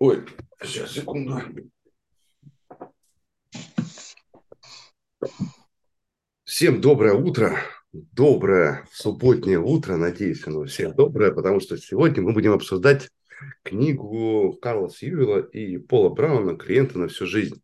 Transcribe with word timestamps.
Ой, 0.00 0.24
сейчас, 0.62 0.92
секунду. 0.92 1.42
Всем 6.44 6.80
доброе 6.80 7.14
утро. 7.14 7.56
Доброе 7.90 8.86
субботнее 8.92 9.58
утро. 9.58 9.96
Надеюсь, 9.96 10.46
оно 10.46 10.66
всем 10.66 10.94
доброе, 10.94 11.32
потому 11.32 11.58
что 11.58 11.76
сегодня 11.76 12.22
мы 12.22 12.32
будем 12.32 12.52
обсуждать 12.52 13.10
книгу 13.64 14.56
Карла 14.62 14.88
Сьюэлла 14.88 15.40
и 15.40 15.78
Пола 15.78 16.10
Брауна 16.10 16.56
«Клиенты 16.56 16.96
на 16.96 17.08
всю 17.08 17.26
жизнь». 17.26 17.60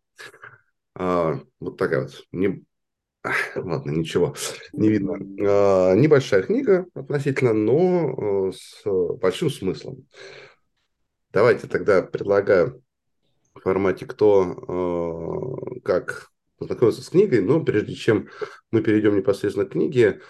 А, 0.96 1.40
вот 1.60 1.76
такая 1.76 2.02
вот. 2.02 2.26
Не... 2.32 2.64
ладно, 3.54 3.92
ничего, 3.92 4.34
не 4.72 4.88
видно. 4.88 5.14
А, 5.48 5.94
небольшая 5.94 6.42
книга 6.42 6.86
относительно, 6.94 7.52
но 7.52 8.48
э, 8.48 8.52
с 8.52 8.82
большим 9.20 9.50
смыслом. 9.50 10.08
Давайте 11.34 11.66
тогда 11.66 12.00
предлагаю 12.00 12.80
в 13.54 13.60
формате 13.60 14.06
кто 14.06 14.54
э, 15.74 15.80
как 15.80 16.30
познакомиться 16.58 17.02
с 17.02 17.08
книгой, 17.08 17.40
но 17.42 17.60
прежде 17.64 17.96
чем 17.96 18.28
мы 18.70 18.82
перейдем 18.82 19.16
непосредственно 19.16 19.66
к 19.66 19.72
книге, 19.72 20.20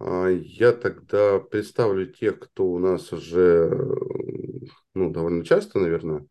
э, 0.00 0.38
я 0.42 0.72
тогда 0.72 1.40
представлю 1.40 2.12
тех, 2.12 2.38
кто 2.40 2.66
у 2.66 2.78
нас 2.78 3.10
уже 3.10 3.70
ну, 4.92 5.10
довольно 5.10 5.46
часто, 5.46 5.78
наверное, 5.78 6.26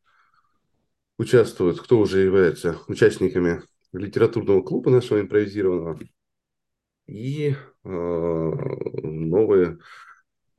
участвует, 1.18 1.82
кто 1.82 1.98
уже 1.98 2.20
является 2.20 2.77
участниками 2.88 3.64
литературного 3.94 4.62
клуба 4.62 4.91
нашего 4.91 5.22
импровизированного. 5.22 5.98
И 7.08 7.55
э, 7.55 7.55
новые, 7.84 9.80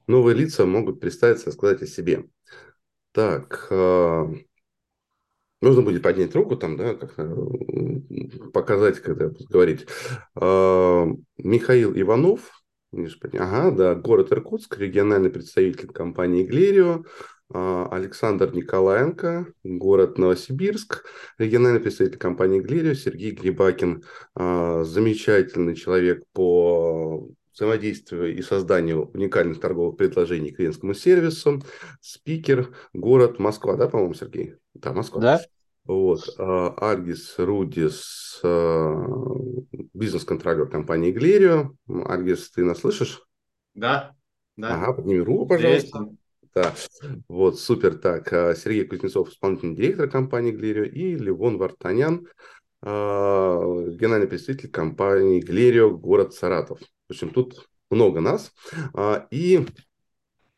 новые 0.09 0.37
лица 0.37 0.67
могут 0.67 0.99
представиться, 0.99 1.53
сказать 1.53 1.83
о 1.83 1.87
себе. 1.87 2.25
Так, 3.13 3.67
э, 3.71 4.25
нужно 5.61 5.83
будет 5.83 6.03
поднять 6.03 6.35
руку 6.35 6.57
там, 6.57 6.77
да, 6.77 6.95
как 6.95 7.17
показать, 8.53 9.01
когда 9.01 9.25
я 9.25 9.31
буду 9.31 9.47
говорить. 9.49 9.87
Э, 10.41 11.07
Михаил 11.39 11.93
Иванов, 11.95 12.63
ага, 12.93 13.71
да, 13.73 13.95
город 13.97 14.33
Иркутск, 14.33 14.79
региональный 14.79 15.31
представитель 15.31 15.89
компании 15.89 16.45
Глерио. 16.45 17.05
Александр 17.53 18.55
Николаенко, 18.55 19.53
город 19.65 20.19
Новосибирск, 20.19 21.05
региональный 21.37 21.81
представитель 21.81 22.17
компании 22.17 22.61
Глерио, 22.61 22.95
Сергей 22.95 23.33
Грибакин, 23.33 24.05
замечательный 24.37 25.75
человек 25.75 26.23
по 26.33 27.29
взаимодействию 27.53 28.37
и 28.37 28.43
созданию 28.43 29.11
уникальных 29.13 29.61
торговых 29.61 29.97
предложений 29.97 30.53
клиентскому 30.53 30.95
сервису. 30.95 31.63
Спикер, 32.01 32.75
город 32.93 33.39
Москва, 33.39 33.77
да, 33.77 33.89
по-моему, 33.89 34.15
Сергей? 34.15 34.55
Да, 34.75 34.93
Москва. 34.93 35.21
Да. 35.21 35.41
Вот. 35.85 36.21
А, 36.39 36.69
Аргис 36.77 37.35
Рудис, 37.39 38.41
а, 38.45 39.05
бизнес-контролер 39.95 40.69
компании 40.69 41.11
Глерио. 41.11 41.73
Аргис, 41.89 42.51
ты 42.51 42.65
нас 42.65 42.79
слышишь? 42.79 43.23
Да. 43.75 44.15
да. 44.57 44.75
Ага, 44.75 44.93
подними 44.95 45.21
руку, 45.21 45.49
пожалуйста. 45.49 46.09
Да, 46.55 46.75
вот, 47.29 47.59
супер. 47.59 47.97
Так, 47.97 48.33
а, 48.33 48.55
Сергей 48.55 48.85
Кузнецов, 48.85 49.31
исполнительный 49.31 49.75
директор 49.75 50.09
компании 50.09 50.53
Глерио, 50.53 50.85
и 50.85 51.17
Левон 51.17 51.59
Вартанян, 51.59 52.29
генеральный 52.83 54.27
представитель 54.27 54.71
компании 54.71 55.41
Глерио, 55.41 55.91
город 55.91 56.33
Саратов. 56.35 56.79
В 57.11 57.13
общем, 57.13 57.31
тут 57.31 57.69
много 57.91 58.21
нас. 58.21 58.53
А, 58.95 59.27
и 59.33 59.67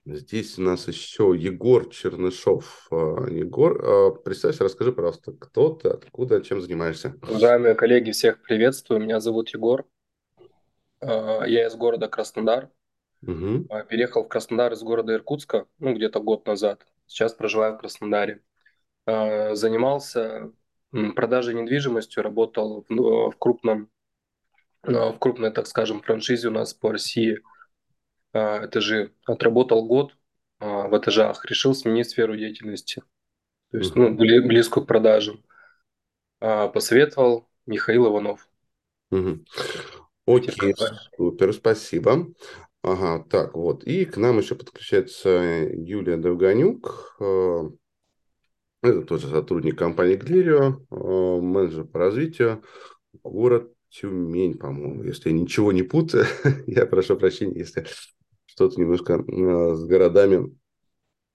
здесь 0.04 0.58
у 0.58 0.62
нас 0.62 0.86
еще 0.86 1.34
Егор 1.34 1.88
Чернышов. 1.88 2.88
А, 2.90 3.26
Егор, 3.30 3.82
а, 3.82 4.10
представься, 4.10 4.62
расскажи, 4.62 4.92
пожалуйста, 4.92 5.32
кто 5.32 5.70
ты, 5.70 5.88
откуда, 5.88 6.42
чем 6.42 6.60
занимаешься? 6.60 7.14
Уважаемые 7.22 7.74
коллеги, 7.74 8.10
всех 8.10 8.42
приветствую. 8.42 9.00
Меня 9.00 9.18
зовут 9.20 9.48
Егор. 9.48 9.86
Я 11.00 11.68
из 11.68 11.74
города 11.74 12.06
Краснодар. 12.06 12.68
Угу. 13.22 13.68
Переехал 13.88 14.24
в 14.24 14.28
Краснодар 14.28 14.74
из 14.74 14.82
города 14.82 15.14
Иркутска, 15.14 15.64
ну, 15.78 15.94
где-то 15.94 16.20
год 16.20 16.46
назад. 16.46 16.86
Сейчас 17.06 17.32
проживаю 17.32 17.76
в 17.76 17.78
Краснодаре. 17.78 18.42
Занимался 19.06 20.52
продажей 21.16 21.54
недвижимости, 21.54 22.18
работал 22.18 22.84
в 22.90 23.32
крупном 23.38 23.88
в 24.82 25.18
крупной, 25.18 25.52
так 25.52 25.66
скажем, 25.66 26.02
франшизе 26.02 26.48
у 26.48 26.50
нас 26.52 26.74
по 26.74 26.92
России 26.92 27.40
а, 28.32 28.66
этажи. 28.66 29.12
Отработал 29.24 29.86
год 29.86 30.16
а, 30.58 30.88
в 30.88 30.98
этажах, 30.98 31.44
решил 31.44 31.74
сменить 31.74 32.10
сферу 32.10 32.36
деятельности. 32.36 33.02
То 33.70 33.78
есть, 33.78 33.94
ну, 33.94 34.14
близкую 34.14 34.84
к 34.84 34.88
продажам. 34.88 35.44
А, 36.40 36.68
посоветовал 36.68 37.48
Михаил 37.66 38.08
Иванов. 38.08 38.48
Угу. 39.10 39.44
Окей, 40.26 40.74
супер, 41.16 41.52
спасибо. 41.52 42.26
Ага, 42.82 43.24
так 43.30 43.54
вот. 43.54 43.84
И 43.84 44.04
к 44.04 44.16
нам 44.16 44.38
еще 44.38 44.56
подключается 44.56 45.28
Юлия 45.28 46.16
Довганюк. 46.16 47.16
Это 48.82 49.02
тоже 49.06 49.28
сотрудник 49.28 49.78
компании 49.78 50.16
Глирио, 50.16 50.80
менеджер 50.90 51.84
по 51.84 52.00
развитию, 52.00 52.64
город 53.22 53.72
Тюмень, 53.92 54.56
по-моему, 54.56 55.02
если 55.02 55.28
я 55.28 55.34
ничего 55.34 55.70
не 55.70 55.82
путаю. 55.82 56.24
я 56.66 56.86
прошу 56.86 57.16
прощения, 57.16 57.58
если 57.58 57.86
что-то 58.46 58.80
немножко 58.80 59.14
э, 59.14 59.74
с 59.74 59.84
городами 59.84 60.56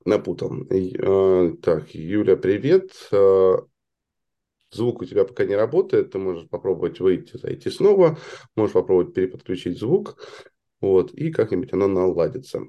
напутал. 0.05 0.53
Э, 0.69 1.53
так, 1.61 1.93
Юля, 1.93 2.35
привет. 2.35 2.91
Э, 3.11 3.57
звук 4.71 5.01
у 5.01 5.05
тебя 5.05 5.23
пока 5.23 5.45
не 5.45 5.55
работает, 5.55 6.11
ты 6.11 6.17
можешь 6.17 6.49
попробовать 6.49 6.99
выйти, 6.99 7.37
зайти 7.37 7.69
снова, 7.69 8.17
можешь 8.55 8.73
попробовать 8.73 9.13
переподключить 9.13 9.77
звук, 9.77 10.17
вот, 10.81 11.13
и 11.13 11.31
как-нибудь 11.31 11.73
оно 11.73 11.87
наладится. 11.87 12.61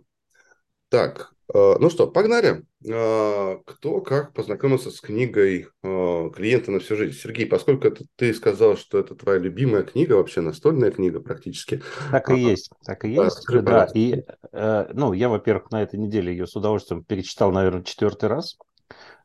Так, 0.90 1.32
ну 1.54 1.88
что, 1.88 2.06
погнали. 2.06 2.64
Э, 2.86 3.56
кто 3.64 4.00
как 4.00 4.34
познакомился 4.34 4.90
с 4.90 5.00
книгой 5.00 5.68
э, 5.82 6.30
«Клиенты 6.34 6.70
на 6.70 6.78
всю 6.78 6.96
жизнь»? 6.96 7.16
Сергей, 7.18 7.46
поскольку 7.46 7.88
это, 7.88 8.04
ты 8.16 8.34
сказал, 8.34 8.76
что 8.76 8.98
это 8.98 9.14
твоя 9.14 9.38
любимая 9.38 9.82
книга, 9.82 10.14
вообще 10.14 10.42
настольная 10.42 10.90
книга 10.90 11.20
практически. 11.20 11.82
Так 12.10 12.28
и 12.30 12.34
а, 12.34 12.36
есть, 12.36 12.70
так 12.84 13.04
и 13.04 13.10
есть. 13.10 13.46
Да, 13.48 13.62
да. 13.62 13.88
И, 13.94 14.24
ну, 14.52 15.12
я, 15.12 15.28
во-первых, 15.28 15.70
на 15.70 15.82
этой 15.82 15.98
неделе 15.98 16.32
ее 16.32 16.46
с 16.46 16.54
удовольствием 16.54 17.02
перечитал, 17.02 17.50
наверное, 17.50 17.82
четвертый 17.82 18.28
раз. 18.28 18.58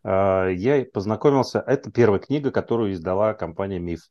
Я 0.05 0.85
познакомился, 0.93 1.63
это 1.65 1.91
первая 1.91 2.19
книга, 2.19 2.51
которую 2.51 2.93
издала 2.93 3.33
компания 3.33 3.79
«Миф». 3.79 4.01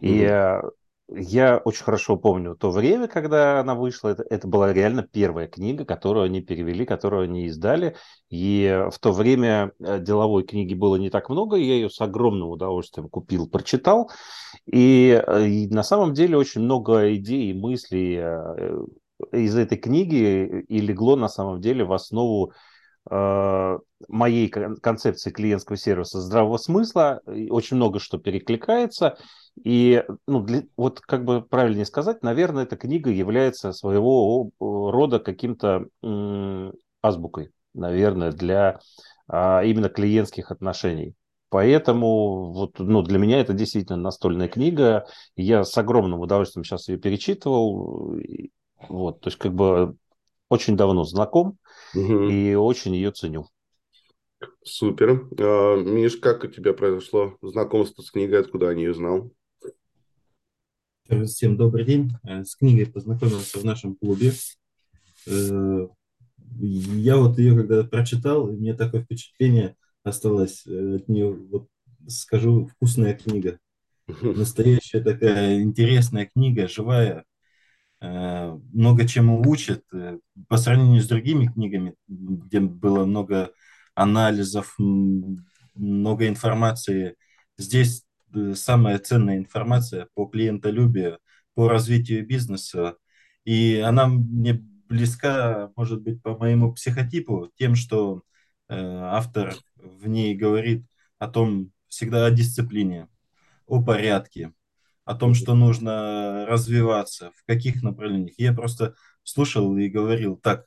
И 0.00 0.26
угу 0.26 0.72
я 1.10 1.58
очень 1.58 1.84
хорошо 1.84 2.16
помню 2.16 2.54
то 2.54 2.70
время, 2.70 3.08
когда 3.08 3.60
она 3.60 3.74
вышла. 3.74 4.10
Это, 4.10 4.24
это 4.28 4.46
была 4.46 4.72
реально 4.72 5.02
первая 5.02 5.46
книга, 5.46 5.84
которую 5.84 6.24
они 6.24 6.42
перевели, 6.42 6.84
которую 6.84 7.22
они 7.22 7.46
издали. 7.46 7.96
И 8.28 8.86
в 8.90 8.98
то 8.98 9.12
время 9.12 9.72
э, 9.80 10.00
деловой 10.00 10.44
книги 10.44 10.74
было 10.74 10.96
не 10.96 11.08
так 11.08 11.30
много. 11.30 11.56
Я 11.56 11.74
ее 11.74 11.88
с 11.88 12.00
огромным 12.00 12.50
удовольствием 12.50 13.08
купил, 13.08 13.48
прочитал. 13.48 14.10
И, 14.66 15.22
э, 15.26 15.46
и 15.46 15.68
на 15.68 15.82
самом 15.82 16.12
деле 16.12 16.36
очень 16.36 16.60
много 16.60 17.14
идей 17.14 17.52
и 17.52 17.54
мыслей 17.54 18.18
э, 18.20 18.78
из 19.32 19.56
этой 19.56 19.78
книги 19.78 20.64
и 20.68 20.80
легло 20.80 21.16
на 21.16 21.28
самом 21.28 21.60
деле 21.60 21.84
в 21.84 21.92
основу 21.92 22.52
моей 23.10 24.48
концепции 24.48 25.30
клиентского 25.30 25.76
сервиса 25.76 26.20
здравого 26.20 26.58
смысла. 26.58 27.20
Очень 27.50 27.76
много 27.76 27.98
что 27.98 28.18
перекликается. 28.18 29.16
И, 29.64 30.04
ну, 30.26 30.40
для, 30.42 30.62
вот 30.76 31.00
как 31.00 31.24
бы 31.24 31.42
правильнее 31.42 31.86
сказать, 31.86 32.22
наверное, 32.22 32.64
эта 32.64 32.76
книга 32.76 33.10
является 33.10 33.72
своего 33.72 34.50
рода 34.60 35.18
каким-то 35.18 35.86
азбукой, 37.02 37.50
наверное, 37.74 38.32
для 38.32 38.78
а, 39.26 39.62
именно 39.64 39.88
клиентских 39.88 40.50
отношений. 40.50 41.14
Поэтому 41.50 42.52
вот, 42.52 42.78
ну, 42.78 43.02
для 43.02 43.18
меня 43.18 43.40
это 43.40 43.54
действительно 43.54 43.96
настольная 43.98 44.48
книга. 44.48 45.06
Я 45.34 45.64
с 45.64 45.76
огромным 45.78 46.20
удовольствием 46.20 46.64
сейчас 46.64 46.88
ее 46.88 46.98
перечитывал. 46.98 48.16
Вот, 48.88 49.20
то 49.20 49.28
есть 49.28 49.38
как 49.38 49.54
бы 49.54 49.96
очень 50.48 50.76
давно 50.76 51.04
знаком 51.04 51.58
угу. 51.94 52.28
и 52.28 52.54
очень 52.54 52.94
ее 52.94 53.10
ценю. 53.12 53.46
Супер. 54.62 55.28
А, 55.38 55.76
Миш, 55.76 56.16
как 56.16 56.44
у 56.44 56.46
тебя 56.46 56.72
произошло 56.72 57.36
знакомство 57.42 58.02
с 58.02 58.10
книгой, 58.10 58.40
откуда 58.40 58.68
о 58.68 58.74
ней 58.74 58.88
узнал? 58.88 59.32
Всем 61.26 61.56
добрый 61.56 61.84
день. 61.84 62.12
Э, 62.22 62.44
с 62.44 62.54
книгой 62.54 62.86
познакомился 62.86 63.58
в 63.58 63.64
нашем 63.64 63.96
клубе. 63.96 64.32
Э, 65.26 65.88
я 66.60 67.16
вот 67.16 67.38
ее 67.38 67.56
когда 67.56 67.82
прочитал, 67.82 68.48
и 68.48 68.56
мне 68.56 68.74
такое 68.74 69.02
впечатление 69.02 69.76
осталось 70.02 70.66
э, 70.66 70.96
от 70.96 71.08
нее, 71.08 71.32
вот 71.32 71.68
скажу, 72.08 72.66
вкусная 72.66 73.14
книга. 73.14 73.58
Настоящая 74.22 75.00
такая 75.00 75.62
интересная 75.62 76.26
книга, 76.26 76.68
живая, 76.68 77.24
много 78.00 79.06
чему 79.06 79.42
учит. 79.48 79.84
По 80.48 80.56
сравнению 80.56 81.02
с 81.02 81.08
другими 81.08 81.46
книгами, 81.46 81.94
где 82.06 82.60
было 82.60 83.04
много 83.04 83.50
анализов, 83.94 84.76
много 84.78 86.28
информации. 86.28 87.16
Здесь 87.56 88.04
э, 88.34 88.54
самая 88.54 88.98
ценная 88.98 89.38
информация 89.38 90.08
по 90.14 90.26
клиентолюбию, 90.26 91.18
по 91.54 91.68
развитию 91.68 92.26
бизнеса. 92.26 92.96
И 93.44 93.76
она 93.78 94.06
мне 94.06 94.54
близка, 94.88 95.72
может 95.76 96.02
быть, 96.02 96.22
по 96.22 96.36
моему 96.36 96.72
психотипу, 96.72 97.50
тем, 97.56 97.74
что 97.74 98.22
э, 98.68 98.74
автор 98.76 99.54
в 99.76 100.06
ней 100.08 100.34
говорит 100.36 100.84
о 101.18 101.28
том, 101.28 101.72
всегда 101.88 102.26
о 102.26 102.30
дисциплине, 102.30 103.08
о 103.66 103.82
порядке, 103.82 104.52
о 105.08 105.14
том, 105.14 105.32
что 105.32 105.54
нужно 105.54 106.44
развиваться, 106.46 107.32
в 107.34 107.42
каких 107.46 107.82
направлениях. 107.82 108.34
Я 108.36 108.52
просто 108.52 108.94
слушал 109.22 109.74
и 109.78 109.88
говорил, 109.88 110.36
так, 110.36 110.66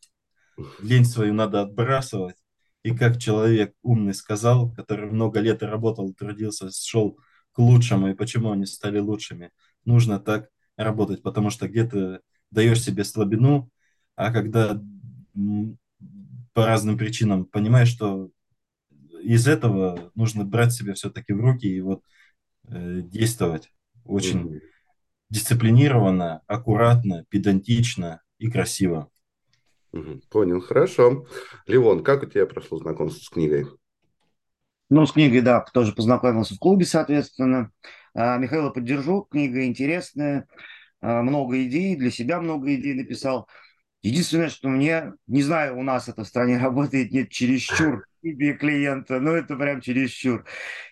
лень 0.82 1.06
свою 1.06 1.32
надо 1.32 1.62
отбрасывать, 1.62 2.38
и 2.82 2.90
как 2.90 3.20
человек 3.20 3.76
умный 3.84 4.16
сказал, 4.16 4.72
который 4.74 5.12
много 5.12 5.40
лет 5.42 5.62
работал, 5.62 6.12
трудился, 6.16 6.72
шел 6.72 7.20
к 7.52 7.60
лучшему, 7.60 8.10
и 8.10 8.16
почему 8.16 8.50
они 8.50 8.66
стали 8.66 8.98
лучшими, 8.98 9.52
нужно 9.86 10.20
так 10.20 10.50
работать, 10.76 11.22
потому 11.22 11.52
что 11.52 11.68
где-то 11.68 12.22
даешь 12.50 12.82
себе 12.82 13.04
слабину, 13.04 13.70
а 14.16 14.34
когда 14.34 14.82
по 16.54 16.66
разным 16.66 16.98
причинам 16.98 17.46
понимаешь, 17.46 17.90
что 17.90 18.32
из 19.22 19.48
этого 19.48 20.12
нужно 20.16 20.46
брать 20.46 20.74
себя 20.74 20.96
все-таки 20.96 21.32
в 21.32 21.40
руки 21.42 21.68
и 21.68 21.80
вот 21.80 22.04
э, 22.70 23.02
действовать 23.04 23.70
очень 24.06 24.56
mm-hmm. 24.56 24.62
дисциплинированно, 25.30 26.42
аккуратно, 26.48 27.26
педантично 27.30 28.22
и 28.38 28.50
красиво. 28.50 29.10
Понял, 30.30 30.62
хорошо. 30.62 31.26
Ливон, 31.68 32.04
как 32.04 32.24
у 32.24 32.26
тебя 32.26 32.46
прошло 32.46 32.78
знакомство 32.78 33.24
с 33.24 33.30
книгой? 33.30 33.66
Ну, 34.90 35.06
с 35.06 35.12
книгой, 35.12 35.42
да, 35.42 35.64
тоже 35.74 35.94
познакомился 35.94 36.56
в 36.56 36.60
клубе, 36.60 36.86
соответственно. 36.86 37.72
А, 38.14 38.38
Михаила 38.38 38.72
поддержу, 38.72 39.24
книга 39.30 39.66
интересная, 39.66 40.48
а, 41.02 41.22
много 41.22 41.64
идей, 41.64 41.96
для 41.96 42.12
себя 42.12 42.42
много 42.42 42.74
идей 42.76 42.94
написал. 42.94 43.48
Единственное, 44.04 44.50
что 44.50 44.68
мне, 44.68 45.14
не 45.28 45.44
знаю, 45.44 45.78
у 45.78 45.84
нас 45.84 46.10
это 46.10 46.24
в 46.24 46.28
стране 46.28 46.58
работает, 46.62 47.12
нет, 47.12 47.30
чересчур 47.30 48.06
тебе 48.24 48.54
клиента, 48.54 49.20
ну 49.20 49.32
это 49.32 49.56
прям 49.56 49.82
чересчур. 49.82 50.46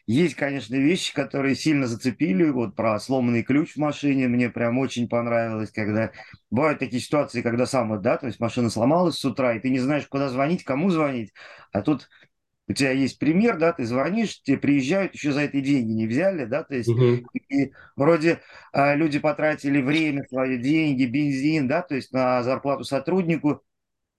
Есть, 0.07 0.35
конечно, 0.35 0.75
вещи, 0.75 1.13
которые 1.13 1.55
сильно 1.55 1.85
зацепили, 1.85 2.49
вот 2.49 2.75
про 2.75 2.99
сломанный 2.99 3.43
ключ 3.43 3.73
в 3.73 3.77
машине, 3.77 4.27
мне 4.27 4.49
прям 4.49 4.79
очень 4.79 5.07
понравилось, 5.07 5.71
когда 5.71 6.11
бывают 6.49 6.79
такие 6.79 7.01
ситуации, 7.01 7.41
когда 7.43 7.67
сам 7.67 8.01
да, 8.01 8.17
то 8.17 8.25
есть 8.27 8.39
машина 8.39 8.69
сломалась 8.69 9.17
с 9.17 9.25
утра, 9.25 9.53
и 9.53 9.59
ты 9.59 9.69
не 9.69 9.79
знаешь, 9.79 10.07
куда 10.07 10.29
звонить, 10.29 10.63
кому 10.63 10.89
звонить, 10.89 11.31
а 11.71 11.81
тут 11.81 12.09
у 12.69 12.73
тебя 12.73 12.91
есть 12.91 13.17
пример, 13.17 13.57
да, 13.57 13.73
ты 13.73 13.83
звонишь, 13.83 14.43
тебе 14.43 14.57
приезжают, 14.57 15.15
еще 15.15 15.31
за 15.31 15.41
эти 15.41 15.59
деньги 15.59 15.91
не 15.91 16.05
взяли, 16.05 16.45
да, 16.45 16.63
то 16.63 16.75
есть 16.75 16.87
угу. 16.87 17.27
и 17.49 17.73
вроде 17.95 18.41
а, 18.71 18.93
люди 18.93 19.17
потратили 19.17 19.81
время, 19.81 20.23
свои 20.29 20.57
деньги, 20.57 21.05
бензин, 21.05 21.67
да, 21.67 21.81
то 21.81 21.95
есть 21.95 22.13
на 22.13 22.43
зарплату 22.43 22.83
сотруднику, 22.83 23.63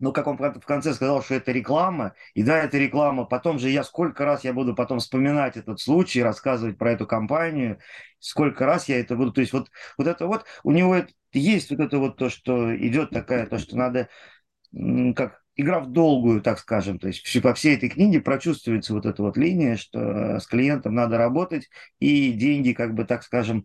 но 0.00 0.10
как 0.10 0.26
он 0.26 0.36
в 0.36 0.66
конце 0.66 0.94
сказал, 0.94 1.22
что 1.22 1.34
это 1.34 1.52
реклама, 1.52 2.14
и 2.34 2.42
да, 2.42 2.58
это 2.58 2.76
реклама, 2.76 3.24
потом 3.24 3.60
же 3.60 3.70
я 3.70 3.84
сколько 3.84 4.24
раз 4.24 4.42
я 4.42 4.52
буду 4.52 4.74
потом 4.74 4.98
вспоминать 4.98 5.56
этот 5.56 5.78
случай, 5.78 6.20
рассказывать 6.20 6.76
про 6.76 6.90
эту 6.90 7.06
компанию, 7.06 7.78
сколько 8.18 8.66
раз 8.66 8.88
я 8.88 8.98
это 8.98 9.14
буду, 9.14 9.32
то 9.32 9.42
есть 9.42 9.52
вот, 9.52 9.68
вот 9.96 10.08
это 10.08 10.26
вот, 10.26 10.44
у 10.64 10.72
него 10.72 10.96
есть 11.32 11.70
вот 11.70 11.78
это 11.78 11.98
вот 11.98 12.16
то, 12.16 12.28
что 12.28 12.76
идет 12.76 13.10
такая, 13.10 13.46
то, 13.46 13.58
что 13.58 13.76
надо, 13.76 14.08
как 15.14 15.40
игра 15.60 15.80
в 15.80 15.90
долгую, 15.90 16.40
так 16.40 16.58
скажем. 16.58 16.98
То 16.98 17.08
есть 17.08 17.42
по 17.42 17.54
всей 17.54 17.76
этой 17.76 17.88
книге 17.88 18.20
прочувствуется 18.20 18.94
вот 18.94 19.06
эта 19.06 19.22
вот 19.22 19.36
линия, 19.36 19.76
что 19.76 20.00
э, 20.00 20.40
с 20.40 20.46
клиентом 20.46 20.94
надо 20.94 21.18
работать, 21.18 21.68
и 21.98 22.32
деньги, 22.32 22.72
как 22.72 22.94
бы, 22.94 23.04
так 23.04 23.22
скажем, 23.22 23.64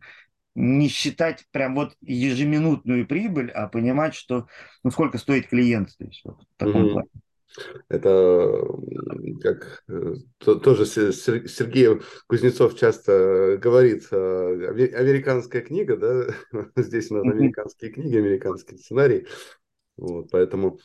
не 0.56 0.88
считать 0.88 1.46
прям 1.52 1.76
вот 1.76 1.96
ежеминутную 2.02 3.08
прибыль, 3.08 3.52
а 3.52 3.68
понимать, 3.68 4.16
что 4.16 4.48
ну, 4.84 4.92
сколько 4.92 5.18
стоит 5.18 5.48
клиент. 5.48 5.90
То 5.98 6.06
есть, 6.06 6.22
вот, 6.24 6.42
в 6.42 6.58
таком 6.58 6.86
mm-hmm. 6.86 6.92
плане. 6.92 7.10
Это 7.88 8.62
как 9.42 9.84
э, 9.88 10.16
тоже 10.40 10.86
Сергей 10.86 12.02
Кузнецов 12.28 12.78
часто 12.78 13.58
говорит, 13.62 14.12
американская 14.12 15.62
книга, 15.62 15.96
да, 15.96 16.26
здесь 16.76 17.10
у 17.12 17.16
нас 17.16 17.24
американские 17.34 17.92
книги, 17.92 18.18
американский 18.18 18.78
сценарий, 18.78 19.28
вот, 19.96 20.30
поэтому 20.32 20.80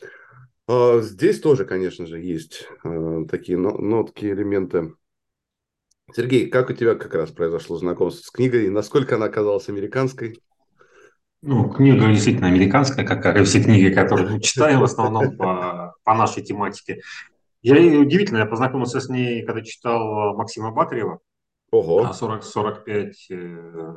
здесь 1.01 1.41
тоже, 1.41 1.65
конечно 1.65 2.07
же, 2.07 2.21
есть 2.21 2.69
а, 2.85 3.25
такие 3.25 3.59
нотки, 3.59 4.27
элементы. 4.27 4.95
Сергей, 6.15 6.49
как 6.49 6.71
у 6.71 6.73
тебя 6.73 6.95
как 6.95 7.15
раз 7.15 7.31
произошло 7.31 7.77
знакомство 7.77 8.23
с 8.23 8.31
книгой? 8.31 8.69
Насколько 8.69 9.17
она 9.17 9.27
оказалась 9.27 9.69
американской? 9.69 10.41
Ну, 11.43 11.71
книга 11.71 12.07
действительно 12.09 12.49
американская, 12.49 13.07
как 13.07 13.37
и 13.37 13.45
все 13.45 13.63
книги, 13.63 13.93
которые 13.93 14.29
мы 14.29 14.41
читаем 14.41 14.81
в 14.81 14.85
основном 14.85 15.37
по, 15.37 15.95
по 16.05 16.15
нашей 16.15 16.43
тематике. 16.43 17.01
Я 17.63 17.77
удивительно, 17.99 18.39
я 18.39 18.47
познакомился 18.47 19.01
с 19.01 19.09
ней, 19.09 19.45
когда 19.45 19.63
читал 19.63 20.37
Максима 20.37 20.71
Батарева. 20.73 21.21
Ого. 21.71 22.13
40, 22.13 22.43
45 22.43 23.31
э, 23.31 23.95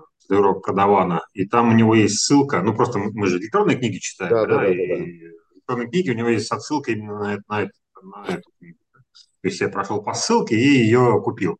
Кадавана. 0.64 1.22
И 1.34 1.46
там 1.46 1.70
у 1.70 1.74
него 1.74 1.96
есть 1.96 2.20
ссылка, 2.20 2.62
ну 2.62 2.76
просто 2.76 3.00
мы 3.00 3.28
же 3.28 3.40
электронные 3.40 3.78
книги 3.78 3.98
читаем, 3.98 4.32
да, 4.32 4.46
да, 4.46 4.58
да, 4.60 4.68
и 4.68 5.20
да 5.22 5.33
электронной 5.64 5.90
книги 5.90 6.12
у 6.12 6.16
него 6.16 6.30
есть 6.30 6.52
отсылка 6.52 6.92
именно 6.92 7.20
на, 7.20 7.38
на, 7.48 7.62
это, 7.62 7.72
на 8.02 8.26
эту 8.28 8.50
книгу. 8.58 8.78
То 8.94 9.48
есть 9.48 9.62
я 9.62 9.70
прошел 9.70 10.02
по 10.02 10.14
ссылке 10.14 10.56
и 10.56 10.86
ее 10.86 11.22
купил. 11.24 11.58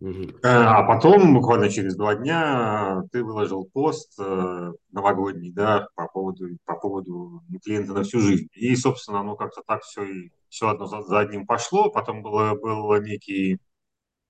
Угу. 0.00 0.38
А 0.44 0.84
потом, 0.84 1.34
буквально 1.34 1.68
через 1.68 1.96
два 1.96 2.14
дня, 2.14 3.02
ты 3.10 3.24
выложил 3.24 3.68
пост 3.72 4.12
э, 4.20 4.72
новогодний, 4.92 5.52
да, 5.52 5.88
по 5.96 6.06
поводу, 6.06 6.46
по 6.64 6.76
поводу 6.76 7.42
клиента 7.64 7.92
на 7.92 8.04
всю 8.04 8.20
жизнь. 8.20 8.48
И, 8.52 8.76
собственно, 8.76 9.22
ну 9.24 9.36
как-то 9.36 9.62
так 9.66 9.82
все, 9.82 10.04
и, 10.04 10.30
все 10.48 10.68
одно 10.68 10.86
за, 10.86 11.02
за 11.02 11.18
одним 11.18 11.46
пошло. 11.46 11.90
Потом 11.90 12.22
было, 12.22 12.54
был 12.54 12.94
некий, 13.02 13.58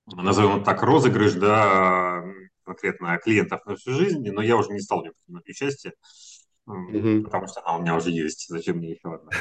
назовем 0.07 0.63
так, 0.63 0.81
розыгрыш, 0.81 1.33
да, 1.33 2.23
конкретно 2.63 3.17
клиентов 3.19 3.63
на 3.65 3.75
всю 3.75 3.91
жизнь, 3.93 4.27
но 4.31 4.41
я 4.41 4.57
уже 4.57 4.71
не 4.71 4.79
стал 4.79 5.01
в 5.01 5.03
нем 5.03 5.13
принимать 5.23 5.47
участие 5.47 5.93
угу. 6.69 7.23
потому 7.23 7.47
что 7.47 7.61
она 7.65 7.77
у 7.77 7.81
меня 7.81 7.95
уже 7.95 8.11
есть, 8.11 8.47
зачем 8.49 8.77
мне 8.77 8.91
еще 8.91 9.15
одна. 9.15 9.31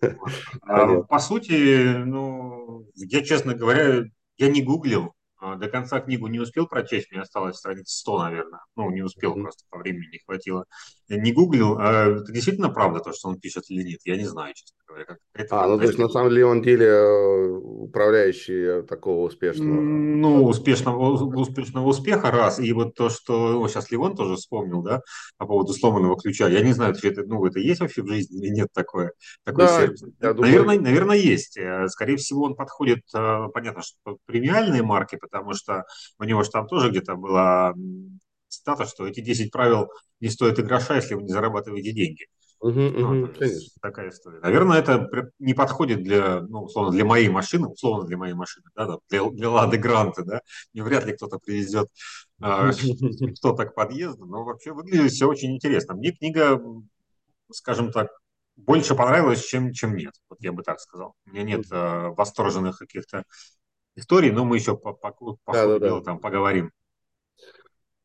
А, 0.62 1.02
по 1.02 1.18
сути, 1.18 2.04
ну, 2.04 2.86
я, 2.94 3.24
честно 3.24 3.54
говоря, 3.54 4.04
я 4.36 4.48
не 4.48 4.62
гуглил, 4.62 5.12
до 5.40 5.68
конца 5.68 6.00
книгу 6.00 6.26
не 6.26 6.40
успел 6.40 6.66
прочесть, 6.66 7.10
мне 7.10 7.20
осталось 7.20 7.56
страниц 7.56 7.90
100, 7.90 8.18
наверное. 8.18 8.60
Ну, 8.76 8.90
не 8.90 9.02
успел, 9.02 9.34
просто 9.34 9.64
по 9.70 9.78
времени 9.78 10.08
не 10.12 10.18
хватило. 10.18 10.64
Не 11.08 11.32
гуглил. 11.32 11.78
А 11.78 12.08
это 12.08 12.32
действительно 12.32 12.70
правда, 12.70 13.00
то, 13.00 13.12
что 13.12 13.28
он 13.28 13.38
пишет 13.38 13.64
или 13.68 13.82
нет? 13.82 14.00
Я 14.04 14.16
не 14.16 14.26
знаю, 14.26 14.54
честно 14.54 14.76
говоря. 14.86 15.04
Как 15.04 15.18
это, 15.34 15.62
а, 15.62 15.68
ну, 15.68 15.78
то 15.78 15.84
есть, 15.84 15.98
на 15.98 16.08
самом 16.08 16.30
деле, 16.30 16.46
он 16.46 16.62
деле 16.62 16.86
э, 16.86 17.48
управляющий 17.48 18.82
такого 18.82 19.26
успешного... 19.26 19.80
Ну, 19.80 20.44
успешного, 20.44 21.12
успешного 21.36 21.88
успеха, 21.88 22.30
раз. 22.30 22.58
И 22.58 22.72
вот 22.72 22.94
то, 22.94 23.08
что 23.08 23.52
ну, 23.52 23.68
сейчас 23.68 23.90
Левон 23.90 24.16
тоже 24.16 24.36
вспомнил, 24.36 24.82
да, 24.82 25.02
по 25.36 25.46
поводу 25.46 25.72
сломанного 25.72 26.18
ключа. 26.18 26.48
Я 26.48 26.62
не 26.62 26.72
знаю, 26.72 26.94
что 26.94 27.08
это, 27.08 27.22
ну, 27.24 27.44
это 27.46 27.60
есть 27.60 27.80
вообще 27.80 28.02
в 28.02 28.08
жизни 28.08 28.40
или 28.40 28.52
нет 28.52 28.68
такое, 28.72 29.12
такой 29.44 29.66
да, 29.66 29.80
сервис. 29.80 30.02
Наверное, 30.18 30.76
думаю... 30.76 30.82
наверное, 30.82 31.16
есть. 31.16 31.56
Э, 31.56 31.86
скорее 31.88 32.16
всего, 32.16 32.44
он 32.44 32.56
подходит, 32.56 33.02
э, 33.14 33.46
понятно, 33.54 33.82
что 33.82 34.18
премиальные 34.26 34.82
марки, 34.82 35.16
потому 35.30 35.54
что 35.54 35.84
у 36.18 36.24
него 36.24 36.42
же 36.42 36.50
там 36.50 36.66
тоже 36.66 36.90
где-то 36.90 37.14
была 37.14 37.74
цитата, 38.48 38.86
что 38.86 39.06
эти 39.06 39.20
10 39.20 39.50
правил 39.50 39.88
не 40.20 40.28
стоят 40.28 40.58
и 40.58 40.62
гроша, 40.62 40.96
если 40.96 41.14
вы 41.14 41.22
не 41.22 41.32
зарабатываете 41.32 41.92
деньги. 41.92 42.26
Угу, 42.60 42.80
ну, 42.80 43.22
угу, 43.22 43.32
такая 43.80 44.10
история. 44.10 44.40
Наверное, 44.40 44.78
это 44.78 45.08
не 45.38 45.54
подходит 45.54 46.02
для, 46.02 46.40
ну, 46.40 46.64
условно, 46.64 46.90
для 46.90 47.04
моей 47.04 47.28
машины, 47.28 47.68
условно 47.68 48.04
для 48.04 48.16
моей 48.16 48.34
машины, 48.34 48.66
да, 48.74 48.98
для, 49.08 49.30
для 49.30 49.48
Лады 49.48 49.76
Гранта, 49.76 50.24
да, 50.24 50.40
не 50.72 50.82
вряд 50.82 51.06
ли 51.06 51.12
кто-то 51.12 51.38
привезет 51.38 51.86
а, 52.40 52.72
что-то 53.36 53.66
к 53.66 53.74
подъезду, 53.74 54.26
но 54.26 54.44
вообще 54.44 54.72
выглядит 54.72 55.12
все 55.12 55.28
очень 55.28 55.54
интересно. 55.54 55.94
Мне 55.94 56.10
книга, 56.10 56.60
скажем 57.52 57.92
так, 57.92 58.08
больше 58.56 58.96
понравилась, 58.96 59.44
чем, 59.44 59.72
чем 59.72 59.94
нет, 59.94 60.14
вот 60.28 60.40
я 60.42 60.50
бы 60.50 60.64
так 60.64 60.80
сказал. 60.80 61.14
У 61.26 61.30
меня 61.30 61.44
нет 61.44 61.66
э, 61.70 62.08
восторженных 62.16 62.78
каких-то 62.78 63.22
истории, 63.98 64.30
но 64.30 64.44
мы 64.44 64.56
еще 64.56 64.76
по, 64.76 64.92
по, 64.92 65.12
по 65.12 65.52
да, 65.52 65.62
ходу 65.62 65.80
да, 65.80 65.86
дела 65.86 65.98
да. 66.00 66.04
там 66.04 66.20
поговорим. 66.20 66.72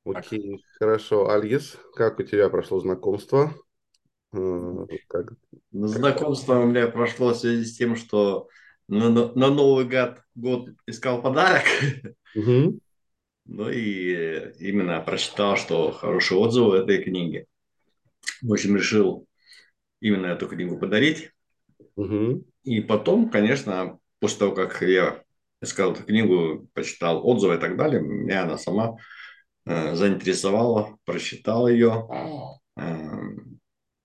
Окей, 0.06 0.58
так. 0.58 0.78
хорошо. 0.80 1.30
Альгис, 1.30 1.78
как 1.96 2.20
у 2.20 2.24
тебя 2.24 2.50
прошло 2.50 2.80
знакомство? 2.80 3.54
Э, 4.34 4.86
как, 5.08 5.34
Знакомство 5.72 6.60
у 6.60 6.66
меня 6.66 6.88
прошло 6.88 7.34
в 7.34 7.38
связи 7.38 7.64
с 7.66 7.78
тем, 7.78 7.96
что 7.96 8.48
на, 8.88 9.10
на 9.10 9.50
Новый 9.50 9.86
год, 9.86 10.20
год 10.36 10.70
искал 10.86 11.22
подарок. 11.22 11.64
Угу. 12.36 12.80
Ну 13.46 13.70
и 13.70 14.54
именно 14.60 15.02
прочитал, 15.02 15.58
что 15.58 15.92
хорошие 15.92 16.40
отзывы 16.40 16.78
этой 16.78 17.04
книги. 17.04 17.46
В 18.42 18.54
общем, 18.54 18.78
решил 18.78 19.28
именно 20.00 20.28
эту 20.28 20.48
книгу 20.48 20.78
подарить. 20.78 21.32
Угу. 21.98 22.46
И 22.64 22.80
потом, 22.80 23.30
конечно, 23.30 24.00
после 24.20 24.40
того, 24.40 24.56
как 24.56 24.82
я 24.82 25.23
искал 25.64 25.94
эту 25.94 26.04
книгу, 26.04 26.68
почитал 26.74 27.26
отзывы 27.26 27.56
и 27.56 27.60
так 27.60 27.78
далее. 27.78 28.02
Меня 28.02 28.44
она 28.44 28.58
сама 28.58 28.98
э, 29.66 29.96
заинтересовала, 29.96 30.98
прочитал 31.06 31.68
ее. 31.68 32.08
Э, 32.78 32.84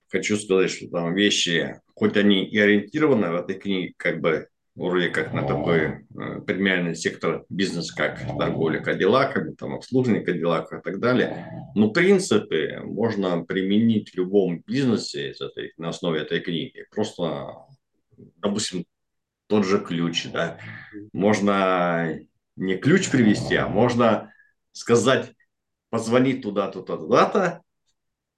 хочу 0.09 0.37
сказать, 0.37 0.71
что 0.71 0.89
там 0.89 1.13
вещи, 1.13 1.79
хоть 1.95 2.17
они 2.17 2.45
и 2.45 2.57
ориентированы 2.57 3.29
в 3.31 3.35
этой 3.35 3.55
книге, 3.59 3.93
как 3.97 4.21
бы 4.21 4.47
вроде 4.75 5.09
как 5.09 5.33
на 5.33 5.43
такой 5.43 5.79
э, 5.79 6.41
премиальный 6.45 6.95
сектор 6.95 7.45
бизнеса, 7.49 7.93
как 7.95 8.19
торговля 8.37 8.79
кадиллаками, 8.79 9.53
там, 9.55 9.75
обслуживание 9.75 10.23
кадиллаков 10.23 10.79
и 10.79 10.83
так 10.83 10.99
далее. 10.99 11.71
Но 11.75 11.91
принципы 11.91 12.79
можно 12.83 13.43
применить 13.43 14.11
в 14.11 14.15
любом 14.15 14.61
бизнесе 14.65 15.31
из 15.31 15.41
этой, 15.41 15.73
на 15.77 15.89
основе 15.89 16.21
этой 16.21 16.39
книги. 16.39 16.85
Просто, 16.91 17.55
допустим, 18.37 18.85
тот 19.49 19.65
же 19.65 19.79
ключ, 19.79 20.27
да. 20.31 20.59
Можно 21.11 22.19
не 22.55 22.77
ключ 22.77 23.09
привести, 23.09 23.55
а 23.55 23.67
можно 23.67 24.31
сказать, 24.71 25.33
позвонить 25.89 26.43
туда-то, 26.43 26.83
туда-то, 26.83 27.63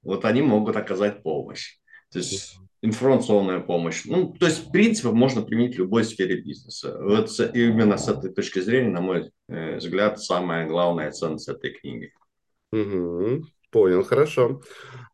вот 0.04 0.26
они 0.26 0.42
могут 0.42 0.78
оказать 0.78 1.22
помощь. 1.22 1.78
То 2.12 2.20
есть 2.20 2.58
информационная 2.82 3.60
помощь. 3.60 4.06
Ну, 4.06 4.34
то 4.34 4.46
есть, 4.46 4.68
в 4.68 4.72
принципе, 4.72 5.10
можно 5.10 5.42
применить 5.42 5.76
в 5.76 5.80
любой 5.80 6.06
сфере 6.06 6.42
бизнеса. 6.42 6.98
Вот 7.00 7.30
именно 7.54 7.98
с 7.98 8.08
этой 8.08 8.32
точки 8.32 8.60
зрения, 8.60 8.90
на 8.90 9.02
мой 9.02 9.32
э, 9.50 9.78
взгляд, 9.78 10.20
самая 10.20 10.68
главная 10.68 11.12
ценность 11.12 11.50
этой 11.50 11.72
книги. 11.72 12.14
Угу, 12.72 13.46
понял, 13.70 14.04
хорошо. 14.04 14.62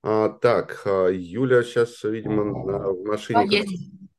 А, 0.04 0.30
так, 0.30 0.84
а, 0.86 1.10
Юля 1.10 1.64
сейчас, 1.64 2.04
видимо, 2.04 2.44
в 2.94 3.04
машине. 3.04 3.66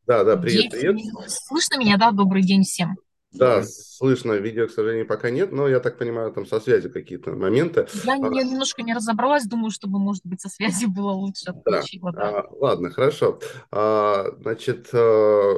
Да, 0.09 0.25
да, 0.25 0.39
привет, 0.39 0.71
привет. 0.71 0.97
Слышно 1.27 1.79
меня, 1.79 1.99
да? 1.99 2.13
Добрый 2.13 2.43
день 2.43 2.63
всем. 2.63 2.97
Да, 3.31 3.63
слышно, 3.63 4.33
видео, 4.33 4.67
к 4.67 4.71
сожалению, 4.71 5.07
пока 5.07 5.29
нет, 5.29 5.53
но 5.53 5.69
я 5.69 5.81
так 5.81 5.99
понимаю, 5.99 6.33
там 6.33 6.47
со 6.47 6.61
связью 6.61 6.91
какие-то 6.91 7.33
моменты. 7.33 7.87
Я, 8.05 8.15
а, 8.15 8.35
я 8.35 8.43
немножко 8.43 8.81
не 8.81 8.95
разобралась, 8.95 9.45
думаю, 9.45 9.71
чтобы, 9.71 9.99
может 9.99 10.25
быть, 10.25 10.41
со 10.41 10.49
связью 10.49 10.89
было 10.89 11.11
лучше. 11.11 11.53
Да. 11.67 11.83
да. 12.01 12.39
А, 12.41 12.47
ладно, 12.53 12.89
хорошо. 12.89 13.39
А, 13.71 14.29
значит, 14.41 14.89
а, 14.95 15.53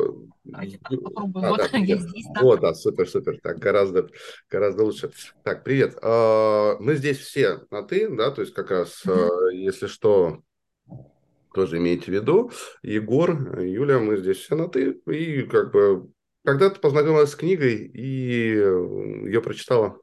попробую. 1.01 1.47
А, 1.47 1.51
вот 1.51 1.71
да, 1.71 1.79
я 1.79 1.97
здесь. 1.99 2.27
Да. 2.35 2.41
Вот, 2.41 2.61
да, 2.61 2.75
супер, 2.75 3.09
супер. 3.09 3.39
Так, 3.41 3.61
гораздо, 3.61 4.09
гораздо 4.51 4.83
лучше. 4.83 5.13
Так, 5.45 5.63
привет. 5.63 5.97
А, 6.03 6.77
мы 6.81 6.97
здесь 6.97 7.19
все 7.19 7.61
на 7.71 7.85
«ты», 7.85 8.09
да, 8.09 8.33
то 8.33 8.41
есть 8.41 8.53
как 8.53 8.73
раз, 8.73 9.01
mm-hmm. 9.07 9.55
если 9.55 9.87
что, 9.87 10.43
тоже 11.53 11.79
имейте 11.79 12.07
в 12.07 12.15
виду. 12.15 12.51
Егор, 12.83 13.61
Юля, 13.61 13.99
мы 13.99 14.17
здесь 14.17 14.39
все 14.39 14.55
на 14.57 14.69
«ты», 14.69 15.01
и 15.07 15.43
как 15.43 15.73
бы 15.73 16.11
когда 16.45 16.71
ты 16.71 16.81
познакомилась 16.81 17.31
с 17.31 17.37
книгой 17.37 17.87
и 17.87 18.55
э, 18.55 19.27
ее 19.27 19.43
прочитала? 19.43 19.99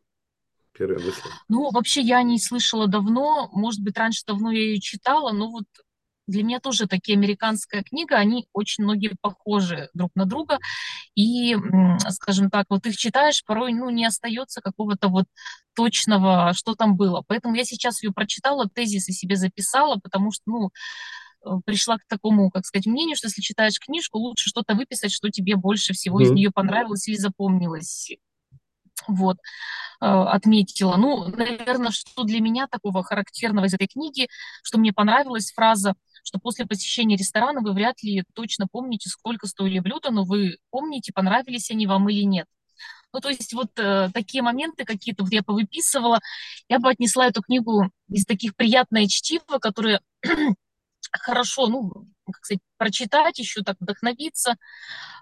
Первые 0.72 1.04
мысли. 1.04 1.24
Ну, 1.50 1.72
вообще 1.72 2.02
я 2.02 2.22
не 2.22 2.40
слышала 2.40 2.88
давно. 2.88 3.50
Может 3.52 3.82
быть, 3.82 3.98
раньше 3.98 4.22
давно 4.28 4.52
я 4.52 4.60
ее 4.60 4.80
читала, 4.80 5.32
но 5.32 5.50
вот 5.50 5.66
для 6.28 6.44
меня 6.44 6.60
тоже 6.60 6.88
такие 6.88 7.18
американская 7.18 7.82
книга, 7.82 8.18
они 8.18 8.48
очень 8.54 8.84
многие 8.84 9.16
похожи 9.22 9.90
друг 9.94 10.12
на 10.14 10.26
друга. 10.26 10.60
И, 11.16 11.56
скажем 12.10 12.52
так, 12.52 12.68
вот 12.70 12.86
их 12.86 12.98
читаешь, 12.98 13.44
порой 13.44 13.74
ну, 13.74 13.90
не 13.90 14.06
остается 14.06 14.62
какого-то 14.62 15.08
вот 15.08 15.26
точного, 15.74 16.54
что 16.54 16.76
там 16.76 16.98
было. 16.98 17.24
Поэтому 17.28 17.56
я 17.56 17.64
сейчас 17.64 18.04
ее 18.04 18.12
прочитала, 18.12 18.70
тезисы 18.70 19.14
себе 19.14 19.38
записала, 19.38 19.96
потому 19.96 20.32
что, 20.32 20.44
ну, 20.46 20.70
пришла 21.66 21.98
к 21.98 22.06
такому, 22.08 22.50
как 22.50 22.66
сказать, 22.66 22.86
мнению, 22.86 23.16
что 23.16 23.28
если 23.28 23.42
читаешь 23.42 23.80
книжку, 23.80 24.20
лучше 24.20 24.50
что-то 24.50 24.76
выписать, 24.76 25.12
что 25.12 25.30
тебе 25.30 25.56
больше 25.56 25.94
всего 25.94 26.20
mm-hmm. 26.20 26.24
из 26.24 26.32
нее 26.32 26.52
понравилось 26.52 27.08
или 27.08 27.18
запомнилось. 27.18 28.12
Вот, 29.08 29.38
э, 30.02 30.06
отметила. 30.06 30.98
Ну, 30.98 31.28
наверное, 31.28 31.92
что 31.92 32.24
для 32.24 32.42
меня 32.42 32.68
такого 32.68 33.04
характерного 33.04 33.66
из 33.66 33.74
этой 33.74 33.88
книги, 33.88 34.28
что 34.64 34.78
мне 34.78 34.92
понравилась 34.92 35.52
фраза, 35.52 35.94
что 36.24 36.40
после 36.40 36.66
посещения 36.66 37.16
ресторана 37.16 37.62
вы 37.62 37.74
вряд 37.74 38.02
ли 38.04 38.24
точно 38.34 38.68
помните, 38.70 39.10
сколько 39.10 39.48
стоили 39.48 39.80
блюда, 39.80 40.12
но 40.12 40.26
вы 40.26 40.58
помните, 40.72 41.14
понравились 41.14 41.72
они 41.72 41.88
вам 41.88 42.10
или 42.10 42.24
нет. 42.24 42.48
Ну, 43.14 43.22
то 43.22 43.30
есть 43.30 43.54
вот 43.54 43.72
э, 43.78 44.10
такие 44.14 44.44
моменты 44.44 44.84
какие-то 44.84 45.24
вот 45.24 45.32
я 45.32 45.42
повыписывала, 45.42 46.20
я 46.68 46.80
бы 46.80 46.90
отнесла 46.90 47.28
эту 47.28 47.42
книгу 47.42 47.90
из 48.10 48.26
таких 48.26 48.56
приятное 48.56 49.08
чтиво, 49.08 49.60
которые 49.60 50.02
хорошо, 51.12 51.68
ну, 51.68 52.08
как 52.26 52.46
сказать, 52.46 52.62
прочитать 52.78 53.40
еще, 53.40 53.62
так 53.62 53.78
вдохновиться. 53.80 54.56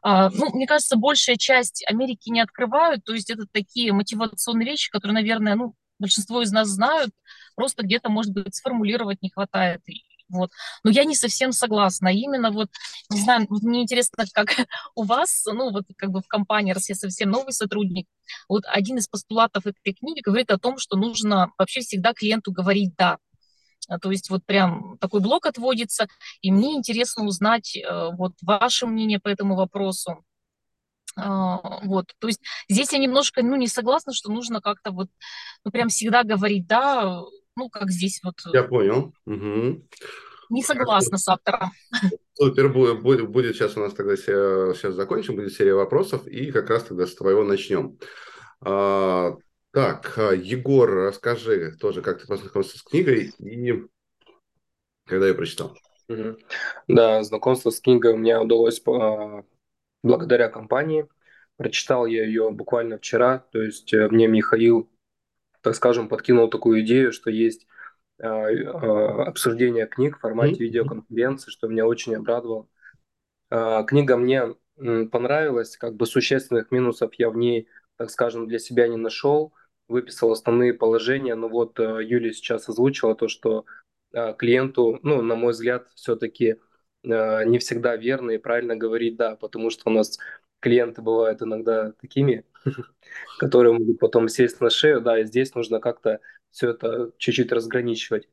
А, 0.02 0.30
ну, 0.30 0.50
мне 0.54 0.68
кажется, 0.68 0.98
большая 0.98 1.38
часть 1.38 1.84
Америки 1.88 2.30
не 2.30 2.42
открывают, 2.42 3.04
то 3.04 3.14
есть 3.14 3.30
это 3.30 3.46
такие 3.52 3.94
мотивационные 3.94 4.70
вещи, 4.70 4.92
которые, 4.92 5.16
наверное, 5.16 5.56
ну, 5.56 5.76
большинство 6.00 6.42
из 6.42 6.52
нас 6.52 6.68
знают, 6.68 7.12
просто 7.56 7.84
где-то, 7.84 8.10
может 8.10 8.34
быть, 8.34 8.56
сформулировать 8.56 9.22
не 9.22 9.30
хватает. 9.30 9.82
Вот. 10.30 10.50
Но 10.84 10.90
я 10.90 11.04
не 11.04 11.16
совсем 11.16 11.52
согласна. 11.52 12.08
Именно 12.08 12.52
вот, 12.52 12.70
не 13.10 13.22
знаю, 13.22 13.46
мне 13.50 13.84
интересно, 13.84 14.26
как 14.34 14.48
у 14.96 15.04
вас, 15.04 15.46
ну, 15.46 15.72
вот 15.72 15.86
как 15.98 16.10
бы 16.10 16.22
в 16.22 16.28
компании, 16.28 16.74
раз 16.74 16.90
я 16.90 16.96
совсем 16.96 17.30
новый 17.30 17.54
сотрудник, 17.54 18.08
вот 18.50 18.64
один 18.66 18.98
из 18.98 19.08
постулатов 19.08 19.66
этой 19.68 19.94
книги 19.94 20.22
говорит 20.22 20.50
о 20.52 20.58
том, 20.58 20.78
что 20.78 20.98
нужно 20.98 21.52
вообще 21.58 21.82
всегда 21.82 22.14
клиенту 22.14 22.52
говорить 22.52 22.96
«да». 22.98 23.18
А, 23.88 24.00
то 24.00 24.12
есть 24.12 24.30
вот 24.30 24.46
прям 24.46 24.98
такой 25.00 25.22
блок 25.22 25.46
отводится, 25.46 26.08
и 26.42 26.52
мне 26.52 26.76
интересно 26.76 27.26
узнать 27.26 27.76
э, 27.76 28.12
вот 28.18 28.34
ваше 28.42 28.88
мнение 28.88 29.20
по 29.20 29.28
этому 29.28 29.56
вопросу. 29.56 30.24
А, 31.18 31.80
вот, 31.86 32.08
то 32.20 32.28
есть 32.28 32.42
здесь 32.68 32.92
я 32.92 33.00
немножко, 33.00 33.42
ну, 33.42 33.56
не 33.56 33.68
согласна, 33.68 34.14
что 34.14 34.32
нужно 34.32 34.62
как-то 34.62 34.92
вот, 34.92 35.08
ну, 35.64 35.72
прям 35.72 35.90
всегда 35.90 36.24
говорить 36.24 36.68
«да», 36.68 37.22
ну, 37.56 37.70
как 37.70 37.90
здесь 37.90 38.20
вот. 38.22 38.36
Я 38.54 38.64
понял. 38.64 39.14
Угу. 39.26 39.88
Не 40.50 40.62
согласна 40.62 41.18
с 41.18 41.28
автором. 41.28 41.72
Супер, 42.34 42.70
будет, 42.70 43.30
будет 43.30 43.56
сейчас 43.56 43.78
у 43.78 43.80
нас 43.80 43.94
тогда, 43.94 44.18
сейчас 44.18 44.94
закончим, 44.94 45.36
будет 45.36 45.54
серия 45.54 45.74
вопросов, 45.74 46.28
и 46.28 46.52
как 46.52 46.70
раз 46.70 46.84
тогда 46.84 47.08
с 47.08 47.16
твоего 47.16 47.44
начнем. 47.44 47.98
Так, 49.76 50.18
а, 50.18 50.32
Егор, 50.32 50.90
расскажи 50.90 51.76
тоже, 51.76 52.02
как 52.02 52.22
ты 52.22 52.28
познакомился 52.28 52.78
с 52.78 52.82
книгой 52.82 53.34
и 53.40 53.84
когда 55.06 55.28
я 55.28 55.34
прочитал. 55.34 55.76
Да, 56.88 57.22
знакомство 57.24 57.72
с 57.72 57.82
книгой 57.82 58.14
у 58.14 58.18
меня 58.18 58.42
удалось 58.42 58.82
а, 58.88 59.44
благодаря 60.02 60.48
компании. 60.48 61.10
Прочитал 61.58 62.06
я 62.06 62.24
ее 62.24 62.52
буквально 62.52 63.00
вчера, 63.00 63.40
то 63.52 63.62
есть 63.62 63.94
э, 63.94 64.08
мне 64.08 64.28
Михаил, 64.28 64.90
так 65.60 65.76
скажем, 65.76 66.08
подкинул 66.08 66.50
такую 66.50 66.80
идею, 66.80 67.12
что 67.12 67.30
есть 67.30 67.68
а, 68.18 68.48
обсуждение 69.28 69.88
книг 69.88 70.16
в 70.16 70.22
формате 70.22 70.64
видеоконференции, 70.64 71.52
что 71.52 71.68
меня 71.68 71.86
очень 71.86 72.16
обрадовало. 72.16 72.70
Книга 73.50 74.16
мне 74.16 74.56
понравилась, 75.12 75.76
как 75.76 75.96
бы 75.96 76.06
существенных 76.06 76.72
минусов 76.72 77.14
я 77.16 77.30
в 77.30 77.36
ней, 77.36 77.68
так 77.98 78.10
скажем, 78.10 78.48
для 78.48 78.60
себя 78.60 78.88
не 78.88 78.96
нашел 78.96 79.54
выписал 79.88 80.32
основные 80.32 80.74
положения. 80.74 81.36
Но 81.36 81.50
вот 81.50 81.80
э, 81.80 82.00
Юлия 82.04 82.34
сейчас 82.34 82.68
озвучила 82.70 83.16
то, 83.16 83.28
что 83.28 83.66
э, 84.14 84.34
клиенту, 84.38 85.00
ну, 85.04 85.22
на 85.22 85.36
мой 85.36 85.52
взгляд, 85.52 85.88
все-таки 85.96 86.56
э, 87.04 87.46
не 87.46 87.60
всегда 87.60 87.96
верно 87.96 88.32
и 88.32 88.38
правильно 88.38 88.76
говорить 88.76 89.16
«да», 89.16 89.36
потому 89.36 89.70
что 89.70 89.90
у 89.90 89.94
нас 89.94 90.18
клиенты 90.60 91.02
бывают 91.02 91.42
иногда 91.42 91.92
такими, 92.02 92.46
которые 93.40 93.74
могут 93.74 94.00
потом 94.00 94.28
сесть 94.28 94.62
на 94.62 94.70
шею, 94.70 95.02
да, 95.02 95.20
и 95.20 95.26
здесь 95.26 95.54
нужно 95.54 95.80
как-то 95.80 96.20
все 96.52 96.72
это 96.72 97.12
чуть-чуть 97.18 97.52
разграничивать. 97.52 98.28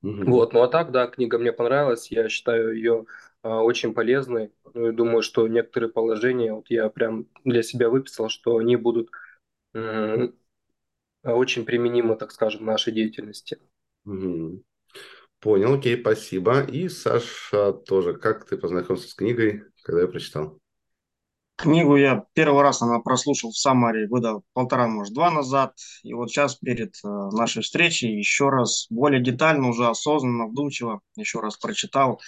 Вот, 0.00 0.52
ну 0.52 0.62
а 0.62 0.68
так, 0.68 0.92
да, 0.92 1.08
книга 1.08 1.38
мне 1.38 1.52
понравилась, 1.52 2.10
я 2.12 2.28
считаю 2.28 2.72
ее 2.74 3.04
очень 3.42 3.94
полезной. 3.94 4.52
Ну, 4.74 4.88
и 4.88 4.92
думаю, 4.92 5.22
что 5.22 5.48
некоторые 5.48 5.90
положения, 5.90 6.52
вот 6.52 6.70
я 6.70 6.88
прям 6.88 7.26
для 7.44 7.62
себя 7.62 7.88
выписал, 7.88 8.28
что 8.28 8.58
они 8.58 8.76
будут 8.76 9.10
очень 11.34 11.64
применимо, 11.64 12.16
так 12.16 12.32
скажем, 12.32 12.62
в 12.62 12.64
нашей 12.64 12.92
деятельности. 12.92 13.58
Угу. 14.04 14.62
Понял, 15.40 15.74
окей, 15.74 16.00
спасибо. 16.00 16.62
И 16.62 16.88
Саша 16.88 17.72
тоже, 17.72 18.14
как 18.14 18.44
ты 18.46 18.56
познакомился 18.56 19.08
с 19.08 19.14
книгой, 19.14 19.62
когда 19.82 20.02
я 20.02 20.08
прочитал? 20.08 20.58
Книгу 21.56 21.96
я 21.96 22.24
первый 22.34 22.62
раз 22.62 22.82
она 22.82 23.00
прослушал 23.00 23.50
в 23.50 23.56
Самаре 23.56 24.06
года 24.06 24.42
полтора, 24.52 24.86
может, 24.86 25.12
два 25.12 25.30
назад. 25.30 25.74
И 26.04 26.14
вот 26.14 26.30
сейчас 26.30 26.54
перед 26.54 26.94
э, 27.04 27.08
нашей 27.08 27.62
встречей 27.62 28.16
еще 28.16 28.48
раз 28.48 28.86
более 28.90 29.20
детально, 29.20 29.68
уже 29.68 29.88
осознанно, 29.88 30.46
вдумчиво 30.46 31.00
еще 31.16 31.40
раз 31.40 31.56
прочитал. 31.56 32.20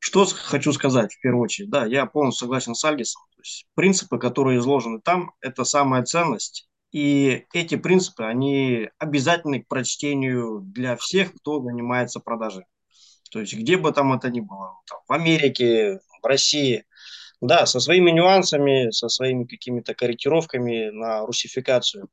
Что 0.00 0.24
хочу 0.24 0.72
сказать 0.72 1.14
в 1.14 1.20
первую 1.20 1.44
очередь? 1.44 1.70
Да, 1.70 1.84
я 1.86 2.06
полностью 2.06 2.46
согласен 2.46 2.74
с 2.74 2.84
Альгисом. 2.84 3.22
То 3.36 3.40
есть 3.40 3.66
принципы, 3.74 4.18
которые 4.18 4.58
изложены 4.58 5.00
там, 5.00 5.32
это 5.40 5.64
самая 5.64 6.02
ценность. 6.04 6.69
И 6.92 7.46
эти 7.52 7.76
принципы, 7.76 8.24
они 8.24 8.88
обязательны 8.98 9.62
к 9.62 9.68
прочтению 9.68 10.60
для 10.60 10.96
всех, 10.96 11.34
кто 11.34 11.62
занимается 11.62 12.20
продажей. 12.20 12.64
То 13.30 13.40
есть 13.40 13.54
где 13.54 13.76
бы 13.76 13.92
там 13.92 14.12
это 14.12 14.28
ни 14.28 14.40
было, 14.40 14.74
там, 14.88 14.98
в 15.06 15.12
Америке, 15.12 16.00
в 16.20 16.26
России. 16.26 16.84
Да, 17.40 17.64
со 17.64 17.80
своими 17.80 18.10
нюансами, 18.10 18.90
со 18.90 19.08
своими 19.08 19.44
какими-то 19.44 19.94
корректировками 19.94 20.90
на 20.90 21.24
русификацию. 21.24 22.10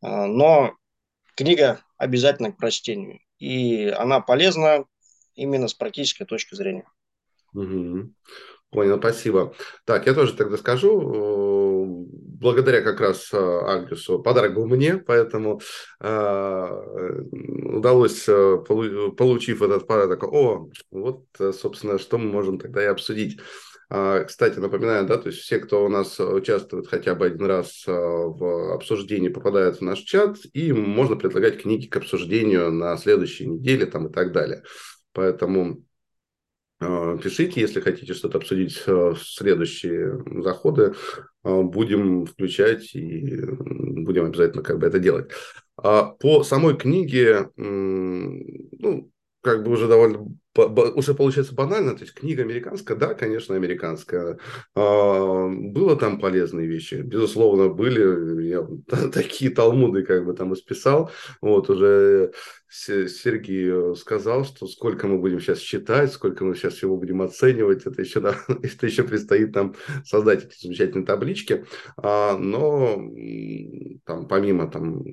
А, 0.00 0.26
но 0.26 0.74
книга 1.36 1.80
обязательно 1.98 2.50
к 2.50 2.56
прочтению. 2.56 3.18
И 3.38 3.88
она 3.88 4.20
полезна 4.20 4.86
именно 5.34 5.68
с 5.68 5.74
практической 5.74 6.24
точки 6.24 6.54
зрения. 6.54 6.88
Угу. 7.52 8.14
Понял, 8.70 8.98
спасибо. 8.98 9.54
Так, 9.84 10.06
я 10.06 10.14
тоже 10.14 10.32
тогда 10.32 10.56
скажу, 10.56 11.00
благодаря 12.10 12.82
как 12.82 13.00
раз 13.00 13.30
а, 13.32 13.74
Альгису 13.74 14.20
подарок 14.20 14.54
был 14.54 14.66
мне, 14.66 14.96
поэтому 14.98 15.60
э, 16.00 17.20
удалось, 17.32 18.28
а, 18.28 18.58
получив 18.58 19.62
этот 19.62 19.86
подарок, 19.86 20.24
о, 20.24 20.68
вот, 20.90 21.24
собственно, 21.52 21.98
что 21.98 22.18
мы 22.18 22.30
можем 22.30 22.58
тогда 22.58 22.82
и 22.82 22.86
обсудить. 22.86 23.40
Кстати, 24.26 24.58
напоминаю, 24.58 25.06
да, 25.06 25.18
то 25.18 25.28
есть 25.28 25.40
все, 25.40 25.58
кто 25.58 25.84
у 25.84 25.88
нас 25.88 26.18
участвует 26.18 26.88
хотя 26.88 27.14
бы 27.14 27.26
один 27.26 27.44
раз 27.44 27.84
в 27.86 28.74
обсуждении, 28.74 29.28
попадают 29.28 29.76
в 29.76 29.80
наш 29.82 29.98
чат, 30.00 30.38
и 30.54 30.72
можно 30.72 31.16
предлагать 31.16 31.60
книги 31.60 31.86
к 31.86 31.96
обсуждению 31.98 32.72
на 32.72 32.96
следующей 32.96 33.46
неделе 33.46 33.84
там, 33.84 34.08
и 34.08 34.12
так 34.12 34.32
далее. 34.32 34.64
Поэтому 35.12 35.84
Э, 35.84 35.93
пишите, 37.22 37.60
если 37.60 37.80
хотите 37.80 38.14
что-то 38.14 38.38
обсудить 38.38 38.82
э, 38.86 38.92
в 38.92 39.18
следующие 39.18 40.22
заходы. 40.42 40.94
Э, 41.44 41.62
будем 41.62 42.26
включать 42.26 42.94
и 42.94 43.44
будем 43.46 44.26
обязательно 44.26 44.62
как 44.62 44.78
бы 44.78 44.86
это 44.86 44.98
делать. 44.98 45.30
А 45.76 46.04
по 46.04 46.44
самой 46.44 46.76
книге, 46.76 47.50
ну, 47.56 49.10
как 49.40 49.64
бы 49.64 49.72
уже 49.72 49.88
довольно 49.88 50.28
уже 50.56 51.14
получается 51.14 51.54
банально, 51.54 51.94
то 51.94 52.02
есть 52.02 52.14
книга 52.14 52.42
американская, 52.42 52.96
да, 52.96 53.14
конечно, 53.14 53.54
американская. 53.54 54.38
А, 54.74 55.48
было 55.48 55.96
там 55.96 56.20
полезные 56.20 56.66
вещи, 56.66 56.96
безусловно, 56.96 57.68
были. 57.68 58.44
Я 58.44 58.66
такие 59.12 59.50
талмуды 59.50 60.02
как 60.02 60.24
бы 60.24 60.34
там 60.34 60.54
исписал. 60.54 61.10
Вот 61.40 61.70
уже 61.70 62.32
Сергей 62.68 63.94
сказал, 63.94 64.44
что 64.44 64.66
сколько 64.66 65.06
мы 65.06 65.18
будем 65.18 65.40
сейчас 65.40 65.60
считать, 65.60 66.12
сколько 66.12 66.44
мы 66.44 66.56
сейчас 66.56 66.74
всего 66.74 66.96
будем 66.96 67.22
оценивать, 67.22 67.86
это 67.86 68.02
еще, 68.02 68.20
это 68.48 68.86
еще 68.86 69.04
предстоит 69.04 69.54
нам 69.54 69.74
создать 70.04 70.44
эти 70.44 70.60
замечательные 70.60 71.06
таблички. 71.06 71.64
А, 71.96 72.36
но 72.36 72.96
там 74.04 74.26
помимо 74.26 74.68
там, 74.68 75.04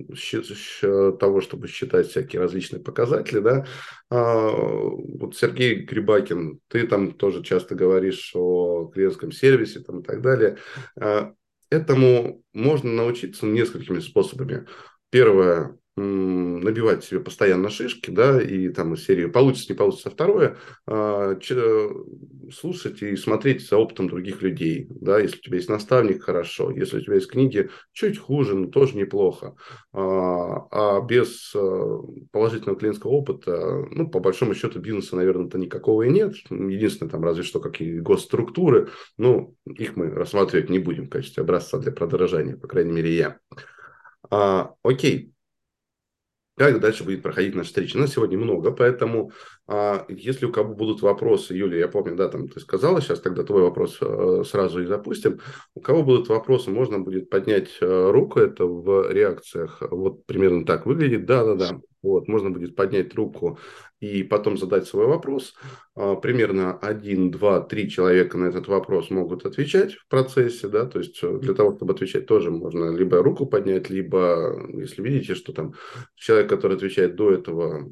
того, 1.19 1.41
чтобы 1.41 1.67
считать 1.67 2.07
всякие 2.07 2.41
различные 2.41 2.81
показатели, 2.81 3.39
да, 3.39 3.65
а, 4.09 4.49
вот 4.51 5.30
Сергей 5.35 5.83
Грибакин, 5.83 6.59
ты 6.67 6.87
там 6.87 7.13
тоже 7.13 7.43
часто 7.43 7.75
говоришь 7.75 8.31
о 8.35 8.89
клиентском 8.93 9.31
сервисе 9.31 9.79
там, 9.79 10.01
и 10.01 10.03
так 10.03 10.21
далее. 10.21 10.57
А, 10.99 11.33
этому 11.69 12.43
можно 12.53 12.91
научиться 12.91 13.45
несколькими 13.45 13.99
способами. 13.99 14.67
Первое, 15.09 15.77
набивать 15.97 17.03
себе 17.03 17.19
постоянно 17.19 17.69
шишки, 17.69 18.11
да, 18.11 18.41
и 18.41 18.69
там 18.69 18.93
из 18.93 19.03
серии 19.03 19.25
получится, 19.25 19.73
не 19.73 19.77
получится. 19.77 20.09
Второе, 20.09 20.57
а, 20.87 21.37
слушать 22.51 23.01
и 23.01 23.15
смотреть 23.17 23.67
за 23.67 23.77
опытом 23.77 24.07
других 24.07 24.41
людей, 24.41 24.87
да, 24.89 25.19
если 25.19 25.37
у 25.37 25.41
тебя 25.41 25.57
есть 25.57 25.69
наставник, 25.69 26.23
хорошо, 26.23 26.71
если 26.71 26.97
у 26.97 27.01
тебя 27.01 27.15
есть 27.15 27.29
книги, 27.29 27.69
чуть 27.91 28.17
хуже, 28.17 28.55
но 28.55 28.67
тоже 28.67 28.95
неплохо. 28.95 29.55
А, 29.91 30.67
а 30.71 31.01
без 31.01 31.53
а, 31.55 31.99
положительного 32.31 32.79
клиентского 32.79 33.11
опыта, 33.11 33.85
ну, 33.91 34.09
по 34.09 34.19
большому 34.19 34.55
счету, 34.55 34.79
бизнеса, 34.79 35.17
наверное-то 35.17 35.57
никакого 35.57 36.03
и 36.03 36.09
нет. 36.09 36.35
Единственное, 36.49 37.11
там, 37.11 37.23
разве 37.23 37.43
что 37.43 37.59
какие 37.59 37.99
госструктуры, 37.99 38.89
ну, 39.17 39.55
их 39.65 39.97
мы 39.97 40.09
рассматривать 40.09 40.69
не 40.69 40.79
будем 40.79 41.07
в 41.07 41.09
качестве 41.09 41.43
образца 41.43 41.79
для 41.79 41.91
продорожания, 41.91 42.55
по 42.55 42.67
крайней 42.67 42.93
мере, 42.93 43.13
я. 43.13 43.39
А, 44.29 44.73
окей, 44.83 45.33
как 46.61 46.79
дальше 46.79 47.03
будет 47.03 47.23
проходить 47.23 47.55
наша 47.55 47.69
встреча. 47.69 47.97
Нас 47.97 48.13
сегодня 48.13 48.37
много, 48.37 48.71
поэтому 48.71 49.31
а, 49.67 50.05
если 50.09 50.45
у 50.45 50.51
кого 50.51 50.75
будут 50.75 51.01
вопросы, 51.01 51.55
Юлия, 51.55 51.79
я 51.79 51.87
помню, 51.87 52.15
да, 52.15 52.27
там 52.29 52.47
ты 52.47 52.59
сказала, 52.59 53.01
сейчас 53.01 53.19
тогда 53.19 53.43
твой 53.43 53.63
вопрос 53.63 53.97
а, 53.99 54.43
сразу 54.45 54.83
и 54.83 54.85
запустим. 54.85 55.39
У 55.73 55.81
кого 55.81 56.03
будут 56.03 56.29
вопросы, 56.29 56.69
можно 56.69 56.99
будет 56.99 57.31
поднять 57.31 57.69
а, 57.81 58.11
руку, 58.11 58.39
это 58.39 58.65
в 58.65 59.11
реакциях 59.11 59.81
вот 59.81 60.25
примерно 60.27 60.63
так 60.63 60.85
выглядит, 60.85 61.25
да-да-да. 61.25 61.79
Вот, 62.03 62.27
можно 62.27 62.49
будет 62.49 62.75
поднять 62.75 63.13
руку 63.13 63.59
и 63.99 64.23
потом 64.23 64.57
задать 64.57 64.87
свой 64.87 65.05
вопрос. 65.05 65.53
А, 65.95 66.15
примерно 66.15 66.77
один, 66.79 67.29
два, 67.29 67.61
три 67.61 67.89
человека 67.89 68.37
на 68.37 68.45
этот 68.45 68.67
вопрос 68.67 69.11
могут 69.11 69.45
отвечать 69.45 69.93
в 69.93 70.07
процессе, 70.07 70.67
да, 70.67 70.85
то 70.85 70.97
есть 70.97 71.19
э, 71.21 71.37
для 71.37 71.53
того, 71.53 71.75
чтобы 71.75 71.93
отвечать, 71.93 72.25
тоже 72.25 72.49
можно 72.49 72.95
либо 72.95 73.21
руку 73.21 73.45
поднять, 73.45 73.91
либо, 73.91 74.59
если 74.73 75.03
видите, 75.03 75.35
что 75.35 75.53
там 75.53 75.75
человек, 76.15 76.49
который 76.49 76.77
отвечает 76.77 77.15
до 77.15 77.31
этого, 77.31 77.91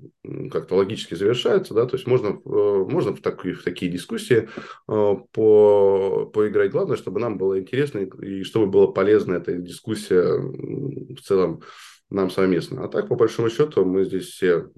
как-то 0.50 0.76
логически 0.76 1.13
завершается, 1.13 1.76
да, 1.76 1.86
то 1.86 1.95
есть 1.95 2.08
можно, 2.08 2.30
э, 2.30 2.86
можно 2.89 3.15
в, 3.15 3.22
такие, 3.22 3.54
в 3.54 3.63
такие 3.63 3.91
дискуссии 3.91 4.50
э, 4.88 5.15
по, 5.32 6.26
поиграть. 6.34 6.72
Главное, 6.72 6.98
чтобы 6.98 7.19
нам 7.19 7.38
было 7.38 7.60
интересно 7.60 8.00
и 8.00 8.41
чтобы 8.43 8.65
была 8.65 8.88
полезна 8.88 9.36
эта 9.36 9.54
дискуссия 9.54 10.39
в 10.39 11.22
целом 11.22 11.62
нам 12.10 12.30
совместно. 12.30 12.84
А 12.84 12.88
так, 12.88 13.08
по 13.08 13.15
большому 13.15 13.50
счету, 13.50 13.86
мы 13.86 14.04
здесь 14.04 14.26
все 14.26 14.69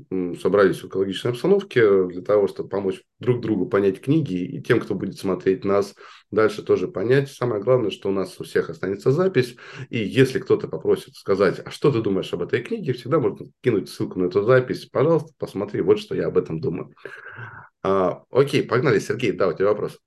собрались 0.41 0.81
в 0.81 0.87
экологичной 0.87 1.31
обстановке 1.31 2.05
для 2.07 2.21
того, 2.21 2.47
чтобы 2.47 2.69
помочь 2.69 3.01
друг 3.19 3.41
другу 3.41 3.67
понять 3.67 4.01
книги 4.01 4.33
и 4.33 4.61
тем, 4.61 4.81
кто 4.81 4.95
будет 4.95 5.17
смотреть 5.17 5.63
нас, 5.63 5.95
дальше 6.29 6.61
тоже 6.61 6.87
понять. 6.87 7.29
Самое 7.29 7.61
главное, 7.61 7.89
что 7.89 8.09
у 8.09 8.11
нас 8.11 8.39
у 8.39 8.43
всех 8.43 8.69
останется 8.69 9.11
запись. 9.11 9.55
И 9.89 9.99
если 9.99 10.39
кто-то 10.39 10.67
попросит 10.67 11.15
сказать, 11.15 11.61
а 11.63 11.71
что 11.71 11.91
ты 11.91 12.01
думаешь 12.01 12.33
об 12.33 12.41
этой 12.41 12.61
книге, 12.61 12.93
всегда 12.93 13.19
можно 13.19 13.45
кинуть 13.61 13.89
ссылку 13.89 14.19
на 14.19 14.25
эту 14.25 14.43
запись. 14.43 14.85
Пожалуйста, 14.85 15.33
посмотри, 15.37 15.81
вот 15.81 15.99
что 15.99 16.15
я 16.15 16.27
об 16.27 16.37
этом 16.37 16.59
думаю. 16.59 16.93
А, 17.83 18.23
окей, 18.29 18.63
погнали, 18.63 18.99
Сергей, 18.99 19.31
да, 19.31 19.47
у 19.47 19.53
тебя 19.53 19.67
вопрос. 19.67 19.99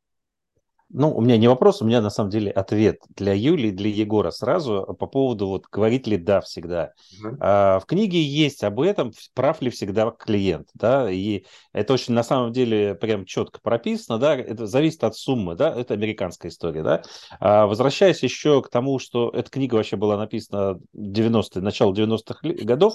Ну, 0.97 1.13
у 1.13 1.21
меня 1.21 1.37
не 1.37 1.49
вопрос, 1.49 1.83
у 1.83 1.85
меня 1.85 2.01
на 2.01 2.09
самом 2.09 2.31
деле 2.31 2.53
ответ 2.53 3.01
для 3.17 3.33
Юли, 3.33 3.73
для 3.73 3.91
Егора 3.91 4.31
сразу 4.31 4.97
по 4.97 5.09
поводу 5.09 5.49
вот 5.49 5.65
говорит 5.67 6.07
ли 6.07 6.17
да 6.17 6.41
всегда. 6.41 6.93
Uh-huh. 7.21 7.37
А, 7.41 7.81
в 7.81 7.87
книге 7.87 8.23
есть 8.23 8.63
об 8.63 8.81
этом, 8.81 9.11
прав 9.35 9.61
ли 9.61 9.71
всегда 9.71 10.13
клиент, 10.13 10.69
да, 10.75 11.11
и 11.11 11.47
это 11.73 11.95
очень 11.95 12.15
на 12.15 12.23
самом 12.23 12.53
деле 12.53 12.95
прям 12.95 13.25
четко 13.25 13.61
прописано, 13.61 14.19
да, 14.19 14.37
это 14.37 14.69
зависит 14.69 15.03
от 15.03 15.17
суммы, 15.17 15.57
да, 15.57 15.75
это 15.75 15.95
американская 15.95 16.53
история, 16.53 16.85
да. 16.85 17.03
А, 17.41 17.67
возвращаясь 17.67 18.23
еще 18.23 18.63
к 18.63 18.71
тому, 18.71 19.01
что 19.01 19.31
эта 19.31 19.51
книга 19.51 19.75
вообще 19.75 19.97
была 19.97 20.17
написана 20.17 20.79
в 20.93 20.97
90-е, 20.97 21.61
начало 21.61 21.93
90-х 21.93 22.49
годов, 22.65 22.95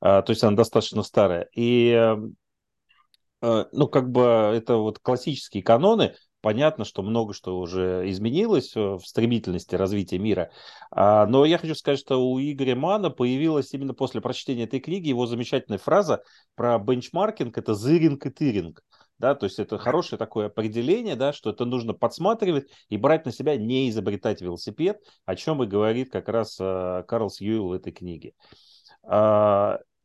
а, 0.00 0.22
то 0.22 0.30
есть 0.30 0.42
она 0.42 0.56
достаточно 0.56 1.02
старая, 1.02 1.50
и 1.54 2.16
э, 3.42 3.64
ну, 3.72 3.88
как 3.88 4.10
бы 4.10 4.22
это 4.22 4.76
вот 4.76 5.00
классические 5.00 5.62
каноны, 5.62 6.14
понятно, 6.40 6.84
что 6.84 7.02
много 7.02 7.34
что 7.34 7.58
уже 7.58 8.08
изменилось 8.10 8.74
в 8.74 9.00
стремительности 9.00 9.74
развития 9.74 10.18
мира. 10.18 10.50
А, 10.90 11.26
но 11.26 11.44
я 11.44 11.58
хочу 11.58 11.74
сказать, 11.74 11.98
что 11.98 12.16
у 12.16 12.38
Игоря 12.40 12.76
Мана 12.76 13.10
появилась 13.10 13.72
именно 13.74 13.94
после 13.94 14.20
прочтения 14.20 14.64
этой 14.64 14.80
книги 14.80 15.08
его 15.08 15.26
замечательная 15.26 15.78
фраза 15.78 16.22
про 16.54 16.78
бенчмаркинг– 16.78 17.56
это 17.58 17.74
зыринг 17.74 18.26
и 18.26 18.30
тыринг. 18.30 18.82
Да, 19.18 19.34
то 19.34 19.44
есть 19.44 19.58
это 19.58 19.78
хорошее 19.78 20.18
такое 20.18 20.46
определение, 20.46 21.16
да, 21.16 21.32
что 21.32 21.48
это 21.48 21.64
нужно 21.64 21.94
подсматривать 21.94 22.68
и 22.90 22.98
брать 22.98 23.24
на 23.24 23.32
себя, 23.32 23.56
не 23.56 23.88
изобретать 23.88 24.42
велосипед, 24.42 25.00
о 25.24 25.36
чем 25.36 25.62
и 25.62 25.66
говорит 25.66 26.10
как 26.10 26.28
раз 26.28 26.58
э, 26.60 27.02
Карл 27.08 27.30
Сьюэлл 27.30 27.68
в 27.68 27.72
этой 27.72 27.92
книге. 27.92 28.34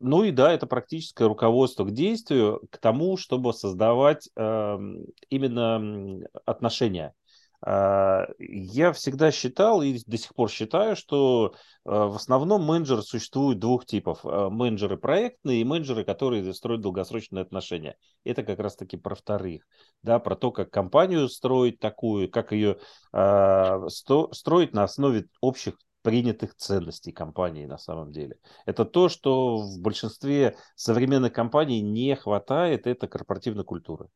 А, 0.02 0.06
ну 0.06 0.24
и 0.24 0.30
да, 0.30 0.52
это 0.52 0.66
практическое 0.66 1.28
руководство 1.28 1.84
к 1.84 1.92
действию, 1.92 2.62
к 2.70 2.78
тому, 2.78 3.16
чтобы 3.16 3.52
создавать 3.52 4.28
э, 4.36 4.78
именно 5.30 6.26
отношения. 6.44 7.14
Э, 7.64 8.26
я 8.38 8.92
всегда 8.92 9.30
считал 9.30 9.82
и 9.82 9.98
до 10.06 10.16
сих 10.18 10.34
пор 10.34 10.50
считаю, 10.50 10.96
что 10.96 11.54
э, 11.54 11.90
в 11.90 12.16
основном 12.16 12.64
менеджеры 12.64 13.02
существуют 13.02 13.58
двух 13.58 13.86
типов. 13.86 14.24
Э, 14.24 14.48
менеджеры 14.50 14.96
проектные 14.96 15.60
и 15.60 15.64
менеджеры, 15.64 16.04
которые 16.04 16.52
строят 16.52 16.82
долгосрочные 16.82 17.42
отношения. 17.42 17.96
Это 18.24 18.42
как 18.42 18.58
раз-таки 18.58 18.96
про 18.96 19.14
вторых. 19.14 19.62
Да, 20.02 20.18
про 20.18 20.36
то, 20.36 20.50
как 20.50 20.70
компанию 20.70 21.28
строить 21.28 21.78
такую, 21.78 22.30
как 22.30 22.52
ее 22.52 22.78
э, 23.12 23.88
сто, 23.88 24.32
строить 24.32 24.72
на 24.72 24.84
основе 24.84 25.26
общих 25.40 25.76
принятых 26.02 26.54
ценностей 26.56 27.12
компании 27.12 27.66
на 27.66 27.78
самом 27.78 28.12
деле. 28.12 28.36
Это 28.66 28.84
то, 28.84 29.08
что 29.08 29.56
в 29.58 29.80
большинстве 29.80 30.56
современных 30.74 31.32
компаний 31.32 31.80
не 31.80 32.14
хватает, 32.16 32.86
это 32.86 33.08
корпоративной 33.08 33.64
культуры. 33.64 34.08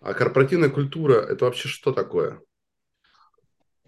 А 0.00 0.14
корпоративная 0.14 0.70
культура– 0.70 1.14
это 1.30 1.46
вообще 1.46 1.68
что 1.68 1.92
такое? 1.92 2.40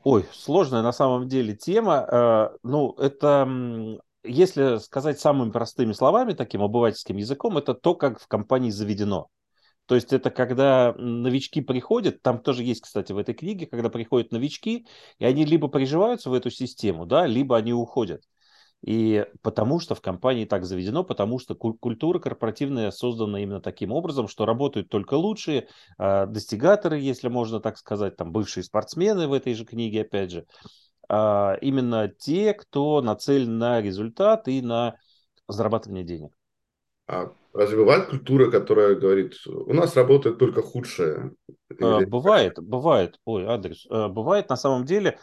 Ой, 0.05 0.27
сложная 0.33 0.83
на 0.83 0.93
самом 0.93 1.29
деле 1.29 1.55
тема. 1.55 2.07
Э, 2.11 2.57
ну, 2.63 2.93
это, 2.99 3.49
если 4.25 4.79
сказать 4.79 5.21
самыми 5.21 5.51
простыми 5.51 5.93
словами, 5.93 6.33
таким 6.33 6.63
обывательским 6.63 7.19
языком, 7.19 7.59
это 7.59 7.75
то, 7.75 7.95
как 7.95 8.21
в 8.21 8.27
компании 8.27 8.71
заведено. 8.71 9.29
То 9.87 9.95
есть 9.95 10.13
это 10.13 10.31
когда 10.31 10.95
новички 10.97 11.61
приходят, 11.61 12.23
там 12.23 12.41
тоже 12.41 12.63
есть, 12.63 12.83
кстати, 12.83 13.13
в 13.13 13.19
этой 13.19 13.35
книге, 13.35 13.67
когда 13.67 13.91
приходят 13.91 14.33
новички, 14.33 14.87
и 15.19 15.25
они 15.25 15.45
либо 15.45 15.69
приживаются 15.69 16.31
в 16.31 16.35
эту 16.35 16.51
систему, 16.51 17.05
да, 17.05 17.27
либо 17.27 17.57
они 17.57 17.73
уходят. 17.73 18.23
И 18.85 19.25
потому 19.43 19.79
что 19.79 19.95
в 19.95 20.01
компании 20.01 20.45
так 20.45 20.65
заведено, 20.65 21.05
потому 21.05 21.39
что 21.39 21.55
культура 21.55 22.19
корпоративная 22.19 22.91
создана 22.91 23.41
именно 23.41 23.61
таким 23.61 23.93
образом, 23.93 24.27
что 24.27 24.45
работают 24.45 24.89
только 24.89 25.15
лучшие 25.15 25.69
э, 25.99 26.27
достигаторы, 26.27 26.99
если 26.99 27.29
можно 27.29 27.61
так 27.61 27.79
сказать, 27.79 28.17
там 28.17 28.33
бывшие 28.33 28.65
спортсмены 28.65 29.29
в 29.29 29.33
этой 29.33 29.55
же 29.55 29.65
книге, 29.65 30.03
опять 30.03 30.33
же, 30.33 30.47
э, 31.09 31.59
именно 31.61 32.09
те, 32.09 32.55
кто 32.55 33.01
нацелен 33.03 33.57
на 33.57 33.81
результат 33.81 34.49
и 34.49 34.61
на 34.61 34.97
зарабатывание 35.47 36.03
денег. 36.03 36.33
А 37.07 37.33
разве 37.53 37.77
бывает 37.77 38.09
культура, 38.09 38.51
которая 38.51 38.95
говорит, 38.95 39.35
у 39.47 39.73
нас 39.73 39.97
работает 39.97 40.39
только 40.39 40.63
худшее? 40.63 41.33
Или... 41.71 42.05
Бывает, 42.05 42.59
бывает, 42.63 43.19
ой, 43.25 43.45
адрес, 43.47 43.87
бывает 43.89 44.49
на 44.49 44.57
самом 44.57 44.85
деле, 44.85 45.19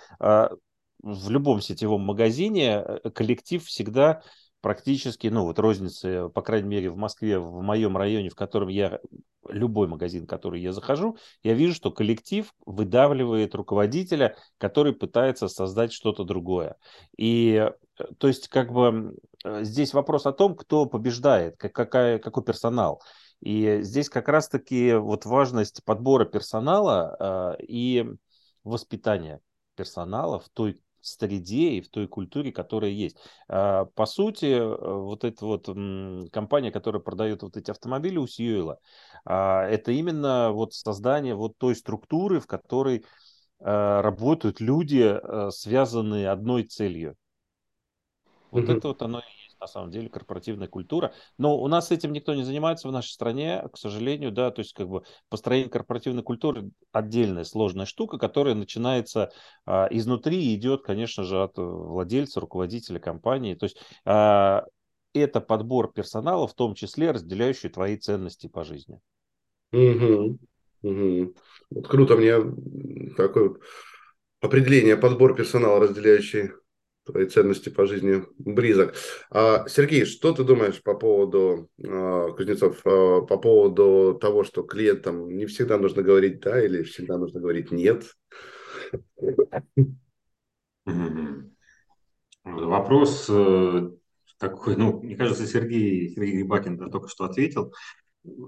в 1.01 1.29
любом 1.29 1.61
сетевом 1.61 2.01
магазине 2.01 2.83
э, 2.85 3.09
коллектив 3.11 3.63
всегда 3.63 4.21
практически, 4.61 5.27
ну 5.27 5.45
вот 5.45 5.57
розницы, 5.57 6.29
по 6.29 6.41
крайней 6.41 6.67
мере 6.67 6.89
в 6.89 6.97
Москве, 6.97 7.39
в 7.39 7.61
моем 7.61 7.95
районе, 7.95 8.29
в 8.29 8.35
котором 8.35 8.67
я, 8.67 8.99
любой 9.47 9.87
магазин, 9.87 10.25
в 10.25 10.27
который 10.27 10.61
я 10.61 10.73
захожу, 10.73 11.17
я 11.43 11.53
вижу, 11.53 11.73
что 11.73 11.91
коллектив 11.91 12.53
выдавливает 12.65 13.55
руководителя, 13.55 14.35
который 14.57 14.93
пытается 14.93 15.47
создать 15.47 15.93
что-то 15.93 16.25
другое. 16.25 16.75
И 17.17 17.71
то 18.17 18.27
есть 18.27 18.47
как 18.47 18.71
бы 18.71 19.15
э, 19.43 19.63
здесь 19.63 19.93
вопрос 19.93 20.25
о 20.25 20.31
том, 20.31 20.55
кто 20.55 20.85
побеждает, 20.85 21.57
какая, 21.57 22.19
какой 22.19 22.43
персонал. 22.43 23.01
И 23.41 23.79
здесь 23.81 24.09
как 24.09 24.27
раз-таки 24.27 24.93
вот 24.93 25.25
важность 25.25 25.83
подбора 25.83 26.25
персонала 26.25 27.55
э, 27.59 27.63
и 27.65 28.05
воспитания 28.63 29.39
персонала 29.75 30.39
в 30.39 30.49
той 30.49 30.81
среде 31.01 31.71
и 31.71 31.81
в 31.81 31.89
той 31.89 32.07
культуре, 32.07 32.51
которая 32.51 32.91
есть. 32.91 33.17
А, 33.47 33.85
по 33.85 34.05
сути, 34.05 34.45
э, 34.45 34.75
вот 34.75 35.23
эта 35.23 35.45
вот 35.45 35.65
компания, 36.31 36.71
которая 36.71 37.01
продает 37.01 37.43
вот 37.43 37.55
эти 37.55 37.71
автомобили 37.71 38.17
у 38.17 38.27
Сьюэла, 38.27 38.79
а, 39.25 39.63
это 39.65 39.91
именно 39.91 40.51
вот 40.51 40.73
создание 40.73 41.35
вот 41.35 41.57
той 41.57 41.75
структуры, 41.75 42.39
в 42.39 42.47
которой 42.47 43.05
а, 43.61 44.01
работают 44.01 44.61
люди, 44.61 45.03
э, 45.03 45.51
связанные 45.51 46.29
одной 46.29 46.63
целью. 46.63 47.15
Вот 48.51 48.65
mm-hmm. 48.65 48.77
это 48.77 48.87
вот 48.89 49.01
оно 49.01 49.19
и 49.19 49.49
на 49.59 49.67
самом 49.67 49.91
деле 49.91 50.09
корпоративная 50.09 50.67
культура. 50.67 51.13
Но 51.37 51.57
у 51.57 51.67
нас 51.67 51.91
этим 51.91 52.13
никто 52.13 52.33
не 52.33 52.43
занимается 52.43 52.87
в 52.87 52.91
нашей 52.91 53.09
стране, 53.09 53.63
к 53.71 53.77
сожалению, 53.77 54.31
да, 54.31 54.51
то 54.51 54.59
есть 54.59 54.73
как 54.73 54.87
бы 54.87 55.03
построение 55.29 55.69
корпоративной 55.69 56.23
культуры 56.23 56.71
отдельная 56.91 57.43
сложная 57.43 57.85
штука, 57.85 58.17
которая 58.17 58.55
начинается 58.55 59.31
а, 59.65 59.87
изнутри 59.91 60.41
и 60.41 60.55
идет, 60.55 60.83
конечно 60.83 61.23
же, 61.23 61.43
от 61.43 61.57
владельца, 61.57 62.39
руководителя 62.39 62.99
компании. 62.99 63.55
То 63.55 63.65
есть 63.65 63.81
а, 64.05 64.65
это 65.13 65.41
подбор 65.41 65.91
персонала, 65.91 66.47
в 66.47 66.53
том 66.53 66.75
числе 66.75 67.11
разделяющий 67.11 67.69
твои 67.69 67.97
ценности 67.97 68.47
по 68.47 68.63
жизни. 68.63 68.99
Угу. 69.71 70.39
Угу. 70.81 71.33
Вот 71.71 71.87
круто 71.87 72.15
мне 72.15 72.35
такое 73.17 73.55
определение 74.41 74.95
подбор 74.95 75.35
персонала, 75.35 75.81
разделяющий 75.81 76.51
твои 77.11 77.25
ценности 77.25 77.69
по 77.69 77.85
жизни 77.85 78.23
близок. 78.37 78.95
А, 79.29 79.67
Сергей, 79.67 80.05
что 80.05 80.33
ты 80.33 80.43
думаешь 80.43 80.81
по 80.81 80.95
поводу, 80.95 81.69
а, 81.83 82.31
Кузнецов, 82.31 82.81
а, 82.85 83.21
по 83.21 83.37
поводу 83.37 84.17
того, 84.19 84.43
что 84.43 84.63
клиентам 84.63 85.35
не 85.35 85.45
всегда 85.45 85.77
нужно 85.77 86.01
говорить 86.01 86.39
«да» 86.41 86.63
или 86.63 86.83
всегда 86.83 87.17
нужно 87.17 87.39
говорить 87.39 87.71
«нет»? 87.71 88.03
Вопрос 92.43 93.27
э, 93.29 93.91
такой, 94.39 94.75
ну, 94.75 95.01
мне 95.01 95.15
кажется, 95.15 95.45
Сергей, 95.45 96.09
Сергей 96.09 96.37
Грибакин 96.37 96.77
да, 96.77 96.87
только 96.87 97.09
что 97.09 97.25
ответил. 97.25 97.73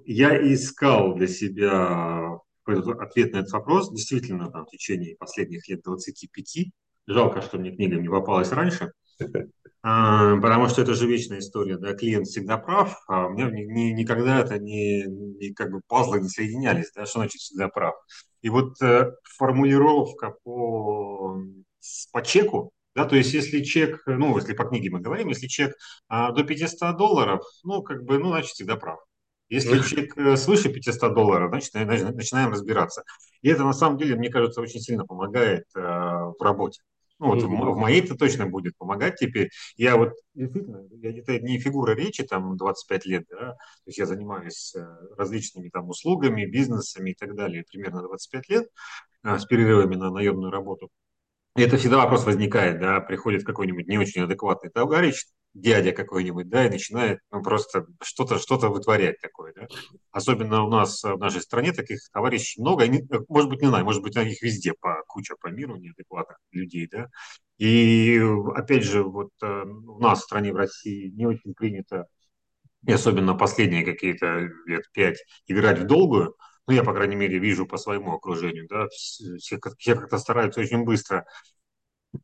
Я 0.06 0.36
искал 0.52 1.14
для 1.16 1.28
себя 1.28 2.40
ответ 2.66 3.34
на 3.34 3.40
этот 3.40 3.52
вопрос, 3.52 3.92
действительно, 3.92 4.50
там, 4.52 4.66
в 4.66 4.70
течение 4.70 5.16
последних 5.18 5.68
лет 5.68 5.82
25, 5.84 6.72
Жалко, 7.08 7.42
что 7.42 7.58
мне 7.58 7.72
книга 7.72 7.98
не 7.98 8.10
попалась 8.10 8.52
раньше, 8.52 8.94
а, 9.84 10.36
потому 10.38 10.68
что 10.68 10.82
это 10.82 10.94
же 10.94 11.08
вечная 11.08 11.40
история, 11.40 11.78
да, 11.78 11.94
клиент 11.94 12.28
всегда 12.28 12.58
прав, 12.58 13.02
а 13.08 13.28
у 13.28 13.30
меня 13.30 13.50
ни, 13.50 13.64
ни, 13.64 13.92
никогда 13.92 14.40
это 14.40 14.60
не, 14.60 15.04
не 15.06 15.54
как 15.54 15.72
бы 15.72 15.82
пазлы 15.88 16.22
не 16.22 16.30
соединялись, 16.30 16.92
да, 16.96 17.06
что 17.06 17.20
значит 17.20 17.42
всегда 17.42 17.68
прав. 17.70 17.96
И 18.42 18.50
вот 18.50 18.82
э, 18.82 19.12
формулировка 19.24 20.36
по, 20.44 21.38
по 22.12 22.22
чеку, 22.24 22.72
да, 22.96 23.06
то 23.06 23.16
есть 23.16 23.34
если 23.34 23.62
чек, 23.62 24.02
ну, 24.06 24.38
если 24.38 24.54
по 24.54 24.66
книге 24.66 24.90
мы 24.90 25.00
говорим, 25.00 25.30
если 25.30 25.48
чек 25.48 25.76
а, 26.10 26.32
до 26.32 26.44
500 26.44 26.98
долларов, 26.98 27.42
ну, 27.64 27.82
как 27.84 28.04
бы, 28.04 28.20
ну, 28.20 28.30
значит, 28.30 28.52
всегда 28.52 28.76
прав. 28.76 29.00
Если 29.48 29.80
чек 29.88 30.18
э, 30.18 30.36
свыше 30.36 30.70
500 30.70 31.14
долларов, 31.14 31.50
значит, 31.50 31.74
начинаем 31.74 32.52
разбираться. 32.52 33.04
И 33.42 33.50
это, 33.50 33.64
на 33.64 33.74
самом 33.74 33.98
деле, 33.98 34.16
мне 34.16 34.30
кажется, 34.30 34.62
очень 34.62 34.82
сильно 34.82 35.06
помогает 35.06 35.66
э, 35.76 35.80
в 35.80 36.36
работе. 36.42 36.82
Ну, 37.22 37.28
вот 37.28 37.44
mm-hmm. 37.44 37.74
в, 37.74 37.78
моей 37.78 38.02
это 38.02 38.16
точно 38.16 38.48
будет 38.48 38.76
помогать 38.78 39.18
теперь. 39.18 39.52
Я 39.78 39.96
вот 39.96 40.14
действительно, 40.34 40.88
я, 40.90 41.16
это 41.16 41.40
не 41.40 41.60
фигура 41.60 41.92
речи, 41.92 42.24
там 42.24 42.58
25 42.58 43.06
лет, 43.06 43.26
да, 43.30 43.52
то 43.52 43.58
есть 43.86 44.00
я 44.00 44.08
занимаюсь 44.08 44.74
э, 44.76 44.84
различными 45.16 45.70
там 45.70 45.88
услугами, 45.88 46.48
бизнесами 46.48 47.12
и 47.12 47.14
так 47.14 47.36
далее, 47.36 47.64
примерно 47.72 48.02
25 48.02 48.50
лет 48.50 48.70
а, 49.22 49.38
с 49.38 49.46
перерывами 49.46 49.94
на 49.96 50.10
наемную 50.10 50.50
работу. 50.50 50.90
И 51.56 51.62
это 51.62 51.78
всегда 51.78 51.98
вопрос 51.98 52.26
возникает, 52.26 52.80
да, 52.80 53.00
приходит 53.02 53.44
какой-нибудь 53.44 53.88
не 53.88 54.00
очень 54.00 54.24
адекватный 54.24 54.72
товарищ, 54.72 55.24
дядя 55.54 55.92
какой-нибудь, 55.92 56.50
да, 56.50 56.66
и 56.66 56.70
начинает 56.70 57.20
ну, 57.32 57.42
просто 57.42 57.86
что-то 58.02 58.40
что 58.40 58.58
вытворять 58.58 59.20
такое, 59.22 59.54
да. 59.54 59.68
Особенно 60.12 60.64
у 60.64 60.70
нас 60.70 61.04
в 61.04 61.18
нашей 61.18 61.42
стране 61.42 61.74
таких 61.74 62.00
товарищей 62.12 62.62
много, 62.62 62.86
они, 62.86 63.04
может 63.28 63.50
быть, 63.50 63.62
не 63.62 63.68
знаю, 63.68 63.86
может 63.86 64.02
быть, 64.02 64.16
их 64.16 64.42
везде 64.42 64.74
по 64.80 65.04
куча 65.08 65.36
по 65.40 65.48
миру 65.48 65.76
неадекватных 65.76 66.38
людей, 66.52 66.88
да. 66.92 67.08
И 67.58 68.20
опять 68.56 68.84
же, 68.84 69.04
вот 69.04 69.32
э, 69.44 69.64
у 69.64 70.00
нас 70.00 70.22
в 70.22 70.24
стране, 70.24 70.52
в 70.52 70.56
России, 70.56 71.10
не 71.10 71.28
очень 71.28 71.54
принято, 71.54 72.08
и 72.88 72.92
особенно 72.92 73.36
последние 73.36 73.86
какие-то 73.86 74.50
лет 74.66 74.86
пять, 74.94 75.24
играть 75.48 75.80
в 75.80 75.86
долгую, 75.86 76.36
ну, 76.68 76.74
я, 76.74 76.84
по 76.84 76.94
крайней 76.94 77.16
мере, 77.16 77.40
вижу 77.40 77.68
по 77.68 77.78
своему 77.78 78.14
окружению, 78.14 78.68
да, 78.70 78.88
все, 78.90 79.36
все 79.38 79.58
как-то 79.60 80.18
стараются 80.18 80.62
очень 80.62 80.84
быстро 80.84 81.26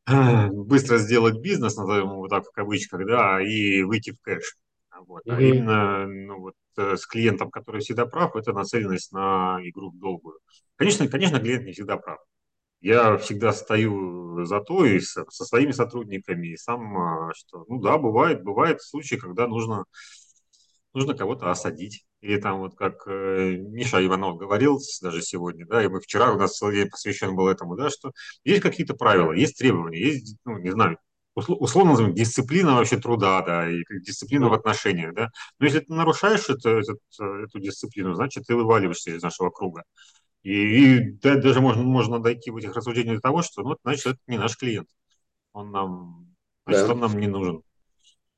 быстро 0.51 0.97
сделать 0.97 1.39
бизнес, 1.39 1.75
назовем 1.75 2.11
его 2.11 2.27
так 2.27 2.45
в 2.45 2.51
кавычках, 2.51 3.05
да, 3.05 3.41
и 3.41 3.83
выйти 3.83 4.11
в 4.11 4.21
кэш. 4.21 4.57
Вот. 5.05 5.25
Mm-hmm. 5.25 5.35
А 5.35 5.41
именно 5.41 6.07
ну, 6.07 6.39
вот, 6.39 6.55
э, 6.77 6.97
с 6.97 7.05
клиентом, 7.05 7.51
который 7.51 7.81
всегда 7.81 8.05
прав, 8.05 8.35
это 8.35 8.53
нацеленность 8.53 9.11
на 9.11 9.59
игру 9.63 9.91
в 9.91 9.97
долгую. 9.97 10.39
Конечно, 10.75 11.07
конечно, 11.07 11.39
клиент 11.39 11.65
не 11.65 11.73
всегда 11.73 11.97
прав. 11.97 12.19
Я 12.79 13.17
всегда 13.17 13.53
стою 13.53 14.45
за 14.45 14.59
то 14.59 14.85
и 14.85 14.99
со, 14.99 15.25
со 15.29 15.45
своими 15.45 15.71
сотрудниками, 15.71 16.49
и 16.49 16.57
сам, 16.57 16.97
а, 16.97 17.31
что, 17.35 17.65
ну 17.67 17.79
да, 17.81 17.97
бывает, 17.97 18.43
бывает 18.43 18.81
случаи, 18.81 19.15
когда 19.15 19.47
нужно, 19.47 19.85
нужно 20.97 21.13
кого-то 21.15 21.51
осадить. 21.51 22.05
Или 22.21 22.39
там 22.39 22.59
вот 22.59 22.75
как 22.75 23.07
э, 23.07 23.55
Миша 23.57 24.03
Иванов 24.05 24.37
говорил 24.37 24.79
даже 25.01 25.21
сегодня, 25.21 25.65
да, 25.67 25.83
и 25.83 25.87
мы 25.87 26.01
вчера, 26.01 26.33
у 26.33 26.37
нас 26.37 26.57
целый 26.57 26.75
день 26.77 26.89
посвящен 26.89 27.35
был 27.35 27.47
этому, 27.47 27.75
да, 27.75 27.89
что 27.89 28.11
есть 28.43 28.61
какие-то 28.61 28.95
правила, 28.95 29.31
есть 29.31 29.57
требования, 29.57 29.99
есть, 29.99 30.37
ну, 30.43 30.57
не 30.57 30.71
знаю, 30.71 30.97
условно 31.35 31.91
назовем, 31.91 32.15
дисциплина 32.15 32.73
вообще 32.73 32.97
труда, 32.97 33.41
да, 33.43 33.69
и 33.69 33.83
дисциплина 34.01 34.49
в 34.49 34.53
отношениях, 34.53 35.13
да. 35.13 35.29
Но 35.59 35.67
если 35.67 35.81
ты 35.81 35.93
нарушаешь 35.93 36.49
это, 36.49 36.69
этот, 36.79 36.99
эту 37.19 37.59
дисциплину, 37.59 38.15
значит, 38.15 38.45
ты 38.47 38.55
вываливаешься 38.55 39.11
из 39.11 39.21
нашего 39.21 39.51
круга. 39.51 39.83
И, 40.41 40.51
и 40.51 41.11
да, 41.21 41.35
даже 41.35 41.61
можно, 41.61 41.83
можно 41.83 42.19
дойти 42.19 42.49
в 42.49 42.57
этих 42.57 42.75
рассуждениях 42.75 43.17
до 43.17 43.21
того, 43.21 43.43
что, 43.43 43.61
ну, 43.61 43.75
значит, 43.83 44.05
это 44.07 44.19
не 44.25 44.37
наш 44.37 44.57
клиент. 44.57 44.87
Он 45.53 45.71
нам, 45.71 46.35
значит, 46.65 46.87
да. 46.87 46.93
он 46.93 46.99
нам 47.01 47.19
не 47.19 47.27
нужен. 47.27 47.61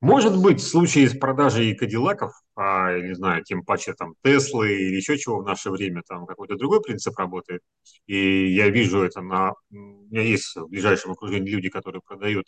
Может 0.01 0.41
быть, 0.41 0.61
в 0.61 0.67
случае 0.67 1.09
с 1.09 1.17
продажей 1.17 1.75
кадиллаков, 1.75 2.31
а, 2.55 2.97
не 2.97 3.13
знаю, 3.15 3.43
тем 3.43 3.65
паче 3.65 3.93
там 3.93 4.13
Теслы 4.23 4.73
или 4.73 4.95
еще 4.95 5.17
чего 5.17 5.39
в 5.39 5.45
наше 5.45 5.71
время, 5.71 6.03
там 6.07 6.25
какой-то 6.25 6.55
другой 6.55 6.81
принцип 6.81 7.17
работает. 7.17 7.61
И 8.07 8.47
я 8.53 8.69
вижу 8.69 9.01
это 9.01 9.21
на... 9.21 9.51
У 9.71 9.75
меня 9.75 10.21
есть 10.21 10.55
в 10.55 10.67
ближайшем 10.67 11.11
окружении 11.11 11.51
люди, 11.51 11.69
которые 11.69 12.01
продают 12.01 12.45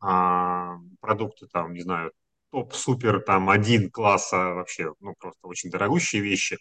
а, 0.00 0.76
продукты, 1.00 1.48
там, 1.52 1.72
не 1.72 1.80
знаю, 1.80 2.12
топ-супер, 2.52 3.20
там, 3.20 3.50
один 3.50 3.90
класса 3.90 4.36
вообще, 4.54 4.92
ну, 5.00 5.14
просто 5.18 5.48
очень 5.48 5.70
дорогущие 5.70 6.22
вещи. 6.22 6.58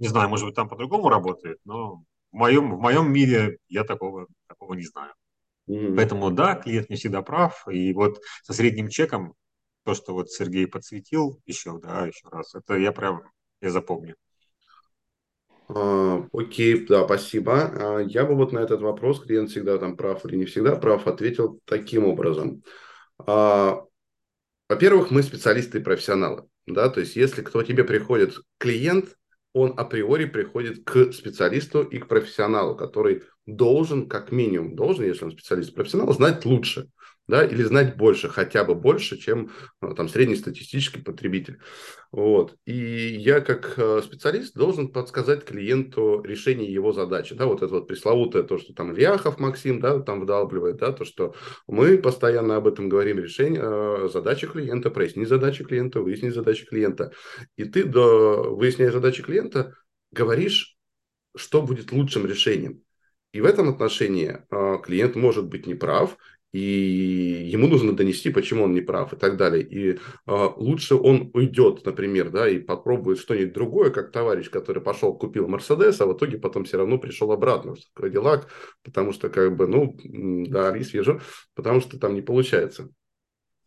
Не 0.00 0.08
знаю, 0.08 0.28
может 0.28 0.46
быть, 0.46 0.56
там 0.56 0.68
по-другому 0.68 1.08
работает, 1.08 1.58
но 1.64 2.02
в 2.32 2.36
моем, 2.36 2.74
в 2.74 2.80
моем 2.80 3.12
мире 3.12 3.58
я 3.68 3.84
такого, 3.84 4.26
такого 4.48 4.74
не 4.74 4.84
знаю. 4.84 5.12
Mm-hmm. 5.68 5.94
Поэтому 5.96 6.30
да, 6.32 6.56
клиент 6.56 6.90
не 6.90 6.96
всегда 6.96 7.22
прав. 7.22 7.66
И 7.68 7.92
вот 7.92 8.20
со 8.42 8.52
средним 8.52 8.88
чеком 8.88 9.34
то, 9.86 9.94
что 9.94 10.14
вот 10.14 10.32
Сергей 10.32 10.66
подсветил 10.66 11.40
еще, 11.46 11.78
да, 11.78 12.06
еще 12.06 12.28
раз, 12.28 12.56
это 12.56 12.74
я 12.74 12.90
прям, 12.90 13.22
я 13.60 13.70
запомню. 13.70 14.16
А, 15.68 16.26
окей, 16.32 16.84
да, 16.86 17.04
спасибо. 17.04 17.70
А, 17.72 18.00
я 18.00 18.24
бы 18.24 18.34
вот 18.34 18.50
на 18.50 18.58
этот 18.58 18.80
вопрос, 18.80 19.20
клиент 19.20 19.50
всегда 19.50 19.78
там 19.78 19.96
прав 19.96 20.26
или 20.26 20.34
не 20.34 20.44
всегда 20.44 20.74
прав, 20.74 21.06
ответил 21.06 21.60
таким 21.66 22.04
образом. 22.04 22.64
А, 23.18 23.84
во-первых, 24.68 25.12
мы 25.12 25.22
специалисты 25.22 25.78
и 25.78 25.82
профессионалы. 25.82 26.48
Да? 26.66 26.88
То 26.88 26.98
есть, 26.98 27.14
если 27.14 27.42
кто 27.42 27.62
тебе 27.62 27.84
приходит, 27.84 28.34
клиент, 28.58 29.16
он 29.52 29.72
априори 29.76 30.24
приходит 30.24 30.82
к 30.84 31.12
специалисту 31.12 31.84
и 31.84 31.98
к 31.98 32.08
профессионалу, 32.08 32.74
который 32.74 33.22
должен, 33.46 34.08
как 34.08 34.32
минимум, 34.32 34.74
должен, 34.74 35.04
если 35.04 35.26
он 35.26 35.30
специалист-профессионал, 35.30 36.12
знать 36.12 36.44
лучше 36.44 36.88
да, 37.28 37.44
или 37.44 37.62
знать 37.62 37.96
больше, 37.96 38.28
хотя 38.28 38.64
бы 38.64 38.74
больше, 38.74 39.18
чем 39.18 39.50
э, 39.82 39.94
там 39.96 40.08
среднестатистический 40.08 41.00
потребитель. 41.00 41.58
Вот. 42.12 42.56
И 42.66 42.74
я 42.74 43.40
как 43.40 43.74
э, 43.76 44.00
специалист 44.02 44.54
должен 44.54 44.92
подсказать 44.92 45.44
клиенту 45.44 46.22
решение 46.22 46.72
его 46.72 46.92
задачи. 46.92 47.34
Да, 47.34 47.46
вот 47.46 47.62
это 47.62 47.74
вот 47.74 47.88
пресловутое, 47.88 48.44
то, 48.44 48.58
что 48.58 48.72
там 48.74 48.92
Ильяхов 48.92 49.40
Максим, 49.40 49.80
да, 49.80 49.98
там 50.00 50.20
вдалбливает, 50.20 50.76
да, 50.76 50.92
то, 50.92 51.04
что 51.04 51.34
мы 51.66 51.98
постоянно 51.98 52.56
об 52.56 52.68
этом 52.68 52.88
говорим, 52.88 53.18
решение, 53.18 53.60
э, 53.62 54.08
задачи 54.12 54.46
клиента, 54.46 54.90
проясни 54.90 55.24
задачи 55.24 55.64
клиента, 55.64 56.00
выясни 56.00 56.28
задачи 56.28 56.64
клиента. 56.64 57.12
И 57.56 57.64
ты, 57.64 57.84
до, 57.84 58.54
выясняя 58.54 58.92
задачи 58.92 59.22
клиента, 59.22 59.74
говоришь, 60.12 60.76
что 61.36 61.60
будет 61.60 61.90
лучшим 61.90 62.24
решением. 62.24 62.82
И 63.32 63.40
в 63.42 63.44
этом 63.44 63.68
отношении 63.68 64.38
клиент 64.82 65.14
может 65.14 65.46
быть 65.46 65.66
неправ, 65.66 66.16
и 66.52 67.48
ему 67.50 67.66
нужно 67.66 67.94
донести, 67.94 68.30
почему 68.30 68.64
он 68.64 68.72
не 68.72 68.80
прав 68.80 69.12
и 69.12 69.16
так 69.16 69.36
далее. 69.36 69.62
И 69.62 69.92
э, 69.92 69.98
лучше 70.26 70.94
он 70.94 71.30
уйдет, 71.34 71.84
например, 71.84 72.30
да, 72.30 72.48
и 72.48 72.58
попробует 72.58 73.18
что-нибудь 73.18 73.52
другое, 73.52 73.90
как 73.90 74.12
товарищ, 74.12 74.48
который 74.50 74.82
пошел, 74.82 75.16
купил 75.16 75.48
Мерседес, 75.48 76.00
а 76.00 76.06
в 76.06 76.16
итоге 76.16 76.38
потом 76.38 76.64
все 76.64 76.78
равно 76.78 76.98
пришел 76.98 77.30
обратно 77.32 77.74
в 77.74 77.80
Кадиллак, 77.94 78.48
потому 78.82 79.12
что, 79.12 79.28
как 79.28 79.56
бы, 79.56 79.66
ну, 79.66 79.96
да, 80.48 80.72
рис 80.72 80.92
вижу, 80.92 81.20
потому 81.54 81.80
что 81.80 81.98
там 81.98 82.14
не 82.14 82.22
получается. 82.22 82.88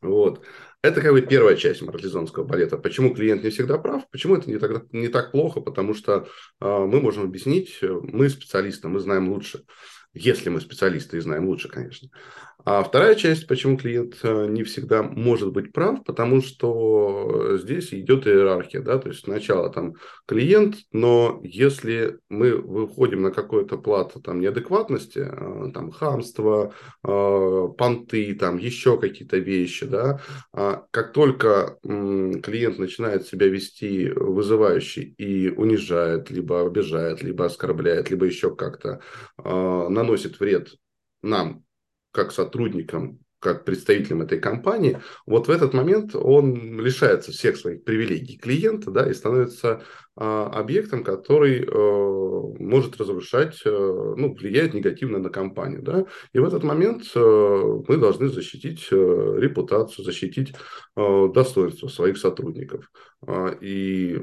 Вот. 0.01 0.41
Это 0.81 1.01
как 1.01 1.11
бы 1.11 1.21
первая 1.21 1.57
часть 1.57 1.81
марлезонского 1.81 2.45
балета. 2.45 2.77
Почему 2.77 3.13
клиент 3.13 3.43
не 3.43 3.49
всегда 3.49 3.77
прав? 3.77 4.09
Почему 4.11 4.37
это 4.37 4.49
не 4.49 4.57
так, 4.57 4.91
не 4.93 5.09
так 5.09 5.31
плохо? 5.31 5.59
Потому 5.59 5.93
что 5.93 6.27
э, 6.61 6.65
мы 6.65 7.01
можем 7.01 7.25
объяснить, 7.25 7.79
мы 7.81 8.29
специалисты, 8.29 8.87
мы 8.87 8.99
знаем 8.99 9.29
лучше. 9.29 9.65
Если 10.13 10.49
мы 10.49 10.59
специалисты 10.59 11.17
и 11.17 11.21
знаем 11.21 11.47
лучше, 11.47 11.69
конечно. 11.69 12.09
А 12.65 12.83
вторая 12.83 13.15
часть, 13.15 13.47
почему 13.47 13.77
клиент 13.77 14.17
э, 14.21 14.47
не 14.47 14.63
всегда 14.63 15.01
может 15.01 15.53
быть 15.53 15.71
прав, 15.71 16.03
потому 16.03 16.41
что 16.41 17.57
здесь 17.57 17.93
идет 17.93 18.27
иерархия, 18.27 18.81
да, 18.81 18.97
то 18.97 19.09
есть 19.09 19.23
сначала 19.23 19.71
там 19.71 19.93
клиент, 20.27 20.75
но 20.91 21.39
если 21.41 22.19
мы 22.27 22.55
выходим 22.57 23.21
на 23.21 23.31
какую-то 23.31 23.77
плату 23.77 24.19
там 24.19 24.41
неадекватности, 24.41 25.19
э, 25.19 25.71
там 25.73 25.91
хамство, 25.91 26.73
э, 27.03 27.67
понты, 27.77 28.35
там 28.35 28.57
еще 28.57 28.99
какие-то 28.99 29.37
вещи, 29.37 29.85
да, 29.85 30.19
а 30.53 30.83
как 30.91 31.13
только 31.13 31.77
клиент 31.81 32.77
начинает 32.77 33.25
себя 33.25 33.47
вести 33.47 34.09
вызывающе 34.09 35.01
и 35.03 35.49
унижает, 35.49 36.29
либо 36.29 36.65
обижает, 36.65 37.23
либо 37.23 37.45
оскорбляет, 37.45 38.09
либо 38.09 38.25
еще 38.25 38.53
как-то 38.53 39.01
наносит 39.99 40.39
вред 40.39 40.75
нам, 41.21 41.63
как 42.11 42.31
сотрудникам, 42.31 43.19
как 43.39 43.65
представителем 43.65 44.21
этой 44.21 44.39
компании, 44.39 45.01
вот 45.25 45.47
в 45.47 45.51
этот 45.51 45.73
момент 45.73 46.15
он 46.15 46.79
лишается 46.79 47.31
всех 47.31 47.57
своих 47.57 47.83
привилегий 47.83 48.37
клиента, 48.37 48.91
да, 48.91 49.09
и 49.09 49.13
становится 49.13 49.83
объектом, 50.15 51.03
который 51.03 51.63
э, 51.63 52.53
может 52.59 52.97
разрушать, 52.97 53.61
э, 53.65 53.69
ну, 53.69 54.33
влияет 54.33 54.73
негативно 54.73 55.19
на 55.19 55.29
компанию, 55.29 55.81
да, 55.81 56.05
и 56.33 56.39
в 56.39 56.45
этот 56.45 56.63
момент 56.63 57.03
э, 57.15 57.19
мы 57.87 57.97
должны 57.97 58.27
защитить 58.27 58.91
репутацию, 58.91 60.03
защитить 60.03 60.53
достоинство 60.95 61.87
своих 61.87 62.17
сотрудников. 62.17 62.89
Э, 63.27 63.55
и, 63.61 64.19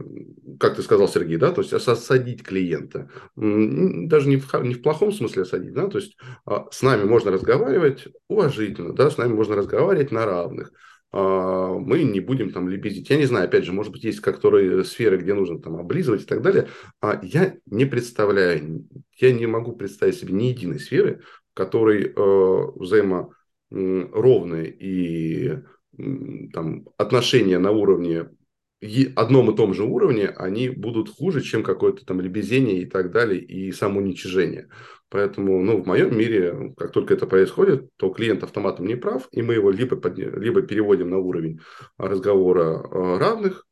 как 0.59 0.77
ты 0.77 0.83
сказал, 0.83 1.09
Сергей, 1.09 1.37
да, 1.37 1.53
то 1.53 1.61
есть 1.61 1.73
осадить 1.73 2.43
клиента, 2.43 3.11
даже 3.37 4.29
не 4.29 4.37
в, 4.37 4.53
не 4.63 4.75
в 4.75 4.83
плохом 4.83 5.13
смысле 5.13 5.43
осадить, 5.43 5.73
да, 5.73 5.89
то 5.89 5.99
есть 5.99 6.17
э, 6.49 6.57
с 6.71 6.83
нами 6.83 7.05
можно 7.05 7.31
разговаривать 7.31 8.09
уважительно, 8.29 8.95
да, 8.95 9.11
с 9.11 9.19
нами 9.19 9.35
можно 9.35 9.57
разговаривать 9.57 10.13
на 10.13 10.25
равных, 10.25 10.69
а, 10.69 10.75
мы 11.17 12.03
не 12.03 12.21
будем 12.21 12.51
там 12.51 12.69
лебезить. 12.69 13.09
Я 13.11 13.17
не 13.17 13.25
знаю, 13.25 13.47
опять 13.47 13.65
же, 13.65 13.73
может 13.73 13.93
быть, 13.93 14.05
есть 14.05 14.21
которые 14.21 14.85
сферы, 14.85 15.17
где 15.19 15.35
нужно 15.35 15.61
там 15.61 15.77
облизывать 15.77 16.23
и 16.23 16.27
так 16.27 16.43
далее. 16.43 16.69
А 17.01 17.21
я 17.23 17.57
не 17.67 17.87
представляю, 17.87 18.87
я 19.17 19.33
не 19.33 19.47
могу 19.47 19.73
представить 19.77 20.17
себе 20.17 20.35
ни 20.35 20.45
единой 20.47 20.79
сферы, 20.81 21.23
в 21.53 21.55
которой 21.55 22.13
э, 22.15 22.67
взаиморовные 22.77 24.71
и 24.71 25.59
там, 26.53 26.85
отношения 26.99 27.59
на 27.59 27.71
уровне 27.71 28.27
одном 29.15 29.51
и 29.51 29.57
том 29.57 29.75
же 29.75 29.85
уровне, 29.85 30.29
они 30.29 30.69
будут 30.69 31.09
хуже, 31.09 31.41
чем 31.41 31.63
какое-то 31.63 32.05
там 32.05 32.21
лебезение 32.21 32.83
и 32.83 32.87
так 32.87 33.11
далее, 33.11 33.41
и 33.41 33.73
самоуничижение. 33.73 34.69
Поэтому, 35.09 35.63
ну, 35.63 35.83
в 35.83 35.87
моем 35.87 36.17
мире, 36.17 36.75
как 36.77 36.91
только 36.93 37.15
это 37.15 37.27
происходит, 37.27 37.89
то 37.97 38.11
клиент 38.11 38.43
автоматом 38.43 38.87
не 38.87 38.97
прав, 38.97 39.29
и 39.31 39.43
мы 39.43 39.55
его 39.55 39.71
либо, 39.71 39.97
под, 39.97 40.19
либо 40.19 40.63
переводим 40.63 41.11
на 41.11 41.19
уровень 41.19 41.61
разговора 41.97 42.83
э, 42.83 43.19
равных, 43.19 43.67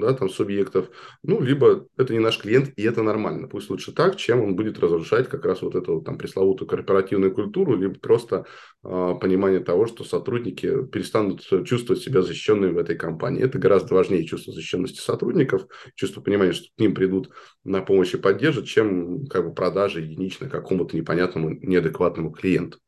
да, 0.00 0.12
там, 0.12 0.28
субъектов, 0.28 0.90
ну, 1.22 1.40
либо 1.40 1.86
это 1.96 2.12
не 2.12 2.18
наш 2.18 2.38
клиент, 2.38 2.72
и 2.76 2.82
это 2.82 3.02
нормально. 3.02 3.48
Пусть 3.48 3.70
лучше 3.70 3.92
так, 3.92 4.16
чем 4.16 4.42
он 4.42 4.56
будет 4.56 4.78
разрушать 4.78 5.28
как 5.28 5.44
раз 5.44 5.62
вот 5.62 5.74
эту 5.74 6.00
там 6.00 6.18
пресловутую 6.18 6.68
корпоративную 6.68 7.32
культуру, 7.34 7.76
либо 7.76 7.98
просто 7.98 8.46
э, 8.84 9.14
понимание 9.20 9.60
того, 9.60 9.86
что 9.86 10.04
сотрудники 10.04 10.84
перестанут 10.86 11.42
чувствовать 11.66 12.02
себя 12.02 12.22
защищенными 12.22 12.72
в 12.72 12.78
этой 12.78 12.96
компании. 12.96 13.42
Это 13.42 13.58
гораздо 13.58 13.94
важнее 13.94 14.24
чувство 14.24 14.52
защищенности 14.52 15.00
сотрудников, 15.00 15.66
чувство 15.94 16.20
понимания, 16.20 16.52
что 16.52 16.68
к 16.76 16.80
ним 16.80 16.94
придут 16.94 17.30
на 17.64 17.82
помощь 17.82 18.14
и 18.14 18.18
поддержат, 18.18 18.66
чем 18.66 19.26
как 19.26 19.46
бы 19.46 19.54
продажи 19.54 20.00
единично 20.00 20.48
какому-то 20.48 20.96
непонятному, 20.96 21.50
неадекватному 21.50 22.30
клиенту. 22.30 22.78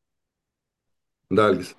Да, 1.31 1.49
Алис. 1.49 1.77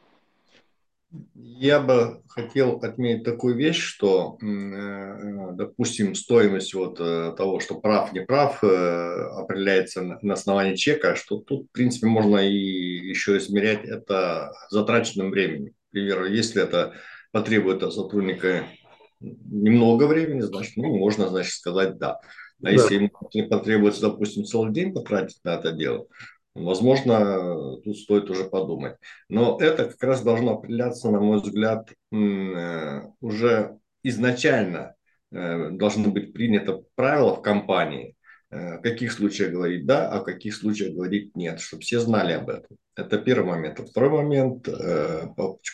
Я 1.33 1.79
бы 1.79 2.21
хотел 2.27 2.77
отметить 2.77 3.23
такую 3.23 3.55
вещь, 3.55 3.79
что, 3.79 4.37
э, 4.41 5.53
допустим, 5.53 6.13
стоимость 6.13 6.75
вот 6.75 6.99
э, 6.99 7.33
того, 7.35 7.59
что 7.59 7.79
прав, 7.79 8.13
не 8.13 8.21
прав, 8.21 8.63
э, 8.63 8.67
определяется 8.67 10.03
на 10.03 10.33
основании 10.33 10.75
чека, 10.75 11.15
что 11.15 11.37
тут, 11.37 11.67
в 11.67 11.71
принципе, 11.71 12.05
можно 12.05 12.37
и 12.37 12.53
еще 12.53 13.37
измерять 13.37 13.85
это 13.85 14.51
затраченным 14.69 15.31
временем. 15.31 15.71
К 15.71 15.91
примеру, 15.91 16.25
если 16.25 16.61
это 16.61 16.93
потребует 17.31 17.81
от 17.81 17.93
сотрудника 17.93 18.65
немного 19.19 20.05
времени, 20.05 20.41
значит, 20.41 20.77
ну, 20.77 20.95
можно, 20.95 21.27
значит, 21.27 21.53
сказать 21.53 21.97
«да». 21.97 22.19
А 22.61 22.65
да. 22.65 22.71
если 22.71 22.95
ему 22.95 23.09
потребуется, 23.49 24.01
допустим, 24.01 24.43
целый 24.43 24.73
день 24.73 24.93
потратить 24.93 25.39
на 25.43 25.55
это 25.55 25.71
дело, 25.71 26.07
Возможно, 26.59 27.77
тут 27.83 27.97
стоит 27.97 28.29
уже 28.29 28.45
подумать. 28.45 28.95
Но 29.29 29.57
это 29.59 29.85
как 29.85 30.03
раз 30.03 30.21
должно 30.21 30.53
определяться, 30.53 31.09
на 31.09 31.19
мой 31.19 31.41
взгляд, 31.41 31.89
э, 32.11 33.01
уже 33.21 33.77
изначально 34.03 34.95
э, 35.31 35.69
должно 35.71 36.09
быть 36.09 36.33
принято 36.33 36.83
правило 36.95 37.35
в 37.35 37.41
компании, 37.41 38.15
э, 38.51 38.77
в 38.77 38.81
каких 38.81 39.13
случаях 39.13 39.51
говорить 39.51 39.85
да, 39.85 40.09
а 40.09 40.19
в 40.19 40.23
каких 40.25 40.53
случаях 40.53 40.93
говорить 40.93 41.35
нет, 41.35 41.59
чтобы 41.61 41.81
все 41.81 41.99
знали 41.99 42.33
об 42.33 42.49
этом. 42.49 42.77
Это 42.95 43.17
первый 43.17 43.47
момент. 43.47 43.79
А 43.79 43.85
второй 43.85 44.09
момент, 44.09 44.67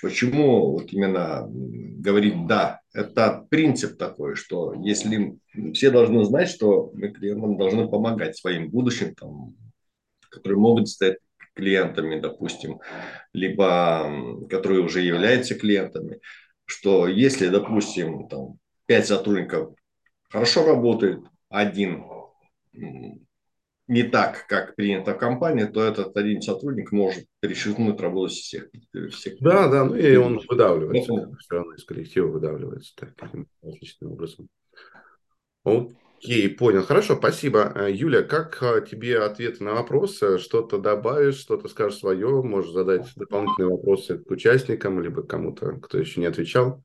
почему 0.02 0.74
вот 0.74 0.94
именно 0.94 1.48
говорить 1.50 2.46
да, 2.46 2.82
это 2.94 3.48
принцип 3.50 3.98
такой, 3.98 4.36
что 4.36 4.76
если 4.76 5.36
все 5.74 5.90
должны 5.90 6.24
знать, 6.26 6.50
что 6.50 6.92
мы 6.94 7.08
клиентам 7.08 7.58
должны 7.58 7.88
помогать 7.88 8.38
своим 8.38 8.70
будущим 8.70 9.16
там, 9.16 9.56
которые 10.36 10.60
могут 10.60 10.88
стать 10.88 11.18
клиентами, 11.54 12.20
допустим, 12.20 12.80
либо 13.34 14.48
которые 14.50 14.82
уже 14.82 15.02
являются 15.02 15.56
клиентами, 15.56 16.20
что 16.66 17.08
если, 17.08 17.48
допустим, 17.48 18.28
там, 18.28 18.60
5 18.88 19.08
сотрудников 19.08 19.74
хорошо 20.30 20.66
работает, 20.66 21.22
один 21.50 22.04
не 23.88 24.04
так, 24.04 24.48
как 24.48 24.76
принято 24.76 25.14
в 25.14 25.18
компании, 25.18 25.66
то 25.66 25.84
этот 25.84 26.18
один 26.18 26.42
сотрудник 26.42 26.92
может 26.92 27.26
перечеркнуть 27.40 28.02
работу 28.02 28.34
всех. 28.34 28.68
всех 29.12 29.40
да, 29.40 29.68
да, 29.68 29.86
ну 29.86 29.96
и 29.96 30.16
он 30.16 30.42
выдавливается, 30.48 31.14
Поэтому... 31.14 31.36
все 31.38 31.56
равно 31.56 31.74
из 31.76 31.86
коллектива 31.86 32.28
выдавливается 32.28 32.94
таким 33.16 33.48
различным 33.62 34.14
образом. 34.14 34.50
Вот 35.64 35.92
Окей, 36.22 36.50
понял. 36.50 36.84
Хорошо, 36.84 37.16
спасибо. 37.16 37.72
Э, 37.76 37.92
Юля, 37.92 38.24
как 38.24 38.62
э, 38.64 38.86
тебе 38.90 39.20
ответы 39.20 39.64
на 39.64 39.74
вопросы? 39.74 40.40
Что-то 40.40 40.80
добавишь, 40.80 41.36
что-то 41.38 41.68
скажешь 41.68 42.00
свое? 42.00 42.42
Можешь 42.42 42.72
задать 42.72 43.12
дополнительные 43.16 43.70
вопросы 43.70 44.18
к 44.18 44.32
участникам, 44.32 45.02
либо 45.02 45.24
кому-то, 45.24 45.74
кто 45.80 46.00
еще 46.00 46.20
не 46.22 46.26
отвечал? 46.26 46.84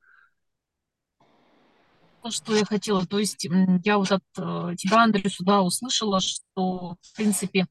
Что 2.29 2.55
я 2.55 2.65
хотела. 2.65 3.05
То 3.05 3.17
есть 3.17 3.47
я 3.83 3.97
вот 3.97 4.11
от 4.11 4.23
э, 4.37 4.75
тебя, 4.77 5.03
Андрей, 5.03 5.29
сюда 5.29 5.61
услышала, 5.61 6.19
что, 6.19 6.97
в 7.01 7.15
принципе, 7.15 7.65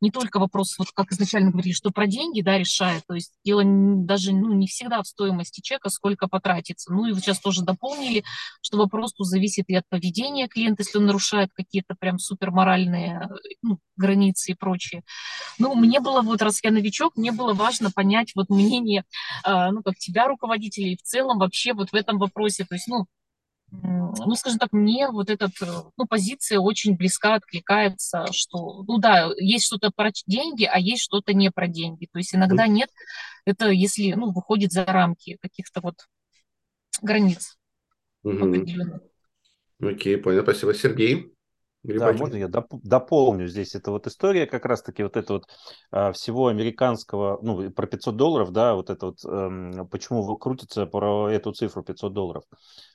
не 0.00 0.10
только 0.10 0.38
вопрос, 0.38 0.78
вот 0.78 0.88
как 0.94 1.12
изначально 1.12 1.50
говорили, 1.50 1.72
что 1.72 1.90
про 1.90 2.06
деньги, 2.06 2.42
да, 2.42 2.58
решает. 2.58 3.02
То 3.06 3.14
есть 3.14 3.32
дело 3.44 3.62
даже 3.64 4.32
ну, 4.32 4.52
не 4.52 4.66
всегда 4.66 5.02
в 5.02 5.06
стоимости 5.06 5.60
чека, 5.60 5.88
сколько 5.88 6.28
потратится. 6.28 6.92
Ну 6.92 7.06
и 7.06 7.12
вы 7.12 7.20
сейчас 7.20 7.40
тоже 7.40 7.62
дополнили, 7.62 8.24
что 8.60 8.76
вопрос 8.76 9.14
тут 9.14 9.26
зависит 9.26 9.64
и 9.68 9.74
от 9.74 9.84
поведения 9.88 10.48
клиента, 10.48 10.82
если 10.82 10.98
он 10.98 11.06
нарушает 11.06 11.50
какие-то 11.54 11.94
прям 11.98 12.18
суперморальные 12.18 13.30
ну, 13.62 13.78
границы 13.96 14.52
и 14.52 14.54
прочее. 14.54 15.02
Ну, 15.58 15.74
мне 15.74 16.00
было 16.00 16.20
вот, 16.20 16.42
раз 16.42 16.62
я 16.62 16.70
новичок, 16.70 17.16
мне 17.16 17.32
было 17.32 17.54
важно 17.54 17.90
понять 17.90 18.32
вот 18.34 18.50
мнение, 18.50 19.04
э, 19.46 19.70
ну, 19.70 19.82
как 19.82 19.96
тебя, 19.96 20.28
руководителей, 20.28 20.96
в 20.96 21.02
целом 21.02 21.38
вообще 21.38 21.72
вот 21.72 21.90
в 21.90 21.94
этом 21.94 22.18
вопросе. 22.18 22.64
То 22.64 22.74
есть, 22.74 22.88
ну, 22.88 23.06
ну, 23.82 24.34
скажем 24.34 24.58
так, 24.58 24.72
мне 24.72 25.08
вот 25.08 25.30
эта 25.30 25.50
ну, 25.96 26.06
позиция 26.06 26.58
очень 26.58 26.96
близка, 26.96 27.34
откликается, 27.34 28.26
что, 28.32 28.82
ну 28.86 28.98
да, 28.98 29.30
есть 29.38 29.66
что-то 29.66 29.90
про 29.94 30.10
деньги, 30.26 30.64
а 30.64 30.78
есть 30.78 31.02
что-то 31.02 31.34
не 31.34 31.50
про 31.50 31.68
деньги. 31.68 32.08
То 32.12 32.18
есть 32.18 32.34
иногда 32.34 32.66
нет, 32.66 32.90
это 33.44 33.70
если, 33.70 34.12
ну, 34.12 34.32
выходит 34.32 34.72
за 34.72 34.84
рамки 34.84 35.38
каких-то 35.40 35.80
вот 35.80 35.96
границ 37.02 37.56
угу. 38.22 38.64
Окей, 39.82 40.16
понял, 40.16 40.42
спасибо. 40.42 40.74
Сергей? 40.74 41.34
Да, 41.82 42.12
можно 42.12 42.36
я 42.36 42.46
доп- 42.46 42.80
дополню 42.82 43.46
здесь. 43.46 43.74
Это 43.74 43.90
вот 43.90 44.06
история 44.06 44.46
как 44.46 44.64
раз-таки 44.64 45.02
вот 45.02 45.18
это 45.18 45.34
вот 45.34 45.44
а, 45.90 46.12
всего 46.12 46.46
американского, 46.46 47.38
ну, 47.42 47.70
про 47.70 47.86
500 47.86 48.16
долларов, 48.16 48.52
да, 48.52 48.74
вот 48.74 48.88
это 48.88 49.06
вот, 49.06 49.22
эм, 49.26 49.86
почему 49.88 50.36
крутится 50.38 50.86
про 50.86 51.28
эту 51.30 51.52
цифру 51.52 51.82
500 51.82 52.14
долларов. 52.14 52.44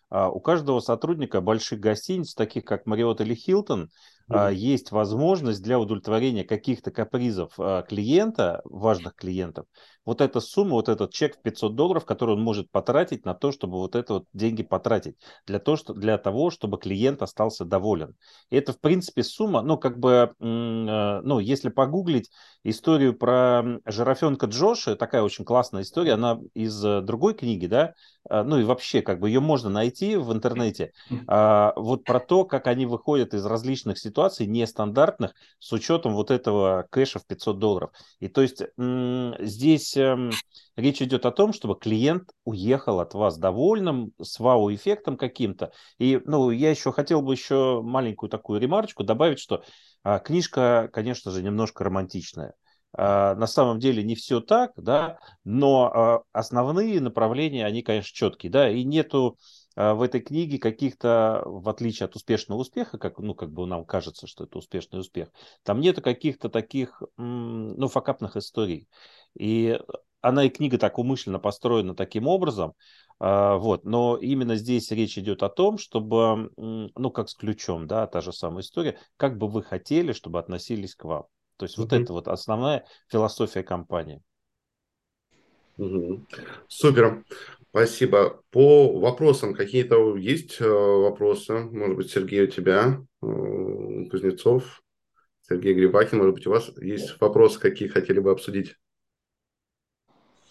А, 0.10 0.30
у 0.30 0.40
каждого 0.40 0.80
сотрудника 0.80 1.42
больших 1.42 1.80
гостиниц, 1.80 2.34
таких 2.34 2.66
как 2.66 2.88
Marriott 2.88 3.22
или 3.22 3.36
Hilton, 3.36 3.88
mm-hmm. 4.30 4.54
есть 4.54 4.92
возможность 4.92 5.62
для 5.62 5.80
удовлетворения 5.80 6.44
каких-то 6.44 6.92
капризов 6.92 7.54
а, 7.58 7.84
клиента, 7.84 8.62
важных 8.64 9.16
клиентов, 9.16 9.66
вот 10.06 10.22
эта 10.22 10.40
сумма, 10.40 10.72
вот 10.72 10.90
этот 10.90 11.12
чек 11.12 11.38
в 11.38 11.42
500 11.42 11.76
долларов, 11.76 12.06
который 12.06 12.34
он 12.36 12.42
может 12.42 12.72
потратить 12.72 13.26
на 13.26 13.36
то, 13.36 13.52
чтобы 13.52 13.78
вот 13.78 13.96
это 13.96 14.16
вот 14.16 14.26
деньги 14.34 14.64
потратить, 14.64 15.16
для, 15.46 15.60
того, 15.60 15.78
что, 15.78 15.94
для 15.94 16.18
того, 16.18 16.50
чтобы 16.50 16.80
клиент 16.80 17.22
остался 17.22 17.64
доволен. 17.64 18.16
И 18.50 18.56
это, 18.56 18.74
в 18.74 18.80
принципе, 18.80 19.24
сумма, 19.24 19.62
ну, 19.62 19.78
как 19.78 20.00
бы, 20.00 20.34
ну, 20.40 21.40
если 21.40 21.70
погуглить 21.70 22.32
историю 22.64 23.14
про 23.14 23.80
жирафенка 23.86 24.48
Джоша, 24.48 24.96
такая 24.96 25.22
очень 25.22 25.46
классная 25.46 25.84
история, 25.84 26.14
она 26.14 26.40
из 26.56 26.84
э, 26.84 27.02
другой 27.02 27.36
книги, 27.36 27.68
да, 27.68 27.94
ну 28.30 28.60
и 28.60 28.64
вообще, 28.64 29.02
как 29.02 29.20
бы 29.20 29.30
ее 29.30 29.40
можно 29.40 29.70
найти 29.70 29.99
в 30.02 30.32
интернете, 30.34 30.92
вот 31.28 32.04
про 32.04 32.20
то, 32.20 32.46
как 32.46 32.68
они 32.68 32.86
выходят 32.86 33.34
из 33.34 33.46
различных 33.46 34.00
ситуаций, 34.00 34.48
нестандартных 34.48 35.34
с 35.60 35.72
учетом 35.72 36.14
вот 36.14 36.32
этого 36.32 36.88
кэша 36.90 37.20
в 37.20 37.26
500 37.26 37.60
долларов. 37.60 37.92
И 38.20 38.28
то 38.28 38.42
есть 38.42 38.62
здесь 39.40 39.98
эм, 39.98 40.32
речь 40.76 41.02
идет 41.02 41.26
о 41.26 41.32
том, 41.32 41.54
чтобы 41.54 41.76
клиент 41.76 42.32
уехал 42.46 43.00
от 43.00 43.14
вас 43.14 43.38
довольным, 43.38 44.12
с 44.22 44.40
вау-эффектом 44.40 45.18
каким-то. 45.18 45.72
И 45.98 46.22
ну, 46.26 46.52
я 46.52 46.70
еще 46.70 46.92
хотел 46.92 47.22
бы 47.22 47.34
еще 47.34 47.82
маленькую 47.84 48.30
такую 48.30 48.60
ремарочку 48.60 49.04
добавить, 49.04 49.40
что 49.40 49.64
а, 50.04 50.20
книжка, 50.20 50.90
конечно 50.92 51.32
же, 51.32 51.44
немножко 51.44 51.84
романтичная. 51.84 52.54
А, 52.94 53.36
на 53.36 53.48
самом 53.48 53.80
деле 53.80 54.04
не 54.04 54.16
все 54.16 54.40
так, 54.40 54.72
да, 54.76 55.20
но 55.44 55.92
а, 55.94 56.22
основные 56.32 57.00
направления, 57.02 57.66
они, 57.66 57.84
конечно, 57.84 58.14
четкие, 58.14 58.52
да, 58.52 58.70
и 58.70 58.84
нету 58.84 59.38
а, 59.38 59.40
в 59.80 60.02
этой 60.02 60.20
книге 60.20 60.60
каких-то, 60.60 61.42
в 61.46 61.70
отличие 61.70 62.06
от 62.06 62.16
успешного 62.16 62.60
успеха, 62.60 62.98
как, 62.98 63.18
ну, 63.20 63.34
как 63.34 63.52
бы 63.52 63.66
нам 63.66 63.86
кажется, 63.86 64.28
что 64.28 64.44
это 64.44 64.58
успешный 64.58 65.00
успех, 65.00 65.30
там 65.64 65.80
нету 65.80 66.02
каких-то 66.02 66.50
таких, 66.50 67.02
ну, 67.16 67.88
факапных 67.88 68.36
историй. 68.36 68.90
И 69.38 69.80
она 70.20 70.44
и 70.44 70.50
книга 70.50 70.78
так 70.78 71.00
умышленно 71.00 71.40
построена 71.40 71.96
таким 71.96 72.28
образом, 72.28 72.74
а, 73.20 73.56
вот, 73.56 73.86
но 73.86 74.18
именно 74.18 74.56
здесь 74.56 74.92
речь 74.92 75.18
идет 75.18 75.44
о 75.44 75.50
том, 75.50 75.78
чтобы, 75.78 76.52
ну, 76.58 77.12
как 77.12 77.30
с 77.30 77.36
ключом, 77.36 77.88
да, 77.88 78.06
та 78.06 78.20
же 78.20 78.34
самая 78.34 78.64
история, 78.64 79.00
как 79.16 79.38
бы 79.38 79.48
вы 79.48 79.64
хотели, 79.64 80.12
чтобы 80.12 80.40
относились 80.40 80.94
к 80.94 81.06
вам. 81.06 81.24
То 81.56 81.66
есть 81.66 81.78
mm-hmm. 81.78 81.82
вот 81.82 81.94
это 81.94 82.14
вот 82.14 82.28
основная 82.28 82.86
философия 83.08 83.64
компании. 83.64 84.22
Угу. 85.80 86.26
Супер. 86.68 87.24
Спасибо. 87.70 88.42
По 88.50 89.00
вопросам 89.00 89.54
какие-то 89.54 90.16
есть 90.18 90.60
э, 90.60 90.68
вопросы? 90.68 91.60
Может 91.60 91.98
быть, 91.98 92.12
Сергей, 92.12 92.44
у 92.44 92.48
тебя, 92.48 93.00
э, 93.22 93.26
Кузнецов, 94.10 94.82
Сергей 95.48 95.76
Грибакин, 95.76 96.18
может 96.18 96.34
быть, 96.34 96.48
у 96.48 96.52
вас 96.52 96.72
есть 96.78 97.22
вопросы, 97.22 97.60
какие 97.60 97.88
хотели 97.88 98.20
бы 98.20 98.32
обсудить? 98.32 98.76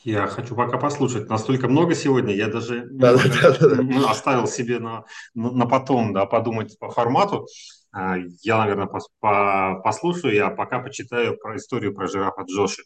Я 0.05 0.29
хочу 0.29 0.55
пока 0.55 0.79
послушать. 0.79 1.29
Настолько 1.29 1.67
много 1.67 1.95
сегодня, 1.95 2.33
я 2.35 2.47
даже 2.47 2.87
да, 2.89 3.17
да, 3.17 3.57
да, 3.59 4.11
оставил 4.11 4.47
себе 4.47 4.79
на, 4.79 5.05
на 5.35 5.67
потом 5.67 6.13
да, 6.13 6.25
подумать 6.25 6.79
по 6.79 6.89
формату. 6.89 7.49
А, 7.91 8.17
я, 8.43 8.59
наверное, 8.59 8.87
пос, 8.87 9.09
по, 9.19 9.81
послушаю, 9.83 10.35
я 10.35 10.51
пока 10.51 10.79
почитаю 10.79 11.37
про 11.37 11.57
историю 11.57 11.95
про 11.95 12.07
жирафа 12.07 12.43
Джоши 12.43 12.85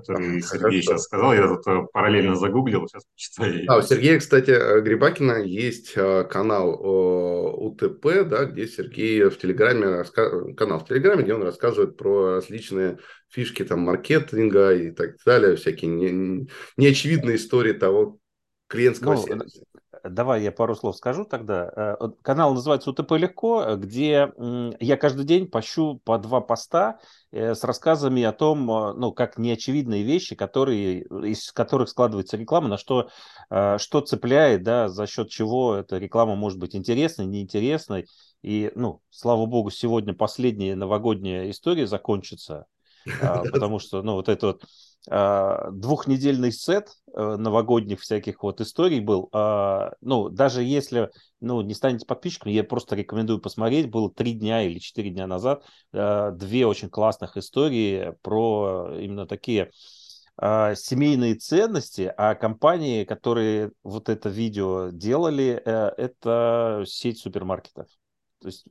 который 0.00 0.40
Сергей 0.42 0.58
Хорошо. 0.58 0.80
сейчас 0.80 1.02
сказал. 1.04 1.34
Я 1.34 1.48
тут 1.48 1.66
э, 1.66 1.86
параллельно 1.92 2.36
загуглил, 2.36 2.86
сейчас 2.86 3.04
почитаю. 3.04 3.64
А, 3.68 3.78
у 3.78 3.82
Сергея, 3.82 4.18
кстати, 4.18 4.50
э, 4.50 4.80
Грибакина 4.80 5.42
есть 5.42 5.92
э, 5.96 6.24
канал 6.24 6.70
УТП, 6.70 8.28
да, 8.28 8.44
где 8.44 8.66
Сергей 8.66 9.24
в 9.24 9.38
Телеграме, 9.38 10.04
канал 10.56 10.80
в 10.80 10.86
Телеграме, 10.86 11.22
где 11.22 11.34
он 11.34 11.42
рассказывает 11.42 11.96
про 11.96 12.36
различные 12.36 12.98
фишки 13.28 13.64
там 13.64 13.80
маркетинга 13.80 14.74
и 14.74 14.90
так 14.90 15.16
далее, 15.24 15.56
всякие 15.56 15.90
не, 15.90 16.48
неочевидные 16.76 17.36
истории 17.36 17.72
того 17.72 18.18
клиентского 18.68 19.14
ну, 19.14 19.22
сервиса. 19.22 19.62
Давай 20.10 20.42
я 20.42 20.52
пару 20.52 20.74
слов 20.74 20.96
скажу 20.96 21.24
тогда. 21.24 21.70
Э, 21.74 22.08
канал 22.22 22.54
называется 22.54 22.90
УТП 22.90 23.12
Легко, 23.12 23.76
где 23.76 24.32
я 24.80 24.96
каждый 24.96 25.24
день 25.24 25.46
пощу 25.46 26.00
по 26.04 26.18
два 26.18 26.40
поста 26.40 26.98
э, 27.30 27.54
с 27.54 27.64
рассказами 27.64 28.22
о 28.22 28.32
том, 28.32 28.70
э, 28.70 28.92
ну, 28.94 29.12
как 29.12 29.38
неочевидные 29.38 30.02
вещи, 30.02 30.34
которые, 30.34 31.02
из 31.02 31.52
которых 31.52 31.88
складывается 31.88 32.36
реклама, 32.36 32.68
на 32.68 32.78
что, 32.78 33.08
что 33.48 34.00
цепляет, 34.00 34.62
да, 34.62 34.88
за 34.88 35.06
счет 35.06 35.30
чего 35.30 35.74
эта 35.74 35.98
реклама 35.98 36.36
может 36.36 36.58
быть 36.58 36.74
интересной, 36.76 37.26
неинтересной. 37.26 38.06
И, 38.42 38.70
ну, 38.74 39.00
слава 39.10 39.46
богу, 39.46 39.70
сегодня 39.70 40.14
последняя 40.14 40.74
новогодняя 40.74 41.50
история 41.50 41.86
закончится, 41.86 42.66
потому 43.20 43.78
что, 43.78 44.02
ну, 44.02 44.14
вот 44.14 44.28
это 44.28 44.48
вот 44.48 44.64
а, 45.10 45.70
двухнедельный 45.70 46.52
сет 46.52 46.90
э, 47.06 47.07
новогодних 47.18 48.00
всяких 48.00 48.42
вот 48.42 48.60
историй 48.60 49.00
был. 49.00 49.28
А, 49.32 49.92
ну, 50.00 50.28
даже 50.28 50.62
если 50.62 51.10
ну, 51.40 51.60
не 51.62 51.74
станете 51.74 52.06
подписчиком, 52.06 52.52
я 52.52 52.64
просто 52.64 52.96
рекомендую 52.96 53.40
посмотреть. 53.40 53.90
Было 53.90 54.10
три 54.10 54.32
дня 54.32 54.62
или 54.62 54.78
четыре 54.78 55.10
дня 55.10 55.26
назад 55.26 55.64
а, 55.92 56.30
две 56.30 56.66
очень 56.66 56.88
классных 56.88 57.36
истории 57.36 58.14
про 58.22 58.96
именно 58.98 59.26
такие 59.26 59.70
семейные 60.40 61.34
ценности, 61.34 62.14
а 62.16 62.36
компании, 62.36 63.02
которые 63.02 63.72
вот 63.82 64.08
это 64.08 64.28
видео 64.28 64.90
делали, 64.92 65.60
э, 65.64 65.90
это 65.96 66.84
сеть 66.86 67.18
супермаркетов. 67.18 67.88
То 68.40 68.46
есть 68.46 68.66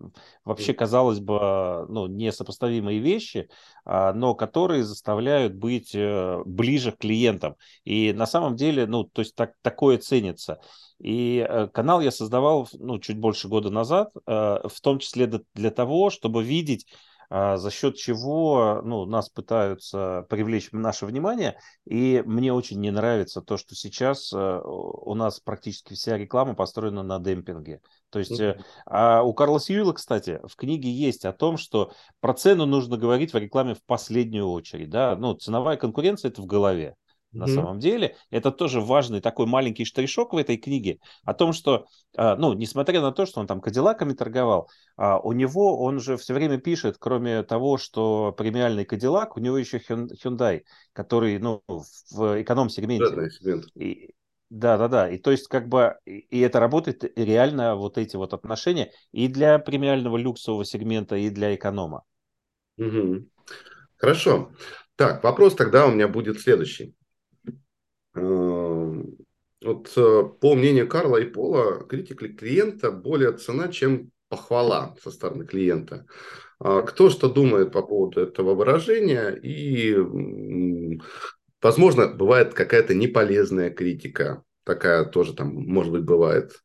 вообще, 0.46 0.74
казалось 0.74 1.20
бы, 1.20 1.86
ну, 1.90 2.08
несопоставимые 2.08 3.00
вещи, 3.00 3.50
а, 3.86 4.14
но 4.14 4.34
которые 4.34 4.84
заставляют 4.84 5.56
быть 5.56 5.94
э, 5.94 6.42
ближе 6.46 6.92
к 6.92 7.00
клиентам. 7.00 7.56
И 7.84 8.14
на 8.14 8.26
самом 8.26 8.56
деле, 8.56 8.86
ну, 8.88 9.04
то 9.04 9.22
есть 9.22 9.36
так, 9.36 9.54
такое 9.62 9.98
ценится. 9.98 10.60
И 11.00 11.46
э, 11.48 11.68
канал 11.68 12.02
я 12.02 12.12
создавал, 12.12 12.68
ну, 12.74 12.98
чуть 13.00 13.20
больше 13.20 13.48
года 13.48 13.70
назад, 13.70 14.12
э, 14.16 14.22
в 14.26 14.82
том 14.82 15.00
числе 15.00 15.28
для 15.54 15.72
того, 15.72 16.10
чтобы 16.10 16.44
видеть 16.44 16.88
за 17.30 17.72
счет 17.72 17.96
чего 17.96 18.82
ну, 18.84 19.06
нас 19.06 19.30
пытаются 19.30 20.26
привлечь 20.30 20.70
наше 20.72 21.06
внимание. 21.06 21.60
И 21.86 22.24
мне 22.26 22.54
очень 22.54 22.80
не 22.80 22.92
нравится 22.92 23.42
то, 23.42 23.58
что 23.58 23.76
сейчас 23.76 24.32
э, 24.34 24.62
у 24.64 25.14
нас 25.14 25.40
практически 25.40 25.94
вся 25.94 26.18
реклама 26.18 26.56
построена 26.56 27.04
на 27.04 27.20
демпинге. 27.20 27.82
То 28.10 28.20
есть 28.20 28.40
mm-hmm. 28.40 28.62
а 28.86 29.24
у 29.24 29.34
Карла 29.34 29.60
Сьюила, 29.60 29.94
кстати, 29.94 30.40
в 30.48 30.56
книге 30.56 30.90
есть 30.90 31.26
о 31.26 31.34
том, 31.34 31.58
что 31.58 31.92
про 32.22 32.34
цену 32.34 32.66
нужно 32.66 32.98
говорить 32.98 33.34
в 33.34 33.38
рекламе 33.38 33.74
в 33.74 33.84
последнюю 33.84 34.50
очередь. 34.50 34.90
Да? 34.90 35.16
Ну, 35.18 35.34
ценовая 35.34 35.76
конкуренция– 35.78 36.30
это 36.32 36.42
в 36.42 36.46
голове 36.46 36.96
на 37.32 37.46
mm-hmm. 37.46 37.48
самом 37.56 37.80
деле. 37.80 38.16
Это 38.30 38.52
тоже 38.52 38.82
важный 38.82 39.22
такой 39.22 39.46
маленький 39.46 39.86
штришок 39.86 40.34
в 40.34 40.38
этой 40.38 40.58
книге 40.58 41.00
о 41.24 41.34
том, 41.34 41.54
что, 41.54 41.86
а, 42.16 42.36
ну, 42.36 42.54
несмотря 42.54 43.02
на 43.02 43.12
то, 43.12 43.26
что 43.26 43.40
он 43.40 43.48
там 43.48 43.62
Кадиллаками 43.62 44.14
торговал, 44.14 44.70
а, 44.96 45.20
у 45.20 45.34
него, 45.34 45.82
он 45.82 46.00
же 46.00 46.18
все 46.18 46.34
время 46.34 46.58
пишет, 46.58 46.98
кроме 47.00 47.44
того, 47.44 47.78
что 47.78 48.34
премиальный 48.38 48.86
Кадиллак, 48.86 49.38
у 49.38 49.40
него 49.40 49.58
еще 49.58 49.78
Hyundai, 49.78 50.64
который, 50.94 51.38
ну, 51.40 51.64
в 51.68 52.42
эконом-сегменте. 52.42 53.30
И, 53.76 54.14
Да, 54.50 54.78
да, 54.78 54.88
да. 54.88 55.10
И 55.10 55.18
то 55.18 55.32
есть 55.32 55.48
как 55.48 55.68
бы 55.68 55.98
и 56.06 56.40
это 56.40 56.60
работает 56.60 57.04
реально 57.18 57.76
вот 57.76 57.98
эти 57.98 58.16
вот 58.16 58.34
отношения 58.34 58.92
и 59.12 59.28
для 59.28 59.60
премиального 59.60 60.16
люксового 60.16 60.64
сегмента, 60.64 61.18
и 61.18 61.30
для 61.30 61.54
эконома. 61.54 62.04
Угу. 62.78 63.28
Хорошо. 63.98 64.52
Так, 64.96 65.24
вопрос 65.24 65.56
тогда 65.56 65.86
у 65.86 65.92
меня 65.92 66.08
будет 66.08 66.40
следующий. 66.40 66.96
Эм, 68.18 69.18
вот 69.64 69.94
э, 69.96 70.24
по 70.40 70.56
мнению 70.56 70.88
Карла 70.88 71.18
и 71.18 71.26
Пола, 71.26 71.84
критика 71.86 72.28
клиента 72.28 72.92
более 72.92 73.34
цена, 73.34 73.70
чем 73.70 74.12
похвала 74.30 74.96
со 75.02 75.12
стороны 75.12 75.46
клиента. 75.46 76.06
А 76.60 76.82
кто 76.82 77.10
что 77.10 77.30
думает 77.30 77.72
по 77.72 77.82
поводу 77.82 78.22
этого 78.22 78.56
выражения 78.56 79.30
и 79.32 79.96
Возможно, 81.62 82.08
бывает 82.08 82.54
какая-то 82.54 82.94
неполезная 82.94 83.72
критика. 83.72 84.44
Такая 84.64 85.06
тоже 85.06 85.34
там, 85.34 85.54
может 85.54 85.92
быть, 85.92 86.04
бывает. 86.04 86.62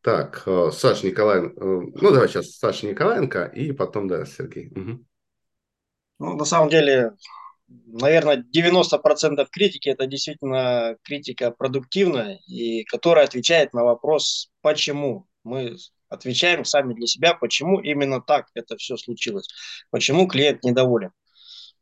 Так, 0.00 0.42
э, 0.46 0.70
Саша 0.72 1.06
Николаенко. 1.06 1.64
Э, 1.64 1.80
ну, 1.94 2.10
давай 2.10 2.28
сейчас 2.28 2.56
Саша 2.56 2.86
Николаенко 2.86 3.44
и 3.44 3.72
потом, 3.72 4.08
да, 4.08 4.24
Сергей. 4.24 4.68
Угу. 4.70 5.04
Ну, 6.18 6.36
на 6.36 6.44
самом 6.44 6.70
деле, 6.70 7.12
наверное, 7.68 8.44
90% 8.54 9.46
критики– 9.50 9.88
это 9.90 10.06
действительно 10.06 10.96
критика 11.02 11.50
продуктивная, 11.50 12.38
и 12.46 12.84
которая 12.84 13.24
отвечает 13.24 13.72
на 13.72 13.84
вопрос 13.84 14.50
«почему?». 14.60 15.26
Мы 15.44 15.76
отвечаем 16.08 16.64
сами 16.64 16.94
для 16.94 17.06
себя, 17.06 17.34
почему 17.34 17.80
именно 17.80 18.20
так 18.20 18.46
это 18.54 18.76
все 18.76 18.96
случилось, 18.96 19.48
почему 19.90 20.26
клиент 20.26 20.64
недоволен. 20.64 21.10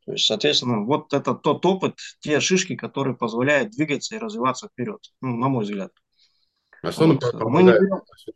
То 0.05 0.11
есть, 0.11 0.27
соответственно, 0.27 0.85
вот 0.85 1.13
это 1.13 1.33
тот 1.33 1.65
опыт, 1.65 1.95
те 2.19 2.39
шишки, 2.39 2.75
которые 2.75 3.15
позволяют 3.15 3.71
двигаться 3.71 4.15
и 4.15 4.19
развиваться 4.19 4.67
вперед, 4.67 4.99
ну, 5.21 5.35
на 5.35 5.47
мой 5.47 5.63
взгляд. 5.63 5.91
А 6.83 6.91
что 6.91 7.07
вот. 7.07 7.21
нам 7.21 7.31
помогает? 7.31 7.81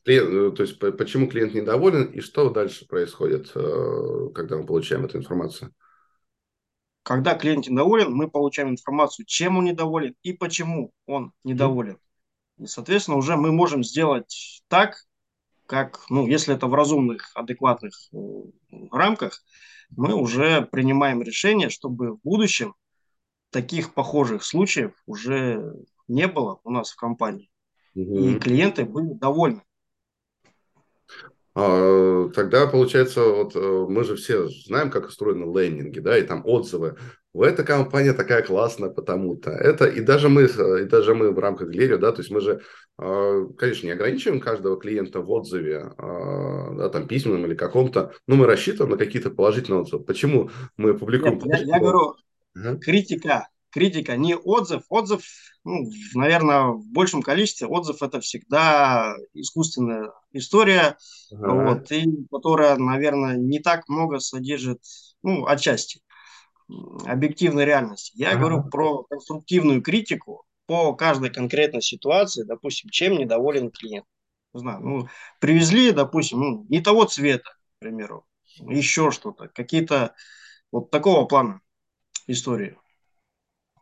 Берем... 0.04 0.56
То 0.56 0.64
есть, 0.64 0.80
почему 0.80 1.28
клиент 1.28 1.54
недоволен 1.54 2.06
и 2.06 2.22
что 2.22 2.50
дальше 2.50 2.88
происходит, 2.88 3.52
э, 3.54 4.30
когда 4.34 4.58
мы 4.58 4.66
получаем 4.66 5.06
эту 5.06 5.20
информацию? 5.20 5.72
Когда 7.04 7.36
клиент 7.36 7.68
недоволен, 7.68 8.14
мы 8.14 8.30
получаем 8.30 8.70
информацию, 8.70 9.26
чем 9.26 9.58
он 9.58 9.66
недоволен 9.66 10.16
и 10.22 10.34
почему 10.34 10.92
он 11.06 11.34
недоволен. 11.44 11.98
И, 12.58 12.66
соответственно, 12.66 13.18
уже 13.18 13.36
мы 13.36 13.52
можем 13.52 13.84
сделать 13.84 14.64
так, 14.68 15.06
как, 15.66 16.06
ну, 16.10 16.28
если 16.28 16.56
это 16.56 16.68
в 16.68 16.74
разумных, 16.74 17.32
адекватных 17.36 17.94
э, 18.12 18.18
рамках, 18.92 19.44
мы 19.90 20.14
уже 20.14 20.64
принимаем 20.64 21.22
решение, 21.22 21.70
чтобы 21.70 22.14
в 22.14 22.20
будущем 22.24 22.76
таких 23.50 23.94
похожих 23.94 24.44
случаев 24.44 24.94
уже 25.06 25.74
не 26.08 26.28
было 26.28 26.60
у 26.64 26.72
нас 26.72 26.92
в 26.92 26.96
компании. 26.96 27.50
Угу. 27.96 28.18
И 28.18 28.40
клиенты 28.40 28.86
были 28.86 29.14
довольны. 29.14 29.62
А, 31.60 32.30
тогда 32.30 32.68
получается, 32.68 33.24
вот 33.24 33.56
э, 33.56 33.86
мы 33.90 34.04
же 34.04 34.16
все 34.16 34.48
знаем, 34.48 34.90
как 34.90 35.08
устроены 35.08 35.44
лендинги, 35.44 36.00
да, 36.00 36.18
и 36.18 36.24
там 36.24 36.42
отзывы. 36.46 36.96
В 37.34 37.42
эта 37.42 37.64
компания 37.64 38.14
такая 38.14 38.42
классная, 38.42 38.90
потому-то. 38.90 39.52
Это 39.52 39.86
и 39.86 40.00
даже 40.02 40.30
мы, 40.30 40.44
и 40.44 40.86
даже 40.86 41.14
мы 41.14 41.32
в 41.32 41.40
рамках 41.40 41.70
Глерио, 41.70 41.98
да, 41.98 42.12
то 42.12 42.22
есть 42.22 42.32
мы 42.32 42.40
же, 42.40 42.62
а, 42.98 43.46
конечно, 43.58 43.88
не 43.88 43.94
ограничиваем 43.94 44.40
каждого 44.40 44.80
клиента 44.80 45.20
в 45.22 45.30
отзыве, 45.30 45.92
а, 45.98 46.74
да, 46.76 46.90
там 46.90 47.08
письменном 47.08 47.46
или 47.46 47.56
каком-то, 47.56 48.14
но 48.26 48.36
мы 48.36 48.46
рассчитываем 48.46 48.92
на 48.92 48.98
какие-то 48.98 49.30
положительные 49.30 49.82
отзывы. 49.82 50.04
Почему 50.04 50.50
мы 50.78 50.98
публикуем? 50.98 51.40
Нет, 51.40 51.60
я, 51.60 51.76
я 51.76 51.80
говорю, 51.80 52.16
ага. 52.56 52.78
критика 52.78 53.48
критика, 53.70 54.18
не 54.18 54.36
отзыв. 54.36 54.84
Отзыв, 54.90 55.24
ну, 55.64 55.90
наверное, 56.14 56.72
в 56.72 56.86
большем 56.88 57.22
количестве 57.22 57.68
отзыв 57.68 58.02
это 58.02 58.20
всегда 58.20 59.16
искусственная 59.34 60.12
история, 60.32 60.98
ага. 61.32 61.74
вот, 61.74 61.92
и 61.92 62.06
которая, 62.32 62.78
наверное, 62.78 63.38
не 63.38 63.60
так 63.60 63.88
много 63.88 64.20
содержит, 64.20 64.82
ну, 65.24 65.46
отчасти 65.46 66.02
объективной 67.06 67.66
реальности. 67.66 68.12
Я 68.16 68.30
ага. 68.30 68.40
говорю 68.40 68.64
про 68.70 69.04
конструктивную 69.04 69.82
критику 69.82 70.46
по 70.66 70.94
каждой 70.94 71.32
конкретной 71.32 71.82
ситуации, 71.82 72.44
допустим, 72.44 72.90
чем 72.92 73.18
недоволен 73.18 73.72
клиент. 73.72 74.06
Не 74.54 74.60
знаю, 74.60 74.82
ну, 74.82 75.08
привезли, 75.40 75.92
допустим, 75.92 76.40
ну, 76.40 76.66
не 76.70 76.82
того 76.82 77.06
цвета, 77.06 77.50
к 77.50 77.80
примеру, 77.80 78.26
еще 78.60 79.12
что-то, 79.12 79.48
какие-то 79.48 80.16
вот 80.72 80.92
такого 80.92 81.26
плана 81.26 81.62
истории. 82.28 82.78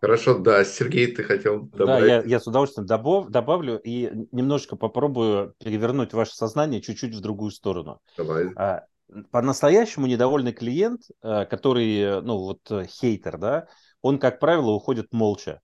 Хорошо, 0.02 0.38
да, 0.38 0.64
Сергей, 0.64 1.08
ты 1.08 1.24
хотел 1.24 1.62
добавить? 1.62 2.08
Да, 2.08 2.16
я, 2.16 2.24
я 2.24 2.40
с 2.40 2.48
удовольствием 2.48 2.86
добав, 2.86 3.30
добавлю 3.30 3.80
и 3.84 4.12
немножечко 4.32 4.76
попробую 4.76 5.56
перевернуть 5.58 6.14
ваше 6.14 6.34
сознание 6.34 6.82
чуть-чуть 6.82 7.16
в 7.16 7.22
другую 7.22 7.52
сторону. 7.52 8.00
Давай. 8.16 8.52
А, 8.56 8.86
по-настоящему 9.32 10.08
недовольный 10.08 10.54
клиент, 10.54 11.02
э, 11.22 11.46
который, 11.46 12.22
ну 12.22 12.38
вот 12.38 12.60
э, 12.70 12.86
хейтер, 12.86 13.38
да, 13.38 13.68
он, 14.02 14.20
как 14.20 14.40
правило, 14.40 14.72
уходит 14.72 15.14
молча. 15.14 15.62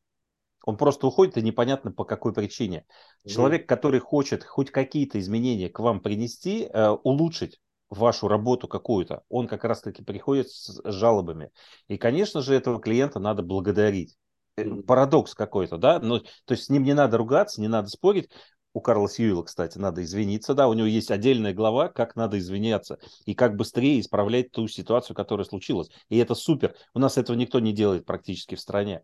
Он 0.66 0.78
просто 0.78 1.08
уходит, 1.08 1.38
и 1.38 1.42
непонятно 1.42 1.92
по 1.92 2.06
какой 2.06 2.34
причине. 2.34 2.86
Человек, 3.28 3.68
который 3.68 4.00
хочет 4.00 4.44
хоть 4.44 4.72
какие-то 4.72 5.20
изменения 5.20 5.70
к 5.70 5.80
вам 5.80 6.00
принести, 6.00 6.64
э, 6.72 6.90
улучшить 6.90 7.60
вашу 8.00 8.28
работу 8.28 8.68
какую-то, 8.68 9.24
он 9.30 9.48
как 9.48 9.64
раз-таки 9.64 10.04
приходит 10.04 10.50
с 10.50 10.82
жалобами. 10.86 11.52
И, 11.88 11.98
конечно 11.98 12.42
же, 12.42 12.56
этого 12.56 12.80
клиента 12.80 13.20
надо 13.20 13.44
благодарить. 13.44 14.16
Э, 14.56 14.64
парадокс 14.82 15.34
какой-то, 15.34 15.78
да, 15.78 16.00
ну, 16.00 16.20
то 16.20 16.52
есть 16.52 16.66
с 16.66 16.70
ним 16.70 16.84
не 16.84 16.94
надо 16.94 17.18
ругаться, 17.18 17.62
не 17.62 17.68
надо 17.68 17.90
спорить, 17.90 18.30
у 18.74 18.82
Карла 18.82 19.08
Сьюила, 19.08 19.44
кстати, 19.44 19.78
надо 19.78 20.04
извиниться, 20.04 20.54
да, 20.54 20.68
у 20.68 20.74
него 20.74 20.88
есть 20.88 21.12
отдельная 21.12 21.54
глава, 21.54 21.90
как 21.90 22.16
надо 22.16 22.40
извиняться 22.40 22.98
и 23.26 23.36
как 23.36 23.56
быстрее 23.56 24.00
исправлять 24.00 24.52
ту 24.52 24.68
ситуацию, 24.68 25.16
которая 25.16 25.46
случилась. 25.46 25.90
И 26.10 26.18
это 26.18 26.34
супер. 26.34 26.76
У 26.94 27.00
нас 27.00 27.18
этого 27.18 27.36
никто 27.36 27.60
не 27.60 27.72
делает 27.72 28.06
практически 28.06 28.56
в 28.56 28.60
стране. 28.60 29.04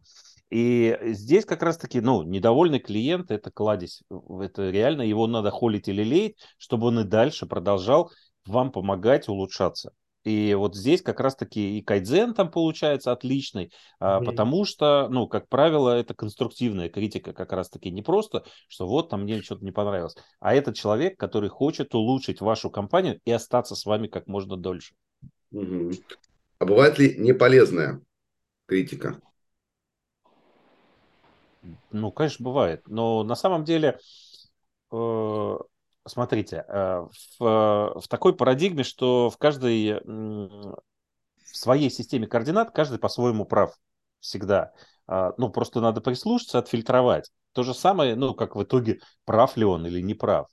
И 0.49 0.97
здесь 1.13 1.45
как 1.45 1.61
раз-таки, 1.61 2.01
ну, 2.01 2.23
недовольный 2.23 2.79
клиент– 2.79 3.29
это 3.29 3.51
кладезь. 3.51 4.01
Это 4.41 4.71
реально 4.71 5.03
его 5.03 5.27
надо 5.27 5.51
холить 5.51 5.87
или 5.87 6.03
леять, 6.03 6.37
чтобы 6.57 6.87
он 6.87 7.01
и 7.01 7.03
дальше 7.03 7.45
продолжал 7.45 8.11
вам 8.45 8.71
помогать 8.71 9.27
улучшаться. 9.27 9.93
И 10.23 10.53
вот 10.53 10.75
здесь 10.75 11.01
как 11.01 11.21
раз-таки 11.21 11.77
и 11.77 11.81
кайдзен 11.81 12.33
там 12.33 12.51
получается 12.51 13.11
отличный, 13.13 13.71
mm-hmm. 14.01 14.25
потому 14.25 14.65
что, 14.65 15.07
ну, 15.09 15.27
как 15.27 15.47
правило, 15.47 15.97
это 15.97 16.13
конструктивная 16.13 16.89
критика 16.89 17.31
как 17.31 17.53
раз-таки 17.53 17.89
не 17.89 18.01
просто, 18.01 18.43
что 18.67 18.85
вот 18.85 19.09
там 19.09 19.23
мне 19.23 19.41
что-то 19.41 19.63
не 19.63 19.71
понравилось, 19.71 20.17
а 20.41 20.53
это 20.53 20.73
человек, 20.73 21.17
который 21.17 21.49
хочет 21.49 21.95
улучшить 21.95 22.41
вашу 22.41 22.69
компанию 22.69 23.21
и 23.23 23.31
остаться 23.31 23.75
с 23.75 23.85
вами 23.85 24.07
как 24.07 24.27
можно 24.27 24.57
дольше. 24.57 24.93
Mm-hmm. 25.53 26.03
А 26.59 26.65
бывает 26.65 26.99
ли 26.99 27.15
неполезная 27.17 28.01
критика? 28.65 29.21
Ну, 31.91 32.11
конечно, 32.11 32.43
бывает. 32.43 32.87
Но 32.87 33.23
на 33.23 33.35
самом 33.35 33.63
деле 33.63 33.99
э, 34.91 35.57
смотрите, 36.09 36.65
э, 36.67 37.07
в, 37.39 37.99
в 38.01 38.07
такой 38.07 38.35
парадигме, 38.35 38.83
что 38.83 39.29
в 39.29 39.37
каждой 39.37 39.99
в 41.51 41.57
своей 41.57 41.89
системе 41.89 42.27
координат 42.27 42.71
каждый 42.71 42.99
по-своему 42.99 43.45
прав 43.45 43.73
всегда. 44.19 44.71
А, 45.07 45.33
ну, 45.37 45.49
просто 45.49 45.81
надо 45.81 46.01
прислушаться, 46.01 46.59
отфильтровать. 46.59 47.31
То 47.53 47.63
же 47.63 47.73
самое, 47.73 48.15
ну, 48.15 48.35
как 48.35 48.55
в 48.55 48.63
итоге, 48.63 48.99
прав 49.25 49.57
ли 49.57 49.65
он 49.65 49.85
или 49.87 50.01
не 50.01 50.13
прав 50.13 50.47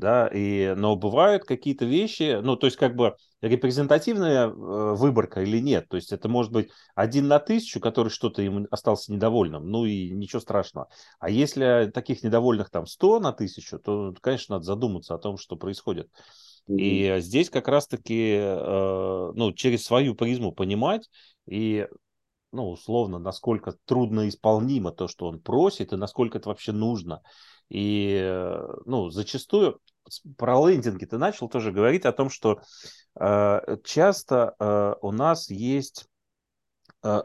да, 0.00 0.26
и, 0.26 0.74
но 0.76 0.96
бывают 0.96 1.44
какие-то 1.44 1.84
вещи, 1.84 2.40
ну, 2.42 2.56
то 2.56 2.66
есть 2.66 2.76
как 2.76 2.96
бы 2.96 3.14
репрезентативная 3.40 4.48
э, 4.48 4.50
выборка 4.50 5.42
или 5.42 5.60
нет, 5.60 5.88
то 5.88 5.96
есть 5.96 6.12
это 6.12 6.28
может 6.28 6.50
быть 6.50 6.70
один 6.94 7.28
на 7.28 7.38
тысячу, 7.38 7.78
который 7.78 8.08
что-то 8.08 8.42
ему 8.42 8.66
остался 8.70 9.12
недовольным, 9.12 9.68
ну 9.70 9.84
и 9.84 10.10
ничего 10.10 10.40
страшного. 10.40 10.88
А 11.20 11.30
если 11.30 11.90
таких 11.94 12.24
недовольных 12.24 12.70
там 12.70 12.86
100 12.86 13.20
на 13.20 13.32
тысячу, 13.32 13.78
то, 13.78 14.14
конечно, 14.20 14.56
надо 14.56 14.64
задуматься 14.64 15.14
о 15.14 15.18
том, 15.18 15.36
что 15.36 15.56
происходит. 15.56 16.10
И 16.66 17.16
здесь 17.18 17.50
как 17.50 17.68
раз-таки, 17.68 18.36
э, 18.36 19.32
ну, 19.34 19.52
через 19.52 19.84
свою 19.84 20.14
призму 20.14 20.52
понимать 20.52 21.10
и 21.46 21.86
ну, 22.52 22.70
условно, 22.70 23.18
насколько 23.18 23.76
трудно 23.84 24.28
исполнимо 24.28 24.90
то, 24.90 25.06
что 25.06 25.26
он 25.26 25.40
просит, 25.40 25.92
и 25.92 25.96
насколько 25.96 26.38
это 26.38 26.48
вообще 26.48 26.72
нужно. 26.72 27.22
И, 27.68 28.18
э, 28.20 28.66
ну, 28.86 29.10
зачастую 29.10 29.80
про 30.36 30.68
лендинги 30.68 31.04
ты 31.04 31.18
начал 31.18 31.48
тоже 31.48 31.72
говорить 31.72 32.04
о 32.04 32.12
том, 32.12 32.30
что 32.30 32.60
э, 33.18 33.76
часто 33.84 34.54
э, 34.58 34.94
у 35.02 35.12
нас 35.12 35.50
есть 35.50 36.08
э, 37.02 37.22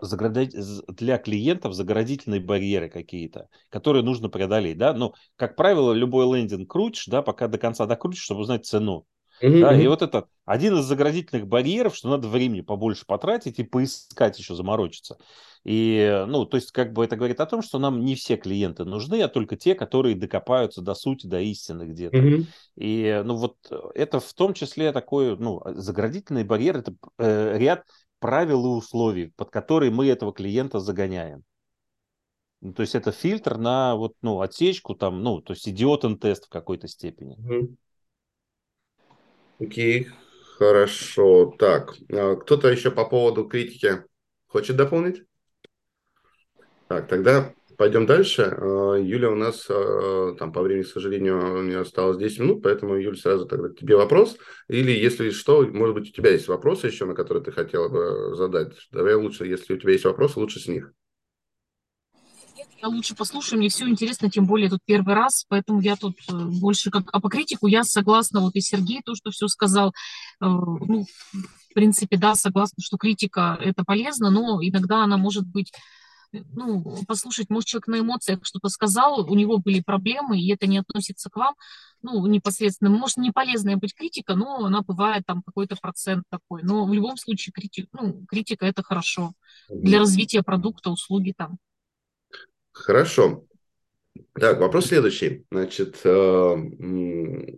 для 0.87 1.17
клиентов 1.17 1.73
заградительные 1.73 2.41
барьеры 2.41 2.89
какие-то, 2.89 3.49
которые 3.69 4.03
нужно 4.03 4.29
преодолеть, 4.29 4.77
да, 4.77 4.93
ну, 4.93 5.13
как 5.35 5.55
правило, 5.55 5.93
любой 5.93 6.25
лендинг 6.37 6.69
крутишь, 6.69 7.07
да, 7.07 7.21
пока 7.21 7.47
до 7.47 7.57
конца 7.57 7.85
докрутишь, 7.85 8.23
чтобы 8.23 8.41
узнать 8.41 8.65
цену, 8.65 9.05
Mm-hmm. 9.41 9.61
Да, 9.61 9.75
и 9.75 9.87
вот 9.87 10.01
это 10.01 10.27
один 10.45 10.77
из 10.77 10.85
заградительных 10.85 11.47
барьеров, 11.47 11.95
что 11.95 12.09
надо 12.09 12.27
времени 12.27 12.61
побольше 12.61 13.05
потратить 13.05 13.59
и 13.59 13.63
поискать 13.63 14.39
еще 14.39 14.55
заморочиться. 14.55 15.17
И, 15.63 16.23
ну, 16.27 16.45
то 16.45 16.57
есть, 16.57 16.71
как 16.71 16.93
бы 16.93 17.03
это 17.03 17.15
говорит 17.15 17.39
о 17.39 17.45
том, 17.47 17.63
что 17.63 17.79
нам 17.79 18.05
не 18.05 18.15
все 18.15 18.37
клиенты 18.37 18.85
нужны, 18.85 19.21
а 19.21 19.27
только 19.27 19.57
те, 19.57 19.73
которые 19.73 20.15
докопаются 20.15 20.81
до 20.81 20.93
сути, 20.93 21.25
до 21.25 21.39
истины 21.39 21.83
где-то. 21.83 22.17
Mm-hmm. 22.17 22.45
И, 22.77 23.21
ну, 23.25 23.35
вот 23.35 23.57
это 23.95 24.19
в 24.19 24.33
том 24.33 24.53
числе 24.53 24.91
такой, 24.91 25.35
ну, 25.37 25.61
заградительный 25.65 26.43
барьер, 26.43 26.77
это 26.77 26.95
э, 27.17 27.57
ряд 27.57 27.83
правил 28.19 28.65
и 28.65 28.77
условий, 28.77 29.33
под 29.35 29.49
которые 29.49 29.91
мы 29.91 30.07
этого 30.07 30.31
клиента 30.33 30.79
загоняем. 30.79 31.43
Ну, 32.61 32.73
то 32.73 32.81
есть 32.81 32.95
это 32.95 33.11
фильтр 33.11 33.57
на 33.57 33.95
вот, 33.95 34.13
ну, 34.21 34.41
отсечку, 34.41 34.95
там, 34.95 35.21
ну, 35.21 35.41
то 35.41 35.53
есть 35.53 35.67
идиотен 35.67 36.17
тест 36.17 36.45
в 36.45 36.49
какой-то 36.49 36.87
степени. 36.87 37.37
Окей, 39.59 40.07
хорошо. 40.57 41.55
Так, 41.57 41.95
а 42.11 42.35
кто-то 42.35 42.69
еще 42.69 42.91
по 42.91 43.05
поводу 43.05 43.45
критики 43.45 44.03
хочет 44.47 44.75
дополнить? 44.75 45.23
Так, 46.87 47.07
тогда 47.07 47.53
пойдем 47.77 48.05
дальше. 48.05 48.53
А, 48.57 48.95
Юля, 48.95 49.31
у 49.31 49.35
нас 49.35 49.65
а, 49.69 50.35
там 50.37 50.51
по 50.51 50.61
времени, 50.61 50.83
к 50.83 50.87
сожалению, 50.87 51.63
не 51.63 51.73
осталось 51.73 52.17
10 52.17 52.39
минут, 52.39 52.63
поэтому, 52.63 52.95
Юля, 52.95 53.15
сразу 53.15 53.45
тогда 53.45 53.69
тебе 53.69 53.95
вопрос. 53.95 54.37
Или, 54.67 54.91
если 54.91 55.29
что, 55.29 55.65
может 55.65 55.95
быть, 55.95 56.09
у 56.09 56.13
тебя 56.13 56.31
есть 56.31 56.47
вопросы 56.47 56.87
еще, 56.87 57.05
на 57.05 57.15
которые 57.15 57.43
ты 57.43 57.51
хотела 57.51 57.87
бы 57.87 58.35
задать. 58.35 58.73
Давай 58.91 59.15
лучше, 59.15 59.45
если 59.45 59.73
у 59.73 59.77
тебя 59.77 59.93
есть 59.93 60.05
вопросы, 60.05 60.39
лучше 60.39 60.59
с 60.59 60.67
них 60.67 60.91
я 62.85 62.89
лучше 62.89 63.15
послушаю, 63.15 63.59
мне 63.59 63.69
все 63.69 63.87
интересно, 63.89 64.29
тем 64.29 64.45
более 64.45 64.69
тут 64.69 64.79
первый 64.85 65.15
раз, 65.15 65.43
поэтому 65.49 65.81
я 65.81 65.95
тут 65.95 66.17
э, 66.29 66.33
больше 66.33 66.91
как 66.91 67.09
а 67.11 67.19
по 67.19 67.29
критику 67.29 67.65
я 67.67 67.83
согласна, 67.83 68.41
вот 68.41 68.55
и 68.55 68.61
Сергей 68.61 69.01
то, 69.03 69.15
что 69.15 69.31
все 69.31 69.47
сказал, 69.47 69.89
э, 69.89 69.91
ну, 70.41 71.05
в 71.33 71.73
принципе, 71.73 72.17
да, 72.17 72.35
согласна, 72.35 72.83
что 72.83 72.97
критика 72.97 73.57
это 73.59 73.83
полезно, 73.83 74.29
но 74.29 74.59
иногда 74.61 75.03
она 75.03 75.17
может 75.17 75.47
быть 75.47 75.71
ну, 76.51 76.83
послушать, 77.07 77.49
может, 77.49 77.67
человек 77.67 77.87
на 77.87 77.99
эмоциях 77.99 78.39
что-то 78.43 78.67
сказал, 78.69 79.21
у 79.21 79.35
него 79.35 79.57
были 79.57 79.81
проблемы, 79.81 80.39
и 80.39 80.53
это 80.53 80.67
не 80.67 80.77
относится 80.77 81.29
к 81.29 81.37
вам, 81.37 81.55
ну, 82.01 82.25
непосредственно. 82.27 82.91
Может, 82.91 83.17
не 83.17 83.31
полезная 83.31 83.77
быть 83.77 83.95
критика, 83.95 84.35
но 84.35 84.65
она 84.65 84.81
бывает 84.81 85.23
там 85.25 85.41
какой-то 85.43 85.77
процент 85.77 86.23
такой. 86.29 86.61
Но 86.63 86.85
в 86.85 86.93
любом 86.93 87.15
случае 87.15 87.53
критика, 87.53 87.87
ну, 87.93 88.25
критика– 88.27 88.65
это 88.67 88.83
хорошо 88.83 89.31
для 89.69 89.99
развития 89.99 90.43
продукта, 90.43 90.89
услуги 90.89 91.33
там. 91.37 91.57
Хорошо. 92.75 93.45
Так, 94.33 94.59
вопрос 94.59 94.87
следующий. 94.87 95.45
Значит, 95.49 96.01
э, 96.03 96.55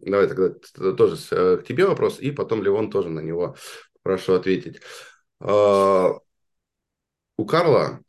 давай 0.03 0.27
тогда 0.27 0.49
тоже 0.93 1.17
э, 1.31 1.57
к 1.57 1.65
тебе 1.65 1.85
вопрос, 1.87 2.19
и 2.19 2.31
потом 2.31 2.63
Левон 2.63 2.91
тоже 2.91 3.09
на 3.09 3.19
него 3.19 3.55
прошу 4.03 4.33
ответить. 4.33 4.79
Э, 5.39 6.09
у 7.37 7.45
Карла 7.45 8.01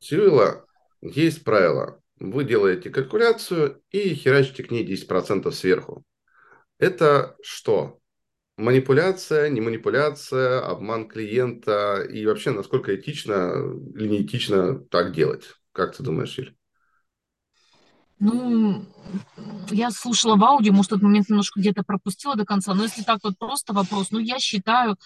Сьюила 0.00 0.66
есть 1.00 1.44
правило. 1.44 2.00
Вы 2.18 2.44
делаете 2.44 2.90
калькуляцию 2.90 3.80
и 3.90 4.14
херачите 4.14 4.64
к 4.64 4.70
ней 4.72 4.84
10% 4.84 5.54
сверху. 5.54 6.04
Это 6.78 7.36
что? 7.42 8.00
Манипуляция, 8.56 9.48
не 9.48 9.60
манипуляция, 9.60 10.60
обман 10.60 11.08
клиента 11.08 12.02
и 12.02 12.26
вообще 12.26 12.50
насколько 12.50 12.94
этично 12.94 13.54
или 13.94 14.08
неэтично 14.08 14.80
так 14.86 15.12
делать? 15.14 15.54
Как 15.72 15.96
ты 15.96 16.02
думаешь, 16.02 16.36
Юль? 16.38 16.54
Ну, 18.18 18.84
я 19.70 19.90
слушала 19.90 20.36
в 20.36 20.44
аудио, 20.44 20.72
может, 20.72 20.92
этот 20.92 21.02
момент 21.02 21.28
немножко 21.28 21.58
где-то 21.58 21.82
пропустила 21.82 22.36
до 22.36 22.44
конца, 22.44 22.72
но 22.72 22.84
если 22.84 23.02
так 23.02 23.18
вот 23.24 23.36
просто 23.36 23.72
вопрос, 23.72 24.12
ну, 24.12 24.20
я 24.20 24.38
считаю, 24.38 24.96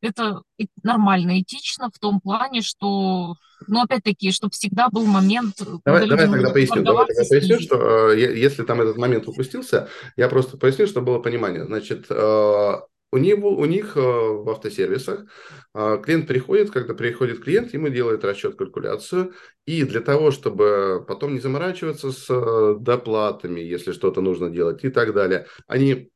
это 0.00 0.42
нормально, 0.84 1.40
этично 1.40 1.90
в 1.92 1.98
том 1.98 2.20
плане, 2.20 2.62
что, 2.62 3.34
ну, 3.66 3.82
опять-таки, 3.82 4.30
чтобы 4.30 4.52
всегда 4.52 4.88
был 4.88 5.04
момент... 5.04 5.56
Давай, 5.84 6.08
давай 6.08 6.28
тогда 6.28 6.50
поясню, 6.50 6.82
давай 6.84 7.06
тогда 7.06 7.24
поясню, 7.28 7.60
что 7.60 8.12
э, 8.12 8.38
если 8.38 8.62
там 8.62 8.80
этот 8.80 8.96
момент 8.96 9.26
упустился, 9.26 9.88
я 10.16 10.28
просто 10.28 10.56
поясню, 10.56 10.86
чтобы 10.86 11.06
было 11.06 11.18
понимание. 11.18 11.64
Значит, 11.64 12.06
э, 12.08 12.74
у, 13.12 13.18
него, 13.18 13.56
у 13.56 13.64
них 13.64 13.96
э, 13.96 14.00
в 14.00 14.48
автосервисах 14.48 15.26
э, 15.74 16.00
клиент 16.02 16.26
приходит, 16.26 16.70
когда 16.70 16.94
приходит 16.94 17.42
клиент, 17.42 17.72
ему 17.74 17.88
делает 17.88 18.24
расчет, 18.24 18.56
калькуляцию, 18.56 19.34
и 19.66 19.82
для 19.84 20.00
того, 20.00 20.30
чтобы 20.30 21.04
потом 21.06 21.34
не 21.34 21.40
заморачиваться 21.40 22.12
с 22.12 22.26
э, 22.30 22.76
доплатами, 22.80 23.60
если 23.60 23.92
что-то 23.92 24.20
нужно 24.20 24.50
делать 24.50 24.84
и 24.84 24.90
так 24.90 25.12
далее, 25.12 25.46
они 25.66 26.10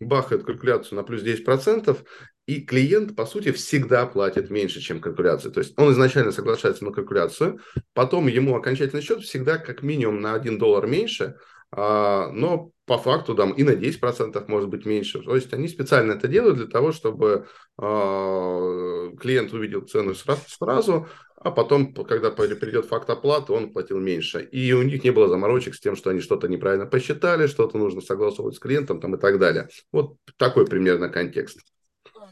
бахают 0.00 0.44
калькуляцию 0.44 0.96
на 0.96 1.02
плюс 1.02 1.22
10%, 1.22 1.98
и 2.46 2.62
клиент, 2.62 3.14
по 3.14 3.26
сути, 3.26 3.52
всегда 3.52 4.06
платит 4.06 4.48
меньше, 4.48 4.80
чем 4.80 5.00
калькуляция. 5.00 5.52
То 5.52 5.60
есть 5.60 5.78
он 5.78 5.92
изначально 5.92 6.32
соглашается 6.32 6.84
на 6.84 6.92
калькуляцию, 6.92 7.60
потом 7.92 8.26
ему 8.26 8.56
окончательный 8.56 9.02
счет 9.02 9.20
всегда 9.20 9.58
как 9.58 9.82
минимум 9.82 10.22
на 10.22 10.32
1 10.32 10.58
доллар 10.58 10.86
меньше, 10.86 11.36
но 11.70 12.70
по 12.86 12.96
факту 12.96 13.34
там 13.34 13.52
и 13.52 13.62
на 13.62 13.72
10% 13.72 14.44
может 14.48 14.70
быть 14.70 14.86
меньше. 14.86 15.20
То 15.20 15.34
есть 15.36 15.52
они 15.52 15.68
специально 15.68 16.12
это 16.12 16.26
делают 16.26 16.56
для 16.56 16.66
того, 16.66 16.92
чтобы 16.92 17.46
э, 17.78 19.12
клиент 19.20 19.52
увидел 19.52 19.82
цену 19.82 20.14
сразу, 20.14 20.42
сразу, 20.48 21.08
а 21.36 21.50
потом, 21.52 21.92
когда 21.92 22.30
придет 22.30 22.86
факт 22.86 23.08
оплаты, 23.10 23.52
он 23.52 23.72
платил 23.72 24.00
меньше. 24.00 24.40
И 24.40 24.72
у 24.72 24.82
них 24.82 25.04
не 25.04 25.10
было 25.10 25.28
заморочек 25.28 25.74
с 25.74 25.80
тем, 25.80 25.94
что 25.94 26.10
они 26.10 26.20
что-то 26.20 26.48
неправильно 26.48 26.86
посчитали, 26.86 27.46
что-то 27.46 27.78
нужно 27.78 28.00
согласовывать 28.00 28.56
с 28.56 28.58
клиентом 28.58 29.00
там, 29.00 29.14
и 29.14 29.18
так 29.18 29.38
далее. 29.38 29.68
Вот 29.92 30.16
такой 30.36 30.66
примерно 30.66 31.08
контекст. 31.08 31.60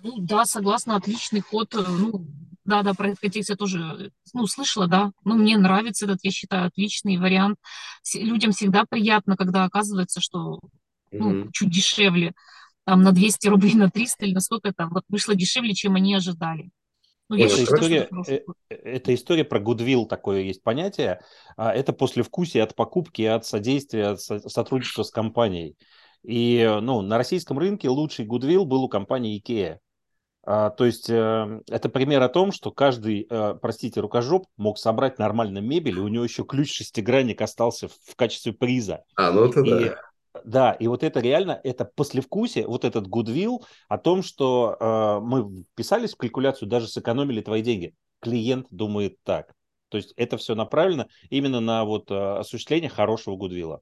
Ну 0.03 0.16
да, 0.18 0.45
согласна, 0.45 0.97
отличный 0.97 1.41
ход. 1.41 1.74
Ну, 1.74 2.26
да, 2.67 2.83
да, 2.83 2.95
про 2.95 3.14
контекст 3.14 3.51
я 3.51 3.57
тоже, 3.57 4.11
ну, 4.35 4.47
слышала, 4.47 4.87
да. 4.87 5.12
Ну, 5.25 5.37
мне 5.37 5.57
нравится 5.57 6.05
этот, 6.05 6.19
я 6.23 6.31
считаю, 6.31 6.67
отличный 6.67 7.17
вариант. 7.17 7.59
Людям 8.14 8.53
всегда 8.53 8.85
приятно, 8.85 9.37
когда 9.37 9.64
оказывается, 9.64 10.21
что, 10.21 10.61
ну, 11.12 11.33
mm-hmm. 11.33 11.51
чуть 11.53 11.71
дешевле, 11.71 12.35
там, 12.85 13.03
на 13.03 13.12
200 13.12 13.49
рублей, 13.49 13.75
на 13.75 13.91
300 13.91 14.27
или 14.27 14.35
на 14.35 14.41
сколько 14.41 14.73
там, 14.73 14.91
вот 14.91 15.05
вышло 15.09 15.35
дешевле, 15.35 15.75
чем 15.75 15.95
они 15.95 16.14
ожидали. 16.14 16.71
Ну, 17.29 17.37
это, 17.37 17.57
считаю, 17.57 17.77
история, 17.77 17.97
это, 17.99 18.33
э, 18.33 18.41
э, 18.71 18.75
это 18.75 19.14
история 19.14 19.45
про 19.45 19.59
гудвилл, 19.59 20.07
такое 20.07 20.43
есть 20.43 20.62
понятие. 20.62 21.21
А 21.57 21.73
это 21.73 21.93
послевкусие 21.93 22.62
от 22.62 22.75
покупки, 22.77 23.23
от 23.23 23.45
содействия, 23.45 24.11
от 24.11 24.21
сотрудничества 24.21 25.03
с 25.03 25.11
компанией. 25.11 25.77
И 26.23 26.69
ну, 26.83 27.03
на 27.03 27.19
российском 27.19 27.59
рынке 27.59 27.89
лучший 27.89 28.25
гудвилл 28.25 28.64
был 28.64 28.85
у 28.85 28.89
компании 28.89 29.41
IKEA. 29.41 29.79
А, 30.49 30.70
то 30.70 30.84
есть 30.84 31.11
э, 31.11 31.61
это 31.68 31.88
пример 31.88 32.22
о 32.22 32.28
том, 32.28 32.53
что 32.53 32.70
каждый, 32.70 33.26
э, 33.28 33.55
простите, 33.61 34.01
рукожоп 34.01 34.47
мог 34.57 34.78
собрать 34.78 35.18
нормально 35.18 35.59
мебель, 35.59 35.99
и 35.99 36.01
у 36.01 36.07
него 36.07 36.22
еще 36.22 36.44
ключ 36.44 36.72
шестигранник 36.72 37.42
остался 37.42 37.88
в 37.88 38.14
качестве 38.14 38.53
приза. 38.53 39.05
А, 39.16 39.32
ну 39.32 39.47
это 39.47 39.61
и, 39.62 39.70
да. 39.70 39.97
Да, 40.44 40.72
и 40.72 40.86
вот 40.86 41.03
это 41.03 41.18
реально, 41.18 41.61
это 41.64 41.84
послевкусие, 41.84 42.68
вот 42.68 42.84
этот 42.84 43.09
goodwill 43.09 43.64
о 43.88 43.99
том, 43.99 44.22
что 44.22 44.76
э, 44.78 45.20
мы 45.20 45.64
вписались 45.72 46.14
в 46.14 46.16
калькуляцию, 46.16 46.68
даже 46.68 46.86
сэкономили 46.86 47.40
твои 47.40 47.62
деньги. 47.62 47.94
Клиент 48.20 48.68
думает 48.70 49.16
так. 49.24 49.53
То 49.88 49.97
есть 49.97 50.12
это 50.16 50.36
все 50.36 50.55
направлено 50.55 51.09
именно 51.28 51.59
на 51.59 51.84
вот 51.84 52.11
э, 52.12 52.14
осуществление 52.14 52.90
хорошего 52.90 53.34
гудвилла. 53.34 53.80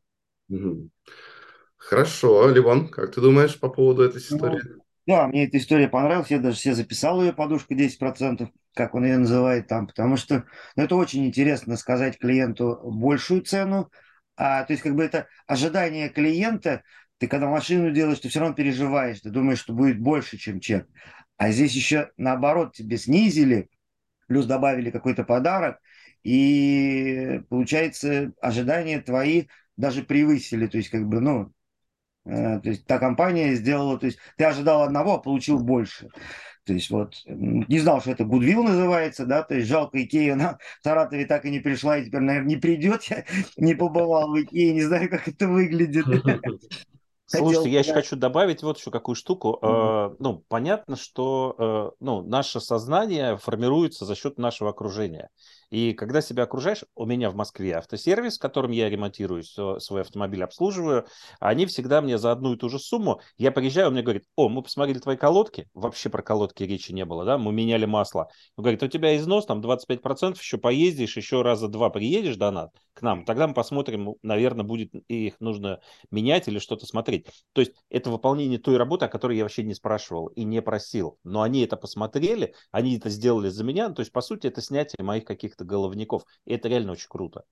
Хорошо, 1.77 2.49
Ливон, 2.49 2.89
как 2.89 3.15
ты 3.15 3.21
думаешь 3.21 3.61
по 3.61 3.69
поводу 3.69 4.03
этой 4.03 4.23
ну, 4.31 4.37
истории? 4.37 4.61
Ну, 4.65 4.84
да, 5.07 5.27
мне 5.29 5.45
эта 5.47 5.59
история 5.59 5.89
понравилась, 5.89 6.31
я 6.31 6.39
даже 6.39 6.57
себе 6.59 6.75
записал 6.75 7.23
ее 7.23 7.33
подушку 7.33 7.75
10%, 7.75 8.51
как 8.75 8.95
он 8.95 9.05
ее 9.05 9.19
называет 9.19 9.69
там, 9.69 9.87
потому 9.87 10.17
что 10.17 10.45
ну, 10.77 10.83
это 10.85 10.97
очень 10.97 11.27
интересно 11.27 11.77
сказать 11.77 12.19
клиенту 12.19 12.81
большую 12.85 13.43
цену, 13.43 13.91
а, 14.37 14.65
то 14.65 14.73
есть 14.73 14.83
как 14.83 14.95
бы 14.95 15.05
это 15.05 15.29
ожидание 15.47 16.09
клиента, 16.09 16.83
ты 17.19 17.29
когда 17.29 17.49
машину 17.49 17.91
делаешь, 17.91 18.21
ты 18.21 18.29
все 18.29 18.41
равно 18.41 18.55
переживаешь, 18.55 19.21
ты 19.21 19.31
думаешь, 19.31 19.59
что 19.61 19.75
будет 19.75 20.01
больше, 20.01 20.39
чем 20.39 20.59
чек. 20.61 20.89
А 21.37 21.51
здесь 21.51 21.75
еще 21.75 22.11
наоборот 22.17 22.75
тебе 22.75 22.97
снизили, 22.97 23.69
плюс 24.27 24.47
добавили 24.47 24.91
какой-то 24.91 25.25
подарок, 25.25 25.79
и 26.23 27.43
получается 27.51 28.33
ожидания 28.41 29.01
твои 29.01 29.47
даже 29.77 30.03
превысили, 30.03 30.67
то 30.67 30.79
есть 30.79 30.89
как 30.89 31.07
бы, 31.07 31.21
ну, 31.21 31.53
то 32.25 32.63
есть 32.65 32.87
та 32.87 32.99
компания 32.99 33.55
сделала, 33.55 33.99
то 33.99 34.07
есть 34.07 34.19
ты 34.37 34.45
ожидал 34.45 34.83
одного, 34.83 35.15
а 35.15 35.19
получил 35.19 35.59
больше. 35.59 36.09
То 36.65 36.73
есть 36.73 36.91
вот 36.91 37.15
не 37.27 37.79
знал, 37.79 38.01
что 38.01 38.13
это 38.13 38.25
Goodwill 38.25 38.63
называется, 38.63 39.27
да, 39.27 39.43
то 39.43 39.55
есть 39.55 39.69
жалко 39.69 40.03
Икея 40.03 40.35
на 40.35 40.59
Саратове 40.83 41.27
так 41.27 41.45
и 41.45 41.51
не 41.51 41.61
пришла, 41.61 41.99
и 41.99 42.07
теперь, 42.07 42.23
наверное, 42.23 42.49
не 42.49 42.57
придет, 42.57 43.05
я 43.05 43.25
не 43.59 43.75
побывал 43.75 44.31
в 44.33 44.41
Икее, 44.41 44.73
не 44.73 44.83
знаю, 44.83 45.11
как 45.11 45.29
это 45.29 45.47
выглядит. 45.47 46.07
Слушайте, 47.27 47.71
я 47.71 47.81
еще 47.81 47.95
хочу 47.95 48.17
добавить 48.17 48.63
вот 48.63 48.79
еще 48.79 48.91
какую 48.91 49.17
штуку. 49.17 49.59
Mm-hmm. 49.61 50.17
Ну, 50.19 50.45
понятно, 50.49 50.97
что 50.97 51.55
э, 51.59 51.91
ну, 52.01 52.23
наше 52.23 52.61
сознание 52.61 53.39
формируется 53.39 54.05
за 54.05 54.15
счет 54.15 54.39
нашего 54.39 54.71
окружения. 54.71 55.31
И 55.75 55.93
когда 55.93 56.21
себя 56.21 56.45
окружаешь, 56.45 56.85
у 56.95 57.05
меня 57.05 57.31
в 57.31 57.35
Москве 57.35 57.73
автосервис, 57.73 58.39
которым 58.39 58.71
я 58.71 58.89
ремонтирую 58.89 59.43
свой 59.43 60.03
автомобиль, 60.03 60.45
обслуживаю, 60.45 61.05
они 61.41 61.67
всегда 61.67 62.01
мне 62.01 62.17
за 62.17 62.31
одну 62.31 62.55
и 62.55 62.57
ту 62.57 62.69
же 62.69 62.79
сумму, 62.79 63.21
я 63.39 63.51
приезжаю, 63.51 63.89
он 63.89 63.95
мне 63.95 64.05
говорит, 64.05 64.23
о, 64.37 64.49
мы 64.49 64.63
посмотрели 64.63 65.01
твои 65.01 65.17
колодки, 65.17 65.69
вообще 65.75 66.11
про 66.11 66.23
колодки 66.23 66.63
речи 66.63 66.93
не 66.93 67.05
было, 67.05 67.25
да, 67.25 67.39
мы 67.39 67.53
меняли 67.53 67.87
масло. 67.87 68.29
Он 68.57 68.63
говорит, 68.63 68.85
у 68.85 68.87
тебя 68.87 69.17
износ 69.17 69.47
там 69.47 69.61
25%, 69.61 70.39
еще 70.39 70.59
поездишь, 70.59 71.17
еще 71.17 71.43
раза 71.43 71.67
два 71.67 71.91
приедешь 71.91 72.37
до 72.37 72.53
нас, 72.53 72.71
к 72.93 73.03
нам, 73.03 73.25
тогда 73.25 73.49
мы 73.49 73.55
посмотрим, 73.55 74.15
наверное, 74.23 74.65
будет 74.65 74.95
их 75.09 75.41
нужно 75.41 75.81
менять 76.13 76.47
или 76.47 76.61
что-то 76.61 76.87
смотреть. 76.87 77.27
То 77.53 77.63
есть 77.63 77.73
это 77.91 78.11
выполнение 78.11 78.61
той 78.61 78.77
работы, 78.77 79.07
о 79.07 79.09
которой 79.09 79.37
я 79.37 79.43
вообще 79.43 79.65
не 79.65 79.75
спрашивал 79.75 80.29
и 80.29 80.45
не 80.45 80.63
просил. 80.63 81.19
Но 81.25 81.43
они 81.43 81.63
это 81.63 81.77
посмотрели, 81.77 82.55
они 82.71 82.97
это 82.97 83.11
сделали 83.11 83.49
за 83.49 83.65
меня. 83.65 83.91
То 83.91 84.01
есть, 84.01 84.13
по 84.13 84.21
сути, 84.21 84.47
это 84.47 84.63
снятие 84.63 85.05
моих 85.05 85.25
каких-то 85.25 85.64
головников. 85.67 86.25
И 86.45 86.55
это 86.55 86.69
реально 86.69 86.93
очень 86.93 87.09
круто. 87.09 87.45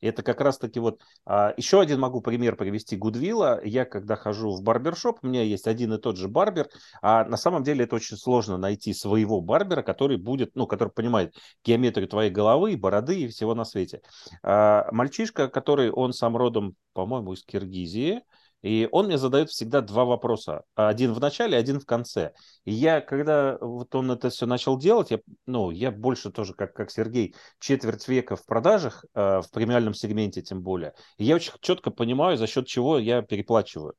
Это 0.00 0.22
как 0.22 0.40
раз-таки 0.40 0.80
вот... 0.80 1.00
А, 1.24 1.54
еще 1.56 1.80
один 1.80 2.00
могу 2.00 2.20
пример 2.20 2.56
привести 2.56 2.96
Гудвилла. 2.96 3.60
Я 3.64 3.84
когда 3.84 4.16
хожу 4.16 4.50
в 4.50 4.62
барбершоп, 4.62 5.20
у 5.22 5.26
меня 5.26 5.42
есть 5.42 5.66
один 5.66 5.94
и 5.94 5.98
тот 5.98 6.16
же 6.16 6.28
барбер, 6.28 6.68
а 7.02 7.24
на 7.24 7.36
самом 7.36 7.62
деле 7.62 7.84
это 7.84 7.96
очень 7.96 8.16
сложно 8.16 8.58
найти 8.58 8.92
своего 8.92 9.40
барбера, 9.40 9.82
который 9.82 10.18
будет, 10.18 10.50
ну, 10.54 10.66
который 10.66 10.90
понимает 10.90 11.34
геометрию 11.64 12.08
твоей 12.08 12.30
головы, 12.30 12.76
бороды 12.76 13.20
и 13.20 13.28
всего 13.28 13.54
на 13.54 13.64
свете. 13.64 14.02
А, 14.42 14.88
мальчишка, 14.92 15.48
который, 15.48 15.90
он 15.90 16.12
сам 16.12 16.36
родом, 16.36 16.76
по-моему, 16.92 17.32
из 17.32 17.42
Киргизии, 17.42 18.22
и 18.62 18.88
он 18.90 19.06
мне 19.06 19.18
задает 19.18 19.50
всегда 19.50 19.80
два 19.80 20.04
вопроса. 20.04 20.62
Один 20.74 21.12
в 21.12 21.20
начале, 21.20 21.56
один 21.56 21.78
в 21.78 21.86
конце. 21.86 22.32
И 22.64 22.72
я, 22.72 23.00
когда 23.00 23.58
вот 23.60 23.94
он 23.94 24.10
это 24.10 24.30
все 24.30 24.46
начал 24.46 24.78
делать, 24.78 25.10
я, 25.10 25.20
ну, 25.46 25.70
я 25.70 25.90
больше 25.90 26.30
тоже, 26.30 26.54
как, 26.54 26.74
как 26.74 26.90
Сергей, 26.90 27.34
четверть 27.60 28.08
века 28.08 28.34
в 28.36 28.44
продажах, 28.44 29.04
э, 29.14 29.40
в 29.40 29.50
премиальном 29.52 29.94
сегменте 29.94 30.42
тем 30.42 30.62
более. 30.62 30.94
И 31.18 31.24
я 31.24 31.36
очень 31.36 31.52
четко 31.60 31.90
понимаю, 31.90 32.36
за 32.36 32.46
счет 32.46 32.66
чего 32.66 32.98
я 32.98 33.22
переплачиваю. 33.22 33.94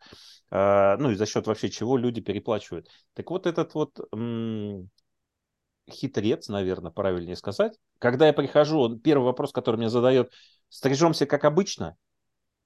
Э, 0.51 0.97
ну, 0.97 1.12
и 1.12 1.16
за 1.16 1.26
счет 1.26 1.47
вообще 1.47 1.70
чего 1.70 1.97
люди 1.97 2.22
переплачивают. 2.22 2.89
Так 3.14 3.30
вот 3.30 3.45
этот 3.47 3.74
вот 3.74 3.99
м- 4.14 4.89
хитрец, 5.89 6.49
наверное, 6.49 6.91
правильнее 6.91 7.36
сказать. 7.36 7.78
Когда 7.99 8.28
я 8.28 8.34
прихожу, 8.34 8.80
он, 8.80 8.99
первый 8.99 9.26
вопрос, 9.26 9.51
который 9.51 9.78
мне 9.78 9.89
задает, 9.89 10.32
стрижемся 10.70 11.26
как 11.26 11.45
обычно? 11.45 11.95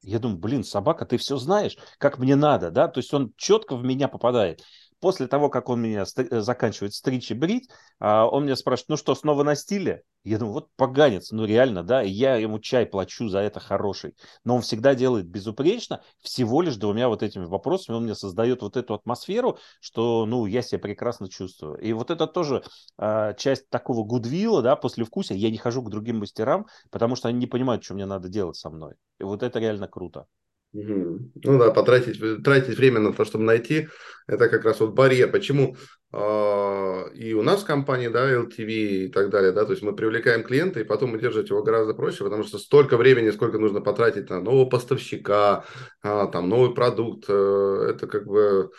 Я 0.04 0.20
думаю, 0.20 0.40
блин, 0.40 0.64
собака, 0.64 1.06
ты 1.06 1.18
все 1.18 1.38
знаешь, 1.38 1.78
как 1.98 2.18
мне 2.18 2.36
надо, 2.36 2.72
да? 2.72 2.88
То 2.88 3.00
есть 3.00 3.14
он 3.14 3.34
четко 3.38 3.76
в 3.76 3.84
меня 3.84 4.08
попадает 4.08 4.64
после 5.02 5.28
того, 5.28 5.50
как 5.50 5.68
он 5.68 5.82
меня 5.82 6.06
э, 6.16 6.42
заканчивает 6.42 6.94
стричь 6.94 7.32
и 7.32 7.34
брить, 7.34 7.70
а, 8.00 8.28
он 8.28 8.46
меня 8.46 8.56
спрашивает, 8.56 8.90
ну 8.90 8.98
что, 8.98 9.16
снова 9.16 9.44
на 9.44 9.56
стиле? 9.56 10.04
Я 10.24 10.38
думаю, 10.38 10.54
вот 10.54 10.70
поганец, 10.76 11.32
ну 11.32 11.46
реально, 11.46 11.84
да, 11.84 12.02
я 12.02 12.36
ему 12.36 12.60
чай 12.60 12.86
плачу 12.86 13.28
за 13.28 13.40
это 13.40 13.60
хороший. 13.60 14.16
Но 14.46 14.56
он 14.56 14.62
всегда 14.62 14.94
делает 14.94 15.28
безупречно, 15.28 16.04
всего 16.20 16.62
лишь 16.62 16.78
двумя 16.78 17.10
вот 17.10 17.24
этими 17.24 17.46
вопросами 17.46 17.96
он 17.96 18.04
мне 18.04 18.14
создает 18.14 18.62
вот 18.62 18.78
эту 18.78 18.94
атмосферу, 18.94 19.58
что, 19.82 20.26
ну, 20.28 20.46
я 20.46 20.62
себя 20.62 20.80
прекрасно 20.80 21.28
чувствую. 21.28 21.78
И 21.80 21.92
вот 21.94 22.12
это 22.12 22.28
тоже 22.28 22.64
а, 22.98 23.34
часть 23.34 23.70
такого 23.70 24.04
гудвилла, 24.04 24.62
да, 24.62 24.76
после 24.76 25.04
вкуса. 25.04 25.34
Я 25.34 25.50
не 25.50 25.58
хожу 25.58 25.82
к 25.82 25.90
другим 25.90 26.20
мастерам, 26.20 26.68
потому 26.92 27.16
что 27.16 27.28
они 27.28 27.40
не 27.40 27.48
понимают, 27.48 27.84
что 27.84 27.96
мне 27.96 28.06
надо 28.06 28.30
делать 28.30 28.56
со 28.56 28.70
мной. 28.70 28.94
И 29.20 29.24
вот 29.24 29.42
это 29.42 29.60
реально 29.60 29.88
круто. 29.88 30.28
Ну 30.74 31.30
да, 31.44 31.72
потратить 31.72 32.44
тратить 32.44 32.78
время 32.78 33.00
на 33.00 33.12
то, 33.12 33.26
чтобы 33.26 33.44
найти, 33.44 33.90
это 34.28 34.48
как 34.48 34.64
раз 34.64 34.80
вот 34.80 34.94
барьер. 34.94 35.30
Почему 35.30 35.76
э, 36.14 37.14
и 37.14 37.34
у 37.34 37.42
нас 37.42 37.64
в 37.64 37.66
компании, 37.66 38.08
да, 38.08 38.32
LTV 38.32 38.70
и 38.70 39.08
так 39.10 39.30
далее, 39.30 39.52
да, 39.52 39.66
то 39.66 39.72
есть 39.72 39.84
мы 39.84 39.94
привлекаем 39.94 40.44
клиента, 40.44 40.80
и 40.80 40.86
потом 40.86 41.14
удерживать 41.14 41.50
его 41.50 41.62
гораздо 41.62 41.94
проще, 41.94 42.24
потому 42.24 42.44
что 42.44 42.58
столько 42.58 42.96
времени, 42.96 43.32
сколько 43.32 43.58
нужно 43.58 43.82
потратить 43.82 44.30
на 44.30 44.40
нового 44.40 44.66
поставщика, 44.70 45.66
э, 46.04 46.28
там, 46.32 46.48
новый 46.48 46.74
продукт, 46.74 47.26
э, 47.28 47.88
это 47.90 48.08
как 48.08 48.26
бы 48.26 48.72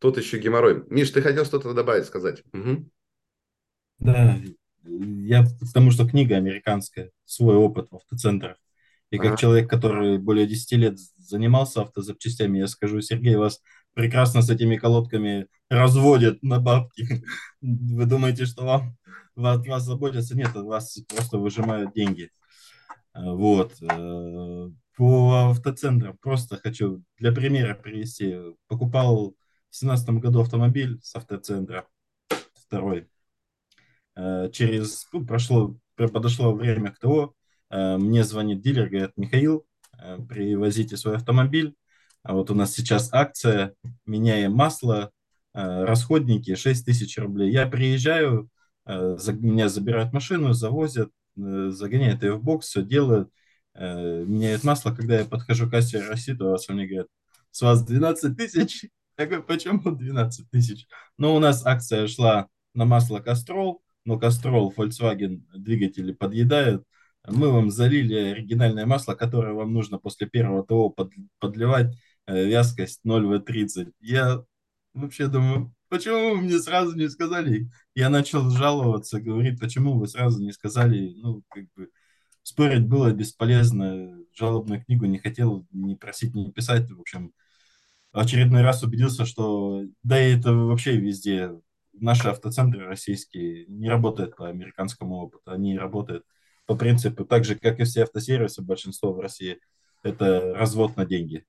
тот 0.00 0.18
еще 0.18 0.38
геморрой. 0.38 0.84
Миш, 0.88 1.10
ты 1.10 1.22
хотел 1.22 1.46
что-то 1.46 1.72
добавить, 1.72 2.04
сказать? 2.04 2.42
Угу. 2.52 2.90
Да, 4.00 4.36
я 4.82 5.44
потому 5.60 5.90
что 5.90 6.06
книга 6.06 6.36
американская, 6.36 7.10
свой 7.24 7.56
опыт 7.56 7.88
в 7.90 7.96
автоцентрах. 7.96 8.58
И 9.14 9.18
как 9.18 9.28
ага. 9.28 9.36
человек, 9.36 9.70
который 9.70 10.18
более 10.18 10.44
10 10.44 10.72
лет 10.72 10.98
занимался 11.18 11.82
автозапчастями, 11.82 12.58
я 12.58 12.66
скажу, 12.66 13.00
Сергей, 13.00 13.36
вас 13.36 13.60
прекрасно 13.92 14.42
с 14.42 14.50
этими 14.50 14.74
колодками 14.74 15.46
разводят 15.70 16.42
на 16.42 16.58
бабки. 16.58 17.22
Вы 17.60 18.06
думаете, 18.06 18.44
что 18.44 18.64
вам 18.64 18.96
от 19.36 19.68
вас 19.68 19.84
заботятся? 19.84 20.36
Нет, 20.36 20.52
вас 20.56 20.98
просто 21.14 21.38
выжимают 21.38 21.94
деньги. 21.94 22.32
А, 23.12 23.34
вот. 23.34 23.80
Э, 23.82 24.70
по 24.96 25.50
автоцентрам 25.50 26.18
просто 26.18 26.56
хочу 26.56 27.04
для 27.16 27.30
примера 27.30 27.76
привести. 27.76 28.34
Покупал 28.66 29.36
в 29.70 29.76
семнадцатом 29.76 30.18
году 30.18 30.40
автомобиль 30.40 30.98
с 31.04 31.14
автоцентра, 31.14 31.86
второй. 32.54 33.06
Э, 34.16 34.50
через, 34.52 35.06
ну, 35.12 35.24
прошло, 35.24 35.76
подошло 35.94 36.52
время 36.52 36.90
к 36.90 36.98
того, 36.98 37.36
мне 37.70 38.24
звонит 38.24 38.60
дилер, 38.60 38.88
говорит, 38.88 39.12
Михаил, 39.16 39.66
э, 39.98 40.18
привозите 40.28 40.96
свой 40.96 41.16
автомобиль. 41.16 41.74
А 42.22 42.34
вот 42.34 42.50
у 42.50 42.54
нас 42.54 42.72
сейчас 42.72 43.12
акция, 43.12 43.74
меняем 44.06 44.52
масло, 44.52 45.10
э, 45.54 45.84
расходники 45.84 46.54
6 46.54 46.84
тысяч 46.84 47.18
рублей. 47.18 47.50
Я 47.52 47.66
приезжаю, 47.66 48.48
меня 48.86 49.70
забирают 49.70 50.12
машину, 50.12 50.52
завозят, 50.52 51.10
загоняют 51.36 52.22
ее 52.22 52.34
в 52.34 52.42
бокс, 52.42 52.66
все 52.68 52.82
делают, 52.82 53.30
меняют 53.74 54.62
масло. 54.62 54.94
Когда 54.94 55.20
я 55.20 55.24
подхожу 55.24 55.66
к 55.66 55.70
кассе 55.70 56.06
рассчитываться, 56.06 56.74
мне 56.74 56.86
говорят, 56.86 57.08
с 57.50 57.62
вас 57.62 57.82
12 57.84 58.36
тысяч. 58.36 58.84
Я 59.16 59.26
говорю, 59.26 59.44
почему 59.44 59.80
12 59.90 60.50
тысяч? 60.50 60.86
Ну, 61.18 61.34
у 61.34 61.38
нас 61.38 61.64
акция 61.64 62.08
шла 62.08 62.48
на 62.74 62.84
масло 62.84 63.20
Кастрол, 63.20 63.82
но 64.04 64.18
Кастрол 64.18 64.74
Volkswagen 64.76 65.42
двигатели 65.56 66.12
подъедают, 66.12 66.84
мы 67.26 67.50
вам 67.50 67.70
залили 67.70 68.14
оригинальное 68.32 68.86
масло, 68.86 69.14
которое 69.14 69.54
вам 69.54 69.72
нужно 69.72 69.98
после 69.98 70.26
первого 70.28 70.64
ТО 70.64 70.90
под, 70.90 71.12
подливать, 71.38 71.96
э, 72.26 72.44
вязкость 72.46 73.00
0В30. 73.04 73.92
Я 74.00 74.44
вообще 74.92 75.28
думаю, 75.28 75.74
почему 75.88 76.34
вы 76.34 76.42
мне 76.42 76.58
сразу 76.58 76.96
не 76.96 77.08
сказали? 77.08 77.70
Я 77.94 78.10
начал 78.10 78.50
жаловаться, 78.50 79.20
говорить, 79.20 79.60
почему 79.60 79.98
вы 79.98 80.06
сразу 80.08 80.42
не 80.42 80.52
сказали, 80.52 81.14
ну, 81.16 81.42
как 81.48 81.64
бы, 81.76 81.90
спорить 82.42 82.86
было 82.86 83.12
бесполезно, 83.12 84.18
жалобную 84.34 84.84
книгу 84.84 85.06
не 85.06 85.18
хотел 85.18 85.66
ни 85.72 85.94
просить, 85.94 86.34
ни 86.34 86.50
писать, 86.50 86.90
в 86.90 87.00
общем, 87.00 87.32
очередной 88.12 88.62
раз 88.62 88.82
убедился, 88.82 89.24
что, 89.26 89.82
да 90.02 90.22
и 90.22 90.36
это 90.38 90.52
вообще 90.52 90.96
везде, 90.96 91.50
наши 91.92 92.28
автоцентры 92.28 92.86
российские 92.86 93.66
не 93.66 93.88
работают 93.88 94.36
по 94.36 94.48
американскому 94.48 95.16
опыту, 95.16 95.52
они 95.52 95.78
работают 95.78 96.24
по 96.66 96.76
принципу, 96.76 97.24
так 97.24 97.44
же, 97.44 97.56
как 97.56 97.80
и 97.80 97.84
все 97.84 98.04
автосервисы, 98.04 98.62
большинство 98.62 99.12
в 99.12 99.20
России, 99.20 99.58
это 100.02 100.54
развод 100.54 100.96
на 100.96 101.04
деньги. 101.04 101.44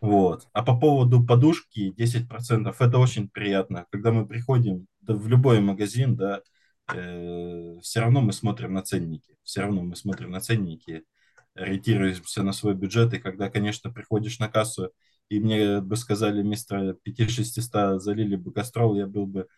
Вот. 0.00 0.46
А 0.52 0.62
по 0.62 0.78
поводу 0.78 1.24
подушки 1.24 1.92
10%, 1.96 2.74
это 2.78 2.98
очень 2.98 3.28
приятно. 3.28 3.86
Когда 3.90 4.12
мы 4.12 4.26
приходим 4.26 4.86
да, 5.00 5.14
в 5.14 5.26
любой 5.28 5.60
магазин, 5.60 6.16
да, 6.16 6.42
э, 6.94 7.78
все 7.82 8.00
равно 8.00 8.20
мы 8.20 8.32
смотрим 8.32 8.74
на 8.74 8.82
ценники. 8.82 9.36
Все 9.42 9.62
равно 9.62 9.82
мы 9.82 9.96
смотрим 9.96 10.30
на 10.30 10.40
ценники, 10.40 11.04
ориентируемся 11.54 12.42
на 12.42 12.52
свой 12.52 12.74
бюджет. 12.74 13.14
И 13.14 13.18
когда, 13.18 13.50
конечно, 13.50 13.90
приходишь 13.90 14.38
на 14.38 14.48
кассу, 14.48 14.92
и 15.28 15.40
мне 15.40 15.80
бы 15.80 15.96
сказали, 15.96 16.42
вместо 16.42 16.96
5-600 17.04 17.98
залили 17.98 18.36
бы 18.36 18.52
кастрол, 18.52 18.96
я 18.96 19.06
был 19.06 19.26
бы 19.26 19.48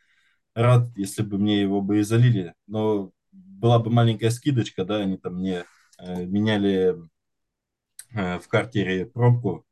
рад, 0.54 0.88
если 0.96 1.22
бы 1.22 1.38
мне 1.38 1.60
его 1.60 1.82
бы 1.82 2.00
и 2.00 2.02
залили. 2.02 2.54
Но 2.66 3.12
была 3.38 3.78
бы 3.78 3.90
маленькая 3.90 4.30
скидочка, 4.30 4.84
да, 4.84 4.98
они 4.98 5.16
там 5.16 5.36
мне 5.36 5.64
э, 5.98 6.24
меняли 6.24 6.96
э, 8.14 8.38
в 8.38 8.48
картере 8.48 9.06
пробку, 9.06 9.66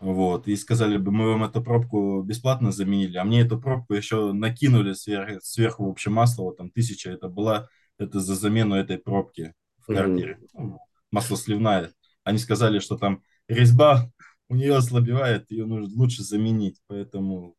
вот, 0.00 0.48
и 0.48 0.56
сказали 0.56 0.96
бы, 0.96 1.12
мы 1.12 1.28
вам 1.28 1.44
эту 1.44 1.62
пробку 1.62 2.22
бесплатно 2.22 2.72
заменили, 2.72 3.18
а 3.18 3.24
мне 3.24 3.42
эту 3.42 3.60
пробку 3.60 3.92
еще 3.92 4.32
накинули 4.32 4.94
сверх, 4.94 5.42
сверху, 5.42 5.84
в 5.84 5.90
общем, 5.90 6.14
масло, 6.14 6.44
вот 6.44 6.56
там 6.56 6.70
тысяча 6.70 7.10
это 7.10 7.28
была, 7.28 7.68
это 7.98 8.18
за 8.18 8.34
замену 8.34 8.76
этой 8.76 8.96
пробки 8.96 9.52
в 9.78 9.92
картере, 9.92 10.38
mm-hmm. 10.56 10.76
масло 11.10 11.36
сливная. 11.36 11.92
Они 12.24 12.38
сказали, 12.38 12.78
что 12.78 12.96
там 12.96 13.22
резьба 13.46 14.10
у 14.48 14.54
нее 14.54 14.74
ослабевает, 14.74 15.50
ее 15.50 15.66
нужно 15.66 15.94
лучше 15.94 16.22
заменить, 16.22 16.80
поэтому 16.86 17.56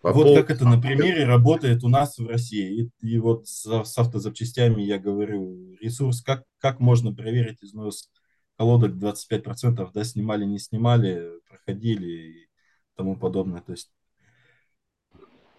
по 0.00 0.12
вот 0.12 0.36
как 0.36 0.50
это 0.50 0.64
на 0.64 0.80
примере 0.80 1.24
работает 1.24 1.82
у 1.82 1.88
нас 1.88 2.18
в 2.18 2.26
России. 2.26 2.90
И, 3.02 3.06
и 3.06 3.18
вот 3.18 3.48
с, 3.48 3.66
с 3.84 3.98
автозапчастями 3.98 4.82
я 4.82 4.98
говорю, 4.98 5.76
ресурс, 5.80 6.22
как, 6.22 6.44
как 6.58 6.80
можно 6.80 7.12
проверить 7.14 7.62
износ 7.62 8.08
колодок 8.56 8.92
25%, 8.92 9.90
да, 9.92 10.04
снимали, 10.04 10.44
не 10.44 10.58
снимали, 10.58 11.30
проходили 11.48 12.06
и 12.06 12.48
тому 12.96 13.16
подобное. 13.16 13.60
То 13.60 13.72
есть 13.72 13.90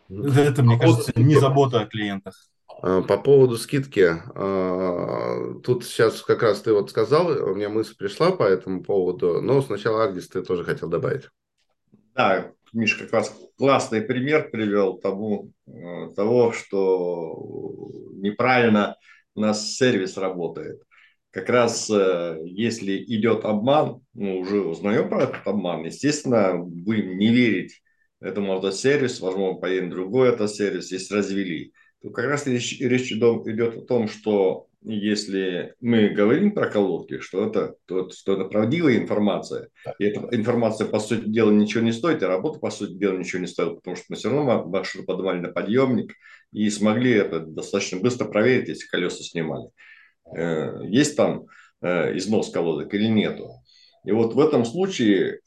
это, 0.10 0.64
мне 0.64 0.78
кажется, 0.80 1.12
не 1.16 1.36
забота 1.36 1.82
о 1.82 1.86
клиентах. 1.86 2.36
А, 2.82 3.02
по 3.02 3.18
поводу 3.18 3.58
скидки, 3.58 4.08
а, 4.36 5.60
тут 5.64 5.86
сейчас 5.86 6.22
как 6.22 6.44
раз 6.44 6.62
ты 6.62 6.74
вот 6.74 6.90
сказал, 6.90 7.28
у 7.28 7.56
меня 7.56 7.70
мысль 7.70 7.96
пришла 7.96 8.32
по 8.32 8.44
этому 8.44 8.84
поводу, 8.84 9.42
но 9.42 9.62
сначала 9.62 10.04
Агдис 10.04 10.28
ты 10.28 10.42
тоже 10.44 10.64
хотел 10.64 10.90
добавить. 10.90 11.30
Да, 12.16 12.52
Миша 12.74 13.00
как 13.00 13.14
раз 13.14 13.36
классный 13.58 14.02
пример 14.02 14.50
привел 14.50 14.98
тому, 14.98 15.52
э, 15.68 16.12
того, 16.16 16.52
что 16.52 17.90
неправильно 18.14 18.98
у 19.36 19.42
нас 19.42 19.76
сервис 19.76 20.18
работает. 20.18 20.82
Как 21.32 21.50
раз 21.50 21.90
э, 21.90 22.38
если 22.46 23.04
идет 23.04 23.46
обман, 23.46 24.02
мы 24.14 24.40
уже 24.40 24.62
узнаем 24.62 25.10
про 25.10 25.24
этот 25.24 25.46
обман, 25.46 25.86
естественно, 25.86 26.58
будем 26.58 27.18
не 27.18 27.30
верить 27.30 27.82
этому 28.20 28.56
автосервису, 28.56 29.26
возможно, 29.26 29.60
поедем 29.60 29.90
другой 29.90 30.30
автосервис, 30.30 30.92
если 30.92 31.16
развели 31.16 31.74
то 32.02 32.12
как 32.12 32.26
раз 32.26 32.48
речь, 32.48 32.80
речь 32.80 33.12
идет 33.12 33.78
о 33.78 33.82
том, 33.82 34.08
что 34.08 34.68
если 34.82 35.76
мы 35.82 36.10
говорим 36.10 36.54
про 36.54 36.70
колодки, 36.70 37.20
что 37.20 37.48
это, 37.48 37.76
то, 37.86 38.10
что 38.12 38.34
это 38.34 38.46
правдивая 38.46 38.98
информация, 38.98 39.70
и 40.00 40.06
эта 40.06 40.28
информация, 40.32 40.88
по 40.88 41.00
сути 41.00 41.28
дела, 41.28 41.52
ничего 41.52 41.84
не 41.84 41.92
стоит, 41.92 42.24
и 42.24 42.26
работа, 42.26 42.60
по 42.60 42.70
сути 42.70 42.94
дела, 42.94 43.18
ничего 43.18 43.42
не 43.42 43.48
стоит, 43.48 43.76
потому 43.76 43.96
что 43.98 44.06
мы 44.10 44.16
все 44.16 44.30
равно 44.30 44.66
маршрут 44.66 45.06
поднимали 45.06 45.40
на 45.40 45.50
подъемник 45.50 46.14
и 46.54 46.70
смогли 46.70 47.12
это 47.12 47.42
достаточно 47.42 48.00
быстро 48.00 48.26
проверить, 48.26 48.70
если 48.70 48.88
колеса 48.88 49.22
снимали. 49.24 49.70
Э, 50.36 50.82
есть 50.86 51.18
там 51.18 51.48
э, 51.82 52.18
износ 52.18 52.50
колодок 52.50 52.94
или 52.94 53.08
нету. 53.08 53.52
И 54.06 54.12
вот 54.12 54.34
в 54.34 54.40
этом 54.40 54.64
случае 54.64 55.42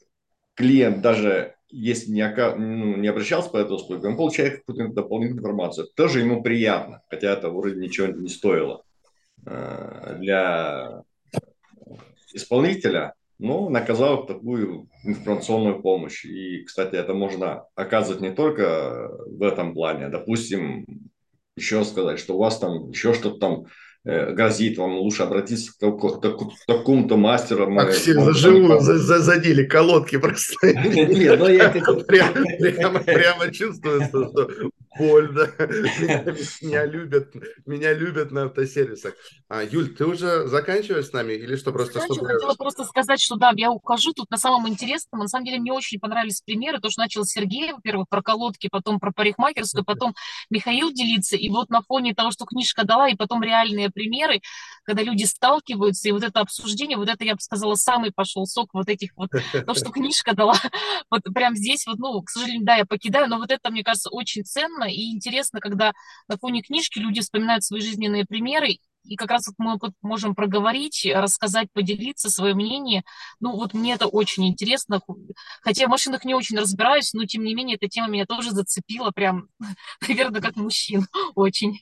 клиент 0.53 1.01
даже 1.01 1.55
если 1.75 2.11
не, 2.11 2.55
ну, 2.55 2.97
не 2.97 3.07
обращался 3.07 3.49
по 3.49 3.57
этой 3.57 3.75
услуге, 3.75 4.07
он 4.07 4.15
получает 4.15 4.59
какую-то 4.59 4.93
дополнительную 4.93 5.41
информацию. 5.41 5.87
Тоже 5.95 6.19
ему 6.19 6.43
приятно, 6.43 7.01
хотя 7.09 7.33
это 7.33 7.49
вроде 7.49 7.79
ничего 7.79 8.05
не 8.05 8.29
стоило 8.29 8.83
для 9.45 11.03
исполнителя, 12.33 13.13
но 13.39 13.65
он 13.65 13.75
оказал 13.75 14.25
такую 14.25 14.89
информационную 15.03 15.81
помощь. 15.81 16.25
И, 16.25 16.63
кстати, 16.63 16.95
это 16.95 17.13
можно 17.13 17.65
оказывать 17.75 18.21
не 18.21 18.31
только 18.31 19.09
в 19.27 19.43
этом 19.43 19.73
плане. 19.73 20.09
Допустим, 20.09 20.85
еще 21.55 21.83
сказать, 21.83 22.19
что 22.19 22.35
у 22.35 22.39
вас 22.39 22.59
там 22.59 22.89
еще 22.89 23.13
что-то 23.13 23.39
там 23.39 23.65
Э, 23.65 23.82
грозит, 24.03 24.77
вам 24.77 24.97
лучше 24.97 25.23
обратиться 25.23 25.71
к, 25.71 25.85
такому-то 26.67 27.17
мастеру. 27.17 27.73
Так 27.75 27.91
все 27.91 28.13
заживую 28.13 28.79
задели 28.79 29.63
колодки 29.63 30.17
просто. 30.17 30.53
Ну 31.33 31.47
я 31.49 31.69
прямо 31.69 33.51
чувствую, 33.51 34.03
что 34.07 34.29
больно. 34.97 35.49
Меня 36.61 36.85
любят, 36.85 37.33
меня 37.65 37.93
любят 37.93 38.31
на 38.31 38.43
автосервисах. 38.43 39.13
А, 39.49 39.63
Юль, 39.63 39.95
ты 39.95 40.05
уже 40.05 40.47
заканчиваешь 40.47 41.07
с 41.07 41.13
нами 41.13 41.33
или 41.33 41.55
что 41.55 41.71
просто? 41.71 42.01
Чтобы... 42.01 42.25
хотела 42.25 42.53
просто 42.55 42.83
сказать, 42.83 43.21
что 43.21 43.35
да, 43.35 43.51
я 43.55 43.71
ухожу 43.71 44.13
тут 44.13 44.29
на 44.29 44.37
самом 44.37 44.67
интересном. 44.67 45.21
На 45.21 45.27
самом 45.27 45.45
деле 45.45 45.59
мне 45.59 45.73
очень 45.73 45.99
понравились 45.99 46.41
примеры. 46.41 46.79
То, 46.79 46.89
что 46.89 47.01
начал 47.01 47.25
Сергей, 47.25 47.71
во-первых, 47.73 48.07
про 48.09 48.21
колодки, 48.21 48.69
потом 48.71 48.99
про 48.99 49.11
парикмахерскую, 49.11 49.83
потом 49.83 50.13
Михаил 50.49 50.91
делиться. 50.91 51.35
И 51.35 51.49
вот 51.49 51.69
на 51.69 51.81
фоне 51.81 52.13
того, 52.13 52.31
что 52.31 52.45
книжка 52.45 52.85
дала, 52.85 53.09
и 53.09 53.15
потом 53.15 53.43
реальные 53.43 53.89
примеры, 53.93 54.41
когда 54.83 55.03
люди 55.03 55.23
сталкиваются, 55.23 56.09
и 56.09 56.11
вот 56.11 56.23
это 56.23 56.41
обсуждение, 56.41 56.97
вот 56.97 57.09
это, 57.09 57.23
я 57.23 57.35
бы 57.35 57.41
сказала, 57.41 57.75
самый 57.75 58.11
пошел 58.11 58.45
сок 58.45 58.69
вот 58.73 58.89
этих 58.89 59.11
вот, 59.15 59.29
то, 59.31 59.73
что 59.73 59.91
книжка 59.91 60.35
дала. 60.35 60.55
Вот 61.09 61.21
прям 61.33 61.55
здесь 61.55 61.85
вот, 61.85 61.99
ну, 61.99 62.21
к 62.21 62.29
сожалению, 62.29 62.65
да, 62.65 62.75
я 62.75 62.85
покидаю, 62.85 63.29
но 63.29 63.37
вот 63.37 63.51
это, 63.51 63.69
мне 63.69 63.83
кажется, 63.83 64.09
очень 64.09 64.43
ценно 64.43 64.85
и 64.85 65.11
интересно, 65.11 65.59
когда 65.59 65.93
на 66.27 66.37
фоне 66.37 66.61
книжки 66.61 66.99
люди 66.99 67.21
вспоминают 67.21 67.63
свои 67.63 67.81
жизненные 67.81 68.25
примеры, 68.25 68.79
и 69.05 69.15
как 69.15 69.31
раз 69.31 69.47
вот 69.47 69.55
мы 69.57 69.77
можем 70.01 70.33
проговорить, 70.33 71.05
рассказать, 71.13 71.67
поделиться 71.73 72.29
свое 72.29 72.53
мнение. 72.53 73.03
Ну, 73.39 73.55
вот 73.55 73.73
мне 73.73 73.93
это 73.93 74.07
очень 74.07 74.47
интересно. 74.47 75.01
Хотя 75.61 75.87
в 75.87 75.89
машинах 75.89 76.23
не 76.23 76.33
очень 76.33 76.57
разбираюсь, 76.57 77.13
но 77.13 77.25
тем 77.25 77.43
не 77.43 77.53
менее 77.53 77.75
эта 77.75 77.87
тема 77.87 78.07
меня 78.07 78.25
тоже 78.25 78.51
зацепила 78.51 79.11
прям, 79.11 79.47
наверное, 80.07 80.41
как 80.41 80.55
мужчин 80.55 81.07
очень. 81.35 81.81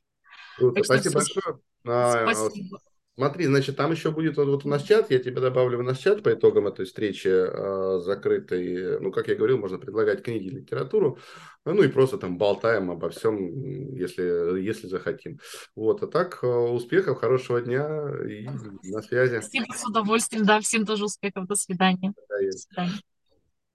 Круто, 0.62 0.84
спасибо 0.84 1.16
большое. 1.16 1.60
А, 1.86 2.34
спасибо. 2.34 2.80
Смотри, 3.18 3.46
значит, 3.46 3.76
там 3.76 3.92
еще 3.92 4.10
будет 4.10 4.38
вот, 4.38 4.48
вот 4.48 4.66
у 4.66 4.70
нас 4.70 4.84
чат, 4.84 5.12
я 5.12 5.20
тебя 5.20 5.42
добавлю 5.42 5.78
в 5.78 5.84
наш 5.84 5.98
чат 5.98 6.24
по 6.24 6.34
итогам 6.34 6.68
этой 6.68 6.86
встречи 6.86 7.28
э, 7.28 8.00
закрытой. 8.00 9.00
Ну, 9.02 9.12
как 9.12 9.28
я 9.28 9.36
говорил, 9.36 9.58
можно 9.58 9.78
предлагать 9.78 10.24
книги, 10.24 10.48
литературу, 10.48 11.20
ну 11.66 11.84
и 11.84 11.90
просто 11.90 12.18
там 12.18 12.38
болтаем 12.38 12.90
обо 12.90 13.10
всем, 13.10 13.94
если, 13.94 14.60
если 14.62 14.88
захотим. 14.88 15.40
Вот, 15.76 16.02
а 16.04 16.08
так, 16.08 16.40
э, 16.42 16.48
успехов, 16.48 17.20
хорошего 17.20 17.62
дня 17.62 17.86
и 18.28 18.48
на 18.90 19.02
связи. 19.02 19.42
Спасибо, 19.42 19.74
с 19.74 19.86
удовольствием, 19.86 20.46
да, 20.46 20.62
всем 20.62 20.86
тоже 20.86 21.04
успехов, 21.04 21.48
до 21.48 21.56
свидания. 21.56 22.14
До 22.30 22.52
свидания. 22.52 23.02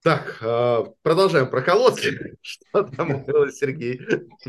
Так, 0.07 0.39
а, 0.41 0.85
продолжаем 1.03 1.51
про 1.51 1.63
колодки. 1.63 2.37
Что 2.41 2.85
там 2.85 3.25
было, 3.25 3.51
Сергей? 3.51 4.01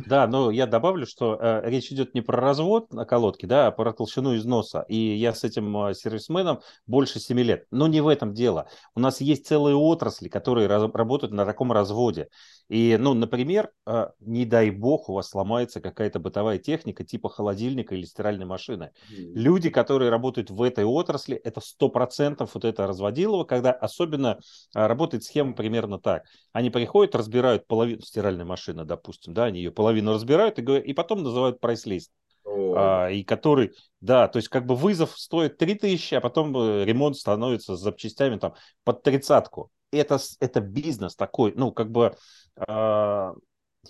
Да, 0.05 0.27
но 0.27 0.51
я 0.51 0.67
добавлю, 0.67 1.07
что 1.07 1.35
э, 1.41 1.67
речь 1.67 1.91
идет 1.91 2.13
не 2.13 2.21
про 2.21 2.39
развод 2.39 2.93
на 2.93 3.05
колодке, 3.05 3.47
да, 3.47 3.65
а 3.65 3.71
про 3.71 3.91
толщину 3.91 4.35
износа. 4.35 4.85
И 4.87 4.95
я 4.95 5.33
с 5.33 5.43
этим 5.43 5.75
э, 5.87 5.95
сервисменом 5.95 6.59
больше 6.85 7.19
7 7.19 7.39
лет. 7.39 7.65
Но 7.71 7.87
не 7.87 8.01
в 8.01 8.07
этом 8.07 8.35
дело. 8.35 8.69
У 8.93 8.99
нас 8.99 9.19
есть 9.19 9.47
целые 9.47 9.75
отрасли, 9.75 10.29
которые 10.29 10.67
раз, 10.67 10.91
работают 10.93 11.33
на 11.33 11.43
таком 11.43 11.71
разводе. 11.71 12.27
И, 12.69 12.97
ну, 12.99 13.15
например, 13.15 13.71
э, 13.87 14.09
не 14.19 14.45
дай 14.45 14.69
бог, 14.69 15.09
у 15.09 15.13
вас 15.13 15.29
сломается 15.29 15.81
какая-то 15.81 16.19
бытовая 16.19 16.59
техника 16.59 17.03
типа 17.03 17.29
холодильника 17.29 17.95
или 17.95 18.03
стиральной 18.03 18.45
машины. 18.45 18.91
Mm. 19.11 19.33
Люди, 19.33 19.69
которые 19.71 20.11
работают 20.11 20.51
в 20.51 20.61
этой 20.61 20.83
отрасли, 20.83 21.35
это 21.35 21.61
100% 21.61 22.47
вот 22.53 22.65
это 22.65 22.85
разводилово, 22.85 23.45
когда 23.45 23.71
особенно 23.71 24.37
э, 24.75 24.85
работает 24.85 25.23
схема 25.23 25.46
примерно 25.53 25.99
так. 25.99 26.23
Они 26.53 26.69
приходят, 26.69 27.15
разбирают 27.15 27.67
половину 27.67 28.01
стиральной 28.01 28.45
машины, 28.45 28.85
допустим, 28.85 29.33
да, 29.33 29.45
они 29.45 29.59
ее 29.59 29.71
половину 29.71 30.13
разбирают 30.13 30.59
и, 30.59 30.61
и 30.61 30.93
потом 30.93 31.23
называют 31.23 31.59
прайс-лист. 31.59 32.11
А, 32.47 33.09
и 33.09 33.23
который, 33.23 33.73
да, 34.01 34.27
то 34.27 34.37
есть 34.37 34.49
как 34.49 34.65
бы 34.65 34.75
вызов 34.75 35.17
стоит 35.17 35.57
3000, 35.57 36.15
а 36.15 36.21
потом 36.21 36.55
э, 36.57 36.85
ремонт 36.85 37.17
становится 37.17 37.75
с 37.75 37.79
запчастями 37.79 38.37
там 38.37 38.53
под 38.83 39.03
тридцатку. 39.03 39.71
Это, 39.91 40.19
это 40.39 40.61
бизнес 40.61 41.15
такой, 41.15 41.53
ну, 41.55 41.71
как 41.71 41.91
бы 41.91 42.15
а, 42.55 43.33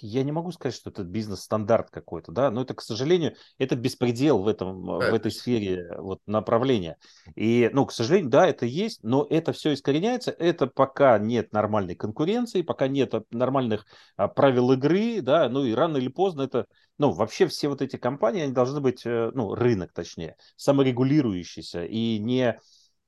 я 0.02 0.24
не 0.24 0.32
могу 0.32 0.52
сказать, 0.52 0.76
что 0.76 0.90
это 0.90 1.04
бизнес-стандарт 1.04 1.90
какой-то, 1.90 2.32
да, 2.32 2.52
но 2.52 2.62
это, 2.62 2.74
к 2.74 2.82
сожалению, 2.82 3.36
это 3.58 3.76
беспредел 3.76 4.42
в, 4.44 4.48
этом, 4.48 5.00
да. 5.00 5.12
в 5.12 5.14
этой 5.14 5.32
сфере 5.32 5.88
вот, 5.98 6.22
направления. 6.26 6.98
И, 7.36 7.70
ну, 7.74 7.86
к 7.86 7.92
сожалению, 7.92 8.30
да, 8.30 8.48
это 8.48 8.66
есть, 8.66 9.04
но 9.04 9.26
это 9.30 9.54
все 9.54 9.74
искореняется, 9.74 10.32
это 10.32 10.68
пока 10.68 11.18
нет 11.18 11.52
нормальной 11.54 11.96
конкуренции, 11.96 12.62
пока 12.62 12.88
нет 12.88 13.14
нормальных 13.32 13.86
а, 14.16 14.28
правил 14.28 14.72
игры, 14.72 15.22
да, 15.22 15.50
ну 15.50 15.64
и 15.64 15.74
рано 15.74 15.98
или 15.98 16.10
поздно 16.10 16.44
это, 16.44 16.68
ну, 16.98 17.12
вообще 17.12 17.48
все 17.48 17.68
вот 17.68 17.82
эти 17.82 17.98
компании, 17.98 18.44
они 18.44 18.54
должны 18.54 18.82
быть, 18.82 19.06
э, 19.06 19.32
ну, 19.34 19.56
рынок, 19.56 19.94
точнее, 19.94 20.36
саморегулирующийся 20.56 21.86
и 21.86 22.18
не 22.20 22.60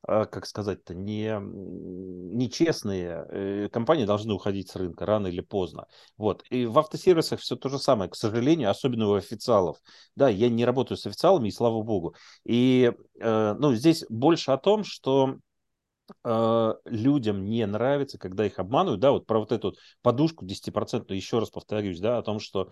как 0.06 0.46
сказать-то, 0.46 0.94
не, 0.96 1.38
нечестные 2.36 3.26
э, 3.30 3.70
компании 3.70 4.06
должны 4.06 4.34
уходить 4.34 4.70
с 4.70 4.76
рынка 4.76 5.06
рано 5.06 5.28
или 5.28 5.42
поздно. 5.42 5.88
Вот. 6.18 6.44
И 6.50 6.66
в 6.66 6.80
автосервисах 6.80 7.40
все 7.40 7.56
то 7.56 7.70
же 7.70 7.80
самое, 7.80 8.10
к 8.10 8.16
сожалению, 8.16 8.70
особенно 8.70 9.10
у 9.10 9.14
официалов. 9.14 9.78
Да, 10.16 10.30
я 10.30 10.50
не 10.50 10.66
работаю 10.66 10.98
с 10.98 11.06
официалами, 11.06 11.50
и 11.50 11.52
слава 11.52 11.82
богу. 11.84 12.16
И 12.46 12.94
э, 13.20 13.56
ну, 13.60 13.74
здесь 13.74 14.06
больше 14.10 14.52
о 14.52 14.58
том, 14.58 14.86
что 14.86 15.38
э, 16.24 16.74
людям 16.86 17.44
не 17.44 17.66
нравится, 17.66 18.18
когда 18.18 18.46
их 18.46 18.58
обманывают, 18.58 19.02
да, 19.02 19.12
вот 19.12 19.26
про 19.26 19.40
вот 19.40 19.52
эту 19.52 19.76
подушку 20.02 20.46
10%, 20.46 21.14
еще 21.14 21.40
раз 21.40 21.50
повторюсь, 21.50 22.00
да, 22.00 22.18
о 22.18 22.24
том, 22.24 22.40
что 22.40 22.72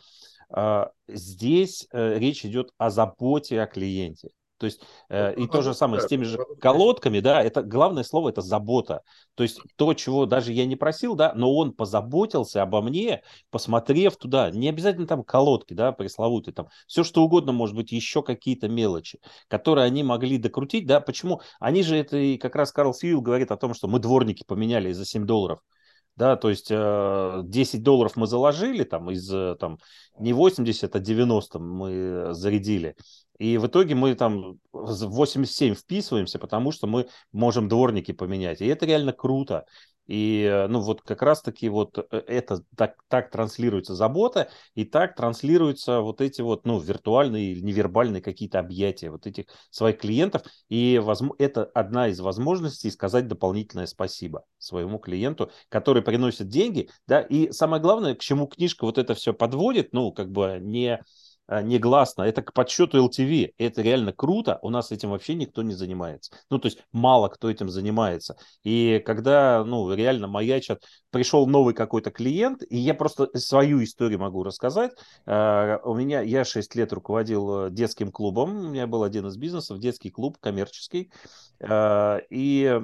здесь 1.09 1.89
речь 1.91 2.45
идет 2.45 2.71
о 2.77 2.89
заботе 2.89 3.59
о 3.59 3.67
клиенте. 3.67 4.29
То 4.57 4.65
есть 4.65 4.81
э, 5.09 5.35
и 5.35 5.47
то 5.47 5.61
же 5.61 5.73
самое 5.73 6.01
с 6.01 6.07
теми 6.07 6.23
же 6.23 6.39
колодками, 6.59 7.19
да, 7.19 7.41
это 7.43 7.61
главное 7.61 8.03
слово 8.03 8.29
это 8.29 8.41
забота. 8.41 9.01
То 9.35 9.43
есть 9.43 9.59
то, 9.75 9.93
чего 9.93 10.25
даже 10.25 10.53
я 10.53 10.65
не 10.65 10.75
просил, 10.75 11.15
да, 11.15 11.33
но 11.35 11.53
он 11.55 11.73
позаботился 11.73 12.61
обо 12.61 12.81
мне, 12.81 13.21
посмотрев 13.51 14.17
туда. 14.17 14.49
Не 14.51 14.69
обязательно 14.69 15.07
там 15.07 15.23
колодки, 15.23 15.73
да, 15.73 15.91
пресловутые, 15.91 16.53
там 16.53 16.67
все 16.87 17.03
что 17.03 17.23
угодно, 17.23 17.51
может 17.51 17.75
быть, 17.75 17.91
еще 17.91 18.23
какие-то 18.23 18.67
мелочи, 18.67 19.19
которые 19.47 19.85
они 19.85 20.03
могли 20.03 20.37
докрутить, 20.37 20.87
да. 20.87 20.99
Почему? 20.99 21.41
Они 21.59 21.83
же 21.83 21.95
это 21.95 22.17
и 22.17 22.37
как 22.37 22.55
раз 22.55 22.71
Карл 22.71 22.93
Сьюил 22.93 23.21
говорит 23.21 23.51
о 23.51 23.57
том, 23.57 23.73
что 23.73 23.87
мы 23.87 23.99
дворники 23.99 24.43
поменяли 24.43 24.91
за 24.91 25.05
7 25.05 25.25
долларов 25.25 25.59
да, 26.17 26.35
то 26.35 26.49
есть 26.49 26.69
10 26.69 26.73
э, 26.73 27.77
долларов 27.77 28.15
мы 28.15 28.27
заложили, 28.27 28.83
там, 28.83 29.11
из, 29.11 29.31
э, 29.31 29.55
там, 29.59 29.77
не 30.19 30.33
80, 30.33 30.95
а 30.95 30.99
90 30.99 31.59
мы 31.59 32.33
зарядили, 32.33 32.95
и 33.37 33.57
в 33.57 33.67
итоге 33.67 33.93
мы 33.93 34.15
там 34.15 34.59
в 34.73 35.09
87 35.09 35.75
вписываемся, 35.75 36.39
потому 36.39 36.71
что 36.71 36.87
мы 36.87 37.07
можем 37.31 37.67
дворники 37.67 38.11
поменять. 38.11 38.61
И 38.61 38.65
это 38.65 38.87
реально 38.87 39.13
круто. 39.13 39.65
И, 40.07 40.65
ну, 40.69 40.79
вот 40.79 41.01
как 41.01 41.21
раз-таки 41.21 41.69
вот 41.69 41.97
э, 41.97 42.17
это 42.27 42.63
так, 42.75 42.95
так 43.07 43.29
транслируется 43.29 43.95
забота, 43.95 44.49
и 44.73 44.85
так 44.85 45.15
транслируются 45.15 46.01
вот 46.01 46.21
эти 46.21 46.41
вот, 46.41 46.65
ну, 46.65 46.79
виртуальные 46.79 47.51
или 47.51 47.61
невербальные 47.61 48.21
какие-то 48.21 48.59
объятия 48.59 49.09
вот 49.09 49.27
этих 49.27 49.45
своих 49.69 49.99
клиентов. 49.99 50.43
И 50.69 51.01
это 51.37 51.65
одна 51.65 52.07
из 52.07 52.19
возможностей 52.19 52.89
сказать 52.91 53.27
дополнительное 53.27 53.85
спасибо 53.85 54.43
своему 54.57 54.99
клиенту, 54.99 55.51
который 55.69 56.01
приносит 56.01 56.47
деньги, 56.47 56.89
да, 57.05 57.21
и 57.21 57.51
самое 57.51 57.81
главное, 57.81 58.15
к 58.15 58.19
чему 58.19 58.47
книжка 58.47 58.85
вот 58.85 58.97
это 58.97 59.13
все 59.13 59.33
подводит, 59.33 59.93
ну, 59.93 60.11
как 60.11 60.31
бы 60.31 60.59
не 60.61 61.03
негласно, 61.49 62.23
это 62.23 62.41
к 62.41 62.53
подсчету 62.53 62.97
LTV. 62.97 63.53
Это 63.57 63.81
реально 63.81 64.13
круто, 64.13 64.59
у 64.61 64.69
нас 64.69 64.91
этим 64.91 65.11
вообще 65.11 65.35
никто 65.35 65.63
не 65.63 65.73
занимается. 65.73 66.31
Ну, 66.49 66.59
то 66.59 66.67
есть 66.67 66.79
мало 66.91 67.29
кто 67.29 67.49
этим 67.49 67.69
занимается. 67.69 68.35
И 68.63 69.01
когда, 69.05 69.63
ну, 69.65 69.93
реально 69.93 70.27
маячат, 70.27 70.83
пришел 71.11 71.47
новый 71.47 71.73
какой-то 71.73 72.11
клиент, 72.11 72.63
и 72.69 72.77
я 72.77 72.93
просто 72.93 73.29
свою 73.37 73.83
историю 73.83 74.19
могу 74.19 74.43
рассказать. 74.43 74.91
А, 75.25 75.79
у 75.83 75.95
меня, 75.95 76.21
я 76.21 76.43
6 76.43 76.75
лет 76.75 76.93
руководил 76.93 77.65
э, 77.65 77.69
детским 77.71 78.11
клубом, 78.11 78.55
у 78.57 78.69
меня 78.69 78.87
был 78.87 79.03
один 79.03 79.27
из 79.27 79.37
бизнесов, 79.37 79.79
детский 79.79 80.11
клуб 80.11 80.37
коммерческий, 80.39 81.11
а, 81.59 82.19
и 82.29 82.79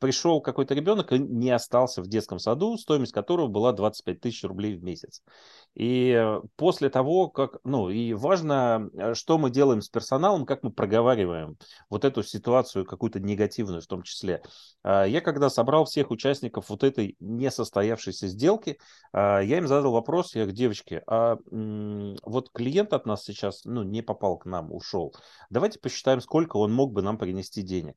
пришел 0.00 0.40
какой-то 0.40 0.74
ребенок 0.74 1.12
и 1.12 1.18
не 1.18 1.50
остался 1.50 2.02
в 2.02 2.08
детском 2.08 2.38
саду, 2.38 2.76
стоимость 2.76 3.12
которого 3.12 3.46
была 3.46 3.72
25 3.72 4.20
тысяч 4.20 4.44
рублей 4.44 4.76
в 4.76 4.82
месяц. 4.82 5.22
И 5.78 6.40
после 6.56 6.90
того, 6.90 7.28
как, 7.28 7.58
ну, 7.62 7.88
и 7.88 8.12
важно, 8.12 8.90
э, 8.94 9.14
что 9.14 9.38
мы 9.38 9.48
делаем 9.48 9.80
с 9.80 9.88
персоналом, 9.88 10.44
как 10.44 10.64
мы 10.64 10.72
проговариваем 10.72 11.56
вот 11.88 12.04
эту 12.04 12.24
ситуацию, 12.24 12.84
какую-то 12.84 13.20
негативную 13.20 13.80
в 13.80 13.86
том 13.86 14.02
числе. 14.02 14.42
А, 14.82 15.04
я 15.04 15.20
когда 15.20 15.48
собрал 15.48 15.84
всех 15.84 16.10
участников 16.10 16.68
вот 16.68 16.82
этой 16.82 17.14
несостоявшейся 17.20 18.26
сделки, 18.26 18.80
а, 19.12 19.38
я 19.38 19.58
им 19.58 19.68
задал 19.68 19.92
вопрос, 19.92 20.34
я 20.34 20.42
говорю, 20.42 20.56
девочки, 20.56 21.00
а 21.06 21.36
вот 21.46 22.50
клиент 22.50 22.92
от 22.92 23.06
нас 23.06 23.22
сейчас, 23.22 23.64
ну, 23.64 23.84
не 23.84 24.02
попал 24.02 24.36
к 24.36 24.46
нам, 24.46 24.72
ушел. 24.72 25.14
Давайте 25.48 25.78
посчитаем, 25.78 26.20
сколько 26.20 26.56
он 26.56 26.72
мог 26.72 26.92
бы 26.92 27.02
нам 27.02 27.18
принести 27.18 27.62
денег. 27.62 27.94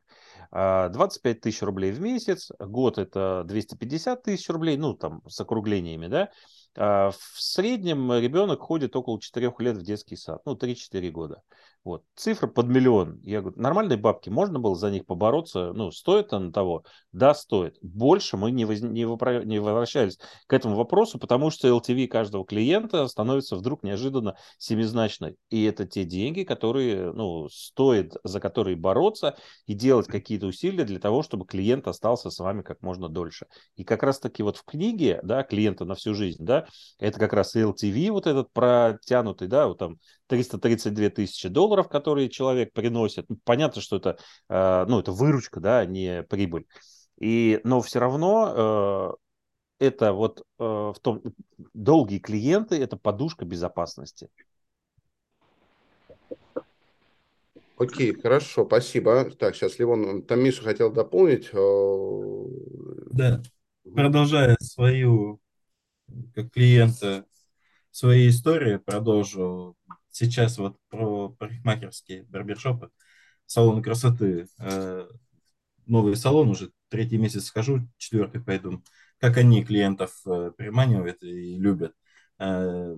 25 0.51 1.37
а, 1.37 1.41
тысяч 1.41 1.63
рублей 1.63 1.91
в 1.91 1.99
месяц, 1.99 2.51
год 2.59 2.99
это 2.99 3.43
250 3.47 4.21
тысяч 4.21 4.47
рублей, 4.49 4.77
ну, 4.77 4.93
там, 4.93 5.23
с 5.27 5.39
округлениями, 5.39 6.05
да, 6.05 6.29
в 6.75 7.13
среднем 7.37 8.11
ребенок 8.13 8.61
ходит 8.61 8.95
около 8.95 9.19
4 9.19 9.53
лет 9.59 9.77
в 9.77 9.83
детский 9.83 10.15
сад, 10.15 10.41
ну, 10.45 10.55
3-4 10.55 11.09
года. 11.11 11.43
Вот. 11.83 12.03
Цифра 12.15 12.45
под 12.45 12.67
миллион. 12.67 13.19
Я 13.23 13.41
говорю, 13.41 13.59
нормальные 13.59 13.97
бабки, 13.97 14.29
можно 14.29 14.59
было 14.59 14.75
за 14.75 14.91
них 14.91 15.07
побороться? 15.07 15.73
Ну, 15.73 15.89
стоит 15.91 16.31
она 16.31 16.51
того? 16.51 16.83
Да, 17.11 17.33
стоит. 17.33 17.77
Больше 17.81 18.37
мы 18.37 18.51
не, 18.51 18.65
воз... 18.65 18.81
не, 18.81 19.05
вопро... 19.05 19.41
не 19.41 19.59
возвращались 19.59 20.19
к 20.45 20.53
этому 20.53 20.75
вопросу, 20.75 21.17
потому 21.17 21.49
что 21.49 21.67
LTV 21.67 22.07
каждого 22.07 22.45
клиента 22.45 23.07
становится 23.07 23.55
вдруг 23.55 23.81
неожиданно 23.81 24.35
семизначной. 24.59 25.37
И 25.49 25.63
это 25.63 25.87
те 25.87 26.03
деньги, 26.03 26.43
которые, 26.43 27.13
ну, 27.13 27.49
стоит, 27.49 28.15
за 28.23 28.39
которые 28.39 28.75
бороться 28.75 29.35
и 29.65 29.73
делать 29.73 30.05
какие-то 30.05 30.45
усилия 30.45 30.83
для 30.83 30.99
того, 30.99 31.23
чтобы 31.23 31.47
клиент 31.47 31.87
остался 31.87 32.29
с 32.29 32.37
вами 32.37 32.61
как 32.61 32.83
можно 32.83 33.09
дольше. 33.09 33.47
И 33.75 33.83
как 33.83 34.03
раз-таки 34.03 34.43
вот 34.43 34.57
в 34.57 34.65
книге, 34.65 35.19
да, 35.23 35.41
клиента 35.41 35.85
на 35.85 35.95
всю 35.95 36.13
жизнь, 36.13 36.45
да, 36.45 36.67
это 36.99 37.19
как 37.19 37.33
раз 37.33 37.55
LTV 37.55 38.11
вот 38.11 38.27
этот 38.27 38.51
протянутый, 38.53 39.47
да, 39.47 39.67
вот 39.67 39.79
там 39.79 39.97
332 40.31 41.09
тысячи 41.09 41.49
долларов, 41.49 41.89
которые 41.89 42.29
человек 42.29 42.71
приносит. 42.71 43.25
Ну, 43.27 43.37
понятно, 43.43 43.81
что 43.81 43.97
это, 43.97 44.17
э, 44.47 44.85
ну, 44.87 44.99
это 45.01 45.11
выручка, 45.11 45.59
да, 45.59 45.79
а 45.79 45.85
не 45.85 46.23
прибыль. 46.23 46.65
И, 47.19 47.59
но 47.65 47.81
все 47.81 47.99
равно 47.99 49.17
э, 49.79 49.85
это 49.85 50.13
вот 50.13 50.39
э, 50.39 50.63
в 50.63 50.95
том, 51.01 51.21
долгие 51.73 52.19
клиенты, 52.19 52.81
это 52.81 52.95
подушка 52.95 53.43
безопасности. 53.43 54.29
Окей, 57.77 58.13
хорошо, 58.13 58.65
спасибо. 58.65 59.31
Так, 59.31 59.55
сейчас 59.55 59.79
Ливон, 59.79 60.23
там 60.23 60.41
Миша 60.41 60.63
хотел 60.63 60.93
дополнить. 60.93 61.49
Да, 63.11 63.41
продолжая 63.83 64.55
свою 64.61 65.41
как 66.33 66.51
клиента 66.51 67.25
своей 67.91 68.29
истории, 68.29 68.77
продолжу 68.77 69.75
сейчас 70.11 70.57
вот 70.57 70.77
про 70.89 71.29
парикмахерские 71.29 72.23
барбершопы, 72.23 72.89
салоны 73.45 73.81
красоты. 73.81 74.47
Э, 74.59 75.07
новый 75.85 76.15
салон 76.15 76.49
уже 76.49 76.71
третий 76.89 77.17
месяц 77.17 77.45
схожу, 77.45 77.87
четвертый 77.97 78.41
пойду. 78.41 78.83
Как 79.19 79.37
они 79.37 79.63
клиентов 79.63 80.11
э, 80.25 80.51
приманивают 80.57 81.21
и 81.23 81.57
любят. 81.57 81.93
Э, 82.39 82.95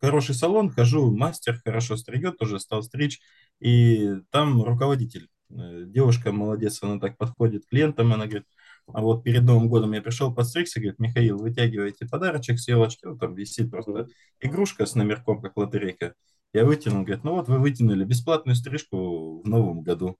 хороший 0.00 0.34
салон, 0.34 0.70
хожу, 0.70 1.14
мастер 1.14 1.60
хорошо 1.64 1.96
стригет, 1.96 2.38
тоже 2.38 2.58
стал 2.58 2.82
стричь. 2.82 3.20
И 3.60 4.16
там 4.30 4.62
руководитель, 4.62 5.28
девушка 5.48 6.32
молодец, 6.32 6.82
она 6.82 6.98
так 6.98 7.16
подходит 7.16 7.66
к 7.66 7.68
клиентам, 7.68 8.12
она 8.12 8.26
говорит, 8.26 8.46
а 8.86 9.00
вот 9.00 9.22
перед 9.22 9.42
Новым 9.42 9.68
годом 9.68 9.92
я 9.92 10.02
пришел 10.02 10.34
подстригся, 10.34 10.80
говорит, 10.80 10.98
Михаил, 10.98 11.38
вытягивайте 11.38 12.06
подарочек 12.06 12.58
с 12.58 12.68
елочки, 12.68 13.04
ну, 13.04 13.16
там 13.16 13.34
висит 13.34 13.70
просто 13.70 14.08
игрушка 14.40 14.86
с 14.86 14.94
номерком, 14.94 15.40
как 15.40 15.56
лотерейка. 15.56 16.14
Я 16.52 16.64
вытянул, 16.64 17.02
говорит, 17.02 17.24
ну 17.24 17.32
вот 17.32 17.48
вы 17.48 17.58
вытянули 17.58 18.04
бесплатную 18.04 18.54
стрижку 18.54 19.40
в 19.42 19.48
новом 19.48 19.82
году. 19.82 20.18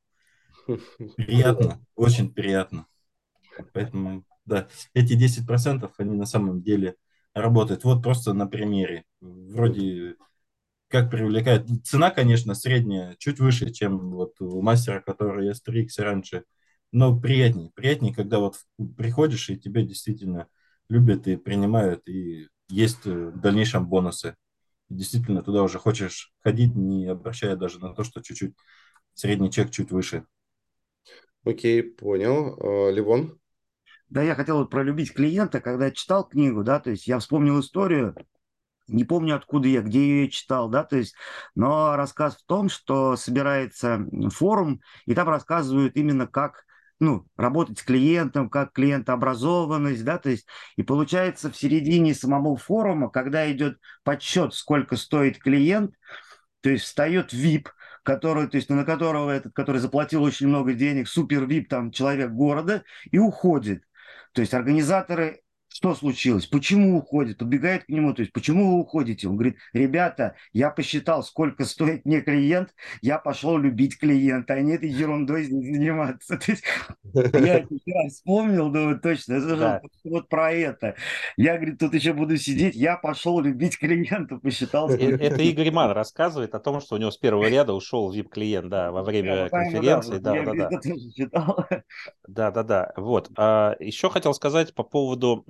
Приятно, 1.16 1.84
очень 1.94 2.32
приятно. 2.32 2.86
Поэтому, 3.74 4.24
да, 4.46 4.68
эти 4.94 5.14
10% 5.14 5.90
они 5.98 6.16
на 6.16 6.26
самом 6.26 6.62
деле 6.62 6.96
работают. 7.34 7.84
Вот 7.84 8.02
просто 8.02 8.32
на 8.32 8.46
примере. 8.46 9.04
Вроде 9.20 10.16
как 10.88 11.10
привлекает. 11.10 11.66
Цена, 11.84 12.10
конечно, 12.10 12.54
средняя, 12.54 13.14
чуть 13.18 13.38
выше, 13.38 13.70
чем 13.70 14.10
вот 14.10 14.40
у 14.40 14.62
мастера, 14.62 15.00
который 15.00 15.46
я 15.46 15.54
стригся 15.54 16.04
раньше. 16.04 16.44
Но 16.92 17.18
приятнее. 17.18 17.70
Приятнее, 17.74 18.14
когда 18.14 18.38
вот 18.38 18.56
приходишь, 18.96 19.50
и 19.50 19.58
тебя 19.58 19.82
действительно 19.82 20.48
любят 20.88 21.26
и 21.26 21.36
принимают, 21.36 22.06
и 22.08 22.48
есть 22.68 23.04
в 23.06 23.38
дальнейшем 23.38 23.86
бонусы 23.86 24.36
действительно 24.96 25.42
туда 25.42 25.62
уже 25.62 25.78
хочешь 25.78 26.32
ходить, 26.40 26.74
не 26.74 27.06
обращая 27.06 27.56
даже 27.56 27.78
на 27.80 27.94
то, 27.94 28.04
что 28.04 28.22
чуть-чуть 28.22 28.54
средний 29.14 29.50
чек 29.50 29.70
чуть 29.70 29.90
выше. 29.90 30.26
Окей, 31.44 31.82
понял. 31.82 32.56
А, 32.60 32.90
Ливон? 32.90 33.38
Да, 34.08 34.22
я 34.22 34.34
хотел 34.34 34.58
вот 34.58 34.70
про 34.70 34.82
любить 34.82 35.14
клиента, 35.14 35.60
когда 35.60 35.86
я 35.86 35.90
читал 35.90 36.28
книгу, 36.28 36.62
да, 36.62 36.80
то 36.80 36.90
есть 36.90 37.06
я 37.06 37.18
вспомнил 37.18 37.60
историю, 37.60 38.14
не 38.86 39.04
помню 39.04 39.36
откуда 39.36 39.68
я, 39.68 39.80
где 39.80 40.00
я 40.00 40.14
ее 40.22 40.28
читал, 40.28 40.68
да, 40.68 40.84
то 40.84 40.96
есть, 40.96 41.14
но 41.54 41.96
рассказ 41.96 42.36
в 42.36 42.44
том, 42.44 42.68
что 42.68 43.16
собирается 43.16 44.06
форум, 44.30 44.82
и 45.06 45.14
там 45.14 45.28
рассказывают 45.28 45.96
именно 45.96 46.26
как 46.26 46.64
ну, 47.02 47.26
работать 47.36 47.80
с 47.80 47.82
клиентом, 47.82 48.48
как 48.48 48.72
клиентообразованность, 48.72 50.04
да, 50.04 50.18
то 50.18 50.30
есть, 50.30 50.46
и 50.76 50.84
получается 50.84 51.50
в 51.50 51.56
середине 51.56 52.14
самого 52.14 52.56
форума, 52.56 53.10
когда 53.10 53.50
идет 53.50 53.78
подсчет, 54.04 54.54
сколько 54.54 54.96
стоит 54.96 55.38
клиент, 55.38 55.96
то 56.60 56.70
есть 56.70 56.84
встает 56.84 57.34
VIP, 57.34 57.66
который, 58.04 58.46
то 58.46 58.56
есть, 58.56 58.70
на 58.70 58.84
которого 58.84 59.32
этот, 59.32 59.52
который 59.52 59.78
заплатил 59.80 60.22
очень 60.22 60.46
много 60.46 60.74
денег, 60.74 61.08
супер 61.08 61.42
VIP, 61.42 61.66
там, 61.66 61.90
человек 61.90 62.30
города, 62.30 62.84
и 63.10 63.18
уходит. 63.18 63.82
То 64.32 64.40
есть 64.40 64.54
организаторы 64.54 65.41
что 65.82 65.96
случилось? 65.96 66.46
Почему 66.46 66.96
уходит? 66.96 67.42
Убегает 67.42 67.84
к 67.84 67.88
нему, 67.88 68.14
то 68.14 68.22
есть 68.22 68.32
почему 68.32 68.76
вы 68.76 68.80
уходите? 68.82 69.26
Он 69.26 69.34
говорит, 69.34 69.56
ребята, 69.72 70.36
я 70.52 70.70
посчитал, 70.70 71.24
сколько 71.24 71.64
стоит 71.64 72.04
мне 72.04 72.20
клиент, 72.20 72.72
я 73.00 73.18
пошел 73.18 73.58
любить 73.58 73.98
клиента, 73.98 74.54
а 74.54 74.60
не 74.60 74.74
этой 74.74 74.88
ерундой 74.88 75.42
заниматься. 75.42 76.36
То 76.46 76.52
есть, 76.52 76.62
я 77.14 77.64
сейчас 77.68 78.12
вспомнил, 78.12 78.70
думаю, 78.70 79.00
точно, 79.00 79.34
это 79.34 79.56
да. 79.56 79.80
вот 80.04 80.28
про 80.28 80.52
это. 80.52 80.94
Я, 81.36 81.56
говорит, 81.56 81.80
тут 81.80 81.94
еще 81.94 82.12
буду 82.12 82.36
сидеть, 82.36 82.76
я 82.76 82.96
пошел 82.96 83.40
любить 83.40 83.76
клиента, 83.76 84.36
посчитал. 84.36 84.88
Э, 84.88 84.94
это 84.94 85.42
Игорь 85.42 85.72
Ман 85.72 85.90
рассказывает 85.90 86.54
о 86.54 86.60
том, 86.60 86.80
что 86.80 86.94
у 86.94 86.98
него 86.98 87.10
с 87.10 87.16
первого 87.16 87.48
ряда 87.48 87.72
ушел 87.72 88.14
VIP-клиент, 88.14 88.68
да, 88.68 88.92
во 88.92 89.02
время 89.02 89.48
конференции. 89.48 90.18
Да, 90.18 90.44
да, 90.44 90.68
да. 90.68 91.82
Да, 92.28 92.50
да, 92.52 92.62
да. 92.62 92.92
Вот. 92.96 93.32
А 93.36 93.74
еще 93.80 94.10
хотел 94.10 94.32
сказать 94.32 94.74
по 94.74 94.84
поводу 94.84 95.44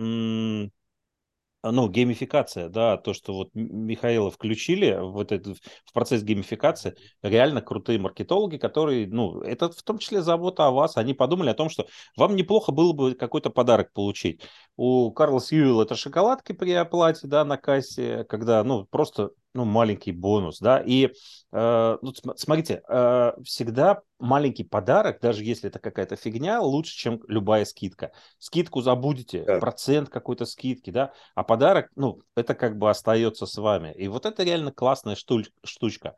ну, 1.64 1.88
геймификация, 1.88 2.68
да, 2.68 2.96
то, 2.96 3.14
что 3.14 3.34
вот 3.34 3.50
Михаила 3.54 4.30
включили 4.30 4.98
в, 5.00 5.18
этот, 5.20 5.46
в 5.46 5.92
процесс 5.92 6.22
геймификации, 6.22 6.96
реально 7.22 7.62
крутые 7.62 8.00
маркетологи, 8.00 8.56
которые, 8.56 9.06
ну, 9.06 9.40
это 9.42 9.70
в 9.70 9.82
том 9.82 9.98
числе 9.98 10.22
забота 10.22 10.66
о 10.66 10.72
вас, 10.72 10.96
они 10.96 11.14
подумали 11.14 11.50
о 11.50 11.54
том, 11.54 11.68
что 11.68 11.86
вам 12.16 12.34
неплохо 12.34 12.72
было 12.72 12.92
бы 12.92 13.14
какой-то 13.14 13.50
подарок 13.50 13.92
получить. 13.92 14.42
У 14.76 15.12
Карла 15.12 15.40
Сьюэлл 15.40 15.82
это 15.82 15.94
шоколадки 15.94 16.52
при 16.52 16.72
оплате, 16.72 17.28
да, 17.28 17.44
на 17.44 17.56
кассе, 17.56 18.24
когда, 18.24 18.64
ну, 18.64 18.86
просто 18.86 19.30
ну, 19.54 19.64
маленький 19.64 20.12
бонус, 20.12 20.58
да, 20.60 20.82
и 20.84 21.12
э, 21.52 21.98
ну, 22.00 22.12
смотрите, 22.36 22.82
э, 22.88 23.32
всегда 23.44 24.00
маленький 24.18 24.64
подарок, 24.64 25.20
даже 25.20 25.44
если 25.44 25.68
это 25.68 25.78
какая-то 25.78 26.16
фигня, 26.16 26.60
лучше, 26.60 26.96
чем 26.96 27.20
любая 27.28 27.64
скидка. 27.64 28.12
Скидку 28.38 28.80
забудете, 28.80 29.44
да. 29.44 29.58
процент 29.58 30.08
какой-то 30.08 30.46
скидки, 30.46 30.90
да, 30.90 31.12
а 31.34 31.42
подарок, 31.42 31.90
ну, 31.96 32.20
это 32.34 32.54
как 32.54 32.78
бы 32.78 32.88
остается 32.88 33.46
с 33.46 33.56
вами. 33.56 33.92
И 33.96 34.08
вот 34.08 34.26
это 34.26 34.42
реально 34.42 34.72
классная 34.72 35.16
штуч- 35.16 35.50
штучка. 35.64 36.14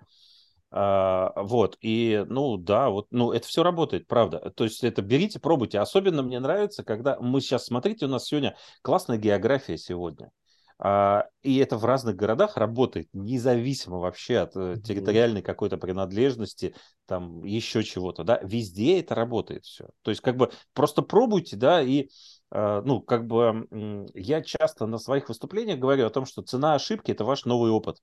Uh, 0.73 1.31
вот, 1.37 1.77
и, 1.83 2.25
ну, 2.27 2.57
да, 2.57 2.91
вот, 2.91 3.07
ну, 3.13 3.31
это 3.31 3.47
все 3.47 3.63
работает, 3.63 4.09
правда. 4.09 4.51
То 4.57 4.65
есть 4.65 4.83
это 4.83 5.03
берите, 5.03 5.39
пробуйте. 5.39 5.79
Особенно 5.79 6.25
мне 6.25 6.41
нравится, 6.41 6.83
когда 6.83 7.17
мы 7.21 7.41
сейчас, 7.41 7.67
смотрите, 7.67 8.07
у 8.07 8.09
нас 8.09 8.25
сегодня 8.25 8.57
классная 8.83 9.17
география 9.17 9.79
сегодня. 9.79 10.33
А, 10.79 11.27
и 11.43 11.59
это 11.59 11.77
в 11.77 11.85
разных 11.85 12.17
городах 12.17 12.57
работает, 12.57 13.09
независимо 13.13 13.99
вообще 13.99 14.39
от 14.39 14.57
э, 14.57 14.77
территориальной 14.83 15.41
какой-то 15.41 15.77
принадлежности, 15.77 16.75
там 17.07 17.45
еще 17.45 17.85
чего-то, 17.85 18.25
да, 18.25 18.41
везде 18.43 19.01
это 19.01 19.15
работает 19.15 19.65
все. 19.65 19.89
То 20.03 20.11
есть 20.11 20.21
как 20.21 20.37
бы 20.37 20.51
просто 20.73 21.03
пробуйте, 21.03 21.57
да, 21.57 21.81
и 21.81 22.09
а, 22.51 22.83
ну, 22.83 23.01
как 23.01 23.27
бы 23.27 24.09
я 24.15 24.43
часто 24.43 24.87
на 24.87 24.99
своих 24.99 25.29
выступлениях 25.29 25.79
говорю 25.79 26.07
о 26.07 26.11
том, 26.11 26.25
что 26.27 26.43
цена 26.43 26.75
ошибки– 26.75 27.11
это 27.13 27.25
ваш 27.25 27.45
новый 27.45 27.71
опыт. 27.71 27.99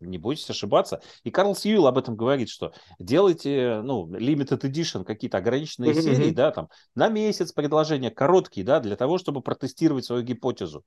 Не 0.00 0.16
бойтесь 0.16 0.48
ошибаться. 0.48 1.02
И 1.24 1.30
Карл 1.30 1.54
Сьюилл 1.54 1.86
об 1.86 1.98
этом 1.98 2.16
говорит, 2.16 2.48
что 2.48 2.72
делайте, 2.98 3.82
ну, 3.82 4.08
limited 4.10 4.60
edition, 4.62 5.04
какие-то 5.04 5.36
ограниченные 5.36 5.92
mm-hmm. 5.92 6.00
серии, 6.00 6.30
да, 6.30 6.52
там, 6.52 6.68
на 6.94 7.08
месяц 7.08 7.52
предложения, 7.52 8.10
короткие, 8.10 8.64
да, 8.64 8.80
для 8.80 8.96
того, 8.96 9.18
чтобы 9.18 9.42
протестировать 9.42 10.06
свою 10.06 10.22
гипотезу. 10.22 10.84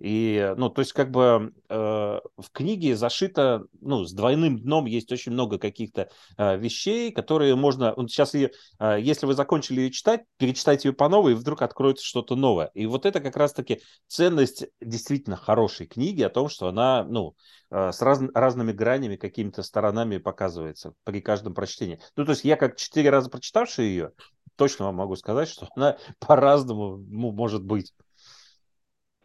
И, 0.00 0.54
ну, 0.56 0.70
то 0.70 0.80
есть, 0.80 0.94
как 0.94 1.10
бы 1.10 1.52
э, 1.68 1.74
в 1.74 2.50
книге 2.52 2.96
зашито, 2.96 3.66
ну, 3.82 4.04
с 4.04 4.12
двойным 4.14 4.58
дном 4.58 4.86
есть 4.86 5.12
очень 5.12 5.32
много 5.32 5.58
каких-то 5.58 6.08
э, 6.38 6.56
вещей, 6.56 7.12
которые 7.12 7.54
можно, 7.54 7.92
вот 7.94 8.10
сейчас, 8.10 8.34
и, 8.34 8.50
э, 8.78 8.96
если 8.98 9.26
вы 9.26 9.34
закончили 9.34 9.82
ее 9.82 9.90
читать, 9.90 10.22
перечитайте 10.38 10.88
ее 10.88 10.94
по 10.94 11.10
новой, 11.10 11.32
и 11.32 11.34
вдруг 11.34 11.60
откроется 11.60 12.04
что-то 12.04 12.34
новое. 12.34 12.70
И 12.72 12.86
вот 12.86 13.04
это 13.04 13.20
как 13.20 13.36
раз-таки 13.36 13.82
ценность 14.08 14.66
действительно 14.80 15.36
хорошей 15.36 15.86
книги 15.86 16.22
о 16.22 16.30
том, 16.30 16.48
что 16.48 16.68
она, 16.68 17.04
ну, 17.04 17.36
э, 17.70 17.92
с 17.92 18.00
раз, 18.00 18.22
разными 18.32 18.72
гранями, 18.72 19.16
какими-то 19.16 19.62
сторонами 19.62 20.16
показывается 20.16 20.94
при 21.04 21.20
каждом 21.20 21.52
прочтении. 21.52 22.00
Ну, 22.16 22.24
то 22.24 22.30
есть, 22.30 22.44
я 22.44 22.56
как 22.56 22.76
четыре 22.76 23.10
раза 23.10 23.28
прочитавший 23.28 23.88
ее, 23.88 24.12
точно 24.56 24.86
вам 24.86 24.94
могу 24.94 25.16
сказать, 25.16 25.50
что 25.50 25.68
она 25.76 25.98
по-разному 26.20 26.96
ну, 26.96 27.32
может 27.32 27.62
быть. 27.62 27.92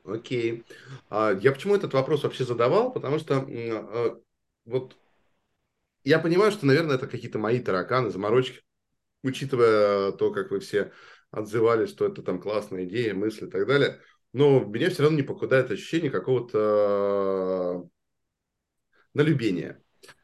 Окей. 0.06 0.64
А, 1.10 1.34
я 1.34 1.52
почему 1.52 1.76
этот 1.76 1.94
вопрос 1.94 2.24
вообще 2.24 2.46
задавал? 2.46 2.94
Потому 2.94 3.18
что 3.20 3.46
а, 3.48 4.20
вот 4.66 4.96
я 6.04 6.20
понимаю, 6.20 6.52
что, 6.52 6.66
наверное, 6.66 6.96
это 6.96 7.08
какие-то 7.08 7.40
мои 7.40 7.60
тараканы, 7.60 8.12
заморочки, 8.12 8.62
учитывая 9.24 10.12
то, 10.12 10.32
как 10.32 10.52
вы 10.52 10.60
все 10.60 10.92
отзывались, 11.32 11.90
что 11.90 12.06
это 12.06 12.22
там 12.22 12.40
классная 12.40 12.86
идея, 12.86 13.14
мысли 13.14 13.48
и 13.48 13.50
так 13.50 13.66
далее. 13.68 14.00
Но 14.34 14.60
меня 14.60 14.90
все 14.90 15.04
равно 15.04 15.18
не 15.18 15.24
покидает 15.24 15.72
ощущение 15.72 16.12
какого-то 16.12 16.60
а, 16.60 17.84
налюбения. 19.14 19.82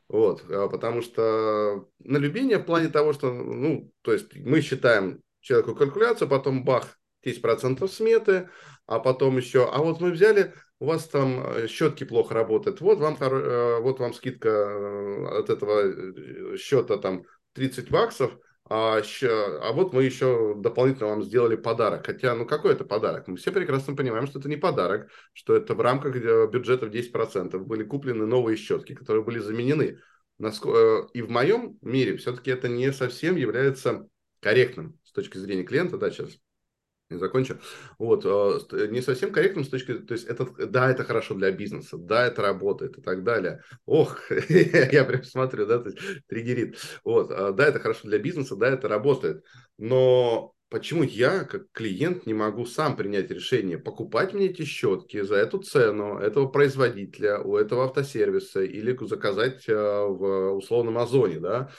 Вот, 0.07 0.45
потому 0.45 1.01
что 1.01 1.87
налюбение 1.99 2.57
в 2.59 2.65
плане 2.65 2.89
того, 2.89 3.13
что, 3.13 3.31
ну, 3.31 3.93
то 4.01 4.11
есть 4.11 4.35
мы 4.35 4.59
считаем 4.59 5.21
человеку 5.39 5.73
калькуляцию, 5.73 6.27
потом 6.27 6.65
бах, 6.65 6.99
10% 7.23 7.87
сметы, 7.87 8.49
а 8.85 8.99
потом 8.99 9.37
еще, 9.37 9.69
а 9.71 9.79
вот 9.79 10.01
мы 10.01 10.11
взяли, 10.11 10.53
у 10.81 10.85
вас 10.85 11.07
там 11.07 11.39
э, 11.45 11.67
щетки 11.67 12.03
плохо 12.03 12.33
работают, 12.33 12.81
вот 12.81 12.97
вам, 12.99 13.15
э, 13.19 13.79
вот 13.81 13.99
вам 13.99 14.13
скидка 14.13 14.49
э, 14.49 15.39
от 15.39 15.49
этого 15.49 16.57
счета 16.57 16.97
там 16.97 17.23
30 17.53 17.91
баксов, 17.91 18.35
а, 18.67 19.01
а 19.01 19.73
вот 19.73 19.93
мы 19.93 20.03
еще 20.03 20.55
дополнительно 20.57 21.09
вам 21.09 21.23
сделали 21.23 21.57
подарок. 21.57 22.05
Хотя, 22.05 22.33
ну 22.35 22.45
какой 22.45 22.71
это 22.71 22.85
подарок? 22.85 23.27
Мы 23.27 23.35
все 23.35 23.51
прекрасно 23.51 23.95
понимаем, 23.95 24.27
что 24.27 24.39
это 24.39 24.47
не 24.47 24.55
подарок, 24.55 25.09
что 25.33 25.55
это 25.55 25.75
в 25.75 25.81
рамках 25.81 26.15
бюджета 26.49 26.85
в 26.85 26.89
10% 26.89 27.65
были 27.65 27.83
куплены 27.83 28.25
новые 28.25 28.55
щетки, 28.55 28.95
которые 28.95 29.25
были 29.25 29.39
заменены. 29.39 29.99
И 30.39 31.21
в 31.21 31.29
моем 31.29 31.77
мире 31.81 32.15
все-таки 32.15 32.49
это 32.49 32.69
не 32.69 32.93
совсем 32.93 33.35
является 33.35 34.07
корректным 34.39 34.97
с 35.03 35.11
точки 35.11 35.37
зрения 35.37 35.63
клиента. 35.63 35.97
Да, 35.97 36.09
сейчас 36.09 36.29
не 37.11 37.19
закончу. 37.19 37.59
Вот, 37.99 38.25
э, 38.25 38.87
не 38.87 39.01
совсем 39.01 39.31
корректным 39.31 39.65
с 39.65 39.69
точки, 39.69 39.93
то 39.93 40.13
есть 40.13 40.25
это, 40.25 40.45
да, 40.67 40.89
это 40.89 41.03
хорошо 41.03 41.35
для 41.35 41.51
бизнеса, 41.51 41.97
да, 41.97 42.25
это 42.25 42.41
работает 42.41 42.97
и 42.97 43.01
так 43.01 43.23
далее. 43.23 43.61
Ох, 43.85 44.19
я 44.49 45.03
прям 45.03 45.23
смотрю, 45.23 45.65
да, 45.65 45.79
то 45.79 45.89
есть 45.89 45.99
триггерит. 46.27 46.77
Вот, 47.03 47.31
э, 47.31 47.53
да, 47.53 47.67
это 47.67 47.79
хорошо 47.79 48.07
для 48.07 48.19
бизнеса, 48.19 48.55
да, 48.55 48.69
это 48.69 48.87
работает. 48.87 49.43
Но 49.77 50.53
почему 50.69 51.03
я, 51.03 51.43
как 51.43 51.63
клиент, 51.73 52.25
не 52.25 52.33
могу 52.33 52.65
сам 52.65 52.95
принять 52.95 53.29
решение, 53.29 53.77
покупать 53.77 54.33
мне 54.33 54.47
эти 54.47 54.63
щетки 54.63 55.21
за 55.21 55.35
эту 55.35 55.59
цену 55.59 56.17
этого 56.17 56.47
производителя, 56.47 57.39
у 57.39 57.57
этого 57.57 57.85
автосервиса 57.85 58.63
или 58.63 58.97
заказать 59.05 59.67
э, 59.67 59.73
в 59.75 60.53
условном 60.55 60.97
Озоне, 60.97 61.39
да, 61.39 61.69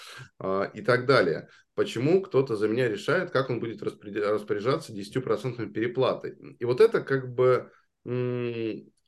и 0.74 0.82
так 0.82 1.06
далее 1.06 1.48
почему 1.74 2.22
кто-то 2.22 2.56
за 2.56 2.68
меня 2.68 2.88
решает, 2.88 3.30
как 3.30 3.50
он 3.50 3.60
будет 3.60 3.82
распоряжаться 3.82 4.92
10% 4.92 5.72
переплатой. 5.72 6.36
И 6.58 6.64
вот 6.64 6.80
это 6.80 7.00
как 7.00 7.32
бы, 7.34 7.70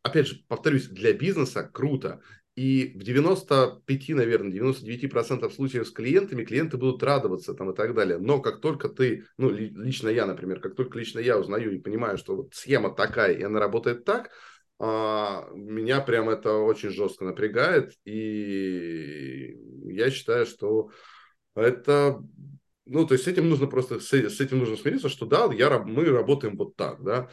опять 0.02 0.26
же, 0.26 0.42
повторюсь, 0.48 0.88
для 0.88 1.12
бизнеса 1.12 1.68
круто. 1.72 2.20
И 2.54 2.92
в 2.94 3.02
95, 3.02 4.08
наверное, 4.10 4.52
99% 4.52 5.52
случаев 5.52 5.88
с 5.88 5.90
клиентами 5.90 6.44
клиенты 6.44 6.76
будут 6.76 7.02
радоваться 7.02 7.52
там 7.52 7.70
и 7.70 7.74
так 7.74 7.94
далее. 7.94 8.18
Но 8.18 8.40
как 8.40 8.60
только 8.60 8.88
ты, 8.88 9.26
ну, 9.38 9.50
лично 9.50 10.08
я, 10.08 10.24
например, 10.24 10.60
как 10.60 10.76
только 10.76 10.98
лично 10.98 11.18
я 11.18 11.36
узнаю 11.36 11.72
и 11.74 11.80
понимаю, 11.80 12.16
что 12.16 12.36
вот 12.36 12.54
схема 12.54 12.94
такая, 12.94 13.34
и 13.34 13.42
она 13.42 13.58
работает 13.58 14.04
так, 14.04 14.30
а, 14.78 15.48
меня 15.52 16.00
прям 16.00 16.28
это 16.28 16.54
очень 16.54 16.90
жестко 16.90 17.24
напрягает. 17.24 17.92
И 18.04 19.56
я 19.86 20.10
считаю, 20.10 20.46
что 20.46 20.90
это 21.56 22.22
ну, 22.86 23.06
то 23.06 23.14
есть 23.14 23.24
с 23.24 23.28
этим 23.28 23.48
нужно 23.48 23.66
просто, 23.66 24.00
с, 24.00 24.12
этим 24.12 24.58
нужно 24.58 24.76
смириться, 24.76 25.08
что 25.08 25.26
да, 25.26 25.50
я, 25.52 25.78
мы 25.78 26.04
работаем 26.04 26.56
вот 26.56 26.76
так, 26.76 27.02
да. 27.02 27.30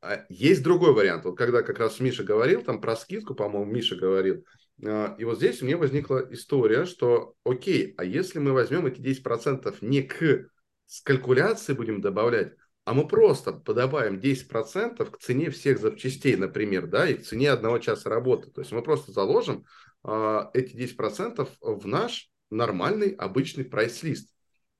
А 0.00 0.24
есть 0.28 0.62
другой 0.62 0.92
вариант. 0.92 1.24
Вот 1.24 1.36
когда 1.36 1.62
как 1.62 1.78
раз 1.78 2.00
Миша 2.00 2.24
говорил 2.24 2.62
там 2.62 2.80
про 2.80 2.96
скидку, 2.96 3.34
по-моему, 3.34 3.70
Миша 3.70 3.96
говорил, 3.96 4.44
а, 4.84 5.14
и 5.18 5.24
вот 5.24 5.38
здесь 5.38 5.62
у 5.62 5.66
меня 5.66 5.78
возникла 5.78 6.26
история, 6.30 6.84
что 6.84 7.34
окей, 7.44 7.94
а 7.96 8.04
если 8.04 8.38
мы 8.38 8.52
возьмем 8.52 8.86
эти 8.86 9.00
10% 9.00 9.76
не 9.80 10.02
к 10.02 10.48
с 10.86 11.00
калькуляции 11.00 11.72
будем 11.72 12.00
добавлять, 12.00 12.52
а 12.84 12.92
мы 12.92 13.08
просто 13.08 13.52
подобаем 13.52 14.18
10% 14.18 15.10
к 15.10 15.18
цене 15.18 15.50
всех 15.50 15.80
запчастей, 15.80 16.36
например, 16.36 16.86
да, 16.86 17.08
и 17.08 17.14
к 17.14 17.22
цене 17.22 17.50
одного 17.50 17.78
часа 17.78 18.10
работы. 18.10 18.50
То 18.50 18.60
есть 18.60 18.72
мы 18.72 18.82
просто 18.82 19.12
заложим 19.12 19.64
э, 20.06 20.40
эти 20.52 20.76
10% 20.76 21.48
в 21.60 21.86
наш 21.86 22.28
нормальный 22.50 23.10
обычный 23.10 23.64
прайс-лист. 23.64 24.33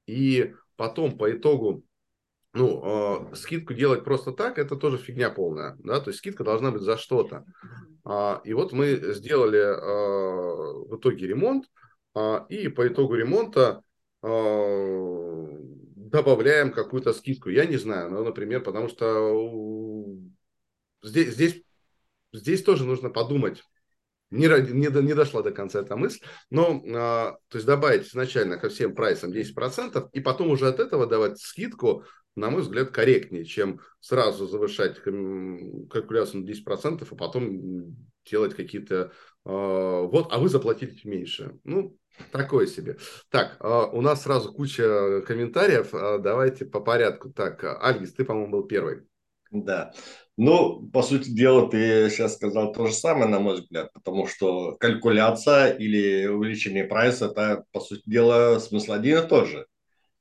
И 0.06 0.54
потом 0.76 1.16
по 1.16 1.30
итогу 1.30 1.84
ну, 2.54 3.30
э, 3.32 3.34
скидку 3.34 3.74
делать 3.74 4.04
просто 4.04 4.32
так, 4.32 4.58
это 4.58 4.76
тоже 4.76 4.96
фигня 4.96 5.28
полная, 5.28 5.76
да, 5.80 6.00
то 6.00 6.10
есть 6.10 6.18
скидка 6.20 6.44
должна 6.44 6.70
быть 6.70 6.82
за 6.82 6.96
что-то. 6.96 7.44
А, 8.04 8.40
и 8.44 8.52
вот 8.52 8.72
мы 8.72 8.94
сделали 9.14 9.58
а, 9.58 10.84
в 10.88 10.96
итоге 10.96 11.26
ремонт, 11.26 11.64
а, 12.14 12.46
и 12.48 12.68
по 12.68 12.86
итогу 12.86 13.14
ремонта 13.14 13.82
а, 14.22 15.48
добавляем 15.96 16.70
какую-то 16.70 17.12
скидку. 17.12 17.48
Я 17.48 17.66
не 17.66 17.76
знаю, 17.76 18.10
ну, 18.10 18.24
например, 18.24 18.62
потому 18.62 18.88
что 18.88 20.16
здесь, 21.02 21.34
здесь, 21.34 21.62
здесь 22.32 22.62
тоже 22.62 22.84
нужно 22.84 23.10
подумать, 23.10 23.64
не, 24.34 24.46
не, 24.72 24.88
не 24.88 25.14
дошла 25.14 25.42
до 25.42 25.52
конца 25.52 25.80
эта 25.80 25.96
мысль, 25.96 26.20
но 26.50 26.82
а, 26.94 27.36
то 27.48 27.56
есть 27.56 27.66
добавить 27.66 28.08
изначально 28.08 28.58
ко 28.58 28.68
всем 28.68 28.94
прайсам 28.94 29.30
10%, 29.30 30.08
и 30.12 30.20
потом 30.20 30.50
уже 30.50 30.68
от 30.68 30.80
этого 30.80 31.06
давать 31.06 31.38
скидку, 31.38 32.04
на 32.36 32.50
мой 32.50 32.62
взгляд, 32.62 32.90
корректнее, 32.90 33.44
чем 33.44 33.80
сразу 34.00 34.46
завышать 34.46 35.00
калькуляцию 35.00 36.42
на 36.42 36.50
10%, 36.50 37.06
а 37.08 37.14
потом 37.14 37.96
делать 38.28 38.54
какие-то... 38.54 39.12
А, 39.44 40.02
вот, 40.02 40.28
а 40.30 40.38
вы 40.38 40.48
заплатили 40.48 40.98
меньше. 41.04 41.58
Ну, 41.64 41.96
Такое 42.30 42.66
себе. 42.66 42.96
Так, 43.28 43.56
а, 43.58 43.86
у 43.86 44.00
нас 44.00 44.22
сразу 44.22 44.52
куча 44.52 45.20
комментариев. 45.26 45.90
Давайте 46.22 46.64
по 46.64 46.80
порядку. 46.80 47.30
Так, 47.30 47.64
Альгис, 47.64 48.12
ты, 48.12 48.24
по-моему, 48.24 48.52
был 48.52 48.62
первый. 48.64 49.02
Да. 49.54 49.92
Ну, 50.36 50.82
по 50.92 51.02
сути 51.02 51.30
дела, 51.30 51.70
ты 51.70 52.10
сейчас 52.10 52.34
сказал 52.34 52.72
то 52.72 52.86
же 52.86 52.92
самое, 52.92 53.26
на 53.26 53.38
мой 53.38 53.54
взгляд, 53.54 53.92
потому 53.92 54.26
что 54.26 54.74
калькуляция 54.80 55.72
или 55.74 56.26
увеличение 56.26 56.84
прайса, 56.84 57.26
это, 57.26 57.64
по 57.70 57.78
сути 57.78 58.02
дела, 58.04 58.58
смысл 58.58 58.92
один 58.92 59.18
и 59.24 59.28
тот 59.28 59.46
же. 59.46 59.66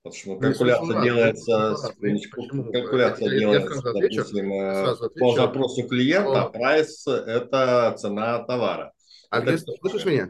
Потому 0.03 0.19
что 0.19 0.29
ну, 0.33 0.39
калькуляция 0.39 1.01
делается, 1.01 1.75
почему? 1.99 2.71
калькуляция 2.71 3.33
я, 3.33 3.39
делается, 3.39 3.81
я 3.87 3.93
допустим, 3.93 4.53
э, 4.53 4.95
по 5.19 5.35
запросу 5.35 5.87
клиента, 5.87 6.41
но... 6.43 6.49
прайс– 6.51 7.07
это 7.07 7.95
цена 7.97 8.43
товара. 8.43 8.93
Андрей, 9.31 9.57
слышишь 9.57 10.05
меня? 10.05 10.29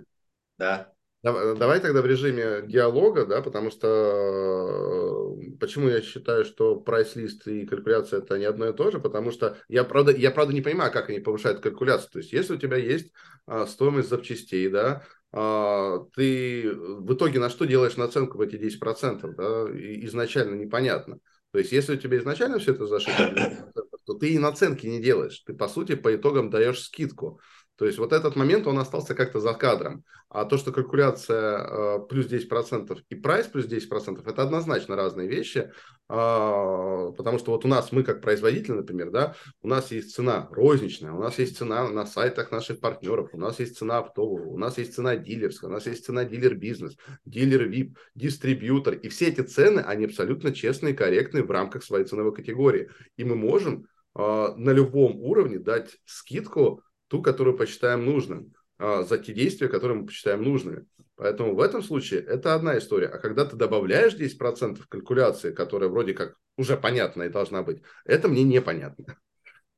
Да. 0.58 0.93
Давай 1.24 1.80
тогда 1.80 2.01
в 2.01 2.05
режиме 2.05 2.63
диалога, 2.67 3.26
да, 3.26 3.41
потому 3.41 3.71
что 3.71 3.88
э, 3.88 5.51
почему 5.57 5.88
я 5.88 6.01
считаю, 6.01 6.43
что 6.43 6.76
прайс-лист 6.76 7.47
и 7.47 7.65
калькуляция 7.65 8.19
это 8.19 8.38
не 8.38 8.43
одно 8.43 8.67
и 8.67 8.74
то 8.74 8.91
же, 8.91 8.99
потому 8.99 9.32
что 9.32 9.57
я 9.69 9.86
правда, 9.86 10.11
я 10.11 10.32
правда 10.32 10.53
не 10.53 10.61
понимаю, 10.61 10.91
как 10.91 11.09
они 11.09 11.21
повышают 11.21 11.61
калькуляцию. 11.61 12.11
То 12.11 12.19
есть, 12.19 12.34
если 12.34 12.55
у 12.55 12.57
тебя 12.57 12.76
есть 12.76 13.13
а, 13.45 13.65
стоимость 13.67 14.09
запчастей, 14.09 14.67
да, 14.67 15.03
а, 15.32 15.99
ты 16.13 16.69
в 16.76 17.13
итоге 17.13 17.39
на 17.39 17.49
что 17.49 17.63
делаешь 17.63 17.95
наценку 17.95 18.38
в 18.38 18.41
эти 18.41 18.57
10%, 18.57 19.34
да, 19.36 19.67
изначально 20.05 20.55
непонятно. 20.55 21.19
То 21.53 21.59
есть, 21.59 21.71
если 21.71 21.93
у 21.93 21.97
тебя 21.97 22.17
изначально 22.17 22.59
все 22.59 22.74
это 22.74 22.86
зашито, 22.86 23.71
то 24.05 24.13
ты 24.15 24.34
и 24.34 24.39
наценки 24.39 24.88
не 24.88 25.01
делаешь. 25.01 25.39
Ты, 25.45 25.53
по 25.53 25.69
сути, 25.69 25.95
по 25.95 26.13
итогам 26.13 26.49
даешь 26.49 26.82
скидку. 26.82 27.39
То 27.76 27.86
есть 27.86 27.97
вот 27.97 28.13
этот 28.13 28.36
момент, 28.36 28.67
он 28.67 28.78
остался 28.78 29.15
как-то 29.15 29.39
за 29.39 29.53
кадром. 29.53 30.03
А 30.30 30.45
то, 30.45 30.57
что 30.57 30.71
калькуляция 30.71 31.57
э, 31.57 31.99
плюс 32.07 32.28
10% 32.28 32.99
и 33.09 33.15
прайс 33.15 33.47
плюс 33.47 33.65
10%, 33.65 34.28
это 34.28 34.41
однозначно 34.41 34.95
разные 34.95 35.28
вещи. 35.28 35.71
Э, 36.09 37.11
потому 37.17 37.39
что 37.39 37.51
вот 37.51 37.65
у 37.65 37.67
нас, 37.67 37.91
мы 37.91 38.03
как 38.03 38.21
производитель, 38.21 38.74
например, 38.74 39.09
да, 39.09 39.36
у 39.61 39.67
нас 39.67 39.91
есть 39.91 40.13
цена 40.13 40.47
розничная, 40.51 41.13
у 41.13 41.19
нас 41.19 41.39
есть 41.39 41.57
цена 41.57 41.89
на 41.89 42.05
сайтах 42.05 42.51
наших 42.51 42.80
партнеров, 42.80 43.30
у 43.34 43.39
нас 43.39 43.59
есть 43.59 43.78
цена 43.78 43.97
оптового, 43.99 44.47
у 44.47 44.57
нас 44.57 44.78
есть 44.78 44.93
цена 44.93 45.15
дилерская, 45.15 45.69
у 45.69 45.74
нас 45.74 45.86
есть 45.88 46.05
цена 46.05 46.26
дилер-бизнес, 46.26 46.95
дилер-вип, 47.26 47.97
дистрибьютор. 48.13 48.95
И 48.95 49.09
все 49.09 49.30
эти 49.30 49.41
цены, 49.41 49.80
они 49.82 50.05
абсолютно 50.05 50.53
честные 50.53 50.93
корректные 50.93 51.43
в 51.43 51.51
рамках 51.51 51.84
своей 51.84 52.05
ценовой 52.05 52.34
категории. 52.34 52.89
И 53.17 53.24
мы 53.24 53.36
можем 53.36 53.88
э, 54.15 54.53
на 54.57 54.69
любом 54.71 55.19
уровне 55.21 55.57
дать 55.57 55.97
скидку 56.05 56.84
ту, 57.08 57.22
которую 57.22 57.58
посчитаем 57.58 58.06
нужным, 58.06 58.54
а, 58.78 59.04
за 59.04 59.18
те 59.18 59.34
действия, 59.34 59.68
которые 59.68 59.99
мы 59.99 60.06
посчитаем 60.06 60.43
нужными. 60.43 60.86
Поэтому 61.16 61.56
в 61.56 61.62
этом 61.62 61.84
случае 61.84 62.22
это 62.22 62.56
одна 62.56 62.78
история. 62.78 63.08
А 63.08 63.18
когда 63.20 63.45
ты 63.45 63.56
добавляешь 63.56 64.14
10% 64.14 64.88
калькуляции, 64.89 65.51
которая 65.51 65.89
вроде 65.89 66.14
как 66.14 66.36
уже 66.58 66.76
понятна 66.76 67.24
и 67.24 67.30
должна 67.30 67.64
быть, 67.64 67.82
это 68.06 68.28
мне 68.28 68.43
непонятно. 68.43 69.06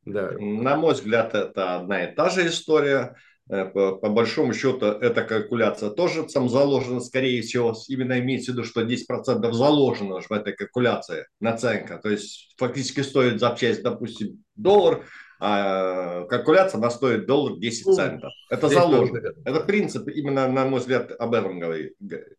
Да. 0.05 0.33
На 0.37 0.75
мой 0.75 0.93
взгляд, 0.93 1.33
это 1.33 1.77
одна 1.77 2.05
и 2.05 2.15
та 2.15 2.29
же 2.29 2.45
история. 2.45 3.15
Э, 3.49 3.65
по, 3.65 3.95
по 3.95 4.09
большому 4.09 4.53
счету, 4.53 4.85
эта 4.85 5.23
калькуляция 5.23 5.89
тоже 5.89 6.23
там 6.31 6.47
заложена, 6.47 6.99
скорее 6.99 7.41
всего, 7.41 7.75
именно 7.87 8.19
имеется 8.19 8.51
в 8.51 8.53
виду, 8.53 8.65
что 8.65 8.81
10% 8.81 9.51
заложено 9.51 10.21
в 10.21 10.31
этой 10.31 10.53
калькуляции 10.53 11.25
наценка. 11.39 11.97
То 11.97 12.09
есть 12.09 12.53
фактически 12.57 13.01
стоит 13.01 13.39
запчасть, 13.39 13.81
допустим, 13.81 14.43
доллар, 14.55 15.05
а 15.39 16.23
калькуляция 16.25 16.79
она 16.79 16.89
стоит 16.89 17.25
доллар 17.25 17.57
10 17.57 17.95
центов. 17.95 18.31
Это 18.49 18.69
заложено. 18.69 19.33
Это 19.43 19.59
принцип, 19.61 20.07
именно, 20.07 20.47
на 20.47 20.65
мой 20.65 20.79
взгляд, 20.79 21.11
об 21.17 21.33
этом 21.33 21.59
говорит. 21.59 21.93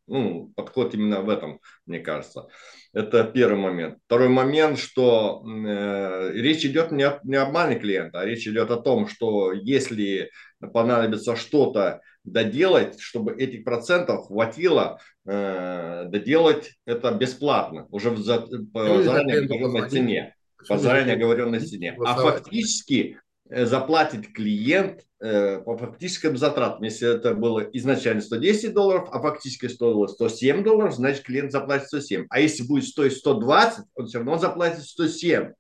Ну, 0.07 0.53
подход 0.55 0.95
именно 0.95 1.21
в 1.21 1.29
этом, 1.29 1.61
мне 1.85 1.99
кажется. 1.99 2.47
Это 2.93 3.25
первый 3.25 3.59
момент. 3.59 3.99
Второй 4.07 4.29
момент, 4.29 4.79
что 4.79 5.45
э, 5.47 6.31
речь 6.33 6.65
идет 6.65 6.93
не, 6.93 7.03
о, 7.03 7.21
не 7.25 7.37
об 7.37 7.49
обмане 7.49 7.79
клиента, 7.79 8.21
а 8.21 8.25
речь 8.25 8.47
идет 8.47 8.71
о 8.71 8.77
том, 8.77 9.07
что 9.07 9.53
если 9.53 10.31
понадобится 10.73 11.37
что-то 11.37 12.01
доделать, 12.25 13.01
чтобы 13.01 13.35
этих 13.35 13.65
процентов 13.65 14.27
хватило 14.27 14.99
э, 15.27 16.05
доделать 16.09 16.73
это 16.87 17.13
бесплатно, 17.13 17.87
уже 17.91 18.11
в 18.11 18.19
за, 18.19 18.41
по 18.41 18.85
ну, 18.85 19.03
заранее 19.03 19.41
определенной 19.41 19.89
цене 19.89 20.36
по 20.69 20.79
заранее 20.79 21.17
оговоренной 21.17 21.61
цене. 21.61 21.97
А 22.05 22.15
фактически 22.17 23.19
э, 23.49 23.67
заплатит 23.67 24.33
клиент 24.33 25.03
э, 25.21 25.61
по 25.61 25.77
фактическим 25.77 26.37
затратам. 26.37 26.83
Если 26.83 27.15
это 27.15 27.35
было 27.35 27.61
изначально 27.73 28.21
110 28.23 28.75
долларов, 28.75 29.09
а 29.13 29.21
фактически 29.21 29.67
стоило 29.67 30.07
107 30.07 30.63
долларов, 30.63 30.95
значит 30.95 31.25
клиент 31.25 31.53
заплатит 31.53 31.89
107. 31.89 32.27
А 32.31 32.41
если 32.41 32.63
будет 32.65 32.85
стоить 32.85 33.17
120, 33.17 33.85
он 33.95 34.07
все 34.07 34.19
равно 34.19 34.39
заплатит 34.39 34.85
107. 34.85 35.53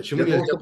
Почему 0.00 0.24
Для 0.24 0.38
нельзя 0.38 0.56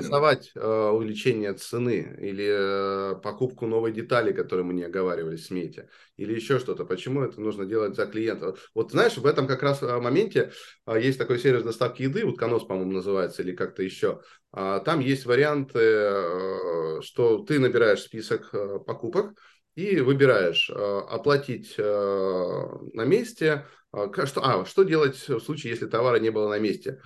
согласовать 0.00 0.52
э, 0.54 0.88
увеличение 0.90 1.52
цены 1.54 2.16
или 2.20 2.46
э, 2.48 3.16
покупку 3.20 3.66
новой 3.66 3.90
детали, 3.90 4.30
которую 4.32 4.66
мы 4.66 4.72
не 4.72 4.84
оговаривали 4.84 5.34
в 5.34 5.40
смете, 5.40 5.88
или 6.16 6.32
еще 6.32 6.60
что-то? 6.60 6.84
Почему 6.84 7.22
это 7.22 7.40
нужно 7.40 7.66
делать 7.66 7.96
за 7.96 8.06
клиента? 8.06 8.54
Вот 8.72 8.92
знаешь, 8.92 9.16
в 9.16 9.26
этом 9.26 9.48
как 9.48 9.64
раз 9.64 9.82
э, 9.82 9.98
моменте 9.98 10.52
э, 10.86 11.00
есть 11.00 11.18
такой 11.18 11.40
сервис 11.40 11.64
доставки 11.64 12.02
еды, 12.02 12.24
утконос, 12.24 12.62
по-моему, 12.64 12.92
называется, 12.92 13.42
или 13.42 13.50
как-то 13.50 13.82
еще. 13.82 14.20
Э, 14.54 14.80
там 14.84 15.00
есть 15.00 15.26
варианты, 15.26 15.80
э, 15.80 17.00
что 17.02 17.38
ты 17.38 17.58
набираешь 17.58 18.02
список 18.02 18.50
э, 18.52 18.78
покупок, 18.86 19.34
и 19.74 20.00
выбираешь 20.00 20.70
э, 20.70 20.74
оплатить 20.74 21.74
э, 21.78 22.64
на 22.92 23.04
месте. 23.04 23.66
Что, 24.24 24.44
а, 24.44 24.64
что 24.66 24.84
делать 24.84 25.16
в 25.28 25.40
случае, 25.40 25.72
если 25.72 25.86
товара 25.86 26.20
не 26.20 26.30
было 26.30 26.48
на 26.48 26.60
месте? 26.60 27.00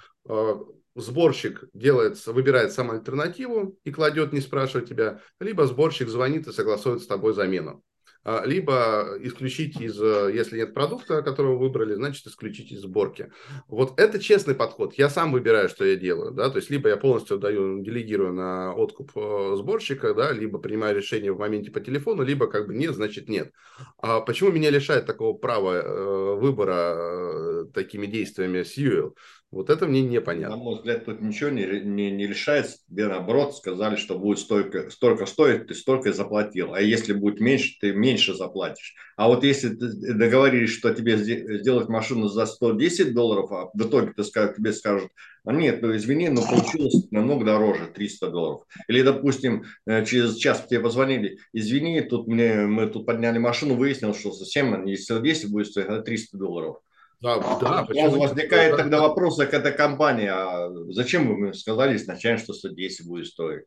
Сборщик 0.94 1.64
делает, 1.72 2.24
выбирает 2.26 2.72
сам 2.72 2.90
альтернативу 2.90 3.78
и 3.84 3.90
кладет, 3.90 4.32
не 4.32 4.40
спрашивая 4.40 4.86
тебя, 4.86 5.20
либо 5.40 5.66
сборщик 5.66 6.08
звонит 6.08 6.46
и 6.46 6.52
согласует 6.52 7.02
с 7.02 7.06
тобой 7.06 7.34
замену. 7.34 7.82
А, 8.26 8.42
либо 8.46 9.18
исключить 9.20 9.78
из, 9.78 10.00
если 10.00 10.56
нет 10.56 10.72
продукта, 10.72 11.20
которого 11.22 11.58
выбрали, 11.58 11.94
значит 11.94 12.26
исключить 12.26 12.72
из 12.72 12.80
сборки. 12.80 13.30
Вот 13.68 14.00
это 14.00 14.18
честный 14.18 14.54
подход. 14.54 14.94
Я 14.94 15.10
сам 15.10 15.30
выбираю, 15.30 15.68
что 15.68 15.84
я 15.84 15.94
делаю. 15.94 16.32
Да? 16.32 16.48
То 16.48 16.56
есть 16.56 16.70
либо 16.70 16.88
я 16.88 16.96
полностью 16.96 17.38
даю, 17.38 17.82
делегирую 17.82 18.32
на 18.32 18.74
откуп 18.74 19.10
э, 19.14 19.54
сборщика, 19.56 20.14
да? 20.14 20.32
либо 20.32 20.58
принимаю 20.58 20.96
решение 20.96 21.32
в 21.32 21.38
моменте 21.38 21.70
по 21.70 21.80
телефону, 21.80 22.22
либо 22.22 22.46
как 22.46 22.66
бы 22.66 22.74
нет, 22.74 22.94
значит 22.94 23.28
нет. 23.28 23.52
А 23.98 24.20
почему 24.20 24.50
меня 24.50 24.70
лишает 24.70 25.04
такого 25.04 25.36
права 25.36 25.74
э, 25.74 26.34
выбора 26.36 26.94
э, 26.96 27.64
такими 27.74 28.06
действиями 28.06 28.62
Сьюэл? 28.62 29.14
Вот 29.54 29.70
это 29.70 29.86
мне 29.86 30.02
непонятно. 30.02 30.56
На 30.56 30.62
мой 30.62 30.74
взгляд, 30.74 31.04
тут 31.04 31.20
ничего 31.20 31.48
не, 31.48 31.64
не, 31.80 32.10
не 32.10 32.26
решается. 32.26 32.78
Тебе 32.90 33.06
наоборот 33.06 33.56
сказали, 33.56 33.94
что 33.94 34.18
будет 34.18 34.40
столько, 34.40 34.90
столько 34.90 35.26
стоить, 35.26 35.68
ты 35.68 35.74
столько 35.74 36.08
и 36.08 36.12
заплатил. 36.12 36.74
А 36.74 36.80
если 36.80 37.12
будет 37.12 37.38
меньше, 37.38 37.78
ты 37.80 37.92
меньше 37.92 38.34
заплатишь. 38.34 38.94
А 39.16 39.28
вот 39.28 39.44
если 39.44 39.68
ты 39.68 40.14
договорились, 40.14 40.70
что 40.70 40.92
тебе 40.92 41.16
сделать 41.16 41.88
машину 41.88 42.26
за 42.26 42.46
110 42.46 43.14
долларов, 43.14 43.52
а 43.52 43.70
в 43.72 43.80
итоге 43.80 44.12
ты 44.12 44.24
тебе 44.24 44.72
скажут, 44.72 45.10
а 45.44 45.52
нет, 45.52 45.82
ну 45.82 45.94
извини, 45.94 46.30
но 46.30 46.42
получилось 46.42 47.06
намного 47.12 47.44
дороже, 47.44 47.86
300 47.94 48.30
долларов. 48.30 48.62
Или, 48.88 49.02
допустим, 49.02 49.66
э, 49.86 50.04
через 50.04 50.36
час 50.36 50.66
тебе 50.68 50.80
позвонили, 50.80 51.38
извини, 51.52 52.00
тут 52.00 52.26
мне, 52.26 52.66
мы 52.66 52.88
тут 52.88 53.06
подняли 53.06 53.38
машину, 53.38 53.74
выяснилось, 53.74 54.18
что 54.18 54.32
совсем 54.32 54.84
не 54.84 54.96
110 54.96 55.50
будет 55.50 55.68
стоить, 55.68 56.04
300 56.04 56.38
долларов. 56.38 56.78
Да, 57.24 57.38
да, 57.58 57.86
Сразу 57.86 58.20
возникает 58.20 58.76
тогда 58.76 59.00
вопрос 59.00 59.38
к 59.38 59.54
этой 59.54 59.72
компании, 59.72 60.28
а 60.28 60.68
зачем 60.92 61.26
вы 61.26 61.38
мне 61.38 61.54
сказали 61.54 61.96
изначально, 61.96 62.38
что 62.38 62.52
110 62.52 63.08
будет 63.08 63.28
стоить? 63.28 63.64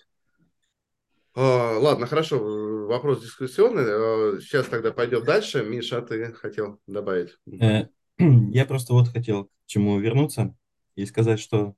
А, 1.33 1.79
ладно, 1.79 2.05
хорошо, 2.05 2.37
вопрос 2.87 3.23
дискуссионный. 3.23 3.83
А, 3.83 4.39
сейчас 4.39 4.67
тогда 4.67 4.91
пойдем 4.91 5.23
дальше. 5.23 5.63
Миша, 5.63 6.03
ты 6.03 6.33
хотел 6.33 6.79
добавить? 6.85 7.35
Э, 7.59 7.87
я 8.19 8.65
просто 8.65 8.93
вот 8.93 9.07
хотел 9.07 9.45
к 9.45 9.49
чему 9.65 9.99
вернуться 9.99 10.55
и 10.93 11.07
сказать, 11.07 11.39
что 11.39 11.73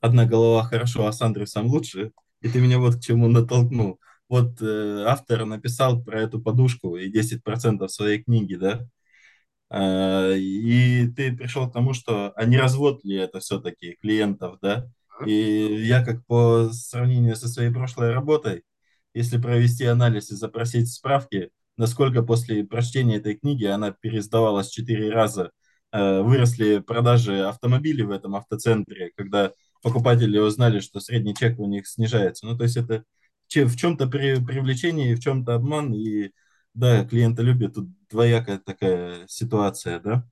одна 0.00 0.26
голова 0.26 0.62
хорошо, 0.62 1.08
а 1.08 1.12
с 1.12 1.20
Андресом 1.20 1.66
лучше. 1.66 2.12
И 2.42 2.48
ты 2.48 2.60
меня 2.60 2.78
вот 2.78 2.94
к 2.94 3.00
чему 3.00 3.26
натолкнул. 3.26 3.98
Вот 4.28 4.62
э, 4.62 5.04
автор 5.04 5.46
написал 5.46 6.00
про 6.00 6.20
эту 6.22 6.40
подушку 6.40 6.96
и 6.96 7.10
10% 7.10 7.88
своей 7.88 8.22
книги, 8.22 8.54
да? 8.54 8.86
Э, 9.70 10.36
и 10.36 11.08
ты 11.08 11.32
пришел 11.36 11.68
к 11.68 11.72
тому, 11.72 11.92
что 11.94 12.32
они 12.36 12.56
развод 12.56 13.04
ли 13.04 13.16
это 13.16 13.40
все-таки 13.40 13.96
клиентов, 14.00 14.58
да? 14.62 14.86
И 15.26 15.32
я 15.86 16.04
как 16.04 16.24
по 16.26 16.70
сравнению 16.72 17.36
со 17.36 17.48
своей 17.48 17.70
прошлой 17.72 18.12
работой, 18.12 18.64
если 19.14 19.38
провести 19.38 19.84
анализ 19.84 20.30
и 20.30 20.36
запросить 20.36 20.92
справки, 20.92 21.50
насколько 21.76 22.22
после 22.22 22.64
прочтения 22.64 23.16
этой 23.16 23.34
книги 23.36 23.64
она 23.64 23.92
пересдавалась 23.92 24.70
четыре 24.70 25.10
раза, 25.10 25.50
э, 25.92 26.20
выросли 26.20 26.78
продажи 26.80 27.40
автомобилей 27.42 28.02
в 28.04 28.10
этом 28.10 28.34
автоцентре, 28.36 29.12
когда 29.16 29.52
покупатели 29.82 30.38
узнали, 30.38 30.80
что 30.80 31.00
средний 31.00 31.34
чек 31.34 31.58
у 31.58 31.66
них 31.66 31.86
снижается. 31.86 32.46
Ну, 32.46 32.56
то 32.56 32.64
есть 32.64 32.76
это 32.76 33.04
в 33.48 33.76
чем-то 33.76 34.08
привлечение, 34.08 35.14
в 35.14 35.20
чем-то 35.20 35.54
обман, 35.54 35.92
и 35.94 36.30
да, 36.74 37.04
клиенты 37.04 37.42
любят, 37.42 37.74
тут 37.74 37.88
двоякая 38.10 38.58
такая 38.58 39.26
ситуация, 39.28 40.00
да. 40.00 40.28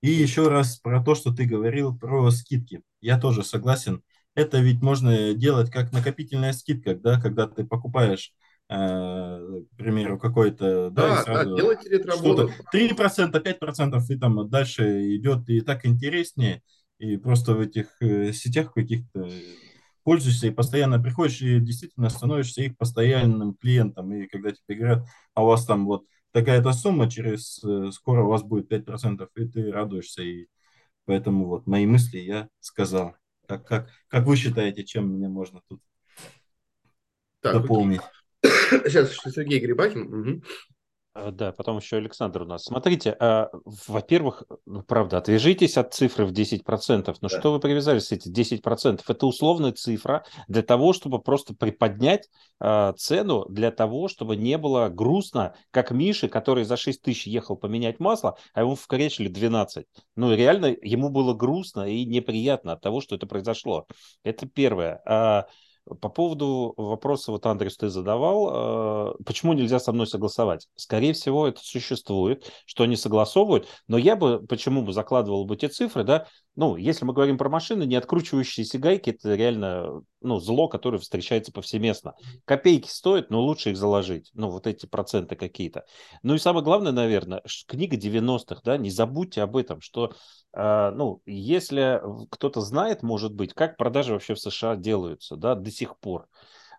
И 0.00 0.10
еще 0.10 0.48
раз 0.48 0.76
про 0.76 1.02
то, 1.02 1.14
что 1.14 1.32
ты 1.32 1.44
говорил 1.46 1.96
про 1.96 2.30
скидки. 2.30 2.82
Я 3.00 3.18
тоже 3.18 3.42
согласен. 3.42 4.02
Это 4.34 4.58
ведь 4.58 4.82
можно 4.82 5.32
делать 5.32 5.70
как 5.70 5.92
накопительная 5.92 6.52
скидка, 6.52 6.94
да, 6.94 7.20
когда 7.20 7.46
ты 7.46 7.64
покупаешь, 7.64 8.32
э, 8.68 8.74
к 8.74 9.76
примеру, 9.76 10.18
какой-то... 10.18 10.90
Да, 10.90 11.24
да, 11.24 11.44
да 11.44 11.56
делайте 11.56 11.88
ретробонус. 11.88 12.52
3%, 12.72 13.32
5%, 13.32 14.02
и 14.08 14.18
там 14.18 14.50
дальше 14.50 15.16
идет 15.16 15.48
и 15.48 15.60
так 15.60 15.86
интереснее. 15.86 16.62
И 16.98 17.16
просто 17.16 17.54
в 17.54 17.60
этих 17.60 17.96
э, 18.00 18.32
сетях 18.32 18.72
каких-то 18.72 19.28
пользуешься 20.04 20.46
и 20.46 20.50
постоянно 20.50 21.02
приходишь 21.02 21.40
и 21.40 21.58
действительно 21.58 22.10
становишься 22.10 22.62
их 22.62 22.76
постоянным 22.76 23.54
клиентом. 23.54 24.12
И 24.12 24.26
когда 24.26 24.52
тебе 24.52 24.76
говорят, 24.76 25.08
а 25.34 25.42
у 25.42 25.46
вас 25.46 25.66
там 25.66 25.86
вот 25.86 26.04
такая-то 26.30 26.72
сумма, 26.72 27.10
через 27.10 27.62
э, 27.64 27.90
скоро 27.92 28.22
у 28.22 28.28
вас 28.28 28.42
будет 28.42 28.70
5%, 28.70 29.28
и 29.34 29.48
ты 29.48 29.72
радуешься. 29.72 30.22
И 30.22 30.46
поэтому 31.06 31.46
вот 31.46 31.66
мои 31.66 31.86
мысли 31.86 32.18
я 32.18 32.48
сказал. 32.60 33.16
Как, 33.46 33.66
как, 33.66 33.90
как 34.08 34.26
вы 34.26 34.36
считаете, 34.36 34.84
чем 34.84 35.08
мне 35.08 35.28
можно 35.28 35.60
тут 35.68 35.82
так, 37.40 37.54
дополнить? 37.54 38.00
Сейчас 38.42 39.14
Сергей 39.16 39.60
Грибакин. 39.60 40.02
Угу. 40.02 40.42
А, 41.14 41.30
да, 41.30 41.52
потом 41.52 41.78
еще 41.78 41.96
Александр 41.98 42.42
у 42.42 42.44
нас. 42.44 42.64
Смотрите, 42.64 43.16
а, 43.20 43.48
во-первых, 43.86 44.42
ну, 44.66 44.82
правда, 44.82 45.18
отвяжитесь 45.18 45.78
от 45.78 45.94
цифры 45.94 46.26
в 46.26 46.32
10%. 46.32 47.16
Но 47.20 47.28
да. 47.28 47.38
что 47.38 47.52
вы 47.52 47.60
привязались 47.60 48.10
эти 48.10 48.28
10%? 48.28 49.00
Это 49.06 49.26
условная 49.26 49.70
цифра 49.70 50.24
для 50.48 50.62
того, 50.62 50.92
чтобы 50.92 51.20
просто 51.20 51.54
приподнять 51.54 52.28
а, 52.58 52.94
цену, 52.94 53.46
для 53.48 53.70
того, 53.70 54.08
чтобы 54.08 54.34
не 54.34 54.58
было 54.58 54.88
грустно, 54.88 55.54
как 55.70 55.92
Мише, 55.92 56.28
который 56.28 56.64
за 56.64 56.76
6 56.76 57.00
тысяч 57.00 57.28
ехал 57.28 57.56
поменять 57.56 58.00
масло, 58.00 58.36
а 58.52 58.62
ему 58.62 58.74
вкорячили 58.74 59.28
12. 59.28 59.86
Ну, 60.16 60.34
реально, 60.34 60.74
ему 60.82 61.10
было 61.10 61.32
грустно 61.32 61.88
и 61.88 62.04
неприятно 62.04 62.72
от 62.72 62.80
того, 62.80 63.00
что 63.00 63.14
это 63.14 63.28
произошло. 63.28 63.86
Это 64.24 64.48
первое. 64.48 65.00
А, 65.06 65.46
по 66.00 66.08
поводу 66.08 66.72
вопроса, 66.76 67.30
вот, 67.30 67.44
Андрес, 67.46 67.76
ты 67.76 67.88
задавал, 67.88 69.12
э, 69.12 69.24
почему 69.24 69.52
нельзя 69.52 69.78
со 69.78 69.92
мной 69.92 70.06
согласовать? 70.06 70.68
Скорее 70.76 71.12
всего, 71.12 71.46
это 71.46 71.60
существует, 71.62 72.50
что 72.66 72.84
они 72.84 72.96
согласовывают, 72.96 73.68
но 73.86 73.98
я 73.98 74.16
бы, 74.16 74.44
почему 74.46 74.82
бы 74.82 74.92
закладывал 74.92 75.44
бы 75.44 75.56
те 75.56 75.68
цифры, 75.68 76.04
да, 76.04 76.26
ну, 76.56 76.76
если 76.76 77.04
мы 77.04 77.12
говорим 77.12 77.36
про 77.36 77.48
машины, 77.48 77.84
не 77.84 77.96
откручивающиеся 77.96 78.78
гайки, 78.78 79.10
это 79.10 79.34
реально, 79.34 80.02
ну, 80.20 80.38
зло, 80.38 80.68
которое 80.68 80.98
встречается 80.98 81.52
повсеместно. 81.52 82.14
Копейки 82.44 82.88
стоят, 82.88 83.30
но 83.30 83.40
лучше 83.40 83.70
их 83.70 83.76
заложить, 83.76 84.30
ну, 84.34 84.50
вот 84.50 84.66
эти 84.66 84.86
проценты 84.86 85.34
какие-то. 85.34 85.84
Ну 86.22 86.34
и 86.34 86.38
самое 86.38 86.64
главное, 86.64 86.92
наверное, 86.92 87.42
книга 87.66 87.96
90-х, 87.96 88.60
да, 88.64 88.76
не 88.76 88.90
забудьте 88.90 89.42
об 89.42 89.56
этом, 89.56 89.80
что, 89.80 90.12
э, 90.52 90.90
ну, 90.94 91.22
если 91.26 92.00
кто-то 92.30 92.60
знает, 92.60 93.02
может 93.02 93.34
быть, 93.34 93.52
как 93.52 93.76
продажи 93.76 94.12
вообще 94.12 94.34
в 94.34 94.40
США 94.40 94.76
делаются, 94.76 95.36
да, 95.36 95.54
до 95.54 95.70
сих 95.70 95.98
пор, 95.98 96.28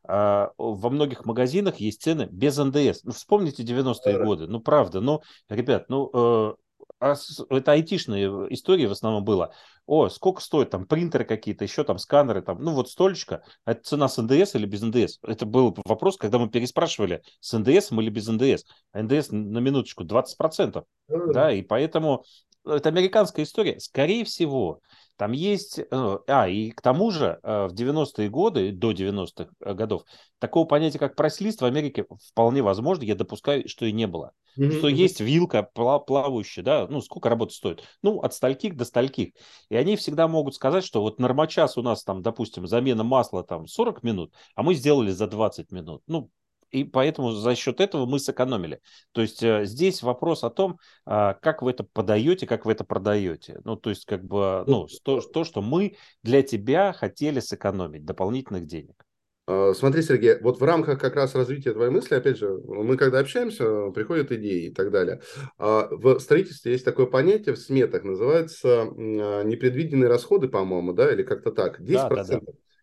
Uh, 0.08 0.52
во 0.60 0.92
многих 0.92 1.26
магазинах 1.26 1.78
есть 1.78 2.04
цены 2.04 2.28
без 2.30 2.56
НДС. 2.60 3.04
Ну, 3.06 3.12
вспомните 3.12 3.64
90-е 3.64 4.24
годы. 4.24 4.46
Ну, 4.46 4.60
правда. 4.60 5.02
Ну, 5.02 5.24
ребят, 5.50 5.86
ну, 5.90 6.12
а 6.14 6.56
это 7.00 7.72
айтишные 7.72 8.28
истории 8.54 8.86
в 8.86 8.92
основном 8.92 9.24
было. 9.24 9.54
О, 9.86 10.10
сколько 10.10 10.42
стоит 10.42 10.72
там 10.72 10.86
принтеры 10.86 11.26
какие-то, 11.26 11.64
еще 11.64 11.84
там 11.84 12.00
сканеры, 12.00 12.42
там, 12.42 12.62
ну 12.62 12.74
вот 12.74 12.90
столечко, 12.90 13.44
это 13.66 13.84
цена 13.84 14.08
с 14.08 14.20
НДС 14.22 14.56
или 14.56 14.66
без 14.66 14.82
НДС? 14.82 15.20
Это 15.22 15.46
был 15.46 15.78
вопрос, 15.86 16.18
когда 16.18 16.40
мы 16.40 16.50
переспрашивали, 16.50 17.22
с 17.40 17.58
НДС 17.58 17.92
или 17.92 18.10
без 18.10 18.28
ндс. 18.28 18.64
А 18.92 19.04
НДС 19.04 19.30
на 19.32 19.60
минуточку 19.60 20.04
20%. 20.04 20.84
Да, 21.08 21.52
и 21.52 21.62
поэтому 21.62 22.24
это 22.66 22.90
американская 22.90 23.46
история. 23.46 23.80
Скорее 23.80 24.26
всего, 24.26 24.80
там 25.18 25.32
есть... 25.32 25.80
Э, 25.80 26.18
а, 26.28 26.48
и 26.48 26.72
к 26.72 26.82
тому 26.82 27.12
же 27.12 27.40
э, 27.42 27.68
в 27.68 27.74
90-е 27.74 28.30
годы, 28.30 28.72
до 28.72 28.92
90-х 28.92 29.50
э, 29.60 29.74
годов, 29.74 30.04
такого 30.40 30.66
понятия, 30.66 31.00
как 31.00 31.16
прайс-лист 31.16 31.62
в 31.62 31.66
Америке 31.66 32.06
вполне 32.32 32.62
возможно, 32.62 33.04
я 33.04 33.16
допускаю, 33.16 33.68
что 33.68 33.86
и 33.86 33.92
не 33.92 34.08
было. 34.08 34.34
Mm-hmm. 34.58 34.78
Что 34.78 34.88
есть 34.88 35.22
вилка 35.22 35.64
плавающая, 35.64 36.64
да, 36.64 36.88
ну, 36.90 37.02
сколько 37.02 37.30
работы 37.30 37.54
стоит? 37.54 37.84
Ну, 38.02 38.20
от 38.20 38.34
стольких 38.34 38.76
до 38.76 38.86
стольких. 38.86 39.34
И 39.70 39.76
они 39.76 39.96
всегда 39.96 40.28
могут 40.28 40.56
сказать, 40.56 40.84
что 40.84 41.02
вот 41.02 41.20
нормочас 41.20 41.78
у 41.78 41.82
нас 41.82 42.04
там, 42.04 42.22
допустим, 42.22 42.68
замена 42.68 43.04
масла 43.04 43.44
там 43.44 43.68
40 43.68 44.04
минут, 44.04 44.34
а 44.56 44.64
мы 44.64 44.76
сделали 44.76 45.12
за 45.12 45.28
20 45.28 45.72
минут. 45.72 46.04
Ну, 46.08 46.30
и 46.76 46.84
поэтому 46.84 47.32
за 47.32 47.56
счет 47.56 47.80
этого 47.80 48.06
мы 48.06 48.20
сэкономили. 48.20 48.82
То 49.14 49.22
есть 49.22 49.42
э, 49.42 49.66
здесь 49.66 50.04
вопрос 50.04 50.44
о 50.44 50.50
том, 50.50 50.78
э, 51.06 51.34
как 51.42 51.62
вы 51.62 51.72
это 51.72 51.86
подаете, 51.86 52.46
как 52.46 52.66
вы 52.66 52.74
это 52.74 52.84
продаете. 52.84 53.62
Ну, 53.64 53.78
то 53.78 53.90
есть 53.90 54.06
как 54.06 54.26
бы, 54.26 54.66
ну, 54.68 54.88
то, 55.04 55.22
то, 55.22 55.46
что 55.46 55.62
мы 55.62 55.96
для 56.22 56.42
тебя 56.42 56.92
хотели 56.92 57.40
сэкономить 57.40 58.04
дополнительных 58.04 58.66
денег. 58.66 59.06
А, 59.48 59.74
смотри, 59.74 60.02
Сергей, 60.02 60.38
вот 60.42 60.60
в 60.60 60.64
рамках 60.64 61.00
как 61.00 61.16
раз 61.16 61.34
развития 61.34 61.72
твоей 61.72 61.92
мысли, 61.92 62.16
опять 62.16 62.38
же, 62.38 62.50
мы 62.50 62.98
когда 62.98 63.20
общаемся, 63.20 63.92
приходят 63.92 64.34
идеи 64.34 64.68
и 64.68 64.74
так 64.74 64.92
далее. 64.92 65.22
А, 65.58 65.88
в 65.90 66.20
строительстве 66.20 66.74
есть 66.74 66.84
такое 66.84 67.06
понятие 67.06 67.56
в 67.56 67.60
сметах, 67.60 68.04
называется 68.04 68.82
а, 68.82 69.44
непредвиденные 69.44 70.10
расходы, 70.10 70.50
по-моему, 70.50 70.92
да, 70.92 71.14
или 71.14 71.24
как-то 71.24 71.52
так, 71.52 71.80
10%. 71.80 71.86
Да, 71.86 72.10
да, 72.10 72.24
да. 72.26 72.40